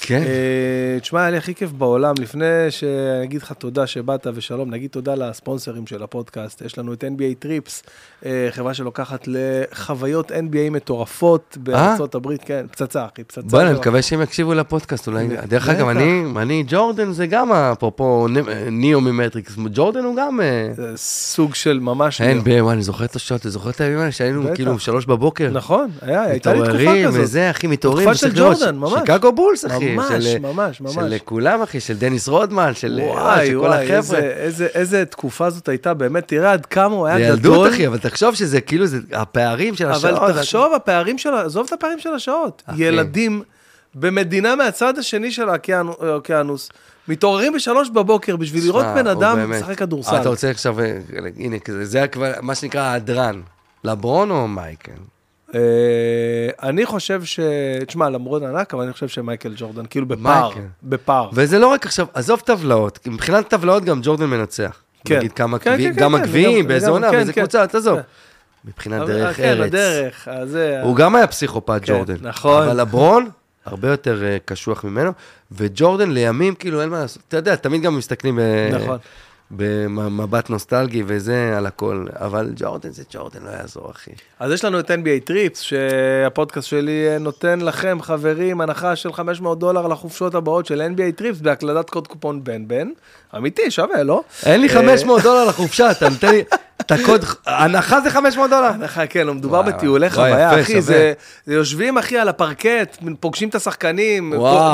[0.00, 0.22] כן.
[0.22, 2.14] אה, תשמע, היה לי הכי כיף בעולם.
[2.20, 2.90] לפני שאני
[3.24, 6.62] אגיד לך תודה שבאת ושלום, נגיד תודה לספונסרים של הפודקאסט.
[6.62, 7.82] יש לנו את NBA טריפס,
[8.26, 12.42] אה, חברה שלוקחת לחוויות NBA מטורפות בארצות הברית.
[12.44, 13.40] כן, פצצה, אחי, פצצה.
[13.40, 15.28] בוא'נה, אני מקווה שהם יקשיבו לפודקאסט אולי.
[15.48, 15.88] דרך אגב.
[15.88, 20.40] אני, אני, ג'ורדן זה גם, אפרופו נ- ניאו ממטריקס, ג'ורדן הוא גם...
[20.40, 22.20] אה, סוג של ממש...
[22.20, 24.42] וואי, אני זוכר את השעות, אתה זוכר את הימים האלה שהיינו.
[24.54, 25.50] כאילו שלוש בבוקר?
[25.52, 27.20] נכון, היה, הייתה לי תקופה מתעוררים כזאת.
[27.22, 28.06] וזה, אחי, מתעוררים.
[28.08, 28.92] תקופה של ג'ורדן, ממש.
[28.92, 29.89] שיקגו בולס, אחי.
[29.96, 30.94] ממש, של- ממש, ממש.
[30.94, 33.96] של כולם, אחי, של דניס רודמן, של אה, וואי, של כל וואי, החבר'ה.
[33.96, 37.68] איזה, איזה, איזה תקופה זאת הייתה, באמת, תראה עד כמה הוא זה היה ילדות, גדול.
[37.68, 40.18] אחי, אבל תחשוב שזה כאילו, זה הפערים של השעות.
[40.18, 42.62] אבל תחשוב, הפערים של, עזוב את הפערים של השעות.
[42.66, 42.84] אחי.
[42.84, 43.42] ילדים
[43.94, 45.46] במדינה מהצד השני של
[46.00, 46.68] האוקיינוס,
[47.08, 50.16] מתעוררים בשלוש בבוקר בשביל לראות בן אדם משחק כדורסל.
[50.20, 50.98] אתה רוצה עכשיו, אה,
[51.36, 53.40] הנה, כזה, זה כבר מה שנקרא ההדרן.
[53.84, 54.92] לברון או מייקל?
[55.54, 55.60] אה,
[56.68, 57.40] אני חושב ש...
[57.86, 60.50] תשמע, למרות ענק, אבל אני חושב שמייקל ג'ורדן, כאילו בפער.
[60.82, 61.30] בפער.
[61.32, 64.82] וזה לא רק עכשיו, עזוב טבלאות, מבחינת טבלאות גם ג'ורדן מנצח.
[65.04, 65.16] כן.
[65.18, 67.40] נגיד כמה כן, גביעים, כן, גם כן, הגביעים, באיזה וגם- עונה, כן, באיזה כן.
[67.40, 67.96] קבוצה, תעזוב.
[67.96, 68.02] כן.
[68.64, 69.66] מבחינת דרך כן, ארץ.
[69.66, 70.80] הדרך, הזה...
[70.82, 72.14] הוא גם היה פסיכופת כן, ג'ורדן.
[72.20, 72.62] נכון.
[72.68, 73.28] אבל לברון,
[73.66, 75.12] הרבה יותר אה, קשוח ממנו,
[75.52, 77.22] וג'ורדן לימים, כאילו, אין מה לעשות.
[77.28, 78.38] אתה יודע, תמיד גם מסתכלים
[78.72, 78.98] נכון.
[79.50, 84.10] במבט נוסטלגי וזה על הכל, אבל ג'ורדן זה ג'ורדן, לא יעזור, אחי.
[84.40, 89.58] אז יש לנו את NBA Trips, שהפודקאסט שלי אה, נותן לכם, חברים, הנחה של 500
[89.58, 92.88] דולר לחופשות הבאות של NBA Trips בהקלדת קוד קופון בן בן.
[93.36, 94.22] אמיתי, שווה, לא?
[94.46, 96.42] אין לי אה, 500 דולר לחופשה, אתה נותן לי
[96.80, 98.66] את הקוד, הנחה זה 500 דולר.
[98.66, 100.82] הנחה, כן, לא מדובר בטיולי חוויה, יפה, אחי.
[100.82, 101.12] זה
[101.46, 104.30] יושבים, אחי, על הפרקט, פוגשים את השחקנים.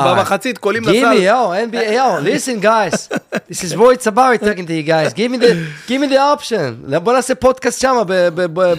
[0.06, 1.12] במחצית, קולים לסל.
[1.26, 3.08] yo, NBA, yo, listen guys,
[3.50, 5.52] this is Roy Tabari talking to you guys, give me the,
[5.88, 8.02] give me the option, בוא נעשה פודקאסט שמה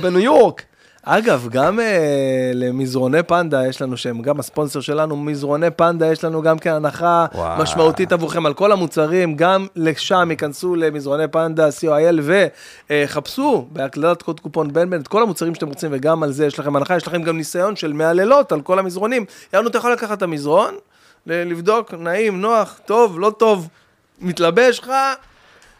[0.01, 0.63] בניו יורק.
[1.09, 6.41] אגב, גם אה, למזרוני פנדה יש לנו, שהם גם הספונסר שלנו, מזרוני פנדה יש לנו
[6.41, 7.61] גם כן הנחה וואו.
[7.61, 12.19] משמעותית עבורכם על כל המוצרים, גם לשם ייכנסו למזרוני פנדה, co.il,
[12.89, 16.59] וחפשו בהקלדת קוד קופון בן בן את כל המוצרים שאתם רוצים, וגם על זה יש
[16.59, 19.25] לכם הנחה, יש לכם גם ניסיון של 100 לילות על כל המזרונים.
[19.53, 20.75] יענו, אתה יכול לקחת את המזרון,
[21.27, 23.67] לבדוק, נעים, נוח, טוב, לא טוב,
[24.21, 24.91] מתלבש לך,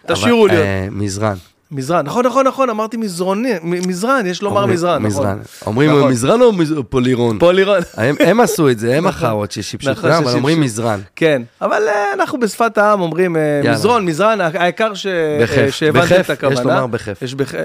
[0.07, 0.57] תשאירו לי.
[0.57, 1.35] אה, מזרן.
[1.72, 5.06] מזרן, נכון, נכון, נכון, אמרתי מזרוני, מזרן, יש לומר מזרן, נכון.
[5.07, 5.38] מזרן.
[5.65, 6.11] אומרים נכון.
[6.11, 7.39] מזרן או מז- פולירון?
[7.39, 7.80] פולירון.
[7.98, 10.61] הם הם עשו את זה, הם החארות ששיבשו את נכון, אבל אומרים.
[10.61, 10.99] מזרן.
[11.15, 13.72] כן, אבל אה, אנחנו בשפת העם אומרים אה, יאללה.
[13.77, 16.53] מזרון, מזרן, העיקר אה, שהבנתם את הכוונה.
[16.60, 17.22] יש לומר בכיף.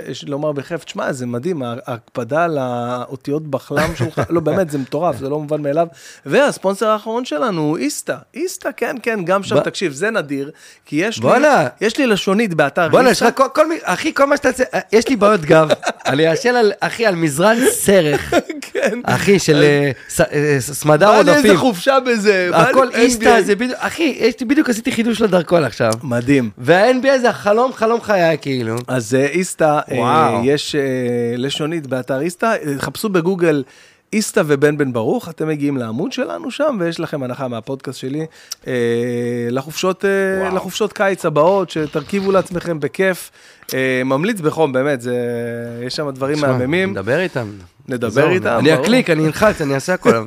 [0.08, 0.84] יש לומר בכיף.
[0.84, 5.62] תשמע, זה מדהים, ההקפדה על האותיות בחלם שלך, לא, באמת, זה מטורף, זה לא מובן
[5.62, 5.86] מאליו.
[6.26, 8.16] והספונסר האחרון שלנו הוא איסתא.
[8.34, 10.50] איסתא, כן, כן, גם שם, ב- תקשיב, זה נדיר,
[10.86, 11.66] כי יש לי, בואנה.
[11.80, 13.42] יש לי לשונית באתר בוא'נה, יש איסתא.
[13.42, 13.62] לך כל,
[13.92, 15.68] אחי, כל מה שאתה רוצה, יש לי בעיות גב,
[16.06, 19.00] אני אעשן על, אחי, על מזרן סרך, כן.
[19.04, 19.90] אחי, של אה,
[20.32, 21.56] אה, סמדר בא לי איזה עודפים.
[21.56, 22.50] חופשה בזה.
[22.52, 22.88] הכל.
[22.94, 25.92] איסתא, זה בדיוק, אחי, יש לי בדיוק עשיתי חידוש לדרכון עכשיו.
[26.02, 26.50] מדהים.
[26.58, 28.76] וה-NBA זה החלום, חלום חיי, כאילו.
[28.88, 29.26] אז אה,
[29.62, 30.40] אה, וואו.
[30.44, 30.80] יש אה,
[31.36, 33.62] לשונית באתר איסתא, אה, חפשו בגוגל
[34.12, 38.26] איסתא ובן בן ברוך, אתם מגיעים לעמוד שלנו שם, ויש לכם הנחה מהפודקאסט שלי
[38.66, 38.72] אה,
[39.50, 43.30] לחופשות, אה, לחופשות קיץ הבאות, שתרכיבו לעצמכם בכיף.
[43.74, 45.16] אה, ממליץ בחום, באמת, זה,
[45.86, 46.90] יש שם דברים מהממים.
[46.90, 47.46] נדבר איתם.
[47.88, 48.74] נדבר איתם, אני.
[48.74, 50.10] אקליק, אני אלחץ, אני אעשה הכל.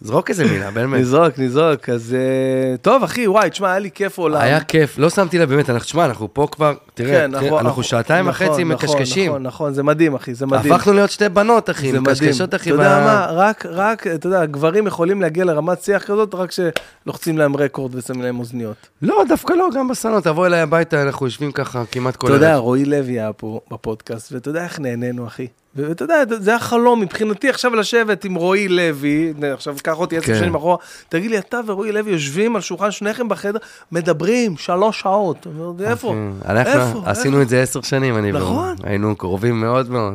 [0.00, 1.00] זרוק איזה מילה, באמת.
[1.00, 4.40] נזרוק, נזרוק, אז אה, טוב, אחי, וואי, תשמע, היה לי כיף עולם.
[4.40, 7.82] היה כיף, לא שמתי לב, באמת, אנחנו, תשמע, אנחנו פה כבר, תראה, כן, תראה, אנחנו
[7.82, 9.30] שעתיים נכון, וחצי נכון, מקשקשים.
[9.30, 10.72] נכון, נכון, זה מדהים, אחי, זה מדהים.
[10.72, 11.92] הפכנו להיות שתי בנות, אחי.
[11.92, 12.70] מקשקשות, אחי.
[12.70, 17.38] אתה יודע מה, רק, רק, אתה יודע, גברים יכולים להגיע לרמת שיח כזאת, רק שלוחצים
[17.38, 18.88] להם רקורד ושמים להם אוזניות.
[19.02, 22.56] לא, דווקא לא, גם בסלון, תבוא אליי הביתה, אנחנו יושבים ככה כמעט כל אתה יודע.
[22.56, 25.46] רועי לוי היה פה בפודקאסט, ואתה יודע איך נהנינו, אחי.
[25.74, 30.38] ואתה יודע, זה החלום מבחינתי עכשיו לשבת עם רועי לוי, עכשיו קח אותי עשר כן.
[30.38, 30.76] שנים אחורה,
[31.08, 33.58] תגיד לי, אתה ורועי לוי יושבים על שולחן שניכם בחדר,
[33.92, 35.46] מדברים שלוש שעות.
[35.84, 36.14] איפה?
[36.44, 37.02] אנחנו איפה?
[37.10, 38.32] עשינו את זה עשר שנים, אני.
[38.32, 38.76] נכון.
[38.82, 40.14] היינו קרובים מאוד מאוד.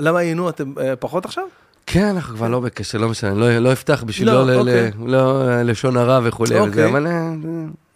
[0.00, 1.44] למה היינו, אתם אה, פחות עכשיו?
[1.86, 4.90] כן, אנחנו כבר לא בקשר, לא משנה, לא לא אפתח בשביל לא, לא אוקיי.
[5.06, 6.70] לא אה, לשון הרע וכולי, אוקיי.
[6.70, 7.06] וזה, אבל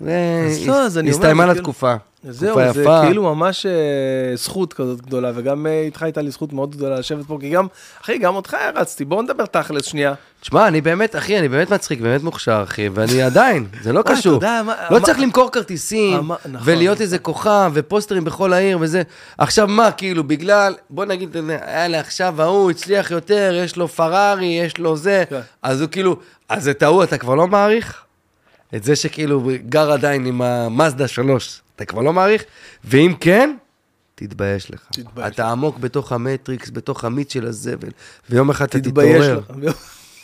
[0.07, 1.95] אה, זה- אז אז אני אומר, הסתיימה זה לה כאילו- תקופה.
[2.29, 2.85] זהו, זה.
[3.07, 3.73] כאילו ממש אה,
[4.37, 7.67] זכות כזאת גדולה, וגם אה, איתך הייתה לי זכות מאוד גדולה לשבת פה, כי גם,
[8.03, 10.15] אחי, גם אותך הרצתי, בוא נדבר תכלס שנייה.
[10.41, 14.17] תשמע, אני באמת, אחי, אני באמת מצחיק, באמת מוכשר, אחי, ואני עדיין, זה לא וואי,
[14.17, 14.41] קשור.
[14.91, 16.37] לא צריך למכור כרטיסים, נכון.
[16.65, 19.03] ולהיות איזה כוכב, ופוסטרים בכל העיר וזה.
[19.39, 21.37] עכשיו מה, כאילו, בגלל, בוא נגיד,
[21.75, 25.41] יאללה, עכשיו ההוא הצליח יותר, יש לו פרארי, יש לו זה, כן.
[25.63, 26.17] אז הוא כאילו,
[26.49, 28.03] אז את ההוא אתה כבר לא מעריך?
[28.75, 32.45] את זה שכאילו גר עדיין עם המאזדה 3, אתה כבר לא מעריך?
[32.85, 33.57] ואם כן,
[34.15, 34.89] תתבייש לך.
[34.93, 37.91] תתבייש אתה עמוק בתוך המטריקס, בתוך המיץ של הזבל,
[38.31, 39.41] ויום אחד אתה תתעורר.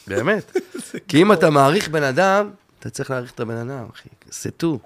[0.06, 0.56] באמת.
[1.08, 4.08] כי אם אתה מעריך בן אדם, אתה צריך להעריך את הבן אדם, אחי.
[4.32, 4.78] סטו.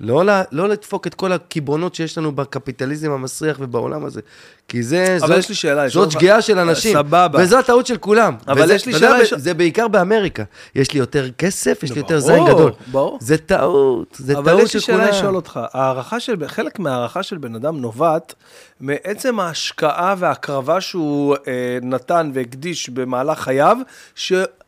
[0.00, 4.20] לא, ל- לא לדפוק את כל הקיבעונות שיש לנו בקפיטליזם המסריח ובעולם הזה.
[4.68, 6.92] כי זה, אבל זאת, יש לי שאלה, יש זאת שגיאה של אנשים.
[6.96, 7.38] סבבה.
[7.42, 8.34] וזו הטעות של כולם.
[8.48, 10.42] אבל וזה, יש לי שאלה, יש- זה בעיקר באמריקה.
[10.74, 12.72] יש לי יותר כסף, יש לי יותר זין גדול.
[12.86, 13.18] ברור.
[13.20, 15.08] זה טעות, זה אבל טעות יש של לי שאלה כולם.
[15.10, 18.34] לשאול אותך, הערכה של, חלק מההערכה של בן אדם נובעת
[18.80, 21.52] מעצם ההשקעה וההקרבה שהוא אה,
[21.82, 23.76] נתן והקדיש במהלך חייו,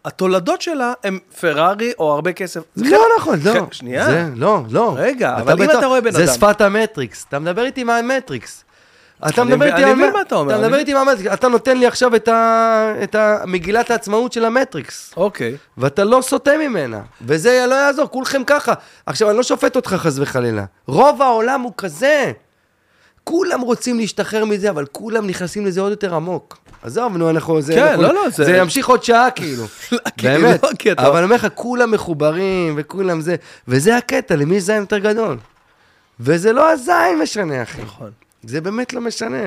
[0.07, 2.61] שהתולדות שלה הם פרארי או הרבה כסף.
[2.75, 3.67] זה לא חלק- נכון, לא.
[3.71, 4.05] ח- שנייה.
[4.07, 4.95] זה, לא, לא.
[4.97, 7.25] רגע, אבל אם בטח- אתה רואה בן זה אדם- שפת המטריקס.
[7.29, 8.65] אתה מדבר איתי מה המטריקס.
[9.29, 11.01] אתה אני מדבר איתי אני על מבין מה- אתה אומר, אתה אני מדבר איתי מה
[11.01, 11.33] המטריקס.
[11.35, 15.13] אתה נותן לי עכשיו את ה- את ה- מגילת העצמאות של המטריקס.
[15.17, 15.57] אוקיי.
[15.79, 18.73] ואתה לא סוטה ממנה, וזה לא יעזור, כולכם ככה.
[19.07, 20.65] עכשיו, אני לא שופט אותך חס וחלילה.
[20.87, 22.33] רוב העולם הוא כזה.
[23.25, 26.59] כולם רוצים להשתחרר מזה, אבל כולם נכנסים לזה עוד יותר עמוק.
[26.83, 27.61] עזוב, נו, אנחנו...
[27.61, 29.65] זה, כן, אנחנו, לא, לא, זה- זה ימשיך עוד שעה, כאילו.
[30.17, 30.63] כי- באמת.
[30.63, 33.37] לא, כי אתה- אבל אני אומר לך, כולם מחוברים, וכולם זה,
[33.69, 35.37] וזה הקטע, למי יש זין יותר גדול?
[36.21, 37.83] וזה לא הזין משנה, אחי.
[37.83, 38.11] נכון.
[38.45, 39.43] זה באמת לא משנה.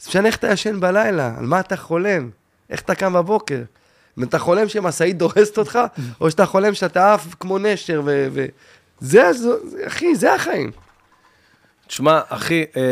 [0.00, 2.30] זה משנה איך אתה ישן בלילה, על מה אתה חולם,
[2.70, 3.60] איך אתה קם בבוקר.
[4.18, 5.78] אם אתה חולם שמשאית דורסת אותך,
[6.20, 8.28] או שאתה חולם שאתה עף כמו נשר, ו...
[8.32, 8.46] ו...
[9.00, 9.48] זה, זה,
[9.86, 10.70] אחי, זה החיים.
[11.88, 12.82] תשמע, אחי, אה,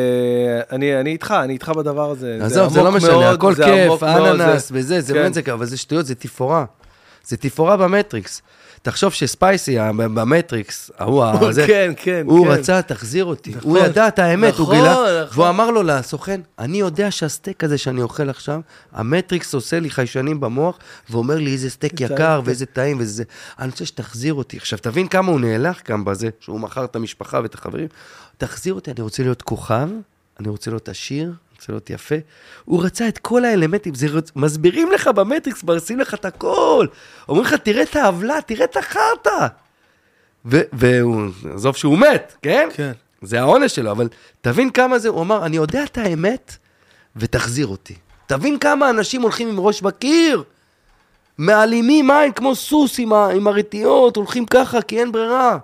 [0.73, 2.39] אני, אני איתך, אני איתך בדבר הזה.
[2.43, 5.19] עזוב, זה לא עמוק משנה, הכל זה כיף, אננס זה- וזה, זה כן.
[5.23, 6.65] באמת זה, אבל זה שטויות, זה תפאורה.
[7.27, 8.43] זה תפאורה במטריקס.
[8.83, 12.51] תחשוב שספייסי במטריקס, ההוא, ה- זה, כן, כן, הוא כן.
[12.53, 13.51] רצה, תחזיר אותי.
[13.57, 13.71] נכון.
[13.71, 15.41] הוא ידע את האמת, הוא נכון, גילה, נכון.
[15.41, 18.61] והוא אמר לו לסוכן, אני יודע שהסטייק הזה שאני אוכל עכשיו,
[18.93, 20.79] המטריקס עושה לי חיישנים במוח,
[21.11, 22.47] ואומר לי איזה סטייק יקר כן.
[22.47, 23.25] ואיזה טעים וזה זה.
[23.59, 24.57] אני רוצה שתחזיר אותי.
[24.57, 27.87] עכשיו, תבין כמה הוא נאלח גם בזה, שהוא מכר את המשפחה ואת החברים.
[28.39, 29.89] תחזיר אותי, אני רוצה להיות כוכב,
[30.41, 31.33] אני רוצה להיות עשיר,
[31.65, 32.15] רוצה להיות יפה.
[32.65, 34.31] הוא רצה את כל האלמנטים, זה רצ...
[34.37, 36.87] מסבירים לך במטריקס, מרסים לך את הכל.
[37.29, 39.47] אומרים לך, תראה את העוולה, תראה את החרטא.
[40.45, 41.23] והוא,
[41.55, 42.69] עזוב שהוא מת, כן?
[42.75, 42.93] כן.
[43.23, 44.09] זה העונש שלו, אבל
[44.41, 46.57] תבין כמה זה, הוא אמר, אני יודע את האמת,
[47.17, 47.95] ותחזיר אותי.
[48.27, 50.43] תבין כמה אנשים הולכים עם ראש בקיר,
[51.39, 55.59] מעלימים מים כמו סוס עם, ה- עם הרטיות, הולכים ככה כי אין ברירה.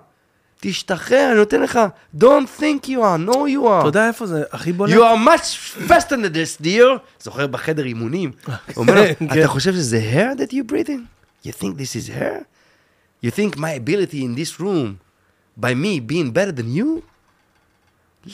[0.63, 1.79] תשתחרר, אני נותן לך,
[2.19, 3.79] don't think you are, no you are.
[3.79, 4.93] אתה יודע איפה זה הכי בולט?
[4.93, 6.99] You are much faster than this, dear.
[7.19, 8.31] זוכר בחדר אימונים.
[8.77, 9.39] אומר לו, כן.
[9.39, 11.01] אתה חושב שזה hair that you breathe in?
[11.47, 12.45] You think this is hair?
[13.25, 14.97] You think my ability in this room,
[15.59, 17.01] by me being better than you?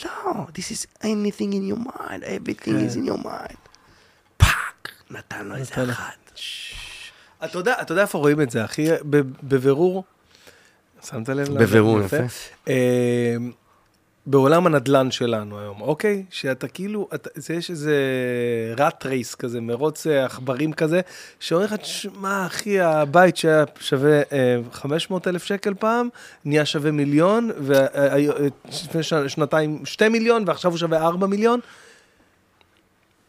[0.04, 3.58] לא, this is anything in your mind, everything is in your mind.
[4.38, 5.74] fuck, נתן לו איזה.
[5.91, 6.40] אחת.
[7.44, 8.88] אתה יודע, איפה רואים את זה, אחי?
[9.44, 10.04] בבירור,
[11.06, 11.57] שמת לב?
[11.57, 12.18] בבירור, יפה.
[12.69, 13.36] אה,
[14.30, 16.24] בעולם הנדלן שלנו היום, אוקיי?
[16.30, 17.95] שאתה כאילו, אתה, זה יש איזה
[18.78, 21.02] rat race כזה, מרוץ אה, עכברים כזה,
[21.40, 26.10] שאומר לך, תשמע, אחי, הבית שהיה שווה אה, 500 אלף שקל פעם,
[26.45, 31.60] נהיה שווה מיליון, ולפני שנתיים 2 מיליון, ועכשיו הוא שווה 4 מיליון.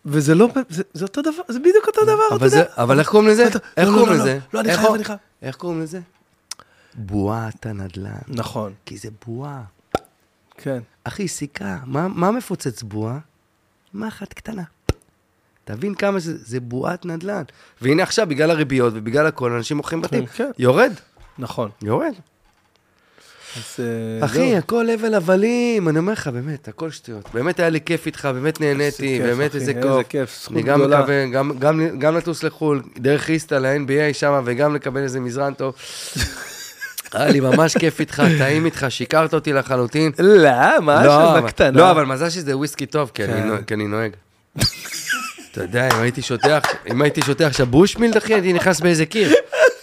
[0.04, 2.64] וזה לא, זה, זה אותו דבר, זה בדיוק אותו דבר, אתה יודע.
[2.76, 3.48] אבל איך קוראים לזה?
[3.76, 4.38] איך לא, קוראים לא, לא, לזה?
[4.54, 5.18] לא, אני חייב, אני חייב.
[5.42, 6.00] איך קוראים לזה?
[6.98, 8.18] בועת הנדל"ן.
[8.28, 9.62] נכון, כי זה בועה.
[10.56, 10.78] כן.
[11.04, 13.18] אחי, סיכה, מה, מה מפוצץ בועה?
[13.94, 14.62] מחט קטנה.
[15.64, 17.42] תבין כמה זה, זה בועת נדל"ן.
[17.82, 20.26] והנה עכשיו, בגלל הריביות ובגלל הכל, אנשים מוכרים בתים.
[20.26, 20.50] כן.
[20.58, 20.92] יורד,
[21.38, 21.70] נכון.
[21.82, 22.12] יורד.
[23.56, 24.58] אז אה, אחי, זהו.
[24.58, 27.28] הכל הבל הבלים, אני אומר לך, באמת, הכל שטויות.
[27.34, 30.08] באמת היה לי כיף איתך, באמת נהניתי, כיף, באמת אחי, איזה איזה כיף.
[30.08, 31.00] כיף, זכות אני גם גדולה.
[31.00, 35.74] מקווה, גם, גם, גם לטוס לחו"ל, דרך איסטה ל-NBA שם, וגם לקבל איזה מזרן טוב.
[37.14, 40.12] היה לי ממש כיף איתך, טעים איתך, שיקרת אותי לחלוטין.
[40.18, 40.50] לא,
[40.82, 41.78] מה לא, שם אבל- בקטנה?
[41.80, 43.48] לא, אבל מזל שזה וויסקי טוב, כי אני כן.
[43.48, 44.10] נוהג- כי אני נוהג.
[45.52, 46.58] אתה יודע, אם הייתי שותה,
[46.90, 49.34] אם הייתי שותה עכשיו Bushmills, אחי, הייתי נכנס באיזה קיר.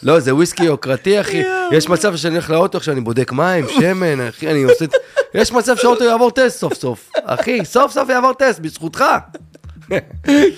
[0.04, 1.44] לא, זה וויסקי יוקרתי, אחי.
[1.72, 4.86] יש מצב שאני הולך לאוטו עכשיו, אני בודק מים, שמן, אחי, אני עושה...
[5.34, 7.12] יש מצב שהאוטו יעבור טסט סוף סוף.
[7.26, 9.04] אחי, סוף סוף יעבור טסט, בזכותך.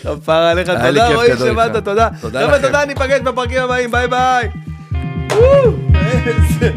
[0.03, 1.84] כפרה עליך, תודה רועי שבאת.
[1.84, 2.10] תודה.
[2.22, 2.61] תודה לכם.
[2.68, 4.49] תודה, ניפגש בפרקים הבאים, ביי ביי.
[5.38, 5.74] וואו,
[6.28, 6.72] איזה-